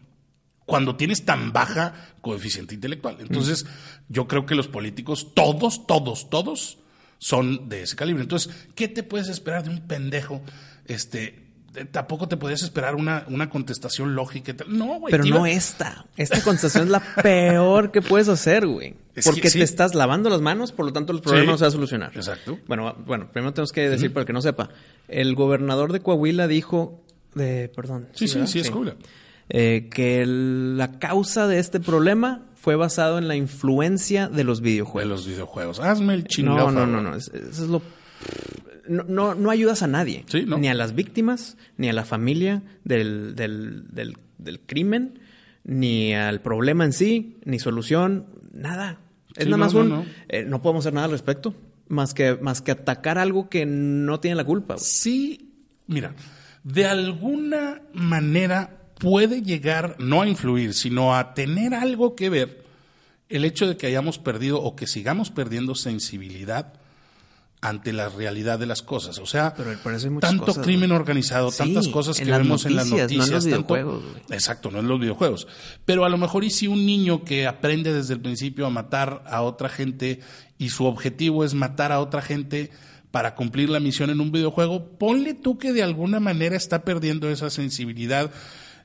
cuando 0.66 0.96
tienes 0.96 1.24
tan 1.24 1.52
baja 1.52 2.14
coeficiente 2.20 2.74
intelectual. 2.74 3.16
Entonces, 3.20 3.66
yo 4.08 4.28
creo 4.28 4.46
que 4.46 4.54
los 4.54 4.68
políticos, 4.68 5.34
todos, 5.34 5.86
todos, 5.86 6.30
todos, 6.30 6.78
son 7.18 7.68
de 7.68 7.82
ese 7.82 7.96
calibre. 7.96 8.22
Entonces, 8.22 8.54
¿qué 8.74 8.88
te 8.88 9.02
puedes 9.02 9.28
esperar 9.28 9.64
de 9.64 9.70
un 9.70 9.86
pendejo 9.86 10.42
este, 10.86 11.49
tampoco 11.90 12.28
te 12.28 12.36
podías 12.36 12.62
esperar 12.62 12.96
una, 12.96 13.24
una 13.28 13.48
contestación 13.48 14.14
lógica. 14.14 14.54
No, 14.66 14.98
güey. 14.98 15.10
Pero 15.10 15.24
no 15.24 15.46
esta. 15.46 16.06
Esta 16.16 16.42
contestación 16.42 16.84
es 16.84 16.90
la 16.90 17.00
peor 17.22 17.90
que 17.92 18.02
puedes 18.02 18.28
hacer, 18.28 18.66
güey. 18.66 18.94
Porque 19.24 19.50
te 19.50 19.62
estás 19.62 19.94
lavando 19.94 20.30
las 20.30 20.40
manos, 20.40 20.72
por 20.72 20.86
lo 20.86 20.92
tanto 20.92 21.12
el 21.12 21.20
problema 21.20 21.52
no 21.52 21.58
se 21.58 21.64
va 21.64 21.68
a 21.68 21.72
solucionar. 21.72 22.12
Exacto. 22.14 22.58
Bueno, 22.66 22.94
bueno, 23.06 23.30
primero 23.32 23.52
tenemos 23.52 23.72
que 23.72 23.88
decir 23.88 24.12
para 24.12 24.22
el 24.22 24.26
que 24.26 24.32
no 24.32 24.42
sepa. 24.42 24.70
El 25.08 25.34
gobernador 25.34 25.92
de 25.92 26.00
Coahuila 26.00 26.46
dijo, 26.46 27.02
de, 27.34 27.70
perdón. 27.74 28.08
Sí, 28.14 28.28
sí, 28.28 28.46
sí, 28.46 28.60
es 28.60 28.70
Coahuila. 28.70 28.96
Eh, 29.48 29.88
que 29.90 30.24
la 30.26 30.98
causa 30.98 31.48
de 31.48 31.58
este 31.58 31.80
problema 31.80 32.46
fue 32.54 32.76
basado 32.76 33.18
en 33.18 33.26
la 33.26 33.36
influencia 33.36 34.28
de 34.28 34.44
los 34.44 34.60
videojuegos. 34.60 35.08
De 35.08 35.14
los 35.14 35.26
videojuegos. 35.26 35.80
Hazme 35.80 36.14
el 36.14 36.24
chingado. 36.24 36.70
No, 36.70 36.86
no, 36.86 37.00
no, 37.00 37.10
no. 37.10 37.16
Eso 37.16 37.32
es 37.34 37.58
lo 37.60 37.82
no, 38.88 39.04
no, 39.04 39.34
no 39.34 39.50
ayudas 39.50 39.82
a 39.82 39.86
nadie. 39.86 40.24
Sí, 40.28 40.44
¿no? 40.46 40.58
Ni 40.58 40.68
a 40.68 40.74
las 40.74 40.94
víctimas, 40.94 41.56
ni 41.76 41.88
a 41.88 41.92
la 41.92 42.04
familia 42.04 42.62
del, 42.84 43.34
del, 43.36 43.84
del, 43.92 44.16
del 44.38 44.60
crimen, 44.60 45.20
ni 45.64 46.14
al 46.14 46.40
problema 46.40 46.84
en 46.84 46.92
sí, 46.92 47.38
ni 47.44 47.58
solución, 47.58 48.26
nada. 48.52 48.98
Es 49.36 49.44
Sí, 49.44 49.50
nada 49.50 49.58
más 49.58 49.74
un... 49.74 49.88
no. 49.88 50.04
eh, 50.28 50.44
no 50.44 50.60
podemos 50.60 50.82
hacer 50.84 50.94
nada 50.94 51.04
al 51.06 51.12
respecto. 51.12 51.54
Más 51.88 52.14
que, 52.14 52.36
más 52.36 52.62
que 52.62 52.70
atacar 52.72 53.18
algo 53.18 53.48
que 53.48 53.66
no 53.66 54.20
tiene 54.20 54.36
la 54.36 54.44
culpa. 54.44 54.74
güey. 54.74 54.84
Sí, 54.84 55.52
mira, 55.86 56.14
de 56.62 56.86
alguna 56.86 57.82
manera 57.92 58.78
puede 58.98 59.42
llegar, 59.42 59.96
no 59.98 60.22
a 60.22 60.28
influir, 60.28 60.74
sino 60.74 61.16
a 61.16 61.34
tener 61.34 61.74
algo 61.74 62.14
que 62.14 62.30
ver 62.30 62.64
el 63.28 63.44
hecho 63.44 63.66
de 63.68 63.76
que 63.76 63.86
hayamos 63.86 64.18
perdido 64.18 64.60
o 64.60 64.76
que 64.76 64.86
sigamos 64.86 65.30
perdiendo 65.30 65.74
sensibilidad 65.74 66.74
ante 67.62 67.92
la 67.92 68.08
realidad 68.08 68.58
de 68.58 68.64
las 68.66 68.80
cosas. 68.82 69.18
O 69.18 69.26
sea, 69.26 69.52
Pero 69.54 69.70
tanto 70.20 70.46
cosas, 70.46 70.64
crimen 70.64 70.92
organizado, 70.92 71.50
Sí, 71.50 71.58
tantas 71.58 71.88
cosas 71.88 72.18
que 72.18 72.24
vemos 72.24 72.64
en 72.64 72.74
las 72.76 72.86
noticias, 72.88 73.12
no 73.18 73.24
en 73.24 73.30
los 73.32 73.44
tanto- 73.44 73.74
videojuegos. 73.74 74.04
Exacto, 74.30 74.70
no 74.70 74.78
en 74.78 74.88
los 74.88 74.98
videojuegos. 74.98 75.46
Pero 75.84 76.04
a 76.04 76.08
lo 76.08 76.16
mejor 76.16 76.44
y 76.44 76.50
si 76.50 76.68
un 76.68 76.86
niño 76.86 77.22
que 77.22 77.46
aprende 77.46 77.92
desde 77.92 78.14
el 78.14 78.20
principio 78.20 78.66
a 78.66 78.70
matar 78.70 79.22
a 79.26 79.42
otra 79.42 79.68
gente 79.68 80.20
y 80.56 80.70
su 80.70 80.86
objetivo 80.86 81.44
es 81.44 81.52
matar 81.54 81.92
a 81.92 82.00
otra 82.00 82.22
gente 82.22 82.70
para 83.10 83.34
cumplir 83.34 83.68
la 83.68 83.80
misión 83.80 84.08
en 84.08 84.20
un 84.20 84.32
videojuego, 84.32 84.96
ponle 84.98 85.34
tú 85.34 85.58
que 85.58 85.72
de 85.72 85.82
alguna 85.82 86.18
manera 86.20 86.56
está 86.56 86.82
perdiendo 86.82 87.28
esa 87.28 87.50
sensibilidad, 87.50 88.30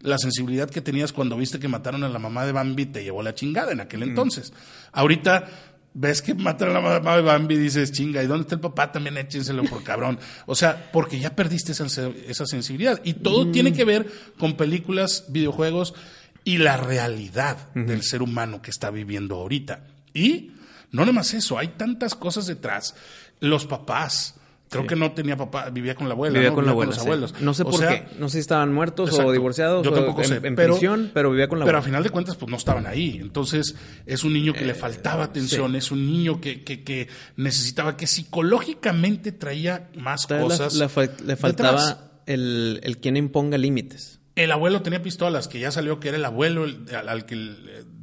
la 0.02 0.18
sensibilidad 0.18 0.70
que 0.70 0.82
tenías 0.82 1.14
cuando 1.14 1.38
viste 1.38 1.60
que 1.60 1.68
mataron 1.68 2.04
a 2.04 2.10
la 2.10 2.20
mamá 2.20 2.46
de 2.46 2.52
Bambi 2.52 2.84
y 2.84 2.88
te 2.88 3.04
llevó 3.04 3.24
la 3.24 3.36
chingada 3.36 3.72
en 3.72 3.80
aquel 3.82 4.04
entonces. 4.04 4.52
Ahorita 4.92 5.48
ves 5.96 6.22
que 6.22 6.36
matan 6.36 6.70
a 6.70 6.74
la 6.74 6.82
mamá 6.82 7.16
de 7.16 7.22
Bambi 7.22 7.56
y 7.56 7.58
dices, 7.58 7.92
chinga, 7.92 8.22
¿y 8.22 8.28
dónde 8.28 8.44
está 8.44 8.56
el 8.56 8.62
papá? 8.62 8.92
También 8.92 9.18
échenselo 9.18 9.64
por 9.64 9.82
cabrón. 9.82 10.20
O 10.46 10.54
sea, 10.54 10.92
porque 10.92 11.20
ya 11.20 11.36
perdiste 11.36 11.72
esa, 11.72 11.86
esa 12.28 12.46
sensibilidad. 12.46 13.02
Y 13.04 13.14
todo 13.14 13.50
tiene 13.50 13.74
que 13.74 13.86
ver 13.86 14.06
con 14.38 14.58
películas, 14.58 15.26
videojuegos 15.30 15.96
y 16.44 16.58
la 16.58 16.78
realidad 16.78 17.74
del 17.74 18.04
ser 18.04 18.22
humano 18.22 18.62
que 18.62 18.72
está 18.72 18.92
viviendo 18.92 19.36
ahorita. 19.36 19.88
Y 20.14 20.52
no 20.92 21.02
nada 21.02 21.14
más 21.14 21.34
eso, 21.34 21.58
hay 21.58 21.70
tantas 21.70 22.14
cosas 22.14 22.46
detrás. 22.46 22.94
Los 23.40 23.66
papás. 23.66 24.36
Creo 24.80 24.88
que 24.88 24.96
no 24.96 25.12
tenía 25.14 25.36
papá, 25.38 25.70
vivía 25.70 25.96
con 25.96 26.08
la 26.08 26.14
abuela. 26.14 26.34
Vivía 26.34 26.50
¿no? 26.50 26.56
con 26.56 26.66
la 26.66 26.74
los 26.74 26.96
sí. 26.96 27.02
abuelos. 27.02 27.34
No 27.42 27.54
sé 27.54 27.64
O 27.64 27.70
por 27.70 27.80
sea, 27.80 27.90
qué. 28.10 28.18
No 28.20 28.28
sé 28.30 28.34
si 28.34 28.40
estaban 28.40 28.74
muertos 28.74 29.10
Exacto. 29.10 29.30
o 29.30 29.32
divorciados 29.34 29.86
Yo 29.86 29.92
o 29.92 29.94
tampoco 29.94 30.22
en, 30.22 30.28
sé, 30.28 30.36
en 30.44 30.56
pero- 30.56 30.74
prisión, 30.74 31.12
pero 31.14 31.32
vivía 31.32 31.48
con 31.48 31.60
la 31.60 31.66
Pero 31.66 31.78
a 31.78 31.80
abuela. 31.80 31.86
final 31.90 32.04
de 32.04 32.10
cuentas, 32.10 32.36
pues 32.36 32.50
no 32.52 32.58
estaban 32.58 32.86
ahí. 32.88 33.18
Entonces, 33.22 33.76
es 34.06 34.24
un 34.24 34.34
niño 34.34 34.54
que 34.54 34.66
le 34.66 34.74
faltaba 34.74 35.24
atención, 35.24 35.72
sí. 35.72 35.78
es 35.78 35.92
un 35.92 36.06
niño 36.06 36.42
que, 36.42 36.64
que, 36.64 36.84
que 36.84 37.08
necesitaba, 37.38 37.98
que 37.98 38.08
psicológicamente 38.08 39.32
traía 39.32 39.90
más 39.96 40.28
cosas. 40.28 40.76
le, 40.76 41.36
faltaba 41.36 42.22
el, 42.26 42.80
el 42.84 42.98
quien 42.98 43.18
imponga 43.18 43.58
límites. 43.58 44.20
El 44.36 44.52
abuelo 44.52 44.82
tenía 44.82 45.02
pistolas, 45.02 45.48
que 45.48 45.60
ya 45.60 45.72
salió 45.72 46.00
que 46.00 46.10
era 46.10 46.18
el 46.18 46.26
abuelo 46.26 46.66
el- 46.66 46.86
al, 46.94 47.08
al 47.08 47.26
que 47.26 47.36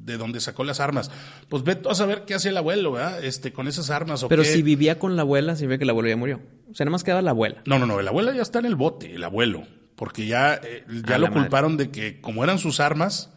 de 0.05 0.17
donde 0.17 0.41
sacó 0.41 0.65
las 0.65 0.81
armas. 0.81 1.11
Pues 1.49 1.63
ve 1.63 1.77
tú 1.77 1.89
a 1.91 1.95
saber 1.95 2.25
qué 2.27 2.35
hacía 2.35 2.51
el 2.51 2.57
abuelo, 2.57 2.93
¿verdad? 2.93 3.25
Este, 3.25 3.53
con 3.53 3.69
esas 3.69 3.91
armas 3.91 4.23
o 4.23 4.29
Pero 4.29 4.43
qué. 4.43 4.49
si 4.53 4.63
vivía 4.63 4.99
con 4.99 5.17
la 5.17 5.23
abuela, 5.23 5.55
significa 5.57 5.79
que 5.81 5.85
la 5.85 5.93
abuela 5.93 6.11
ya 6.11 6.17
murió. 6.17 6.41
O 6.71 6.75
sea, 6.75 6.85
nada 6.85 6.93
más 6.93 7.05
quedaba 7.05 7.23
la 7.23 7.31
abuela. 7.31 7.63
No, 7.67 7.79
no, 7.79 7.87
no, 7.87 8.01
el 8.01 8.09
abuelo 8.09 8.33
ya 8.33 8.43
está 8.43 8.59
en 8.59 8.67
el 8.67 8.75
bote, 8.77 9.15
el 9.15 9.23
abuelo, 9.25 9.65
porque 9.97 10.27
ya, 10.27 10.55
eh, 10.55 10.85
ya 11.07 11.17
A 11.17 11.19
lo 11.19 11.29
madre. 11.29 11.41
culparon 11.43 11.77
de 11.77 11.91
que 11.91 12.21
como 12.21 12.43
eran 12.45 12.59
sus 12.59 12.81
armas, 12.81 13.31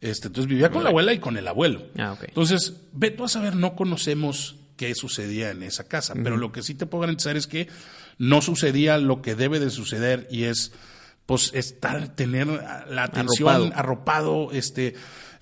este, 0.00 0.26
entonces 0.28 0.48
vivía 0.48 0.70
con 0.70 0.82
la 0.82 0.90
abuela 0.90 1.12
y 1.12 1.18
con 1.18 1.36
el 1.36 1.46
abuelo. 1.48 1.84
Ah, 1.96 2.12
ok. 2.12 2.24
Entonces, 2.28 2.74
ve 2.92 3.10
tú 3.10 3.24
a 3.24 3.28
saber, 3.28 3.54
no 3.56 3.76
conocemos 3.76 4.56
qué 4.76 4.94
sucedía 4.96 5.50
en 5.50 5.62
esa 5.62 5.84
casa, 5.84 6.14
pero 6.24 6.36
lo 6.36 6.50
que 6.50 6.62
sí 6.62 6.74
te 6.74 6.86
puedo 6.86 7.02
garantizar 7.02 7.36
es 7.36 7.46
que 7.46 7.68
no 8.18 8.42
sucedía 8.42 8.98
lo 8.98 9.22
que 9.22 9.34
debe 9.36 9.60
de 9.60 9.70
suceder 9.70 10.26
y 10.30 10.44
es 10.44 10.72
pues 11.24 11.52
estar, 11.54 12.08
tener 12.16 12.48
la 12.48 13.04
atención 13.04 13.48
Arropado. 13.72 13.72
arropado, 13.78 14.52
este, 14.52 14.94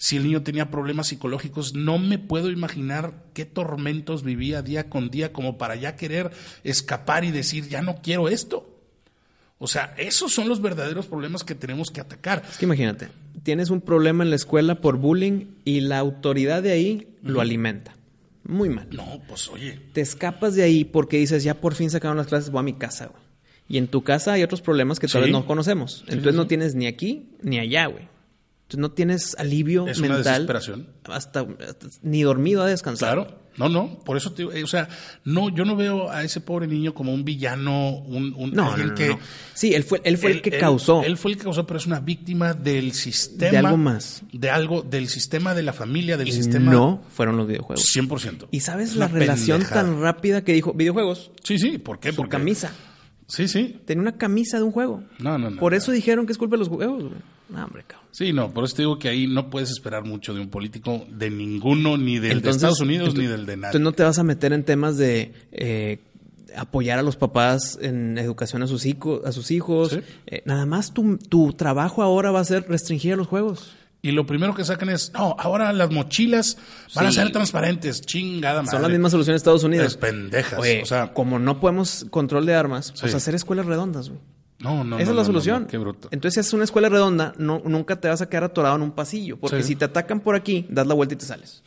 si 0.03 0.17
el 0.17 0.23
niño 0.25 0.43
tenía 0.43 0.71
problemas 0.71 1.09
psicológicos, 1.09 1.75
no 1.75 1.99
me 1.99 2.19
puedo 2.19 2.51
imaginar 2.51 3.13
qué 3.35 3.45
tormentos 3.45 4.23
vivía 4.25 4.63
día 4.63 4.89
con 4.89 5.11
día 5.11 5.31
como 5.31 5.59
para 5.59 5.77
ya 5.77 5.95
querer 5.95 6.31
escapar 6.65 7.23
y 7.25 7.31
decir, 7.31 7.69
ya 7.69 7.83
no 7.83 7.97
quiero 8.03 8.31
esto. 8.31 8.67
O 9.59 9.67
sea, 9.67 9.95
esos 9.99 10.33
son 10.33 10.49
los 10.49 10.63
verdaderos 10.63 11.05
problemas 11.07 11.45
que 11.45 11.55
tenemos 11.55 11.91
que 11.91 12.01
atacar. 12.01 12.43
Es 12.51 12.57
que 12.57 12.65
imagínate, 12.65 13.09
tienes 13.43 13.69
un 13.69 13.83
problema 13.83 14.25
en 14.25 14.31
la 14.31 14.37
escuela 14.37 14.77
por 14.81 14.97
bullying 14.97 15.49
y 15.67 15.81
la 15.81 15.99
autoridad 15.99 16.63
de 16.63 16.73
ahí 16.73 17.09
lo 17.23 17.43
alimenta. 17.43 17.95
Muy 18.45 18.71
mal. 18.71 18.89
No, 18.91 19.21
pues 19.29 19.49
oye, 19.51 19.79
Te 19.93 20.01
escapas 20.01 20.55
de 20.55 20.63
ahí 20.63 20.85
porque 20.87 21.19
dices, 21.19 21.45
ya 21.45 21.53
por 21.61 21.75
fin 21.75 21.91
sacaron 21.91 22.17
las 22.17 22.27
clases, 22.29 22.49
voy 22.51 22.61
a 22.61 22.63
mi 22.63 22.73
casa, 22.73 23.09
güey. 23.09 23.23
Y 23.69 23.77
en 23.77 23.87
tu 23.87 24.03
casa 24.03 24.33
hay 24.33 24.43
otros 24.43 24.63
problemas 24.63 24.99
que 24.99 25.09
tal 25.09 25.21
Sí. 25.21 25.27
vez 25.27 25.33
no 25.33 25.45
conocemos. 25.47 26.05
Entonces 26.09 26.35
no 26.37 26.47
tienes 26.47 26.75
ni 26.75 26.87
aquí 26.87 27.29
ni 27.43 27.59
allá, 27.59 27.85
güey. 27.87 28.09
Entonces 28.71 28.83
no 28.83 28.93
tienes 28.93 29.35
alivio 29.37 29.89
Es 29.89 29.99
una 29.99 30.11
mental. 30.15 30.33
desesperación. 30.47 30.87
Hasta, 31.09 31.41
hasta- 31.41 31.89
ni 32.03 32.23
dormido 32.23 32.63
a 32.63 32.69
descansar. 32.69 33.15
Claro, 33.17 33.41
no, 33.57 33.69
no, 33.69 33.99
por 34.05 34.17
eso 34.17 34.31
te 34.33 34.45
eh, 34.45 34.63
o 34.63 34.67
sea, 34.69 34.89
no, 35.25 35.49
yo 35.49 35.65
no 35.65 35.75
veo 35.75 36.09
a 36.09 36.23
ese 36.23 36.41
pobre 36.41 36.69
niño 36.69 36.95
como 36.95 37.13
un 37.13 37.25
villano, 37.25 37.97
un, 37.99 38.33
un 38.37 38.53
No, 38.53 38.71
alguien 38.71 38.91
no, 38.91 38.95
que. 38.95 39.19
Sí, 39.55 39.75
él 39.75 39.83
fue, 39.83 40.01
él 40.05 40.19
fue 40.19 40.31
el 40.31 40.41
que 40.41 40.51
él- 40.51 40.61
causó. 40.61 41.03
Él 41.03 41.17
fue 41.17 41.33
el 41.33 41.37
que 41.37 41.43
causó, 41.43 41.67
pero 41.67 41.79
es 41.81 41.87
una 41.87 41.99
víctima 41.99 42.55
del 42.55 42.93
sistema. 42.93 43.51
De 43.51 43.59
algo 43.59 43.77
más. 43.77 44.23
De 44.33 44.51
algo, 44.51 44.83
del 44.83 45.09
sistema 45.09 45.53
de 45.53 45.65
la 45.65 45.73
familia, 45.73 46.17
del 46.17 46.29
Y 46.29 46.33
sistema. 46.33 46.71
no 46.71 47.03
fueron 47.11 47.37
los 47.37 47.49
videojuegos. 47.49 47.85
100%. 47.93 48.47
¿Y 48.53 48.61
sabes 48.61 48.91
Es 48.91 48.97
la 48.97 49.09
relación 49.09 49.59
pendejada. 49.59 49.83
tan 49.83 50.01
rápida 50.01 50.45
que 50.45 50.53
dijo 50.53 50.73
videojuegos? 50.75 51.33
Sí, 51.43 51.59
sí, 51.59 51.79
¿por 51.79 51.99
qué? 51.99 52.11
Su 52.13 52.19
Porque- 52.19 52.31
camisa. 52.37 52.73
Sí, 53.27 53.49
sí. 53.49 53.81
Tenía 53.85 54.03
una 54.03 54.17
camisa 54.17 54.59
de 54.59 54.63
un 54.65 54.71
juego. 54.73 55.03
No, 55.19 55.39
no, 55.39 55.51
no. 55.51 55.59
Por 55.61 55.75
eso 55.75 55.91
dijeron 55.93 56.25
que 56.27 56.33
es 56.33 56.39
culpa 56.39 56.55
de 56.55 56.61
los 56.61 56.69
juegos, 56.69 57.03
güey. 57.03 57.15
No, 57.51 57.65
hombre, 57.65 57.85
cabrón. 57.87 58.09
Sí, 58.13 58.33
no, 58.33 58.53
por 58.53 58.65
eso 58.65 58.77
te 58.77 58.83
digo 58.83 58.99
que 58.99 59.09
ahí 59.09 59.27
no 59.27 59.51
puedes 59.51 59.71
esperar 59.71 60.05
mucho 60.05 60.35
de 60.35 60.41
un 60.41 60.49
político, 60.49 61.05
de 61.11 61.31
ninguno, 61.31 61.97
ni 61.97 62.19
del 62.19 62.41
de 62.43 62.51
Estados 62.51 62.81
Unidos, 62.81 63.15
ni 63.15 63.27
del 63.27 63.47
de 63.47 63.57
nadie. 63.57 63.69
Entonces 63.69 63.81
no 63.81 63.93
te 63.93 64.03
vas 64.03 64.19
a 64.19 64.25
meter 64.25 64.53
en 64.53 64.65
temas 64.65 64.97
de 64.97 65.33
eh, 65.53 65.99
apoyar 66.57 66.99
a 66.99 67.03
los 67.03 67.17
papás 67.17 67.79
en 67.81 68.19
educación 68.19 68.63
a 68.63 68.67
sus 68.67 68.87
hijos, 68.87 69.25
a 69.25 69.33
sus 69.33 69.51
hijos. 69.51 69.91
Sí. 69.91 70.01
Eh, 70.27 70.43
nada 70.45 70.67
más 70.67 70.93
tu, 70.93 71.19
tu 71.19 71.53
trabajo 71.53 72.03
ahora 72.03 72.31
va 72.31 72.41
a 72.41 72.45
ser 72.45 72.69
restringir 72.69 73.15
a 73.15 73.17
los 73.17 73.27
juegos. 73.27 73.75
Y 74.03 74.13
lo 74.13 74.25
primero 74.25 74.55
que 74.55 74.65
sacan 74.65 74.89
es, 74.89 75.13
no, 75.13 75.37
ahora 75.39 75.73
las 75.75 75.91
mochilas 75.91 76.57
van 76.95 77.07
a 77.07 77.13
ser 77.13 77.33
transparentes. 77.33 78.01
Chingada 78.01 78.63
madre. 78.63 78.71
Son 78.71 78.83
las 78.83 78.91
mismas 78.91 79.13
soluciones 79.13 79.35
de 79.35 79.43
Estados 79.43 79.65
Unidos. 79.65 79.87
Es 79.89 79.97
pendejas. 79.99 80.59
Oye, 80.59 80.83
o 80.83 80.87
sea, 80.87 81.13
como 81.13 81.39
no 81.39 81.61
podemos 81.61 82.07
control 82.11 82.47
de 82.47 82.55
armas, 82.55 82.95
pues 82.99 83.15
hacer 83.15 83.35
escuelas 83.35 83.67
redondas, 83.67 84.09
güey. 84.09 84.21
No, 84.61 84.85
no. 84.85 84.97
Esa 84.99 85.07
no, 85.07 85.11
es 85.13 85.17
la 85.17 85.23
no, 85.23 85.25
solución. 85.25 85.63
no, 85.63 85.69
qué 85.69 85.79
bruto. 85.79 86.09
Entonces, 86.11 86.35
si 86.35 86.41
haces 86.41 86.53
una 86.53 86.65
escuela 86.65 86.89
redonda, 86.89 87.33
no, 87.39 87.63
nunca 87.65 88.01
te 88.01 88.09
vas 88.09 88.21
a 88.23 88.29
quedar 88.29 88.45
atorado 88.45 88.77
en 88.77 88.83
un 88.83 88.93
pasillo. 88.93 89.39
Porque 89.39 89.63
Sí. 89.63 89.69
si 89.69 89.77
te 89.77 89.85
atacan 89.87 90.21
por 90.21 90.35
aquí, 90.35 90.67
das 90.69 90.87
la 90.87 90.95
vuelta 90.95 91.15
y 91.15 91.19
te 91.19 91.25
sales. 91.27 91.63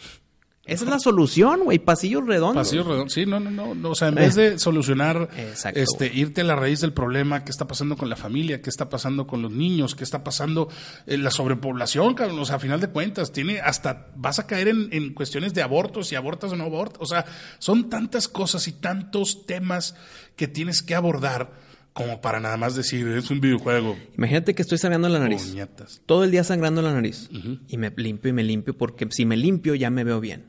Esa 0.66 0.86
es 0.86 0.90
la 0.90 1.00
solución, 1.00 1.66
güey. 1.66 1.78
Pasillos 1.78 2.26
redondos. 2.26 2.66
Pasillo 2.66 2.84
redondo. 2.84 3.10
Sí, 3.10 3.26
no, 3.26 3.38
no, 3.38 3.52
no, 3.52 3.76
no. 3.76 3.90
O 3.90 3.96
sea, 3.96 4.08
en 4.08 4.16
vez 4.16 4.36
de 4.36 4.58
solucionar, 4.58 5.28
Exacto, 5.38 5.78
este, 5.78 6.10
irte 6.14 6.40
a 6.40 6.44
la 6.46 6.56
raíz 6.56 6.80
del 6.80 6.94
problema, 6.94 7.44
qué 7.44 7.52
está 7.52 7.68
pasando 7.68 7.98
con 7.98 8.08
la 8.10 8.16
familia, 8.16 8.62
qué 8.62 8.70
está 8.70 8.88
pasando 8.88 9.28
con 9.28 9.42
los 9.42 9.52
niños, 9.52 9.94
qué 9.94 10.06
está 10.06 10.24
pasando 10.24 10.70
en 11.06 11.22
la 11.22 11.32
sobrepoblación, 11.32 12.14
cabrón. 12.14 12.40
O 12.40 12.46
sea, 12.46 12.56
a 12.56 12.60
final 12.60 12.80
de 12.80 12.88
cuentas, 12.88 13.34
tiene 13.34 13.60
hasta, 13.60 14.08
vas 14.16 14.40
a 14.40 14.48
caer 14.48 14.70
en, 14.70 14.88
en 14.94 15.14
cuestiones 15.14 15.54
de 15.54 15.62
abortos, 15.64 16.08
si 16.08 16.16
abortas 16.16 16.54
o 16.54 16.56
no 16.56 16.64
abortas. 16.64 17.02
O 17.02 17.06
sea, 17.08 17.26
son 17.60 17.90
tantas 17.90 18.30
cosas 18.30 18.66
y 18.70 18.72
tantos 18.72 19.46
temas 19.46 19.96
que 20.38 20.48
tienes 20.48 20.82
que 20.82 20.96
abordar 20.96 21.52
como 21.94 22.22
para 22.22 22.40
nada 22.40 22.58
más 22.58 22.76
decir, 22.76 23.08
es 23.10 23.30
un 23.30 23.40
videojuego. 23.40 23.96
Imagínate 24.18 24.56
que 24.56 24.62
estoy 24.64 24.78
sangrando 24.80 25.10
la 25.10 25.20
nariz. 25.20 25.44
Puñetas. 25.44 26.02
Todo 26.06 26.24
el 26.24 26.32
día 26.32 26.44
sangrando 26.44 26.82
la 26.82 26.92
nariz. 26.94 27.30
Y 27.68 27.78
me 27.78 27.92
limpio 27.96 28.30
y 28.30 28.34
me 28.34 28.44
limpio 28.44 28.76
porque 28.78 29.08
si 29.12 29.26
me 29.26 29.38
limpio 29.38 29.76
ya 29.76 29.90
me 29.90 30.04
veo 30.04 30.20
bien. 30.20 30.46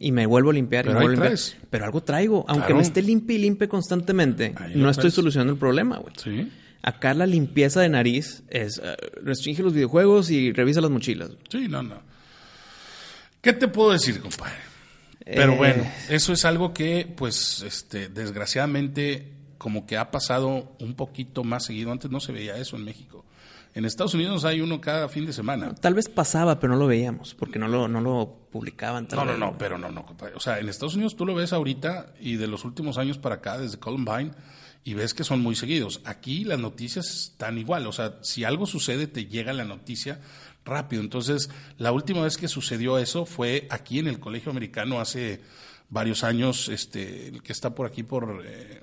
Y 0.00 0.10
me 0.10 0.26
vuelvo 0.26 0.50
a 0.50 0.52
limpiar 0.52 0.84
Pero 0.84 0.96
y 0.96 0.98
me 0.98 1.04
vuelvo 1.06 1.22
a 1.22 1.24
limpiar. 1.30 1.38
traes. 1.38 1.56
Pero 1.70 1.84
algo 1.84 2.02
traigo. 2.02 2.44
Aunque 2.48 2.66
Claro. 2.66 2.76
me 2.76 2.82
esté 2.82 3.02
limpie 3.02 3.36
y 3.36 3.40
limpie 3.40 3.68
constantemente, 3.68 4.52
no 4.74 4.90
estoy 4.90 5.02
traes. 5.04 5.14
solucionando 5.14 5.52
el 5.52 5.58
problema, 5.60 5.98
güey. 5.98 6.12
Sí. 6.16 6.50
Acá 6.82 7.14
la 7.14 7.24
limpieza 7.26 7.80
de 7.80 7.88
nariz 7.88 8.42
es 8.48 8.80
eh, 8.82 8.96
restringe 9.22 9.62
los 9.62 9.72
videojuegos 9.72 10.30
y 10.30 10.52
revisa 10.52 10.80
las 10.80 10.90
mochilas. 10.90 11.30
Sí, 11.50 11.68
no, 11.68 11.82
no. 11.84 12.02
¿Qué 13.40 13.52
te 13.52 13.68
puedo 13.68 13.92
decir, 13.92 14.20
compadre? 14.20 14.54
Pero 15.24 15.52
Eh, 15.52 15.56
bueno, 15.56 15.86
eso 16.08 16.32
es 16.32 16.44
algo 16.44 16.74
que, 16.74 17.06
pues, 17.16 17.62
este, 17.62 18.08
desgraciadamente, 18.08 19.28
como 19.60 19.84
que 19.84 19.98
ha 19.98 20.10
pasado 20.10 20.74
un 20.80 20.94
poquito 20.94 21.44
más 21.44 21.66
seguido. 21.66 21.92
Antes 21.92 22.10
no 22.10 22.18
se 22.18 22.32
veía 22.32 22.56
eso 22.56 22.76
en 22.76 22.84
México. 22.86 23.26
En 23.74 23.84
Estados 23.84 24.14
Unidos 24.14 24.46
hay 24.46 24.62
uno 24.62 24.80
cada 24.80 25.06
fin 25.10 25.26
de 25.26 25.34
semana. 25.34 25.74
Tal 25.74 25.92
vez 25.92 26.08
pasaba, 26.08 26.58
pero 26.58 26.72
no 26.72 26.78
lo 26.78 26.86
veíamos 26.86 27.34
porque 27.34 27.58
no 27.58 27.68
lo, 27.68 27.86
no 27.86 28.00
lo 28.00 28.38
publicaban. 28.50 29.06
tal 29.06 29.18
No, 29.18 29.24
no, 29.26 29.30
vez, 29.32 29.38
no, 29.38 29.58
pero 29.58 29.76
no, 29.76 29.90
no, 29.90 30.06
compadre. 30.06 30.34
O 30.34 30.40
sea, 30.40 30.58
en 30.60 30.70
Estados 30.70 30.94
Unidos 30.94 31.14
tú 31.14 31.26
lo 31.26 31.34
ves 31.34 31.52
ahorita 31.52 32.14
y 32.18 32.36
de 32.36 32.46
los 32.46 32.64
últimos 32.64 32.96
años 32.96 33.18
para 33.18 33.34
acá, 33.34 33.58
desde 33.58 33.78
Columbine, 33.78 34.30
y 34.82 34.94
ves 34.94 35.12
que 35.12 35.24
son 35.24 35.42
muy 35.42 35.54
seguidos. 35.54 36.00
Aquí 36.06 36.44
las 36.44 36.58
noticias 36.58 37.10
están 37.10 37.58
igual. 37.58 37.86
O 37.86 37.92
sea, 37.92 38.14
si 38.22 38.44
algo 38.44 38.64
sucede, 38.64 39.08
te 39.08 39.26
llega 39.26 39.52
la 39.52 39.66
noticia 39.66 40.20
rápido. 40.64 41.02
Entonces, 41.02 41.50
la 41.76 41.92
última 41.92 42.22
vez 42.22 42.38
que 42.38 42.48
sucedió 42.48 42.96
eso 42.96 43.26
fue 43.26 43.68
aquí 43.68 43.98
en 43.98 44.06
el 44.06 44.20
Colegio 44.20 44.52
Americano 44.52 45.00
hace 45.00 45.42
varios 45.90 46.24
años, 46.24 46.70
este, 46.70 47.28
el 47.28 47.42
que 47.42 47.52
está 47.52 47.74
por 47.74 47.86
aquí 47.86 48.04
por 48.04 48.42
eh, 48.46 48.80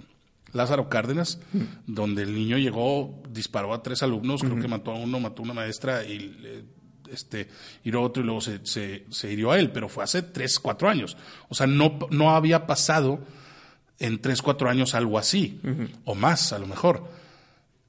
Lázaro 0.57 0.89
Cárdenas, 0.89 1.39
donde 1.85 2.23
el 2.23 2.33
niño 2.33 2.57
llegó, 2.57 3.21
disparó 3.29 3.73
a 3.73 3.81
tres 3.81 4.03
alumnos, 4.03 4.41
creo 4.41 4.57
que 4.57 4.67
mató 4.67 4.91
a 4.91 4.95
uno, 4.95 5.19
mató 5.19 5.41
a 5.41 5.45
una 5.45 5.53
maestra 5.53 6.03
y 6.03 6.37
eh, 6.43 6.63
este, 7.11 7.47
hirió 7.83 7.99
a 7.99 8.03
otro 8.03 8.21
y 8.21 8.25
luego 8.25 8.41
se, 8.41 8.65
se, 8.65 9.05
se, 9.09 9.31
hirió 9.31 9.51
a 9.51 9.59
él, 9.59 9.71
pero 9.71 9.87
fue 9.87 10.03
hace 10.03 10.21
tres, 10.21 10.59
cuatro 10.59 10.89
años. 10.89 11.15
O 11.47 11.55
sea, 11.55 11.67
no, 11.67 11.99
no 12.09 12.35
había 12.35 12.67
pasado 12.67 13.19
en 13.99 14.19
tres, 14.19 14.41
cuatro 14.41 14.69
años 14.69 14.93
algo 14.93 15.17
así, 15.17 15.59
o 16.05 16.15
más 16.15 16.53
a 16.53 16.59
lo 16.59 16.67
mejor. 16.67 17.09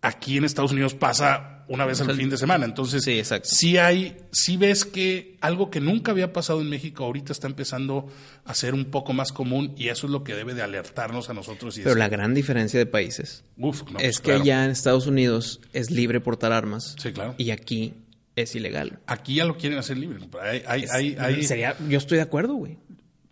Aquí 0.00 0.36
en 0.36 0.44
Estados 0.44 0.72
Unidos 0.72 0.94
pasa 0.94 1.57
una 1.68 1.84
vez 1.86 2.00
al 2.00 2.14
fin 2.16 2.30
de 2.30 2.36
semana. 2.38 2.64
Entonces, 2.64 3.04
sí, 3.04 3.18
exacto. 3.18 3.48
sí 3.50 3.76
hay, 3.76 4.16
sí 4.32 4.56
ves 4.56 4.84
que 4.84 5.36
algo 5.40 5.70
que 5.70 5.80
nunca 5.80 6.12
había 6.12 6.32
pasado 6.32 6.60
en 6.60 6.68
México 6.70 7.04
ahorita 7.04 7.32
está 7.32 7.46
empezando 7.46 8.08
a 8.44 8.54
ser 8.54 8.74
un 8.74 8.86
poco 8.86 9.12
más 9.12 9.32
común 9.32 9.74
y 9.76 9.88
eso 9.88 10.06
es 10.06 10.10
lo 10.12 10.24
que 10.24 10.34
debe 10.34 10.54
de 10.54 10.62
alertarnos 10.62 11.28
a 11.30 11.34
nosotros. 11.34 11.76
Y 11.78 11.82
Pero 11.82 11.94
la 11.96 12.08
gran 12.08 12.32
diferencia 12.34 12.78
de 12.78 12.86
países 12.86 13.44
Uf, 13.58 13.82
no, 13.90 13.98
es 13.98 14.02
pues, 14.04 14.18
que 14.20 14.22
claro. 14.24 14.42
allá 14.42 14.64
en 14.64 14.70
Estados 14.70 15.06
Unidos 15.06 15.60
es 15.72 15.90
libre 15.90 16.20
portar 16.20 16.52
armas 16.52 16.96
Sí, 16.98 17.12
claro. 17.12 17.34
y 17.38 17.50
aquí 17.50 17.94
es 18.34 18.54
ilegal. 18.54 18.98
Aquí 19.06 19.34
ya 19.34 19.44
lo 19.44 19.56
quieren 19.58 19.78
hacer 19.78 19.98
libre. 19.98 20.18
Hay, 20.42 20.62
hay, 20.66 20.84
hay, 20.90 21.16
hay- 21.18 21.42
Sería, 21.44 21.76
yo 21.88 21.98
estoy 21.98 22.16
de 22.16 22.22
acuerdo, 22.22 22.54
güey. 22.54 22.78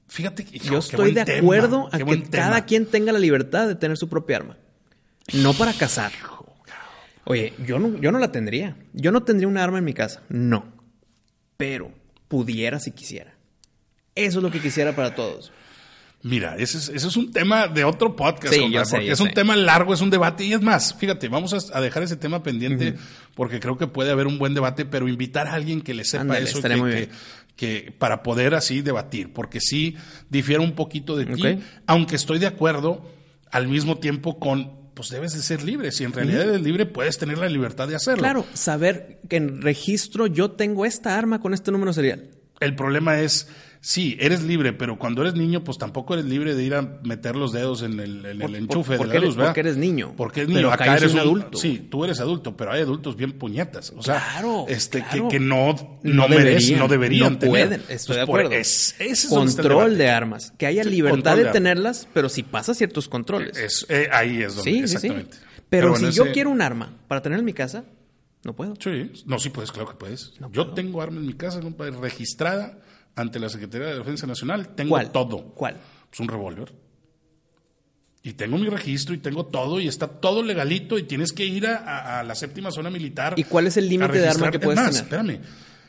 fíjate 0.09 0.45
que 0.45 0.59
Yo 0.59 0.79
estoy 0.79 1.13
de 1.13 1.25
tema, 1.25 1.39
acuerdo 1.39 1.89
a 1.93 1.99
que 1.99 2.23
cada 2.25 2.65
quien 2.67 2.87
tenga 2.87 3.13
la 3.13 3.19
libertad 3.19 3.67
de 3.69 3.77
tener 3.77 3.97
su 3.97 4.09
propia 4.09 4.37
arma. 4.39 4.57
No 5.33 5.55
para 5.55 5.73
cazar. 5.73 6.13
Oye, 7.29 7.53
yo 7.65 7.79
no, 7.79 8.01
yo 8.01 8.13
no 8.13 8.19
la 8.19 8.31
tendría. 8.31 8.77
Yo 8.93 9.11
no 9.13 9.25
tendría 9.25 9.49
una 9.49 9.63
arma 9.63 9.79
en 9.79 9.85
mi 9.85 9.95
casa. 9.95 10.23
No. 10.29 10.73
Pero 11.57 11.91
pudiera 12.29 12.79
si 12.79 12.93
quisiera. 12.93 13.35
Eso 14.15 14.39
es 14.39 14.43
lo 14.43 14.51
que 14.51 14.61
quisiera 14.61 14.95
para 14.95 15.15
todos. 15.15 15.53
Mira, 16.23 16.57
ese 16.57 16.79
es, 16.79 16.89
ese 16.89 17.09
es 17.09 17.17
un 17.17 17.31
tema 17.31 17.69
de 17.69 17.85
otro 17.85 18.17
podcast, 18.17 18.53
Sí, 18.53 18.61
compadre, 18.61 18.73
yo 18.73 18.85
sé, 18.85 18.97
porque 18.97 19.11
es 19.11 19.21
un 19.21 19.31
tema 19.31 19.55
largo, 19.55 19.95
es 19.95 20.01
un 20.01 20.11
debate 20.11 20.45
y 20.45 20.53
es 20.55 20.61
más, 20.61 20.95
fíjate, 20.95 21.29
vamos 21.29 21.53
a, 21.53 21.79
a 21.79 21.81
dejar 21.81 22.03
ese 22.03 22.17
tema 22.17 22.43
pendiente 22.43 22.95
porque 23.35 23.61
creo 23.61 23.77
que 23.77 23.87
puede 23.87 24.11
haber 24.11 24.27
un 24.27 24.39
buen 24.39 24.55
debate, 24.55 24.87
pero 24.87 25.07
invitar 25.07 25.47
a 25.47 25.53
alguien 25.53 25.83
que 25.83 25.95
le 25.95 26.05
sepa 26.05 26.39
eso, 26.39 26.61
que, 27.55 27.95
para 27.99 28.23
poder 28.23 28.55
así 28.55 28.83
debatir, 28.83 29.33
porque 29.33 29.61
sí 29.61 29.97
difiere 30.29 30.63
un 30.63 30.73
poquito 30.73 31.17
de 31.17 31.27
ti, 31.27 31.59
aunque 31.87 32.17
estoy 32.17 32.39
de 32.39 32.47
acuerdo 32.47 33.09
al 33.51 33.69
mismo 33.69 33.99
tiempo 33.99 34.41
con, 34.41 34.76
pues 34.97 35.11
debes 35.11 35.35
de 35.35 35.43
ser 35.43 35.63
libre, 35.63 35.93
si 35.93 36.05
en 36.05 36.15
realidad 36.15 36.49
eres 36.49 36.63
libre 36.63 36.87
puedes 36.87 37.19
tener 37.19 37.37
la 37.37 37.51
libertad 37.51 37.87
de 37.87 37.97
hacerlo. 37.97 38.23
Claro, 38.23 38.47
saber 38.55 39.21
que 39.29 39.37
en 39.37 39.61
registro 39.61 40.27
yo 40.27 40.53
tengo 40.53 40.87
esta 40.87 41.19
arma 41.19 41.39
con 41.39 41.53
este 41.53 41.71
número 41.71 41.93
serial. 41.93 42.31
El 42.61 42.75
problema 42.75 43.21
es, 43.21 43.49
sí, 43.81 44.17
eres 44.19 44.43
libre, 44.43 44.73
pero 44.73 44.99
cuando 44.99 45.21
eres 45.23 45.35
niño, 45.35 45.63
pues 45.63 45.77
tampoco 45.79 46.15
eres 46.15 46.25
libre 46.27 46.55
de 46.55 46.65
ir 46.65 46.75
a 46.75 46.83
meter 47.05 47.37
los 47.37 47.53
dedos 47.53 47.83
en 47.83 48.01
el, 48.01 48.25
en 48.25 48.41
el 48.43 48.55
enchufe 48.55 48.97
de 48.97 49.05
la 49.07 49.13
eres- 49.15 49.23
luz, 49.23 49.37
¿verdad? 49.37 49.51
porque 49.51 49.61
eres 49.61 49.77
niño. 49.77 50.15
Porque 50.17 50.41
eres 50.41 50.49
Pero 50.55 50.69
niño. 50.69 50.73
acá 50.75 50.85
Acá 50.85 50.97
eres 50.97 51.13
un 51.13 51.19
adulto. 51.21 51.59
Sí, 51.59 51.87
tú 51.91 52.05
eres 52.05 52.19
adulto, 52.21 52.57
pero 52.57 52.73
hay 52.73 52.81
adultos 52.81 53.15
bien 53.17 53.33
puñetas. 53.33 53.93
O 53.97 54.03
sea, 54.03 54.15
Claro, 54.33 54.65
este, 54.69 55.03
claro. 55.03 55.29
Que, 55.29 55.37
que 55.37 55.41
no, 55.41 55.75
no, 56.03 56.25
No 56.25 56.29
merecen, 56.29 56.47
deberían, 56.47 56.79
no 56.81 56.89
deberían 56.89 57.33
no 57.35 57.39
tener. 57.39 57.51
pueden, 57.69 57.83
estoy 57.91 58.17
de 58.17 58.23
acuerdo. 58.23 58.53
es- 58.53 58.95
ese 58.99 59.29
Control 59.29 59.99
de 59.99 60.09
armas. 60.09 60.53
Que 60.57 60.67
haya 60.67 60.83
Sí, 60.83 60.91
libertad 60.91 61.37
de, 61.37 61.45
tenerlas, 61.47 62.09
pero 62.15 62.29
si 62.31 62.43
pasa 62.43 62.73
ciertos 62.75 63.09
controles. 63.09 63.57
Es- 63.59 63.87
eh, 63.91 64.09
ahí 64.13 64.41
es 64.43 64.55
donde, 64.57 64.71
sí, 64.71 64.79
sí, 64.79 64.87
sí. 64.89 64.95
exactamente. 64.95 65.37
Pero, 65.69 65.91
bueno, 65.91 66.11
si 66.11 66.17
yo 66.17 66.25
ese- 66.25 66.33
quiero 66.33 66.51
un 66.51 66.63
arma 66.63 66.95
para 67.09 67.21
tener 67.23 67.39
en 67.39 67.45
mi 67.45 67.53
casa, 67.53 67.85
no 68.47 68.55
puedo. 68.55 68.75
Sí, 68.81 69.13
no, 69.27 69.39
sí 69.39 69.51
puedes, 69.51 69.71
claro 69.73 69.89
que 69.91 69.97
puedes. 69.97 70.33
yo 70.53 70.69
tengo 70.73 71.03
arma 71.03 71.19
en 71.19 71.27
mi 71.27 71.35
casa, 71.35 71.61
compadre, 71.61 71.93
registrada 71.99 72.79
ante 73.15 73.39
la 73.39 73.49
Secretaría 73.49 73.89
de 73.89 73.99
Defensa 73.99 74.27
Nacional. 74.27 74.69
Tengo 74.75 74.91
¿Cuál? 74.91 75.11
todo. 75.13 75.43
¿Cuál? 75.55 75.77
Es 76.13 76.21
un 76.21 76.29
revólver. 76.29 76.73
Y 78.23 78.33
tengo 78.33 78.59
mi 78.59 78.69
registro 78.69 79.15
y 79.15 79.19
tengo 79.19 79.47
todo 79.47 79.81
y 79.81 79.87
está 79.87 80.09
todo 80.09 80.43
legalito 80.43 80.99
y 80.99 81.05
tienes 81.05 81.33
que 81.33 81.45
ir 81.47 81.67
a, 81.67 81.77
a- 81.77 82.21
a 82.21 82.23
la 82.25 82.35
séptima 82.35 82.71
zona 82.73 82.91
militar. 82.91 83.35
¿Y 83.37 83.45
cuál 83.45 83.69
es 83.69 83.77
el 83.77 83.89
límite 83.89 84.19
de 84.19 84.29
arma 84.29 84.51
que 84.51 84.57
Es 84.57 84.63
puedes 84.65 84.81
más, 84.81 84.91
tener? 84.91 85.05
Espérame. 85.05 85.41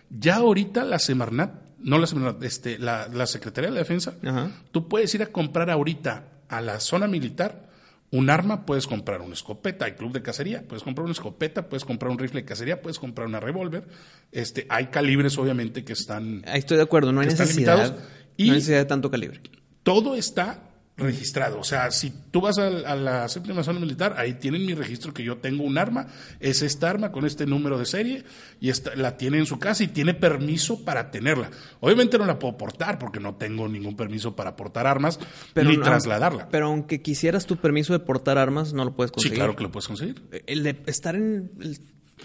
Ya 0.09 0.35
ahorita 0.35 0.83
la 0.85 0.99
Semarnat, 0.99 1.51
no 1.79 1.97
la 1.97 2.05
Semarnat, 2.05 2.43
este, 2.43 2.77
la, 2.77 3.07
la 3.07 3.25
Secretaría 3.25 3.69
de 3.69 3.73
la 3.73 3.79
Defensa, 3.81 4.15
Ajá. 4.23 4.51
tú 4.71 4.87
puedes 4.87 5.13
ir 5.15 5.23
a 5.23 5.27
comprar 5.27 5.69
ahorita 5.71 6.25
a 6.47 6.61
la 6.61 6.79
zona 6.79 7.07
militar 7.07 7.69
un 8.11 8.29
arma, 8.29 8.65
puedes 8.65 8.87
comprar 8.87 9.21
una 9.21 9.33
escopeta, 9.33 9.85
hay 9.85 9.93
club 9.93 10.13
de 10.13 10.21
cacería, 10.21 10.63
puedes 10.67 10.83
comprar 10.83 11.03
una 11.03 11.11
escopeta, 11.11 11.67
puedes 11.67 11.83
comprar 11.83 12.11
un 12.11 12.17
rifle 12.17 12.41
de 12.41 12.45
cacería, 12.45 12.81
puedes 12.81 12.99
comprar 12.99 13.27
una 13.27 13.39
revólver. 13.39 13.85
Este, 14.31 14.65
hay 14.69 14.87
calibres 14.87 15.37
obviamente 15.37 15.83
que 15.83 15.93
están 15.93 16.41
Ahí 16.47 16.59
estoy 16.59 16.77
de 16.77 16.83
acuerdo, 16.83 17.11
no 17.11 17.19
hay 17.21 17.27
necesidad. 17.27 17.97
Y- 18.37 18.45
No 18.47 18.51
hay 18.53 18.57
necesidad 18.59 18.79
de 18.79 18.85
tanto 18.85 19.09
calibre. 19.11 19.41
todo 19.83 20.15
está 20.15 20.66
registrado. 20.97 21.59
O 21.59 21.63
sea, 21.63 21.91
si 21.91 22.11
tú 22.31 22.41
vas 22.41 22.57
a, 22.57 22.67
a 22.67 22.95
la 22.95 23.27
séptima 23.29 23.63
zona 23.63 23.79
militar, 23.79 24.15
ahí 24.17 24.33
tienen 24.33 24.65
mi 24.65 24.73
registro 24.73 25.13
que 25.13 25.23
yo 25.23 25.37
tengo 25.37 25.63
un 25.63 25.77
arma, 25.77 26.07
es 26.39 26.63
esta 26.63 26.89
arma 26.89 27.11
con 27.11 27.25
este 27.25 27.45
número 27.45 27.77
de 27.77 27.85
serie 27.85 28.23
y 28.59 28.69
esta, 28.69 28.95
la 28.95 29.15
tiene 29.15 29.37
en 29.37 29.45
su 29.45 29.59
casa 29.59 29.83
y 29.83 29.87
tiene 29.89 30.15
permiso 30.15 30.83
para 30.83 31.11
tenerla. 31.11 31.51
Obviamente 31.81 32.17
no 32.17 32.25
la 32.25 32.39
puedo 32.39 32.57
portar 32.57 32.97
porque 32.97 33.19
no 33.19 33.35
tengo 33.35 33.67
ningún 33.67 33.95
permiso 33.95 34.35
para 34.35 34.55
portar 34.55 34.87
armas 34.87 35.19
ni 35.55 35.77
no- 35.77 35.83
trasladarla. 35.83 36.49
Pero 36.49 36.65
aunque 36.67 37.01
quisieras 37.01 37.45
tu 37.45 37.57
permiso 37.57 37.93
de 37.93 37.99
portar 37.99 38.37
armas, 38.39 38.73
no 38.73 38.83
lo 38.83 38.95
puedes 38.95 39.11
sí, 39.11 39.13
conseguir. 39.15 39.37
claro 39.37 39.55
que 39.55 39.63
lo 39.63 39.71
puedes 39.71 39.87
conseguir. 39.87 40.23
El 40.47 40.63
de 40.63 40.81
estar 40.87 41.15
en 41.15 41.51
el 41.61 41.79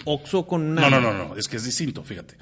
Oxxo 0.07 0.47
con 0.47 0.63
una... 0.63 0.89
No, 0.89 0.89
no, 0.89 1.01
no, 1.13 1.13
no, 1.29 1.37
es 1.37 1.47
que 1.47 1.57
es 1.59 1.65
distinto, 1.65 2.03
fíjate. 2.03 2.37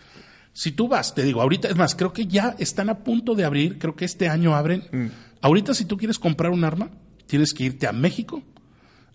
Si 0.52 0.72
tú 0.72 0.88
vas, 0.88 1.14
te 1.14 1.22
digo, 1.22 1.40
ahorita, 1.40 1.68
es 1.68 1.76
más, 1.76 1.94
creo 1.94 2.12
que 2.12 2.26
ya 2.26 2.56
están 2.58 2.90
a 2.90 2.98
punto 2.98 3.34
de 3.34 3.44
abrir, 3.44 3.78
creo 3.78 3.94
que 3.94 4.04
este 4.04 4.28
año 4.28 4.54
abren. 4.54 4.84
Mm. 4.90 5.06
Ahorita 5.40 5.74
si 5.74 5.84
tú 5.84 5.96
quieres 5.96 6.18
comprar 6.18 6.50
un 6.50 6.64
arma, 6.64 6.90
tienes 7.26 7.54
que 7.54 7.64
irte 7.64 7.86
a 7.86 7.92
México. 7.92 8.42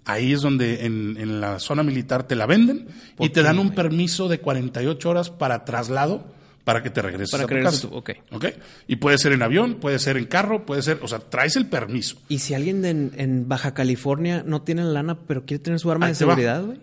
Ahí 0.05 0.33
es 0.33 0.41
donde 0.41 0.85
en, 0.85 1.17
en 1.17 1.41
la 1.41 1.59
zona 1.59 1.83
militar 1.83 2.27
te 2.27 2.35
la 2.35 2.45
venden 2.45 2.87
y 3.19 3.29
te 3.29 3.41
dan 3.41 3.57
un 3.57 3.71
permiso 3.71 4.27
de 4.27 4.39
48 4.39 5.09
horas 5.09 5.29
para 5.31 5.65
traslado 5.65 6.35
para 6.65 6.81
que 6.81 6.89
te 6.89 7.01
regreses 7.01 7.31
Para 7.31 7.43
a 7.43 7.47
que 7.47 7.55
tu 7.55 7.63
casa. 7.63 7.87
tú, 7.87 7.95
ok. 7.95 8.09
¿Ok? 8.31 8.45
Y 8.87 8.97
puede 8.97 9.17
ser 9.19 9.31
en 9.31 9.43
avión, 9.43 9.75
puede 9.75 9.99
ser 9.99 10.17
en 10.17 10.25
carro, 10.25 10.65
puede 10.65 10.81
ser, 10.81 10.99
o 11.01 11.07
sea, 11.07 11.19
traes 11.19 11.55
el 11.55 11.67
permiso. 11.67 12.17
Y 12.27 12.39
si 12.39 12.55
alguien 12.55 12.81
de 12.81 12.89
en, 12.89 13.11
en 13.15 13.47
Baja 13.47 13.73
California 13.73 14.43
no 14.45 14.63
tiene 14.63 14.83
lana, 14.83 15.19
pero 15.27 15.45
quiere 15.45 15.63
tener 15.63 15.79
su 15.79 15.91
arma 15.91 16.07
Ahí 16.07 16.11
de 16.11 16.15
seguridad, 16.15 16.63
güey. 16.63 16.79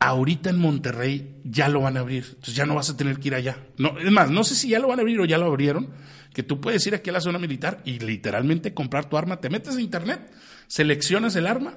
Ahorita 0.00 0.50
en 0.50 0.58
Monterrey 0.58 1.36
ya 1.44 1.68
lo 1.68 1.82
van 1.82 1.98
a 1.98 2.00
abrir, 2.00 2.24
entonces 2.28 2.54
ya 2.54 2.66
no 2.66 2.74
vas 2.74 2.90
a 2.90 2.96
tener 2.96 3.18
que 3.18 3.28
ir 3.28 3.34
allá. 3.34 3.58
No, 3.76 3.98
es 3.98 4.10
más, 4.10 4.30
no 4.30 4.42
sé 4.42 4.54
si 4.54 4.70
ya 4.70 4.78
lo 4.78 4.88
van 4.88 4.98
a 4.98 5.02
abrir 5.02 5.20
o 5.20 5.26
ya 5.26 5.38
lo 5.38 5.46
abrieron, 5.46 5.90
que 6.32 6.42
tú 6.42 6.60
puedes 6.60 6.84
ir 6.86 6.94
aquí 6.94 7.10
a 7.10 7.12
la 7.12 7.20
zona 7.20 7.38
militar 7.38 7.82
y 7.84 7.98
literalmente 7.98 8.72
comprar 8.72 9.08
tu 9.08 9.18
arma, 9.18 9.40
te 9.40 9.50
metes 9.50 9.76
a 9.76 9.80
internet, 9.80 10.32
seleccionas 10.66 11.36
el 11.36 11.46
arma, 11.46 11.76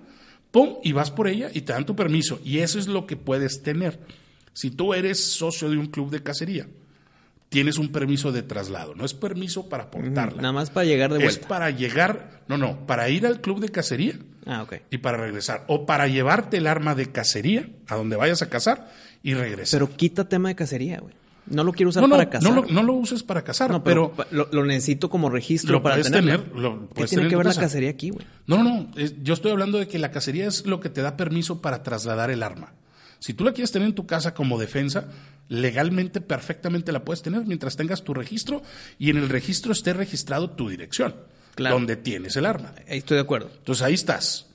pum, 0.52 0.78
y 0.84 0.94
vas 0.94 1.12
por 1.12 1.28
ella 1.28 1.50
y 1.54 1.62
te 1.62 1.74
dan 1.74 1.86
tu 1.86 1.96
permiso. 1.96 2.40
Y 2.44 2.60
eso 2.60 2.80
es 2.80 2.88
lo 2.88 3.06
que 3.06 3.18
puedes 3.18 3.62
tener. 3.62 4.00
Si 4.54 4.72
tú 4.72 4.94
eres 4.94 5.34
socio 5.34 5.70
de 5.70 5.78
un 5.78 5.88
club 5.88 6.10
de 6.10 6.24
cacería, 6.24 6.68
tienes 7.50 7.78
un 7.78 7.92
permiso 7.92 8.32
de 8.32 8.42
traslado, 8.42 8.96
no 8.96 9.04
es 9.04 9.14
permiso 9.14 9.68
para 9.68 9.92
portarla. 9.92 10.42
Nada 10.42 10.54
más 10.54 10.70
para 10.70 10.86
llegar 10.86 11.12
de 11.12 11.20
es 11.20 11.24
vuelta. 11.24 11.48
para 11.48 11.70
llegar, 11.72 12.44
no, 12.48 12.58
no, 12.58 12.88
para 12.88 13.10
ir 13.10 13.26
al 13.26 13.42
club 13.42 13.60
de 13.60 13.70
cacería 13.70 14.18
Ah, 14.46 14.64
ok. 14.64 14.76
y 14.92 14.98
para 14.98 15.18
regresar. 15.18 15.64
O 15.68 15.86
para 15.86 16.08
llevarte 16.08 16.58
el 16.58 16.68
arma 16.68 16.96
de 16.96 17.12
cacería 17.12 17.70
a 17.88 17.96
donde 17.96 18.16
vayas 18.16 18.42
a 18.42 18.50
cazar 18.50 18.92
y 19.24 19.34
regresar. 19.34 19.80
Pero 19.80 19.96
quita 19.96 20.28
tema 20.28 20.50
de 20.50 20.56
cacería, 20.56 21.00
güey. 21.00 21.14
No 21.46 21.66
lo 21.66 21.74
quiero 21.74 21.90
usar 21.90 22.02
no, 22.02 22.08
no, 22.08 22.16
para 22.16 22.30
cazar. 22.30 22.50
no 22.54 22.62
lo, 22.62 22.68
no 22.70 22.84
lo 22.84 22.94
uses 22.94 23.22
para 23.22 23.42
cazar, 23.44 23.70
No, 23.70 23.84
pero, 23.84 24.14
lo, 24.32 24.48
lo 24.54 24.66
necesito 24.66 25.10
como 25.10 25.30
registro 25.30 25.74
lo 25.74 25.84
para 25.84 25.96
puedes 25.96 26.10
tenerlo. 26.10 26.44
tener. 26.46 26.58
Lo 26.62 26.88
¿Qué 26.90 26.94
tiene 27.04 27.08
tener 27.10 27.28
que 27.30 27.36
ver 27.36 27.46
la 27.48 27.56
cacería 27.56 27.90
aquí, 27.90 28.12
güey? 28.12 28.26
No, 28.48 28.64
no, 28.64 28.64
no. 28.64 28.92
es- 28.96 29.16
yo 29.24 29.34
estoy 29.34 29.52
hablando 29.52 29.78
de 29.78 29.88
que 29.90 30.00
la 30.00 30.10
cacería 30.12 30.48
es 30.48 30.66
lo 30.66 30.80
que 30.80 30.88
te 30.90 31.02
da 31.02 31.18
permiso 31.18 31.62
para 31.62 31.84
trasladar 31.84 32.32
el 32.32 32.44
arma. 32.44 32.72
Si 33.20 33.34
tú 33.34 33.44
la 33.44 33.52
quieres 33.52 33.72
tener 33.74 33.88
en 33.90 33.94
tu 33.96 34.06
casa 34.06 34.34
como 34.34 34.58
defensa, 34.58 35.08
legalmente, 35.50 36.22
perfectamente 36.22 36.92
la 36.92 37.04
puedes 37.04 37.22
tener 37.22 37.46
mientras 37.46 37.76
tengas 37.76 38.04
tu 38.04 38.14
registro 38.14 38.62
y 38.98 39.10
en 39.10 39.18
el 39.18 39.30
registro 39.30 39.72
esté 39.74 39.94
registrado 39.94 40.50
tu 40.52 40.70
dirección, 40.70 41.14
Claro. 41.56 41.76
donde 41.76 41.96
tienes 41.96 42.36
el 42.36 42.46
arma. 42.46 42.74
Ahí 42.90 42.98
estoy 43.00 43.16
de 43.16 43.22
acuerdo. 43.22 43.52
Entonces 43.58 43.84
ahí 43.84 43.94
estás. 43.94 44.48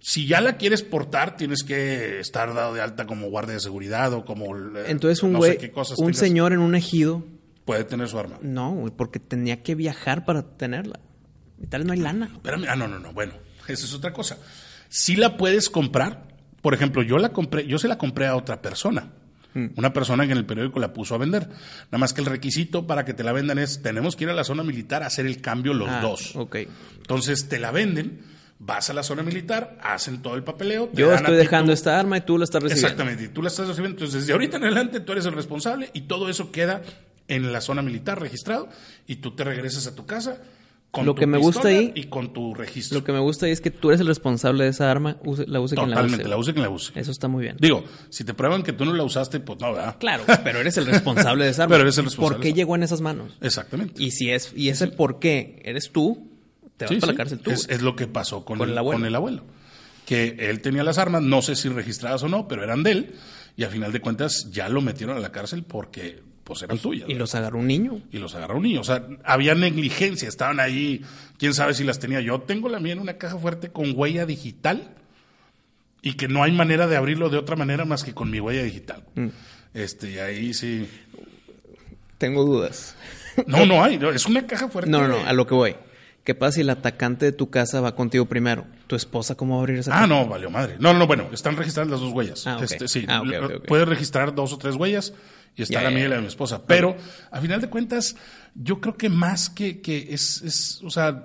Si 0.00 0.26
ya 0.26 0.40
la 0.40 0.56
quieres 0.56 0.82
portar, 0.82 1.36
tienes 1.36 1.62
que 1.62 2.20
estar 2.20 2.54
dado 2.54 2.72
de 2.72 2.80
alta 2.80 3.06
como 3.06 3.28
guardia 3.28 3.54
de 3.54 3.60
seguridad 3.60 4.12
o 4.14 4.24
como. 4.24 4.56
eh, 4.56 4.84
Entonces 4.86 5.22
un 5.22 5.32
no 5.32 5.38
güey, 5.38 5.52
un 5.52 5.58
tengas. 5.58 6.16
señor 6.16 6.52
en 6.52 6.60
un 6.60 6.74
ejido, 6.74 7.24
Puede 7.64 7.84
tener 7.84 8.08
su 8.08 8.18
arma. 8.18 8.38
no, 8.40 8.72
güey, 8.72 8.92
porque 8.96 9.18
tenía 9.18 9.62
que 9.62 9.74
viajar 9.74 10.24
para 10.24 10.42
tenerla. 10.42 11.00
Y 11.60 11.66
tal 11.66 11.80
vez 11.80 11.86
no 11.88 11.92
hay 11.92 11.98
lana. 11.98 12.30
Espérame. 12.32 12.64
Ah, 12.68 12.76
no, 12.76 12.86
no, 12.88 12.98
no. 12.98 13.12
Bueno, 13.12 13.34
esa 13.66 13.84
es 13.84 13.92
otra 13.92 14.12
cosa. 14.12 14.38
Si 14.88 15.16
la 15.16 15.36
puedes 15.36 15.68
comprar, 15.68 16.28
por 16.62 16.72
ejemplo, 16.72 17.02
yo 17.02 17.18
la 17.18 17.30
compré, 17.30 17.66
yo 17.66 17.78
se 17.78 17.88
la 17.88 17.98
compré 17.98 18.26
a 18.26 18.36
otra 18.36 18.62
persona. 18.62 19.10
Una 19.76 19.92
persona 19.92 20.26
que 20.26 20.32
en 20.32 20.38
el 20.38 20.46
periódico 20.46 20.80
la 20.80 20.92
puso 20.92 21.14
a 21.14 21.18
vender. 21.18 21.48
Nada 21.48 21.98
más 21.98 22.12
que 22.12 22.20
el 22.20 22.26
requisito 22.26 22.86
para 22.86 23.04
que 23.04 23.14
te 23.14 23.24
la 23.24 23.32
vendan 23.32 23.58
es, 23.58 23.82
tenemos 23.82 24.16
que 24.16 24.24
ir 24.24 24.30
a 24.30 24.34
la 24.34 24.44
zona 24.44 24.62
militar 24.62 25.02
a 25.02 25.06
hacer 25.06 25.26
el 25.26 25.40
cambio 25.40 25.74
los 25.74 25.88
Ah, 25.88 26.00
dos. 26.00 26.36
Ok. 26.36 26.56
Entonces 26.98 27.48
te 27.48 27.58
la 27.58 27.70
venden, 27.70 28.20
vas 28.58 28.90
a 28.90 28.92
la 28.92 29.02
zona 29.02 29.22
militar, 29.22 29.78
hacen 29.82 30.20
todo 30.22 30.34
el 30.34 30.42
papeleo. 30.44 30.88
te 30.88 31.00
Yo 31.00 31.08
dan 31.08 31.18
estoy 31.20 31.36
dejando 31.36 31.72
esta 31.72 31.98
arma 31.98 32.16
y 32.18 32.20
tú 32.22 32.38
la 32.38 32.44
estás 32.44 32.62
recibiendo. 32.62 32.86
Exactamente, 32.88 33.24
y 33.24 33.28
tú 33.28 33.42
la 33.42 33.48
estás 33.48 33.68
recibiendo. 33.68 33.96
Entonces, 33.96 34.20
desde 34.22 34.32
ahorita 34.32 34.56
en 34.58 34.64
adelante 34.64 35.00
tú 35.00 35.12
eres 35.12 35.26
el 35.26 35.32
responsable 35.34 35.90
y 35.92 36.02
todo 36.02 36.28
eso 36.28 36.50
queda 36.52 36.82
en 37.28 37.52
la 37.52 37.60
zona 37.60 37.82
militar 37.82 38.20
registrado 38.20 38.68
y 39.06 39.16
tú 39.16 39.34
te 39.36 39.44
regresas 39.44 39.86
a 39.86 39.94
tu 39.94 40.06
casa, 40.06 40.38
Con 40.90 41.04
Lo 41.04 41.14
tu 41.14 41.20
que 41.20 41.26
me 41.26 41.36
gusta 41.36 41.68
ahí- 41.68 41.92
Y 41.94 42.04
con 42.04 42.32
tu 42.32 42.54
registro. 42.54 42.98
Lo 42.98 43.04
que 43.04 43.12
me 43.12 43.18
gusta 43.18 43.44
ahí 43.44 43.52
es 43.52 43.60
que 43.60 43.70
tú 43.70 43.90
eres 43.90 44.00
el 44.00 44.06
responsable 44.06 44.64
de 44.64 44.70
esa 44.70 44.90
arma, 44.90 45.18
use- 45.22 45.46
la 45.46 45.60
use 45.60 45.74
quien 45.76 45.90
la 45.90 45.96
use. 45.96 46.02
Totalmente, 46.06 46.28
la 46.28 46.36
use 46.38 46.52
quien 46.54 46.62
la 46.62 46.70
use. 46.70 46.92
Eso 46.98 47.10
está 47.10 47.28
muy 47.28 47.42
bien. 47.44 47.56
Digo, 47.60 47.84
si 48.08 48.24
te 48.24 48.32
prueban 48.32 48.62
que 48.62 48.72
tú 48.72 48.86
no 48.86 48.94
la 48.94 49.02
usaste, 49.04 49.38
pues 49.40 49.60
no, 49.60 49.74
¿verdad? 49.74 49.96
Claro, 50.00 50.24
pero 50.42 50.60
eres 50.60 50.78
el 50.78 50.86
responsable 50.86 51.44
de 51.44 51.50
esa 51.50 51.64
arma. 51.64 51.74
Pero 51.74 51.82
eres 51.82 51.98
el 51.98 52.04
responsable 52.06 52.36
¿Por 52.38 52.42
qué 52.42 52.52
llegó 52.54 52.74
en 52.74 52.82
esas 52.84 53.02
manos? 53.02 53.36
Exactamente. 53.42 54.02
Y 54.02 54.12
si 54.12 54.30
es 54.30 54.52
y 54.56 54.70
ese 54.70 54.86
por 54.88 55.18
qué 55.18 55.60
eres 55.64 55.90
tú, 55.92 56.30
te 56.78 56.86
vas 56.86 56.94
Sí, 56.94 57.00
para 57.00 57.12
sí. 57.12 57.16
la 57.16 57.22
cárcel 57.22 57.38
tú. 57.40 57.50
Es, 57.50 57.82
lo 57.82 57.94
que 57.94 58.06
pasó 58.06 58.44
con, 58.46 58.56
Con 58.58 58.68
el, 58.68 58.72
el 58.72 58.78
abuelo. 58.78 58.98
con 58.98 59.06
el 59.06 59.14
abuelo. 59.14 59.44
Que 60.06 60.36
él 60.38 60.62
tenía 60.62 60.84
las 60.84 60.96
armas, 60.96 61.20
no 61.20 61.42
sé 61.42 61.54
si 61.54 61.68
registradas 61.68 62.22
o 62.22 62.28
no, 62.28 62.48
pero 62.48 62.64
eran 62.64 62.82
de 62.82 62.92
él. 62.92 63.14
Y 63.56 63.64
a 63.64 63.68
final 63.68 63.92
de 63.92 64.00
cuentas 64.00 64.48
ya 64.50 64.70
lo 64.70 64.80
metieron 64.80 65.16
a 65.18 65.20
la 65.20 65.32
cárcel 65.32 65.64
porque 65.64 66.22
pues 66.48 66.62
eran 66.62 66.78
tuyas. 66.78 67.08
y 67.10 67.14
los 67.14 67.34
agarró 67.34 67.58
un 67.58 67.66
niño. 67.66 68.00
y 68.10 68.16
los 68.18 68.34
agarró 68.34 68.56
un 68.56 68.62
niño. 68.62 68.80
O 68.80 68.84
sea, 68.84 69.06
había 69.22 69.54
negligencia, 69.54 70.28
estaban 70.28 70.60
ahí, 70.60 71.04
quién 71.38 71.52
sabe 71.52 71.74
si 71.74 71.84
las 71.84 71.98
tenía. 71.98 72.22
Yo 72.22 72.40
tengo 72.40 72.70
la 72.70 72.80
mía 72.80 72.94
en 72.94 73.00
una 73.00 73.18
caja 73.18 73.36
fuerte 73.38 73.68
con 73.70 73.92
huella 73.94 74.24
digital 74.24 74.88
y 76.00 76.14
que 76.14 76.26
no 76.26 76.42
hay 76.42 76.52
manera 76.52 76.86
de 76.86 76.96
abrirlo 76.96 77.28
de 77.28 77.36
otra 77.36 77.54
manera 77.54 77.84
más 77.84 78.02
que 78.02 78.14
con 78.14 78.30
mi 78.30 78.40
huella 78.40 78.62
digital. 78.62 79.04
Mm. 79.14 79.26
Este, 79.74 80.12
y 80.12 80.18
ahí 80.18 80.54
sí. 80.54 80.88
Tengo 82.16 82.44
dudas. 82.44 82.96
No, 83.46 83.66
no 83.66 83.84
hay, 83.84 83.98
no, 83.98 84.10
es 84.10 84.26
una 84.26 84.46
caja 84.46 84.68
fuerte. 84.68 84.90
No, 84.90 85.02
no, 85.02 85.08
no, 85.20 85.26
a 85.26 85.32
lo 85.34 85.46
que 85.46 85.54
voy. 85.54 85.76
¿Qué 86.24 86.34
pasa 86.34 86.52
si 86.56 86.60
el 86.62 86.70
atacante 86.70 87.24
de 87.26 87.32
tu 87.32 87.48
casa 87.50 87.80
va 87.80 87.94
contigo 87.94 88.26
primero? 88.26 88.66
¿Tu 88.86 88.96
esposa 88.96 89.34
cómo 89.34 89.54
va 89.54 89.60
a 89.60 89.62
abrir 89.62 89.78
esa 89.78 89.92
Ah, 89.92 89.94
caja? 90.00 90.06
no, 90.08 90.26
valió 90.26 90.50
madre. 90.50 90.76
No, 90.80 90.92
no, 90.94 91.06
bueno, 91.06 91.28
están 91.32 91.56
registradas 91.56 91.90
las 91.90 92.00
dos 92.00 92.12
huellas. 92.12 92.46
Ah. 92.46 92.58
Este, 92.62 92.88
sí, 92.88 93.04
Ah, 93.08 93.22
puedes 93.66 93.86
registrar 93.86 94.34
dos 94.34 94.52
o 94.52 94.58
tres 94.58 94.74
huellas 94.74 95.12
y 95.58 95.62
está 95.62 95.82
Ya, 95.82 95.90
la 95.90 96.08
la 96.08 96.14
de 96.16 96.20
mi 96.22 96.28
esposa. 96.28 96.64
Pero, 96.66 96.96
a 97.30 97.40
final 97.40 97.60
de 97.60 97.68
cuentas, 97.68 98.16
yo 98.54 98.80
creo 98.80 98.96
que 98.96 99.08
más 99.08 99.50
que, 99.50 99.80
que 99.80 100.08
es, 100.14 100.40
es, 100.42 100.80
o 100.82 100.90
sea, 100.90 101.24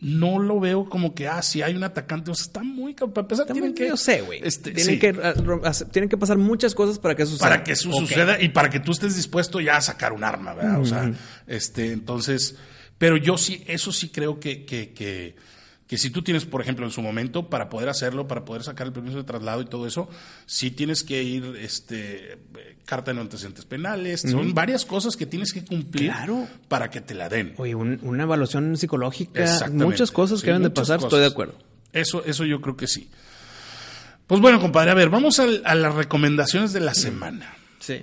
no 0.00 0.38
lo 0.38 0.60
veo 0.60 0.88
como 0.88 1.14
que, 1.14 1.28
ah, 1.28 1.40
si 1.40 1.62
hay 1.62 1.74
un 1.74 1.82
atacante, 1.84 2.30
o 2.30 2.34
sea, 2.34 2.44
está 2.44 2.62
muy, 2.62 2.92
para 2.94 3.20
empezar, 3.22 3.46
tienen 3.46 3.70
muy- 3.70 3.74
que, 3.74 3.88
Yo 3.88 3.96
sé, 3.96 4.20
güey. 4.20 4.40
este, 4.44 4.72
tienen, 4.72 4.94
sí, 4.94 4.98
que, 4.98 5.14
ah, 5.22 5.72
tienen 5.92 6.08
que 6.10 6.16
pasar 6.18 6.36
muchas 6.36 6.74
cosas 6.74 6.98
para 6.98 7.14
que 7.14 7.22
eso 7.22 7.32
suceda. 7.32 7.48
para 7.48 7.64
que 7.64 7.72
eso 7.72 7.90
suceda 7.92 8.40
y 8.42 8.50
para 8.50 8.68
que 8.68 8.80
tú 8.80 8.92
estés 8.92 9.16
dispuesto 9.16 9.60
ya 9.60 9.76
a 9.76 9.80
sacar 9.80 10.12
un 10.12 10.24
arma, 10.24 10.52
¿verdad? 10.54 10.80
O 10.80 10.84
sea, 10.84 11.10
este, 11.46 11.92
entonces, 11.92 12.56
pero 12.98 13.16
yo 13.16 13.38
sí, 13.38 13.64
eso 13.66 13.92
sí 13.92 14.10
creo 14.10 14.38
que, 14.40 14.64
que, 14.66 14.92
que, 14.92 15.36
que 15.94 15.98
si 15.98 16.10
tú 16.10 16.22
tienes, 16.22 16.44
por 16.44 16.60
ejemplo, 16.60 16.84
en 16.84 16.90
su 16.90 17.00
momento, 17.02 17.48
para 17.48 17.68
poder 17.68 17.88
hacerlo, 17.88 18.26
para 18.26 18.44
poder 18.44 18.64
sacar 18.64 18.86
el 18.88 18.92
permiso 18.92 19.16
de 19.18 19.22
traslado 19.22 19.60
y 19.62 19.66
todo 19.66 19.86
eso, 19.86 20.08
sí 20.44 20.72
tienes 20.72 21.04
que 21.04 21.22
ir, 21.22 21.54
este, 21.60 22.38
carta 22.84 23.12
de 23.12 23.14
no 23.14 23.20
antecedentes 23.20 23.64
penales, 23.64 24.22
son 24.22 24.54
varias 24.54 24.84
cosas 24.84 25.16
que 25.16 25.24
tienes 25.26 25.52
que 25.52 25.64
cumplir 25.64 26.10
Claro. 26.10 26.48
para 26.68 26.90
que 26.90 27.00
te 27.00 27.14
la 27.14 27.28
den. 27.28 27.54
Oye, 27.58 27.74
un- 27.76 28.00
una 28.02 28.24
evaluación 28.24 28.76
psicológica, 28.76 29.68
muchas 29.70 30.10
cosas 30.10 30.40
Sí, 30.40 30.44
que 30.46 30.50
deben 30.50 30.64
de 30.64 30.70
pasar, 30.70 30.96
cosas. 30.96 31.06
estoy 31.08 31.20
de 31.20 31.26
acuerdo. 31.26 31.54
Eso, 31.92 32.24
eso 32.24 32.44
yo 32.44 32.60
creo 32.60 32.76
que 32.76 32.88
sí. 32.88 33.08
Pues 34.26 34.40
bueno, 34.40 34.60
compadre, 34.60 34.90
a 34.90 34.94
ver, 34.94 35.10
vamos 35.10 35.38
a, 35.38 35.46
las 35.46 35.94
recomendaciones 35.94 36.72
de 36.72 36.80
la 36.80 36.94
semana. 36.94 37.54
Sí. 37.78 38.02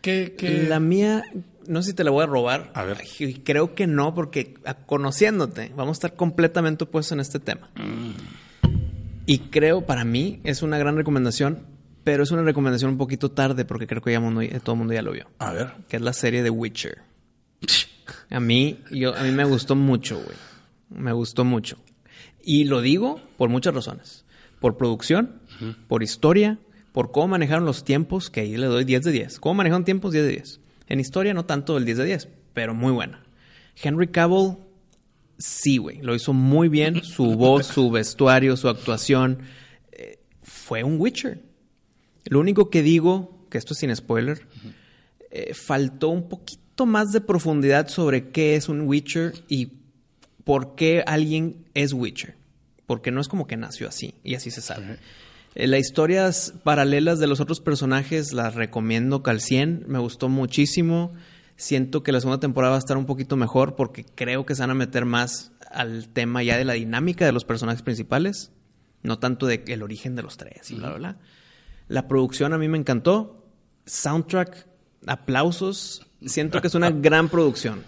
¿Qué, 0.00 0.34
qué- 0.38 0.64
La 0.68 0.80
mía, 0.80 1.22
no 1.68 1.82
sé 1.82 1.90
si 1.90 1.96
te 1.96 2.04
la 2.04 2.10
voy 2.10 2.24
a 2.24 2.26
robar. 2.26 2.70
A 2.74 2.82
ver. 2.84 2.98
Y 3.18 3.34
Creo 3.40 3.74
que 3.74 3.86
no, 3.86 4.14
porque 4.14 4.54
conociéndote, 4.86 5.72
vamos 5.76 5.96
a 5.96 5.98
estar 5.98 6.14
completamente 6.16 6.84
opuestos 6.84 7.12
en 7.12 7.20
este 7.20 7.38
tema. 7.38 7.70
Y 9.26 9.38
creo, 9.50 9.82
para 9.84 10.04
mí, 10.04 10.40
es 10.44 10.62
una 10.62 10.78
gran 10.78 10.96
recomendación, 10.96 11.66
pero 12.04 12.22
es 12.22 12.30
una 12.30 12.42
recomendación 12.42 12.92
un 12.92 12.98
poquito 12.98 13.30
tarde, 13.30 13.64
porque 13.64 13.86
creo 13.86 14.00
que 14.02 14.12
ya 14.12 14.20
mundo- 14.20 14.40
todo 14.64 14.72
el 14.74 14.78
mundo 14.78 14.94
ya 14.94 15.02
lo 15.02 15.12
vio. 15.12 15.26
A 15.38 15.52
ver. 15.52 15.72
Que 15.88 15.96
es 15.96 16.02
la 16.02 16.12
serie 16.14 16.42
de 16.42 16.50
Witcher. 16.50 16.98
A 18.30 18.40
mí, 18.40 18.78
yo, 18.90 19.14
a 19.14 19.22
mí 19.22 19.30
me 19.32 19.44
gustó 19.44 19.74
mucho, 19.74 20.16
güey. 20.16 20.36
Me 20.90 21.12
gustó 21.12 21.44
mucho. 21.44 21.76
Y 22.42 22.64
lo 22.64 22.80
digo 22.82 23.20
por 23.36 23.48
muchas 23.50 23.74
razones. 23.74 24.24
Por 24.60 24.76
producción, 24.76 25.40
por 25.88 26.02
historia, 26.02 26.58
por 26.92 27.10
cómo 27.12 27.28
manejaron 27.28 27.64
los 27.66 27.84
tiempos, 27.84 28.28
que 28.30 28.40
ahí 28.40 28.56
le 28.56 28.66
doy 28.66 28.84
10 28.84 29.02
de 29.04 29.12
10. 29.12 29.40
¿Cómo 29.40 29.54
manejaron 29.56 29.84
tiempos? 29.84 30.12
10 30.12 30.24
de 30.24 30.30
10. 30.32 30.60
En 30.88 31.00
historia 31.00 31.34
no 31.34 31.44
tanto 31.44 31.76
el 31.76 31.84
10 31.84 31.98
de 31.98 32.04
10, 32.04 32.28
pero 32.54 32.74
muy 32.74 32.92
buena. 32.92 33.22
Henry 33.80 34.08
Cavill, 34.08 34.56
sí, 35.38 35.76
güey. 35.76 35.98
Lo 36.02 36.14
hizo 36.14 36.32
muy 36.32 36.68
bien. 36.68 37.02
Su 37.04 37.34
voz, 37.36 37.66
su 37.66 37.90
vestuario, 37.90 38.56
su 38.56 38.68
actuación. 38.68 39.40
eh, 39.92 40.18
fue 40.42 40.82
un 40.82 41.00
Witcher. 41.00 41.42
Lo 42.24 42.40
único 42.40 42.70
que 42.70 42.82
digo, 42.82 43.46
que 43.50 43.58
esto 43.58 43.74
es 43.74 43.80
sin 43.80 43.94
spoiler, 43.94 44.46
eh, 45.30 45.54
faltó 45.54 46.08
un 46.08 46.28
poquito 46.28 46.86
más 46.86 47.12
de 47.12 47.20
profundidad 47.20 47.88
sobre 47.88 48.30
qué 48.30 48.56
es 48.56 48.68
un 48.68 48.82
Witcher 48.82 49.32
y 49.48 49.72
por 50.44 50.74
qué 50.74 51.02
alguien 51.06 51.66
es 51.74 51.92
Witcher. 51.92 52.36
Porque 52.86 53.10
no 53.10 53.20
es 53.20 53.28
como 53.28 53.46
que 53.46 53.56
nació 53.56 53.88
así 53.88 54.14
y 54.24 54.34
así 54.34 54.50
se 54.50 54.62
sabe. 54.62 54.98
Eh, 55.54 55.66
las 55.66 55.80
historias 55.80 56.54
paralelas 56.62 57.18
de 57.18 57.26
los 57.26 57.40
otros 57.40 57.60
personajes 57.60 58.32
las 58.32 58.54
recomiendo 58.54 59.22
al 59.24 59.40
100. 59.40 59.84
Me 59.86 59.98
gustó 59.98 60.28
muchísimo. 60.28 61.12
Siento 61.56 62.02
que 62.02 62.12
la 62.12 62.20
segunda 62.20 62.40
temporada 62.40 62.72
va 62.72 62.76
a 62.76 62.80
estar 62.80 62.96
un 62.96 63.06
poquito 63.06 63.36
mejor 63.36 63.74
porque 63.74 64.04
creo 64.04 64.46
que 64.46 64.54
se 64.54 64.62
van 64.62 64.70
a 64.70 64.74
meter 64.74 65.04
más 65.04 65.52
al 65.70 66.08
tema 66.08 66.42
ya 66.42 66.56
de 66.56 66.64
la 66.64 66.74
dinámica 66.74 67.26
de 67.26 67.32
los 67.32 67.44
personajes 67.44 67.82
principales. 67.82 68.52
No 69.02 69.18
tanto 69.18 69.46
de 69.46 69.64
el 69.66 69.82
origen 69.82 70.16
de 70.16 70.22
los 70.22 70.36
tres 70.36 70.70
y 70.70 70.74
bla, 70.74 70.88
bla, 70.90 70.98
bla. 70.98 71.18
La 71.88 72.06
producción 72.06 72.52
a 72.52 72.58
mí 72.58 72.68
me 72.68 72.78
encantó. 72.78 73.44
Soundtrack, 73.86 74.66
aplausos. 75.06 76.06
Siento 76.24 76.60
que 76.60 76.68
es 76.68 76.74
una 76.74 76.90
gran 76.92 77.28
producción. 77.28 77.82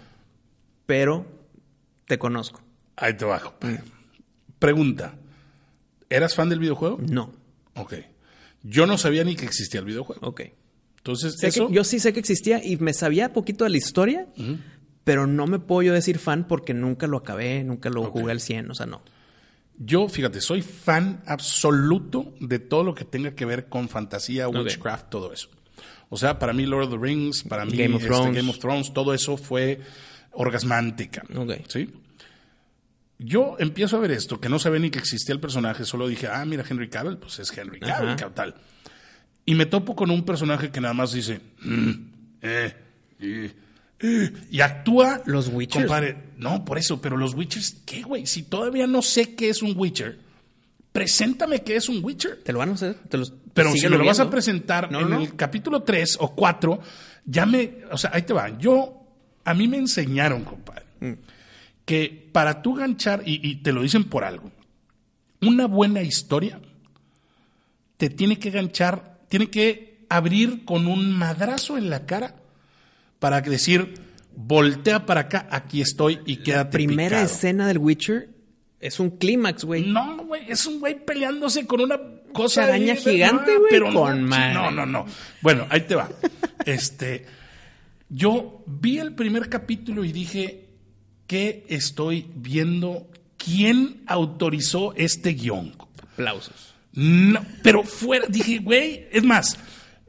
Pero 0.85 1.25
te 2.07 2.17
conozco. 2.17 2.61
Ahí 2.97 3.15
te 3.15 3.25
bajo. 3.25 3.53
Pregunta. 4.59 5.15
¿Eras 6.09 6.35
fan 6.35 6.49
del 6.49 6.59
videojuego? 6.59 6.99
No. 7.01 7.31
Ok. 7.75 7.93
Yo 8.63 8.85
no 8.85 8.97
sabía 8.97 9.23
ni 9.23 9.35
que 9.35 9.45
existía 9.45 9.79
el 9.79 9.85
videojuego. 9.85 10.27
Ok. 10.27 10.41
Entonces, 10.97 11.35
Sé 11.39 11.47
eso... 11.47 11.67
que- 11.67 11.73
yo 11.73 11.83
sí 11.83 11.99
sé 11.99 12.13
que 12.13 12.19
existía 12.19 12.63
y 12.63 12.77
me 12.77 12.93
sabía 12.93 13.33
poquito 13.33 13.63
de 13.63 13.71
la 13.71 13.77
historia, 13.77 14.27
pero 15.03 15.25
no 15.25 15.47
me 15.47 15.57
puedo 15.59 15.81
yo 15.81 15.93
decir 15.93 16.19
fan 16.19 16.47
porque 16.47 16.73
nunca 16.73 17.07
lo 17.07 17.17
acabé, 17.17 17.63
nunca 17.63 17.89
lo 17.89 18.03
jugué 18.05 18.31
al 18.31 18.39
100, 18.39 18.69
o 18.69 18.75
sea, 18.75 18.85
no. 18.85 19.01
Yo, 19.83 20.07
fíjate, 20.07 20.41
soy 20.41 20.61
fan 20.61 21.23
absoluto 21.25 22.35
de 22.39 22.59
todo 22.59 22.83
lo 22.83 22.93
que 22.93 23.03
tenga 23.03 23.33
que 23.33 23.45
ver 23.45 23.67
con 23.67 23.89
fantasía, 23.89 24.47
witchcraft, 24.47 25.09
todo 25.09 25.33
eso. 25.33 25.49
O 26.09 26.17
sea, 26.17 26.37
para 26.37 26.53
mí 26.53 26.67
Lord 26.67 26.83
of 26.85 26.91
the 26.91 26.97
Rings, 26.97 27.43
para 27.43 27.65
mí 27.65 27.75
Game 27.75 27.95
of 27.95 28.01
este, 28.03 28.13
Thrones. 28.13 28.35
Game 28.35 28.49
of 28.49 28.59
Thrones, 28.59 28.93
todo 28.93 29.13
eso 29.13 29.37
fue 29.37 29.79
orgasmántica. 30.33 31.23
Ok. 31.35 31.53
¿Sí? 31.67 31.89
Yo 33.23 33.55
empiezo 33.59 33.97
a 33.97 33.99
ver 33.99 34.11
esto, 34.11 34.39
que 34.39 34.49
no 34.49 34.57
sabía 34.57 34.79
ni 34.79 34.89
que 34.89 34.97
existía 34.97 35.33
el 35.33 35.39
personaje, 35.39 35.85
solo 35.85 36.07
dije, 36.07 36.27
ah, 36.27 36.43
mira, 36.43 36.63
Henry 36.67 36.89
Cavill, 36.89 37.17
pues 37.17 37.37
es 37.37 37.55
Henry 37.55 37.79
Cavill, 37.79 38.15
tal. 38.33 38.55
Y 39.45 39.53
me 39.53 39.67
topo 39.67 39.95
con 39.95 40.09
un 40.09 40.23
personaje 40.25 40.71
que 40.71 40.81
nada 40.81 40.93
más 40.95 41.13
dice, 41.13 41.39
"Mm, 41.61 41.91
eh, 42.41 42.75
eh, 43.19 43.51
eh", 43.99 44.33
y 44.49 44.61
actúa. 44.61 45.21
Los 45.25 45.49
Witchers. 45.49 45.85
Compadre, 45.85 46.17
no, 46.37 46.65
por 46.65 46.79
eso, 46.79 46.99
pero 46.99 47.15
los 47.15 47.35
Witchers, 47.35 47.81
¿qué, 47.85 48.01
güey? 48.01 48.25
Si 48.25 48.43
todavía 48.43 48.87
no 48.87 49.01
sé 49.03 49.35
qué 49.35 49.49
es 49.49 49.61
un 49.61 49.73
Witcher, 49.77 50.17
preséntame 50.91 51.61
qué 51.63 51.75
es 51.75 51.89
un 51.89 52.03
Witcher. 52.03 52.41
¿Te 52.43 52.51
lo 52.53 52.59
van 52.59 52.69
a 52.69 52.73
hacer? 52.73 52.95
¿Te 53.07 53.17
los- 53.17 53.33
Pero 53.53 53.71
si 53.73 53.87
me 53.87 53.97
lo 53.97 54.05
vas 54.05 54.19
a 54.19 54.29
presentar 54.29 54.91
No, 54.91 54.99
en 55.01 55.09
no. 55.09 55.19
el 55.21 55.35
capítulo 55.35 55.83
3 55.83 56.17
o 56.19 56.33
4, 56.35 56.79
ya 57.25 57.45
me. 57.45 57.79
O 57.91 57.97
sea, 57.97 58.11
ahí 58.13 58.23
te 58.23 58.33
va. 58.33 58.57
Yo. 58.57 58.97
A 59.43 59.53
mí 59.55 59.67
me 59.67 59.77
enseñaron, 59.77 60.43
compadre, 60.43 60.85
Mm. 60.99 61.13
Que 61.85 62.29
para 62.31 62.61
tú 62.61 62.75
ganchar, 62.75 63.23
y, 63.25 63.47
y 63.47 63.55
te 63.55 63.71
lo 63.71 63.81
dicen 63.81 64.03
por 64.03 64.23
algo, 64.23 64.51
una 65.41 65.67
buena 65.67 66.01
historia 66.01 66.59
te 67.97 68.09
tiene 68.09 68.39
que 68.39 68.51
ganchar, 68.51 69.19
tiene 69.29 69.49
que 69.49 70.05
abrir 70.09 70.65
con 70.65 70.87
un 70.87 71.11
madrazo 71.11 71.77
en 71.77 71.89
la 71.89 72.05
cara 72.05 72.35
para 73.19 73.41
decir, 73.41 73.93
voltea 74.35 75.05
para 75.05 75.21
acá, 75.21 75.47
aquí 75.51 75.81
estoy 75.81 76.19
y 76.25 76.37
quédate 76.37 76.71
Primera 76.71 77.17
picado". 77.17 77.25
escena 77.25 77.67
del 77.67 77.77
Witcher 77.77 78.29
es 78.81 78.99
un 78.99 79.11
clímax, 79.11 79.63
güey. 79.63 79.85
No, 79.85 80.25
güey, 80.25 80.49
es 80.49 80.65
un 80.65 80.79
güey 80.79 81.05
peleándose 81.05 81.67
con 81.67 81.81
una 81.81 81.99
cosa. 82.33 82.63
araña 82.63 82.95
gigante, 82.95 83.55
güey, 83.55 83.69
pero 83.69 83.91
no, 83.91 84.01
con. 84.01 84.27
No, 84.27 84.71
no, 84.71 84.85
no. 84.87 85.05
Bueno, 85.41 85.67
ahí 85.69 85.81
te 85.81 85.93
va. 85.93 86.09
este, 86.65 87.25
yo 88.09 88.63
vi 88.65 88.97
el 88.97 89.13
primer 89.13 89.47
capítulo 89.49 90.03
y 90.03 90.11
dije, 90.11 90.70
¿qué 91.31 91.63
estoy 91.69 92.27
viendo? 92.35 93.07
¿Quién 93.37 94.01
autorizó 94.05 94.93
este 94.97 95.31
guion? 95.31 95.73
Aplausos. 96.11 96.73
No, 96.91 97.39
pero 97.63 97.83
fuera, 97.83 98.25
dije, 98.27 98.57
güey, 98.57 99.07
es 99.13 99.23
más, 99.23 99.57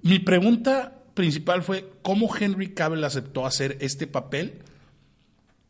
mi 0.03 0.19
pregunta 0.19 0.99
principal 1.15 1.63
fue, 1.63 1.89
¿cómo 2.03 2.29
Henry 2.37 2.71
Cavill 2.75 3.05
aceptó 3.05 3.47
hacer 3.47 3.79
este 3.81 4.09
papel? 4.09 4.55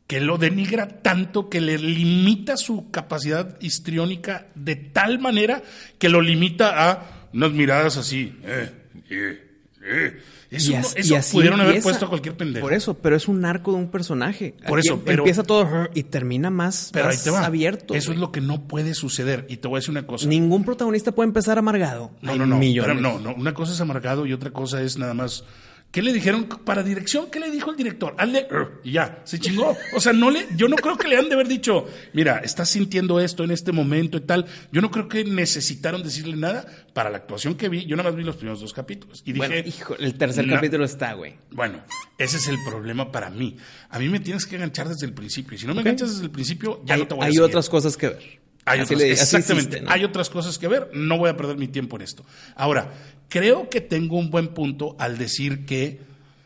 que 0.07 0.21
lo 0.21 0.37
denigra 0.37 0.89
tanto, 1.01 1.49
que 1.49 1.61
le 1.63 1.79
limita 1.79 2.59
su 2.59 2.91
capacidad 2.91 3.59
histriónica 3.63 4.47
de 4.55 4.77
tal 4.77 5.19
manera 5.19 5.63
que 5.99 6.11
lo 6.11 6.21
limita 6.21 6.91
a 6.91 7.29
unas 7.33 7.53
miradas 7.53 7.97
así. 7.97 8.35
eh, 8.43 8.71
eh, 9.09 9.49
Eh, 9.85 10.21
eso 10.53 10.71
Y 10.71 10.75
no- 10.75 10.81
eso 10.95 11.17
así 11.17 11.33
pudieron 11.37 11.61
haber 11.61 11.83
puesto 11.83 12.07
a 12.07 12.09
cualquier 12.09 12.37
pendejo. 12.37 12.65
Por 12.65 12.75
eso, 12.75 12.95
pero 12.95 13.17
es 13.17 13.27
un 13.29 13.45
arco 13.45 13.73
de 13.73 13.79
un 13.79 13.89
personaje. 13.91 14.55
Por 14.69 14.79
Aquí 14.79 14.89
eso, 14.89 15.03
pero- 15.05 15.23
empieza 15.23 15.43
todo 15.43 15.89
y 15.95 16.03
termina 16.05 16.51
más, 16.51 16.91
Pero 16.93 17.09
ahí 17.09 17.17
te 17.23 17.31
va. 17.31 17.45
abierto. 17.45 17.95
Eso 17.95 18.09
güey. 18.11 18.17
es 18.17 18.21
lo 18.21 18.33
que 18.33 18.41
no 18.41 18.63
puede 18.69 18.95
suceder. 18.95 19.47
Y 19.49 19.57
te 19.57 19.69
voy 19.69 19.77
a 19.77 19.81
decir 19.81 19.91
una 19.91 20.07
cosa. 20.07 20.27
Ningún 20.27 20.65
protagonista 20.65 21.13
puede 21.13 21.29
empezar 21.29 21.59
amargado. 21.59 22.11
No, 22.21 22.33
Hay 22.33 22.39
no, 22.39 22.47
no. 22.47 22.61
pero 22.61 22.95
no, 22.95 23.19
no. 23.19 23.35
Una 23.35 23.55
cosa 23.55 23.73
es 23.73 23.81
amargado 23.81 24.27
y 24.27 24.33
otra 24.33 24.51
cosa 24.51 24.83
es 24.83 24.99
nada 24.99 25.15
más. 25.15 25.45
¿Qué 25.93 26.01
le 26.01 26.13
dijeron 26.15 26.45
para 26.65 26.83
dirección? 26.83 27.31
¿Qué 27.31 27.39
le 27.39 27.51
dijo 27.51 27.71
el 27.71 27.77
director? 27.77 28.15
Hazle 28.19 28.49
"Er", 28.51 28.81
y 28.83 28.93
ya, 28.93 29.21
se 29.25 29.39
chingó. 29.39 29.77
O 29.95 30.01
sea, 30.01 30.15
no 30.15 30.31
le, 30.31 30.47
yo 30.57 30.67
no 30.67 30.77
creo 30.77 30.97
que 30.97 31.07
le 31.07 31.19
han 31.19 31.29
de 31.29 31.35
haber 31.35 31.47
dicho, 31.49 31.87
mira, 32.15 32.39
estás 32.39 32.71
sintiendo 32.71 33.21
esto 33.21 33.45
en 33.45 33.51
este 33.51 33.73
momento 33.73 34.17
y 34.17 34.23
tal. 34.23 34.47
Yo 34.73 34.81
no 34.81 34.91
creo 34.91 35.07
que 35.07 35.23
necesitaron 35.25 36.03
decirle 36.03 36.35
nada 36.37 36.67
para 36.95 37.11
la 37.11 37.19
actuación 37.19 37.57
que 37.57 37.69
vi. 37.69 37.85
Yo 37.85 37.95
nada 37.97 38.09
más 38.09 38.17
vi 38.17 38.25
los 38.25 38.37
primeros 38.37 38.61
dos 38.61 38.73
capítulos 38.73 39.23
y 39.27 39.33
dije, 39.35 39.47
Bueno, 39.47 39.69
hijo, 39.69 39.95
el 39.99 40.15
tercer 40.15 40.47
no. 40.47 40.55
capítulo 40.55 40.85
está, 40.87 41.13
güey. 41.13 41.35
Bueno, 41.51 41.85
ese 42.17 42.39
es 42.39 42.49
el 42.49 42.57
problema 42.67 43.13
para 43.13 43.29
mí. 43.29 43.59
A 43.91 43.99
mí 43.99 44.09
me 44.09 44.19
tienes 44.21 44.47
que 44.47 44.57
enganchar 44.57 44.89
desde 44.89 45.05
el 45.05 45.13
principio. 45.13 45.55
Y 45.57 45.59
si 45.59 45.67
no 45.67 45.75
me 45.75 45.83
enganchas 45.83 46.09
desde 46.13 46.25
el 46.25 46.31
principio, 46.31 46.83
ya 46.87 46.95
hay 46.95 47.01
no 47.03 47.07
te 47.09 47.15
voy 47.15 47.23
a 47.23 47.27
hay 47.27 47.33
seguir. 47.33 47.43
otras 47.43 47.69
cosas 47.69 47.99
que 47.99 48.09
ver. 48.09 48.41
Hay 48.65 48.81
Así 48.81 48.95
otras, 48.95 49.01
le- 49.09 49.13
exactamente. 49.13 49.83
Hay 49.89 50.05
otras 50.05 50.31
cosas 50.31 50.59
que 50.59 50.69
ver. 50.69 50.91
No 50.95 51.19
voy 51.19 51.31
a 51.31 51.37
perder 51.37 51.57
mi 51.57 51.69
tiempo 51.69 51.97
en 51.97 52.03
esto. 52.03 52.25
Ahora, 52.55 52.93
creo 53.29 53.69
que 53.69 53.81
tengo 53.81 54.17
un 54.19 54.31
buen 54.31 54.49
punto 54.49 54.95
al 54.99 55.19
decir 55.19 55.65
que, 55.67 56.01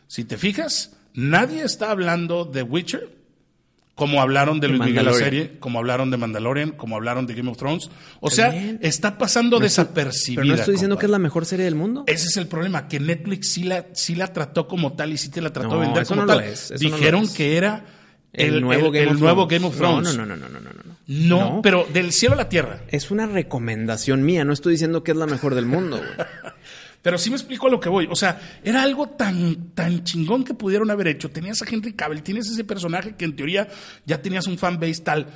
si 0.06 0.24
te 0.24 0.38
fijas, 0.38 0.92
nadie 1.14 1.62
está 1.62 1.90
hablando 1.90 2.44
de 2.44 2.62
Witcher 2.62 3.14
como 3.94 4.20
hablaron 4.20 4.60
de 4.60 4.66
De 4.68 4.74
Luis 4.74 4.90
Miguel 4.90 5.06
la 5.06 5.14
serie, 5.14 5.58
como 5.58 5.78
hablaron 5.78 6.10
de 6.10 6.18
Mandalorian, 6.18 6.72
como 6.72 6.96
hablaron 6.96 7.26
de 7.26 7.32
Game 7.34 7.50
of 7.50 7.56
Thrones. 7.56 7.88
O 8.20 8.28
sea, 8.30 8.50
bien. 8.50 8.78
está 8.82 9.16
pasando 9.16 9.56
No 9.58 9.62
desapercibida. 9.64 10.42
Pero 10.42 10.48
no 10.48 10.54
estoy 10.60 10.72
diciendo 10.72 10.96
compadre. 10.96 11.00
que 11.00 11.06
es 11.06 11.10
la 11.12 11.18
mejor 11.18 11.46
serie 11.46 11.64
del 11.64 11.76
mundo. 11.76 12.04
Ese 12.06 12.26
es 12.26 12.36
el 12.36 12.46
problema, 12.46 12.88
que 12.88 13.00
Netflix 13.00 13.48
sí 13.52 13.62
la, 13.64 13.86
sí 13.94 14.14
la 14.14 14.34
trató 14.34 14.68
como 14.68 14.92
tal 14.92 15.14
y 15.14 15.16
sí 15.16 15.30
te 15.30 15.40
la 15.40 15.50
trató 15.50 15.70
No, 15.70 15.74
de 15.80 15.86
vender 15.86 16.04
como 16.06 16.26
no 16.26 16.26
tal. 16.28 16.44
es, 16.44 16.74
Dijeron 16.78 17.26
que 17.32 17.56
era 17.56 17.86
el, 18.36 18.60
nuevo, 18.60 18.90
Game, 18.90 19.04
el 19.04 19.14
of 19.16 19.20
nuevo. 19.20 19.46
Game 19.46 19.66
of 19.66 19.76
Thrones. 19.76 20.16
No, 20.16 20.24
no, 20.24 20.36
no, 20.36 20.36
no, 20.36 20.48
no, 20.48 20.60
no, 20.60 20.70
no. 20.70 20.82
no. 20.84 20.96
No, 21.08 21.54
No. 21.56 21.62
pero 21.62 21.86
del 21.92 22.12
cielo 22.12 22.34
a 22.34 22.38
la 22.38 22.48
tierra. 22.48 22.82
Es 22.88 23.10
una 23.10 23.26
recomendación 23.26 24.24
mía. 24.24 24.44
No 24.44 24.52
estoy 24.52 24.72
diciendo 24.72 25.02
que 25.04 25.12
es 25.12 25.16
la 25.16 25.26
mejor 25.26 25.54
del 25.54 25.66
mundo, 25.66 25.98
güey. 25.98 26.10
Pero 27.02 27.18
sí 27.18 27.30
me 27.30 27.36
explico 27.36 27.68
a 27.68 27.70
lo 27.70 27.78
que 27.78 27.88
voy. 27.88 28.08
O 28.10 28.16
sea, 28.16 28.40
era 28.64 28.82
algo 28.82 29.08
tan, 29.10 29.70
tan 29.74 30.02
chingón 30.02 30.42
que 30.42 30.54
pudieron 30.54 30.90
haber 30.90 31.06
hecho. 31.06 31.30
Tenías 31.30 31.62
a 31.62 31.66
Henry 31.70 31.92
Cavill, 31.92 32.24
tienes 32.24 32.48
ese 32.50 32.64
personaje 32.64 33.14
que 33.14 33.24
en 33.24 33.36
teoría 33.36 33.68
ya 34.06 34.20
tenías 34.20 34.48
un 34.48 34.58
fanbase 34.58 35.02
tal. 35.02 35.26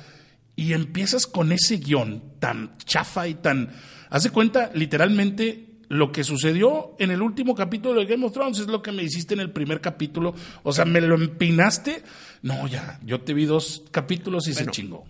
Y 0.57 0.73
empiezas 0.73 1.25
con 1.27 1.53
ese 1.53 1.77
guion 1.77 2.21
tan 2.39 2.75
chafa 2.79 3.25
y 3.29 3.35
tan. 3.35 3.69
Haz 4.09 4.23
de 4.23 4.31
cuenta, 4.31 4.69
literalmente, 4.73 5.69
lo 5.91 6.11
que 6.11 6.23
sucedió 6.23 6.95
en 6.99 7.11
el 7.11 7.21
último 7.21 7.53
capítulo 7.53 7.99
de 7.99 8.05
Game 8.05 8.25
of 8.25 8.31
Thrones 8.31 8.59
es 8.59 8.67
lo 8.67 8.81
que 8.81 8.91
me 8.93 9.03
hiciste 9.03 9.33
en 9.33 9.41
el 9.41 9.51
primer 9.51 9.81
capítulo. 9.81 10.33
O 10.63 10.71
sea, 10.71 10.85
me 10.85 11.01
lo 11.01 11.15
empinaste. 11.15 12.01
No, 12.43 12.65
ya. 12.67 12.97
Yo 13.03 13.19
te 13.21 13.33
vi 13.33 13.43
dos 13.45 13.83
capítulos 13.91 14.47
y 14.47 14.53
se 14.53 14.65
chingó. 14.67 15.03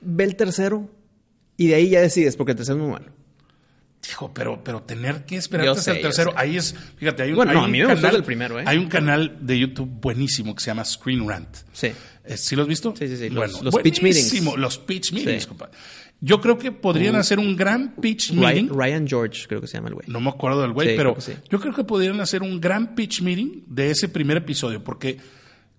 Ve 0.00 0.24
el 0.24 0.36
tercero 0.36 0.88
y 1.56 1.66
de 1.66 1.74
ahí 1.74 1.90
ya 1.90 2.00
decides, 2.00 2.36
porque 2.36 2.52
el 2.52 2.56
tercero 2.56 2.78
es 2.78 2.82
muy 2.84 2.92
malo. 2.92 3.06
Hijo, 4.08 4.32
pero, 4.32 4.62
pero 4.64 4.82
tener 4.82 5.24
que 5.26 5.36
esperarte 5.36 5.66
Yo 5.66 5.72
hasta 5.72 5.92
el 5.92 6.12
sé. 6.12 6.24
ahí 6.36 6.56
es, 6.56 6.74
fíjate, 6.96 7.22
hay 7.24 7.30
un, 7.30 7.36
Bueno, 7.36 7.50
hay 7.50 7.56
no, 7.56 7.62
a 7.62 7.66
un 7.66 7.70
mí 7.72 7.78
me 7.80 7.84
gustó 7.86 8.00
canal, 8.00 8.16
el 8.16 8.22
primero, 8.24 8.58
¿eh? 8.60 8.64
Hay 8.66 8.78
un 8.78 8.88
canal 8.88 9.36
de 9.40 9.58
YouTube 9.58 9.88
buenísimo 10.00 10.54
que 10.54 10.60
se 10.62 10.66
llama 10.70 10.84
Screen 10.84 11.28
Rant. 11.28 11.54
Sí. 11.72 11.88
Eh, 12.24 12.36
¿Sí 12.36 12.56
lo 12.56 12.62
has 12.62 12.68
visto? 12.68 12.94
Sí, 12.96 13.08
sí, 13.08 13.16
sí, 13.16 13.28
los- 13.28 13.52
Bueno, 13.52 13.64
los 13.70 13.82
pitch 13.82 14.00
meetings. 14.00 14.56
Los 14.56 14.78
pitch 14.78 15.12
meetings, 15.12 15.42
Sí. 15.42 15.48
compadre. 15.48 15.72
Yo 16.20 16.40
creo 16.40 16.58
que 16.58 16.70
podrían 16.70 17.16
hacer 17.16 17.38
un 17.38 17.56
gran 17.56 17.94
pitch 17.96 18.32
meeting. 18.32 18.68
Ryan, 18.68 18.78
Ryan 18.78 19.08
George, 19.08 19.46
creo 19.48 19.60
que 19.60 19.66
se 19.66 19.78
llama 19.78 19.88
el 19.88 19.94
güey. 19.94 20.06
No 20.08 20.20
me 20.20 20.28
acuerdo 20.28 20.60
del 20.62 20.72
güey, 20.72 20.88
Sí, 20.90 20.94
pero 20.96 21.14
creo 21.14 21.24
que 21.24 21.32
sí. 21.32 21.38
yo 21.48 21.60
creo 21.60 21.72
que 21.74 21.84
podrían 21.84 22.20
hacer 22.20 22.42
un 22.42 22.60
gran 22.60 22.94
pitch 22.94 23.22
meeting 23.22 23.62
de 23.66 23.90
ese 23.90 24.08
primer 24.08 24.36
episodio, 24.36 24.84
porque 24.84 25.16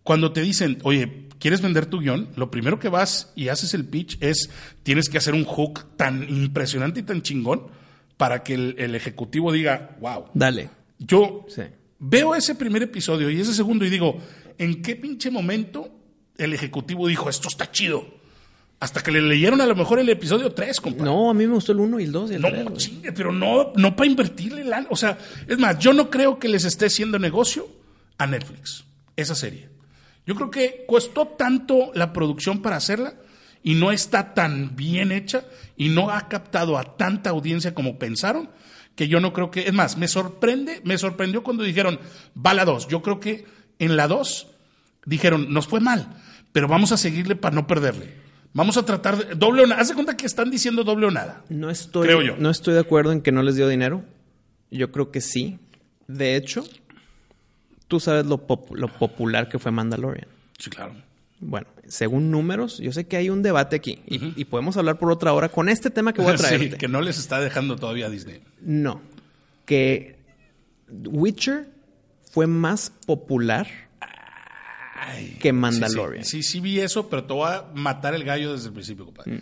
cuando 0.04 0.32
te 0.34 0.42
dicen, 0.42 0.80
oye, 0.82 1.28
¿quieres 1.38 1.62
vender 1.62 1.86
tu 1.86 2.00
guion? 2.00 2.30
Lo 2.36 2.50
primero 2.50 2.80
que 2.80 2.90
vas 2.90 3.32
y 3.36 3.50
haces 3.50 3.76
el 3.76 3.86
pitch 3.86 4.18
es, 4.20 4.50
tienes 4.82 5.10
que 5.10 5.20
hacer 5.20 5.36
un 5.36 5.46
hook 5.46 5.96
tan 5.96 6.24
impresionante 6.28 7.02
y 7.02 7.04
tan 7.04 7.22
chingón 7.22 7.68
para 8.18 8.42
que 8.42 8.56
el, 8.56 8.76
el 8.80 8.96
ejecutivo 8.96 9.52
diga, 9.52 9.96
wow. 10.02 10.26
Dale. 10.34 10.70
Yo 10.98 11.46
Sí. 11.50 11.62
veo 12.00 12.34
ese 12.34 12.56
primer 12.56 12.82
episodio 12.82 13.30
y 13.30 13.40
ese 13.40 13.54
segundo 13.54 13.86
y 13.86 13.90
digo, 13.92 14.18
¿en 14.58 14.82
qué 14.82 14.96
pinche 14.96 15.30
momento 15.30 15.88
el 16.38 16.54
ejecutivo 16.54 17.08
dijo, 17.08 17.30
esto 17.30 17.48
está 17.48 17.72
chido? 17.72 18.21
Hasta 18.82 19.02
que 19.04 19.12
le 19.12 19.22
leyeron 19.22 19.62
a 19.62 19.68
lo 19.68 19.76
mejor 19.76 20.00
el 20.00 20.10
episodio 20.10 20.52
3, 20.54 20.82
compadre. 20.82 21.06
No, 21.06 21.30
a 21.30 21.36
mí 21.36 21.46
me 21.46 21.54
gustó 21.54 21.72
el 21.72 21.80
1 21.82 22.00
y 22.00 22.04
el 22.06 22.12
2 22.12 22.32
y 22.32 22.34
el 22.34 22.42
No, 22.42 22.50
3. 22.50 22.74
chingue, 22.78 23.12
pero 23.14 23.32
no, 23.32 23.72
no 23.76 23.96
para 23.96 24.10
invertirle 24.10 24.64
lana. 24.64 24.88
O 24.90 24.96
sea, 24.96 25.20
es 25.48 25.60
más, 25.60 25.78
yo 25.78 25.94
no 25.94 26.10
creo 26.10 26.40
que 26.40 26.50
les 26.50 26.66
esté 26.66 26.88
haciendo 26.88 27.20
negocio 27.20 27.70
a 28.18 28.26
Netflix, 28.26 28.84
esa 29.16 29.36
serie. 29.36 29.70
Yo 30.26 30.34
creo 30.34 30.50
que 30.50 30.84
costó 30.88 31.28
tanto 31.28 31.92
la 31.94 32.12
producción 32.12 32.64
para 32.64 32.78
hacerla 32.78 33.14
y 33.62 33.76
no 33.76 33.92
está 33.92 34.34
tan 34.34 34.76
bien 34.76 35.12
hecha 35.12 35.44
y 35.78 35.90
no 35.90 36.10
ha 36.10 36.28
captado 36.28 36.76
a 36.80 36.98
tanta 36.98 37.30
audiencia 37.30 37.76
como 37.76 38.00
pensaron, 38.00 38.50
que 38.96 39.08
yo 39.08 39.20
no 39.20 39.32
creo 39.32 39.52
que, 39.52 39.68
es 39.68 39.74
más, 39.74 39.96
me 39.98 40.08
sorprende, 40.08 40.82
me 40.86 40.98
sorprendió 40.98 41.44
cuando 41.44 41.64
dijeron, 41.64 42.00
va 42.36 42.56
la 42.56 42.66
2. 42.66 42.88
Yo 42.88 43.04
creo 43.04 43.20
que 43.20 43.46
en 43.78 43.96
la 43.96 44.08
2 44.08 44.48
dijeron, 45.06 45.54
nos 45.54 45.68
fue 45.68 45.82
mal, 45.82 46.08
pero 46.52 46.68
vamos 46.68 46.92
a 46.92 46.98
seguirle 46.98 47.36
para 47.36 47.54
no 47.54 47.68
perderle. 47.68 48.21
Vamos 48.54 48.76
a 48.78 48.84
tratar 48.84 49.18
de 49.18 49.36
doble 49.36 49.64
o 49.64 49.68
nada. 49.68 49.82
Haz 49.82 49.90
de 49.90 49.94
cuenta 49.96 50.18
que 50.18 50.26
están 50.26 50.50
diciendo 50.52 50.84
doble 50.84 51.08
o 51.08 51.12
nada. 51.12 51.44
No 51.50 51.70
estoy, 51.70 52.08
Creo 52.08 52.22
yo. 52.22 52.36
no 52.38 52.50
estoy 52.50 52.74
de 52.74 52.82
acuerdo 52.82 53.12
en 53.12 53.22
que 53.22 53.32
no 53.32 53.44
les 53.44 53.56
dio 53.56 53.68
dinero. 53.68 54.04
Yo 54.70 54.92
creo 54.92 55.12
que 55.12 55.22
sí. 55.22 55.58
De 56.08 56.36
hecho, 56.36 56.64
tú 57.88 58.00
sabes 58.00 58.26
lo, 58.26 58.40
pop- 58.48 58.72
lo 58.76 58.88
popular 58.90 59.48
que 59.48 59.58
fue 59.60 59.72
Mandalorian. 59.72 60.28
Sí, 60.58 60.70
claro. 60.70 60.96
Bueno, 61.40 61.68
según 61.88 62.30
números, 62.30 62.78
yo 62.78 62.92
sé 62.92 63.08
que 63.08 63.18
hay 63.18 63.30
un 63.30 63.42
debate 63.42 63.76
aquí 63.78 64.02
y, 64.06 64.40
y 64.40 64.46
podemos 64.46 64.78
hablar 64.78 65.00
por 65.00 65.12
otra 65.12 65.34
hora 65.34 65.50
con 65.50 65.70
este 65.70 65.90
tema 65.90 66.14
que 66.14 66.22
voy 66.22 66.34
a 66.34 66.38
Sí, 66.38 66.44
traerte. 66.44 66.78
que 66.78 66.88
no 66.88 67.02
les 67.02 67.18
está 67.18 67.40
dejando 67.40 67.78
todavía 67.78 68.10
Disney. 68.10 68.42
No, 68.62 69.02
que 69.66 70.18
Witcher 71.06 71.68
fue 72.32 72.48
más 72.48 72.92
popular 73.06 73.68
que 75.40 75.52
Mandalorian. 75.54 76.24
Sí, 76.26 76.42
sí, 76.42 76.44
sí, 76.44 76.52
sí 76.54 76.60
vi 76.60 76.80
eso, 76.80 77.10
pero 77.10 77.24
te 77.26 77.34
voy 77.34 77.50
a 77.52 77.66
matar 77.74 78.14
el 78.16 78.24
gallo 78.24 78.54
desde 78.54 78.68
el 78.68 78.74
principio, 78.74 79.06
compadre. 79.06 79.42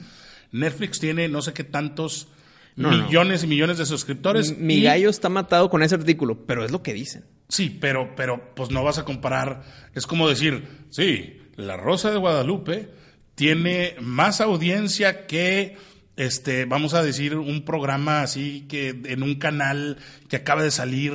Netflix 0.51 0.99
tiene 0.99 1.27
no 1.29 1.41
sé 1.41 1.53
qué 1.53 1.63
tantos 1.63 2.27
Mm. 2.75 2.81
No. 2.81 2.91
millones 2.91 3.43
y 3.43 3.47
millones 3.47 3.77
de 3.77 3.85
suscriptores. 3.85 4.57
Mi 4.57 4.75
y- 4.75 4.83
gallo 4.83 5.09
está 5.09 5.27
matado 5.27 5.69
con 5.69 5.83
ese 5.83 5.95
artículo, 5.95 6.45
pero 6.45 6.63
es 6.63 6.71
lo 6.71 6.81
que 6.81 6.93
dicen. 6.93 7.25
Sí, 7.49 7.77
pero, 7.81 8.15
pero 8.15 8.53
pues 8.55 8.69
no 8.71 8.83
vas 8.85 8.97
a 8.99 9.03
comparar. 9.03 9.63
Es 9.95 10.07
como 10.07 10.29
decir, 10.29 10.63
sí, 10.89 11.41
La 11.57 11.75
Rosa 11.75 12.09
de 12.09 12.17
Guadalupe 12.19 12.87
tiene 13.35 13.95
más 13.99 14.39
audiencia 14.39 15.25
que, 15.27 15.75
este, 16.15 16.63
vamos 16.65 16.93
a 16.93 17.03
decir, 17.03 17.35
un 17.35 17.65
programa 17.65 18.21
así 18.21 18.65
que 18.69 18.89
en 19.05 19.23
un 19.23 19.35
canal 19.35 19.97
que 20.29 20.37
acaba 20.37 20.63
de 20.63 20.71
salir, 20.71 21.11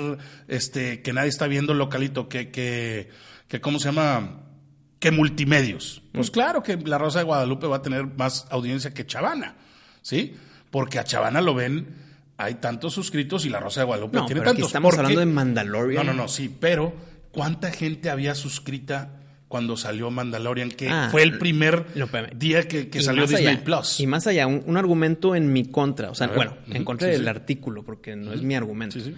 este, 0.48 1.00
que 1.00 1.12
nadie 1.14 1.30
está 1.30 1.46
viendo 1.46 1.72
localito, 1.72 2.28
que, 2.28 2.50
que, 2.50 3.08
que 3.55 3.60
¿cómo 3.60 3.78
se 3.78 3.85
llama? 3.85 4.40
Que 4.98 5.12
multimedios. 5.12 6.02
Pues 6.12 6.32
claro 6.32 6.60
que 6.64 6.76
La 6.76 6.98
Rosa 6.98 7.20
de 7.20 7.24
Guadalupe 7.24 7.68
va 7.68 7.76
a 7.76 7.82
tener 7.82 8.05
más 8.05 8.48
audiencia 8.51 8.93
que 8.93 9.06
Chavana, 9.06 9.55
¿sí? 10.02 10.35
Porque 10.72 10.98
a 10.98 11.05
Chavana 11.05 11.40
lo 11.40 11.55
ven, 11.55 11.86
hay 12.36 12.55
tantos 12.55 12.94
suscritos 12.94 13.44
y 13.47 13.51
La 13.51 13.60
Rosa 13.60 13.82
de 13.82 13.86
Guadalupe 13.86 14.16
No, 14.18 14.26
tiene 14.26 14.40
pero 14.40 14.51
aquí 14.51 14.56
tantos. 14.59 14.70
estamos 14.70 14.90
¿Por 14.90 14.98
hablando 15.05 15.20
de 15.20 15.26
Mandalorian. 15.26 16.05
No, 16.05 16.12
no, 16.12 16.22
no, 16.22 16.28
sí, 16.28 16.52
pero 16.59 16.94
¿cuánta 17.31 17.70
gente 17.70 18.10
había 18.10 18.35
suscrita 18.35 19.20
cuando 19.47 19.76
salió 19.76 20.10
Mandalorian? 20.10 20.70
Que 20.72 20.89
Ah, 20.89 21.09
fue 21.12 21.22
el 21.22 21.39
primer 21.39 21.86
no, 21.94 22.09
día 22.35 22.66
que, 22.66 22.90
salió 23.02 23.24
Disney 23.28 23.47
allá, 23.47 23.62
Plus. 23.62 24.01
Y 24.01 24.09
más 24.09 24.26
allá, 24.26 24.48
un, 24.48 24.64
un 24.66 24.76
argumento 24.76 25.36
en 25.36 25.52
mi 25.52 25.66
contra. 25.66 26.10
O 26.10 26.16
sea, 26.16 26.26
ver. 26.26 26.36
bueno, 26.36 26.56
en 26.72 26.85
contra 26.85 27.06
sí, 27.06 27.12
del 27.12 27.22
sí. 27.22 27.28
artículo, 27.28 27.85
porque 27.85 28.16
no 28.16 28.32
es 28.32 28.43
mi 28.43 28.56
argumento. 28.56 28.98
Sí, 28.98 29.05
sí. 29.05 29.14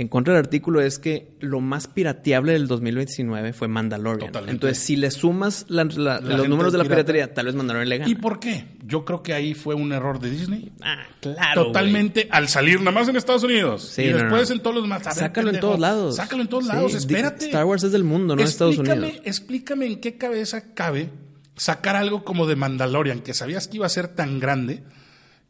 En 0.00 0.06
contra 0.06 0.32
del 0.34 0.44
artículo 0.44 0.80
es 0.80 1.00
que 1.00 1.32
lo 1.40 1.60
más 1.60 1.88
pirateable 1.88 2.52
del 2.52 2.68
2019 2.68 3.52
fue 3.52 3.66
Mandalorian. 3.66 4.28
Totalmente. 4.30 4.52
Entonces, 4.52 4.78
si 4.78 4.94
le 4.94 5.10
sumas 5.10 5.66
la- 5.68 5.82
la- 5.86 6.20
los 6.20 6.48
números 6.48 6.70
de 6.72 6.78
la 6.78 6.84
pirata. 6.84 7.02
piratería, 7.02 7.34
tal 7.34 7.46
vez 7.46 7.56
Mandalorian 7.56 7.88
le 7.88 7.98
gana. 7.98 8.08
¿Y 8.10 8.14
por 8.14 8.38
qué? 8.38 8.66
Yo 8.86 9.04
creo 9.04 9.24
que 9.24 9.34
ahí 9.34 9.54
fue 9.54 9.74
un 9.74 9.92
error 9.92 10.20
de 10.20 10.30
Disney. 10.30 10.70
Ah, 10.82 11.04
claro. 11.20 11.64
Totalmente 11.66 12.28
al 12.30 12.46
salir 12.46 12.78
nada 12.78 12.92
más 12.92 13.08
en 13.08 13.16
Estados 13.16 13.42
Unidos. 13.42 13.82
Sí, 13.92 14.02
y 14.04 14.10
no, 14.12 14.18
después 14.18 14.48
no. 14.50 14.54
en 14.54 14.62
todos 14.62 14.76
los 14.76 14.86
más. 14.86 15.04
A 15.04 15.10
ver, 15.10 15.18
Sácalo 15.18 15.50
en 15.50 15.58
todos 15.58 15.80
lados. 15.80 16.14
Sácalo 16.14 16.42
en 16.42 16.48
todos 16.48 16.64
Sí, 16.66 16.70
lados, 16.72 16.94
espérate. 16.94 17.46
Star 17.46 17.64
Wars 17.64 17.82
es 17.82 17.90
del 17.90 18.04
mundo, 18.04 18.36
no 18.36 18.42
de 18.42 18.48
Estados 18.48 18.76
Explícame- 18.78 18.98
Unidos. 19.08 19.20
Explícame 19.24 19.86
en 19.86 20.00
qué 20.00 20.16
cabeza 20.16 20.74
cabe 20.74 21.10
sacar 21.56 21.96
algo 21.96 22.22
como 22.22 22.46
de 22.46 22.54
Mandalorian, 22.54 23.18
que 23.18 23.34
sabías 23.34 23.66
que 23.66 23.78
iba 23.78 23.86
a 23.86 23.88
ser 23.90 24.06
tan 24.06 24.38
grande, 24.38 24.84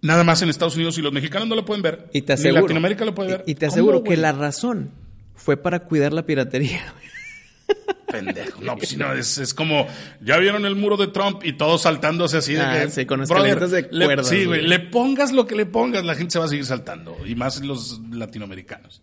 nada 0.02 0.24
más 0.24 0.42
en 0.42 0.48
Estados 0.48 0.76
Unidos 0.76 0.96
y 0.98 1.02
los 1.02 1.12
mexicanos 1.12 1.48
no 1.48 1.54
lo 1.54 1.64
pueden 1.64 1.82
ver. 1.82 2.08
Y 2.12 2.22
te 2.22 2.32
Ni 2.34 2.40
aseguro, 2.40 2.62
Latinoamérica 2.62 3.04
lo 3.04 3.14
puede 3.14 3.30
ver. 3.32 3.44
Y, 3.46 3.54
te 3.54 3.66
¿Cómo, 3.66 3.72
aseguro 3.72 4.02
que 4.04 4.16
la 4.16 4.32
razón 4.32 4.90
fue 5.34 5.56
para 5.56 5.80
cuidar 5.80 6.12
la 6.12 6.24
piratería. 6.26 6.94
Pendejo. 8.10 8.62
No, 8.62 8.74
pues 8.76 8.88
si 8.88 8.96
no, 8.96 9.12
es, 9.12 9.36
es 9.36 9.52
como, 9.52 9.86
ya 10.22 10.38
vieron 10.38 10.64
el 10.64 10.74
muro 10.76 10.96
de 10.96 11.08
Trump 11.08 11.42
y 11.44 11.52
todos 11.52 11.82
saltándose 11.82 12.38
así 12.38 12.54
de 12.54 12.60
Ah, 12.62 12.80
que. 12.84 12.90
sí, 12.90 13.04
con 13.04 13.22
brother, 13.24 13.68
de 13.68 13.88
le- 13.90 14.24
Sí, 14.24 14.36
güey, 14.36 14.46
güey. 14.46 14.66
le 14.66 14.78
pongas 14.78 15.30
lo 15.32 15.46
que 15.46 15.54
le 15.54 15.66
pongas, 15.66 16.04
la 16.06 16.14
gente 16.14 16.32
se 16.32 16.38
va 16.38 16.46
a 16.46 16.48
seguir 16.48 16.64
saltando. 16.64 17.16
Y 17.26 17.34
más 17.34 17.62
los 17.62 18.00
latinoamericanos. 18.10 19.02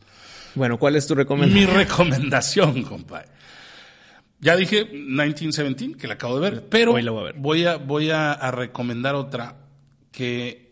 Bueno, 0.56 0.80
¿cuál 0.80 0.96
es 0.96 1.06
tu 1.06 1.14
recomendación? 1.14 1.70
Mi 1.70 1.72
recomendación, 1.78 2.82
compadre. 2.90 3.28
Ya 4.40 4.56
dije 4.56 4.86
1917, 4.86 5.98
que 6.00 6.08
la 6.08 6.16
acabo 6.16 6.40
de 6.40 6.50
ver, 6.50 6.64
pero 6.68 6.94
Hoy 6.94 7.04
la 7.04 7.12
voy 7.12 7.22
a 7.22 7.24
ver. 7.26 7.36
voy 7.38 7.66
a, 7.66 7.76
voy 7.78 8.10
a, 8.10 8.32
a 8.34 8.50
recomendar 8.52 9.14
otra 9.14 9.56
que 10.12 10.65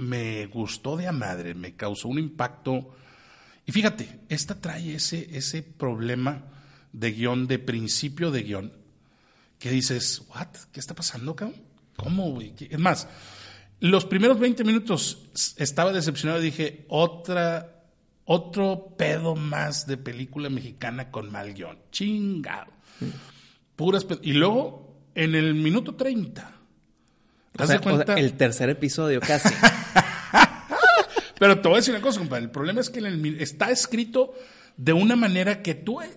me 0.00 0.46
gustó 0.46 0.96
de 0.96 1.06
a 1.06 1.12
madre, 1.12 1.54
me 1.54 1.76
causó 1.76 2.08
un 2.08 2.18
impacto. 2.18 2.96
Y 3.66 3.72
fíjate, 3.72 4.20
esta 4.28 4.60
trae 4.60 4.94
ese, 4.94 5.36
ese 5.36 5.62
problema 5.62 6.44
de 6.92 7.12
guion, 7.12 7.46
de 7.46 7.58
principio 7.58 8.30
de 8.30 8.42
guion, 8.42 8.72
que 9.58 9.70
dices, 9.70 10.22
¿what? 10.34 10.48
¿Qué 10.72 10.80
está 10.80 10.94
pasando, 10.94 11.36
cabrón? 11.36 11.60
¿Cómo, 11.96 12.30
güey? 12.32 12.54
¿Qué- 12.54 12.68
Es 12.70 12.78
más, 12.78 13.06
los 13.80 14.06
primeros 14.06 14.38
20 14.38 14.64
minutos 14.64 15.28
estaba 15.58 15.92
decepcionado 15.92 16.40
y 16.40 16.44
dije, 16.46 16.86
otra, 16.88 17.84
otro 18.24 18.94
pedo 18.96 19.36
más 19.36 19.86
de 19.86 19.98
película 19.98 20.48
mexicana 20.48 21.10
con 21.10 21.30
mal 21.30 21.52
guion. 21.54 21.78
Chingado. 21.92 22.72
Puras 23.76 24.06
Y 24.22 24.32
luego, 24.32 25.02
en 25.14 25.34
el 25.34 25.54
minuto 25.54 25.94
30, 25.94 26.42
¿te 26.42 26.54
O 27.60 27.66
das 27.66 27.68
sea, 27.68 27.78
de 27.78 27.82
cuenta? 27.82 28.12
o 28.12 28.16
sea, 28.16 28.24
el 28.24 28.32
tercer 28.34 28.68
episodio 28.70 29.20
casi. 29.20 29.48
Pero 31.38 31.58
te 31.60 31.68
voy 31.68 31.76
a 31.76 31.80
decir 31.80 31.94
una 31.94 32.02
cosa, 32.02 32.18
compadre. 32.18 32.44
El 32.44 32.50
problema 32.50 32.80
es 32.80 32.90
que 32.90 33.00
está 33.40 33.70
escrito 33.70 34.34
de 34.76 34.92
una 34.92 35.16
manera 35.16 35.62
que 35.62 35.74
tú, 35.74 36.02
eh, 36.02 36.10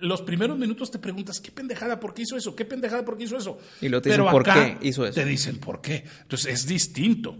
los 0.00 0.22
primeros 0.22 0.58
minutos 0.58 0.90
te 0.90 0.98
preguntas, 0.98 1.40
¿qué 1.40 1.50
pendejada? 1.50 2.00
¿Por 2.00 2.14
qué 2.14 2.22
hizo 2.22 2.36
eso? 2.36 2.56
¿Qué 2.56 2.64
pendejada? 2.64 3.04
¿Por 3.04 3.18
qué 3.18 3.24
hizo 3.24 3.36
eso? 3.36 3.58
Y 3.80 3.88
luego 3.88 4.02
te 4.02 4.08
dicen, 4.08 4.24
Pero 4.24 4.32
¿por 4.32 4.48
acá 4.48 4.78
qué 4.78 4.88
hizo 4.88 5.06
eso? 5.06 5.14
Te 5.14 5.26
dicen, 5.26 5.58
¿por 5.58 5.80
qué? 5.80 6.04
Entonces 6.22 6.52
es 6.52 6.66
distinto. 6.66 7.36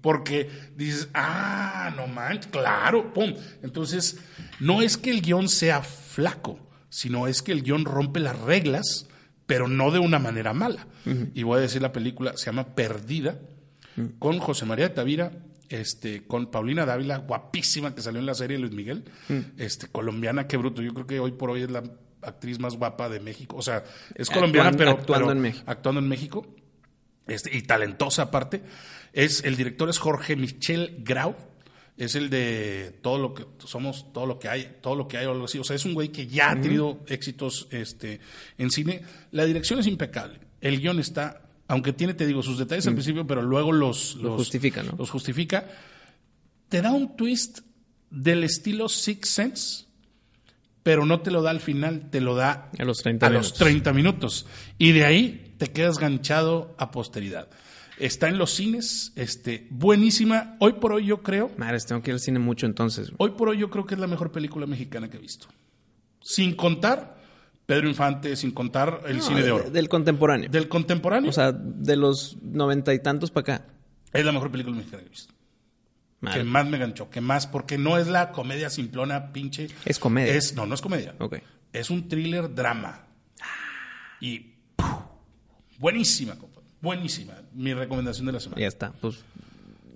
Porque 0.00 0.48
dices, 0.76 1.08
ah, 1.14 1.92
no 1.96 2.06
manches, 2.06 2.46
claro, 2.50 3.12
pum. 3.12 3.34
Entonces, 3.62 4.18
no 4.60 4.82
es 4.82 4.96
que 4.96 5.10
el 5.10 5.20
guion 5.20 5.48
sea 5.48 5.82
flaco, 5.82 6.60
sino 6.88 7.26
es 7.26 7.42
que 7.42 7.52
el 7.52 7.62
guion 7.62 7.84
rompe 7.84 8.20
las 8.20 8.38
reglas, 8.38 9.08
pero 9.46 9.68
no 9.68 9.90
de 9.90 9.98
una 9.98 10.18
manera 10.18 10.52
mala. 10.52 10.86
Y 11.34 11.42
voy 11.42 11.58
a 11.58 11.62
decir 11.62 11.82
la 11.82 11.92
película, 11.92 12.36
se 12.36 12.46
llama 12.46 12.74
Perdida, 12.74 13.38
con 14.18 14.38
José 14.38 14.64
María 14.64 14.88
de 14.88 14.94
Tavira, 14.94 15.32
este, 15.68 16.26
con 16.26 16.50
Paulina 16.50 16.84
Dávila, 16.84 17.18
guapísima 17.18 17.94
que 17.94 18.02
salió 18.02 18.20
en 18.20 18.26
la 18.26 18.34
serie 18.34 18.58
Luis 18.58 18.72
Miguel, 18.72 19.04
este, 19.58 19.88
colombiana, 19.88 20.46
qué 20.46 20.56
bruto. 20.56 20.82
Yo 20.82 20.92
creo 20.94 21.06
que 21.06 21.20
hoy 21.20 21.32
por 21.32 21.50
hoy 21.50 21.62
es 21.62 21.70
la 21.70 21.82
actriz 22.22 22.58
más 22.58 22.76
guapa 22.76 23.08
de 23.08 23.20
México. 23.20 23.56
O 23.56 23.62
sea, 23.62 23.84
es 24.14 24.30
colombiana, 24.30 24.72
pero 24.72 24.90
actuando 24.90 25.26
pero 25.26 25.32
en 25.32 25.40
México. 25.40 25.64
actuando 25.66 26.00
en 26.00 26.08
México. 26.08 26.46
Este, 27.26 27.56
y 27.56 27.62
talentosa 27.62 28.22
aparte. 28.22 28.62
Es, 29.12 29.44
el 29.44 29.56
director 29.56 29.88
es 29.88 29.98
Jorge 29.98 30.36
Michel 30.36 30.96
Grau. 31.04 31.36
Es 31.96 32.16
el 32.16 32.28
de 32.28 32.98
todo 33.02 33.18
lo 33.18 33.34
que 33.34 33.46
somos, 33.66 34.12
todo 34.12 34.26
lo 34.26 34.38
que 34.38 34.48
hay, 34.48 34.78
todo 34.80 34.96
lo 34.96 35.06
que 35.06 35.16
hay 35.16 35.26
o 35.26 35.30
algo 35.30 35.44
así. 35.44 35.58
O 35.58 35.64
sea, 35.64 35.76
es 35.76 35.84
un 35.84 35.94
güey 35.94 36.08
que 36.08 36.26
ya 36.26 36.50
ha 36.50 36.60
tenido 36.60 36.98
éxitos 37.06 37.68
este, 37.70 38.20
en 38.58 38.70
cine. 38.70 39.02
La 39.30 39.44
dirección 39.44 39.78
es 39.78 39.86
impecable. 39.86 40.40
El 40.60 40.80
guion 40.80 40.98
está, 40.98 41.42
aunque 41.68 41.92
tiene, 41.92 42.14
te 42.14 42.26
digo, 42.26 42.42
sus 42.42 42.58
detalles 42.58 42.86
al 42.88 42.94
principio, 42.94 43.26
pero 43.26 43.42
luego 43.42 43.70
los, 43.70 44.16
Lo 44.16 44.30
los 44.30 44.36
justifica, 44.38 44.82
¿no? 44.82 44.94
Los 44.98 45.10
justifica. 45.10 45.68
Te 46.68 46.82
da 46.82 46.90
un 46.90 47.16
twist 47.16 47.60
del 48.10 48.42
estilo 48.42 48.88
Six 48.88 49.28
Sense, 49.28 49.84
pero 50.82 51.06
no 51.06 51.20
te 51.20 51.30
lo 51.30 51.42
da 51.42 51.50
al 51.50 51.60
final, 51.60 52.10
te 52.10 52.20
lo 52.20 52.34
da 52.34 52.70
A 52.78 52.84
los 52.84 53.02
30 53.02 53.26
a 53.26 53.30
minutos. 53.30 53.50
los 53.50 53.58
30 53.58 53.92
minutos. 53.92 54.46
Y 54.78 54.92
de 54.92 55.04
ahí 55.04 55.54
te 55.58 55.68
quedas 55.68 55.98
ganchado 55.98 56.74
a 56.76 56.90
posteridad. 56.90 57.48
Está 57.98 58.28
en 58.28 58.38
los 58.38 58.50
cines, 58.52 59.12
este, 59.14 59.66
buenísima. 59.70 60.56
Hoy 60.58 60.74
por 60.74 60.92
hoy 60.92 61.06
yo 61.06 61.22
creo, 61.22 61.50
Madres, 61.56 61.86
tengo 61.86 62.02
que 62.02 62.10
ir 62.10 62.14
al 62.14 62.20
cine 62.20 62.38
mucho 62.40 62.66
entonces. 62.66 63.12
hoy 63.18 63.30
por 63.30 63.48
hoy 63.50 63.58
yo 63.58 63.70
creo 63.70 63.86
que 63.86 63.94
es 63.94 64.00
la 64.00 64.06
mejor 64.08 64.32
película 64.32 64.66
mexicana 64.66 65.08
que 65.08 65.16
he 65.16 65.20
visto. 65.20 65.46
Sin 66.20 66.56
contar 66.56 67.22
Pedro 67.66 67.88
Infante, 67.88 68.34
sin 68.36 68.50
contar 68.50 69.02
el 69.06 69.18
No, 69.18 69.22
cine 69.22 69.42
de 69.42 69.52
oro. 69.52 69.70
Del 69.70 69.88
contemporáneo. 69.88 70.50
Del 70.50 70.68
contemporáneo, 70.68 71.30
O 71.30 71.32
sea, 71.32 71.52
de 71.52 71.96
los 71.96 72.36
noventa 72.42 72.92
y 72.94 72.98
tantos 73.00 73.30
para 73.30 73.54
acá. 73.54 73.66
es 74.12 74.24
la 74.24 74.32
mejor 74.32 74.50
película 74.50 74.76
mexicana 74.76 75.02
que 75.02 75.06
he 75.06 75.10
visto. 75.10 75.32
Madre. 76.20 76.38
Que 76.40 76.44
más 76.44 76.66
me 76.66 76.78
ganchó, 76.78 77.10
que 77.10 77.20
más, 77.20 77.46
porque 77.46 77.76
no 77.78 77.98
es 77.98 78.06
la 78.08 78.32
comedia 78.32 78.70
simplona, 78.70 79.32
pinche. 79.32 79.68
Es 79.84 79.98
comedia. 79.98 80.34
Es, 80.34 80.54
no, 80.54 80.64
no 80.66 80.74
es 80.74 80.80
comedia. 80.80 81.14
Ok. 81.18 81.36
Es 81.72 81.90
un 81.90 82.08
thriller 82.08 82.54
drama. 82.54 83.04
Y 84.20 84.54
¡puf! 84.76 84.88
buenísima. 85.78 86.36
Buenísima. 86.84 87.32
Mi 87.52 87.74
recomendación 87.74 88.26
de 88.26 88.32
la 88.32 88.40
semana. 88.40 88.60
Ya 88.60 88.68
está. 88.68 88.92
Pues 89.00 89.16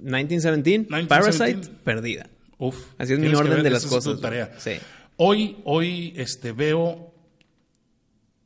1917, 0.00 0.78
1917. 0.92 1.06
Parasite, 1.08 1.74
perdida. 1.84 2.28
Uf. 2.58 2.76
Así 2.98 3.12
es 3.12 3.18
mi 3.20 3.28
orden 3.34 3.54
ver, 3.54 3.62
de 3.62 3.70
las 3.70 3.84
esa 3.84 3.96
es 3.98 4.04
tu 4.04 4.10
cosas. 4.10 4.20
tarea. 4.20 4.52
Sí. 4.58 4.72
Hoy, 5.16 5.58
hoy 5.64 6.12
este, 6.16 6.52
veo 6.52 7.14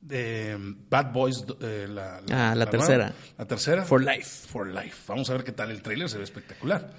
de 0.01 0.57
Bad 0.91 1.13
Boys, 1.13 1.45
eh, 1.61 1.87
la, 1.89 2.21
Ah, 2.31 2.55
la 2.55 2.67
tercera. 2.67 3.13
La 3.39 3.47
tercera. 3.47 3.85
For 3.85 4.03
Life. 4.03 4.49
For 4.49 4.67
Life. 4.67 4.97
Vamos 5.07 5.31
a 5.31 5.35
ver 5.35 5.45
qué 5.45 5.53
tal. 5.53 5.71
El 5.71 5.81
trailer 5.83 6.09
se 6.09 6.19
ve 6.19 6.25
espectacular. 6.25 6.91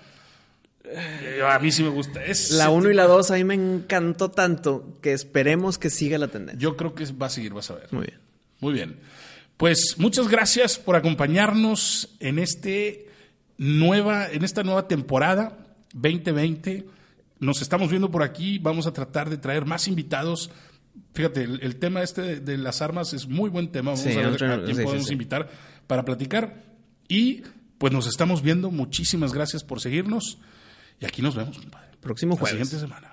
Eh, 0.86 1.41
A 1.48 1.60
mí 1.60 1.72
sí 1.72 1.84
me 1.84 1.90
gusta. 1.90 2.24
Es, 2.24 2.52
La 2.52 2.70
1 2.70 2.90
y 2.91 2.94
la 2.94 3.06
2 3.06 3.32
a 3.32 3.36
mí 3.36 3.44
me 3.44 3.53
encantó 3.56 4.32
tanto 4.32 4.98
que 5.02 5.14
esperemos 5.14 5.78
que 5.78 5.90
siga 5.90 6.18
la 6.18 6.28
tendencia. 6.30 6.60
Yo 6.60 6.78
creo 6.78 6.94
que 6.95 7.06
va 7.14 7.28
a 7.28 7.30
seguir, 7.30 7.53
vas 7.53 7.70
a 7.72 7.76
ver. 7.76 7.88
Muy 7.91 8.06
bien. 8.07 8.20
Muy 8.60 8.74
bien. 8.74 8.99
Pues 9.64 9.95
muchas 9.98 10.27
gracias 10.27 10.77
por 10.77 10.98
acompañarnos 10.98 12.10
en 12.19 12.38
este 12.38 13.07
nueva, 13.57 14.27
en 14.30 14.44
esta 14.44 14.61
nueva 14.61 14.90
temporada 14.90 15.57
2020. 15.94 16.85
Nos 17.40 17.61
estamos 17.61 17.90
viendo 17.90 18.11
por 18.11 18.23
aquí. 18.23 18.60
Vamos 18.60 18.88
a 18.88 18.91
tratar 18.91 19.30
de 19.30 19.38
traer 19.38 19.64
más 19.65 19.88
invitados. 19.88 20.52
Fíjate, 21.14 21.44
el, 21.44 21.61
el 21.64 21.77
tema 21.77 22.02
este 22.03 22.22
de, 22.23 22.40
de 22.41 22.57
las 22.57 22.81
armas 22.81 23.14
es 23.14 23.26
muy 23.30 23.49
buen 23.49 23.72
tema. 23.72 23.91
Vamos 23.91 24.02
Sí, 24.03 24.11
a 24.11 24.18
ver 24.18 24.26
otro- 24.34 24.53
a 24.53 24.64
quién 24.65 24.76
sí, 24.76 24.84
podemos 24.84 25.07
sí. 25.07 25.14
invitar 25.14 25.49
para 25.88 26.03
platicar. 26.03 26.61
Y 27.07 27.44
pues 27.77 27.94
nos 27.94 28.06
estamos 28.06 28.41
viendo. 28.41 28.69
Muchísimas 28.69 29.31
gracias 29.34 29.64
por 29.64 29.80
seguirnos. 29.80 30.40
Y 30.99 31.06
aquí 31.06 31.22
nos 31.22 31.35
vemos, 31.35 31.57
compadre. 31.57 31.88
Próximo 32.02 32.34
La 32.35 32.41
jueves. 32.41 32.68
siguiente 32.68 32.85
semana. 32.85 33.12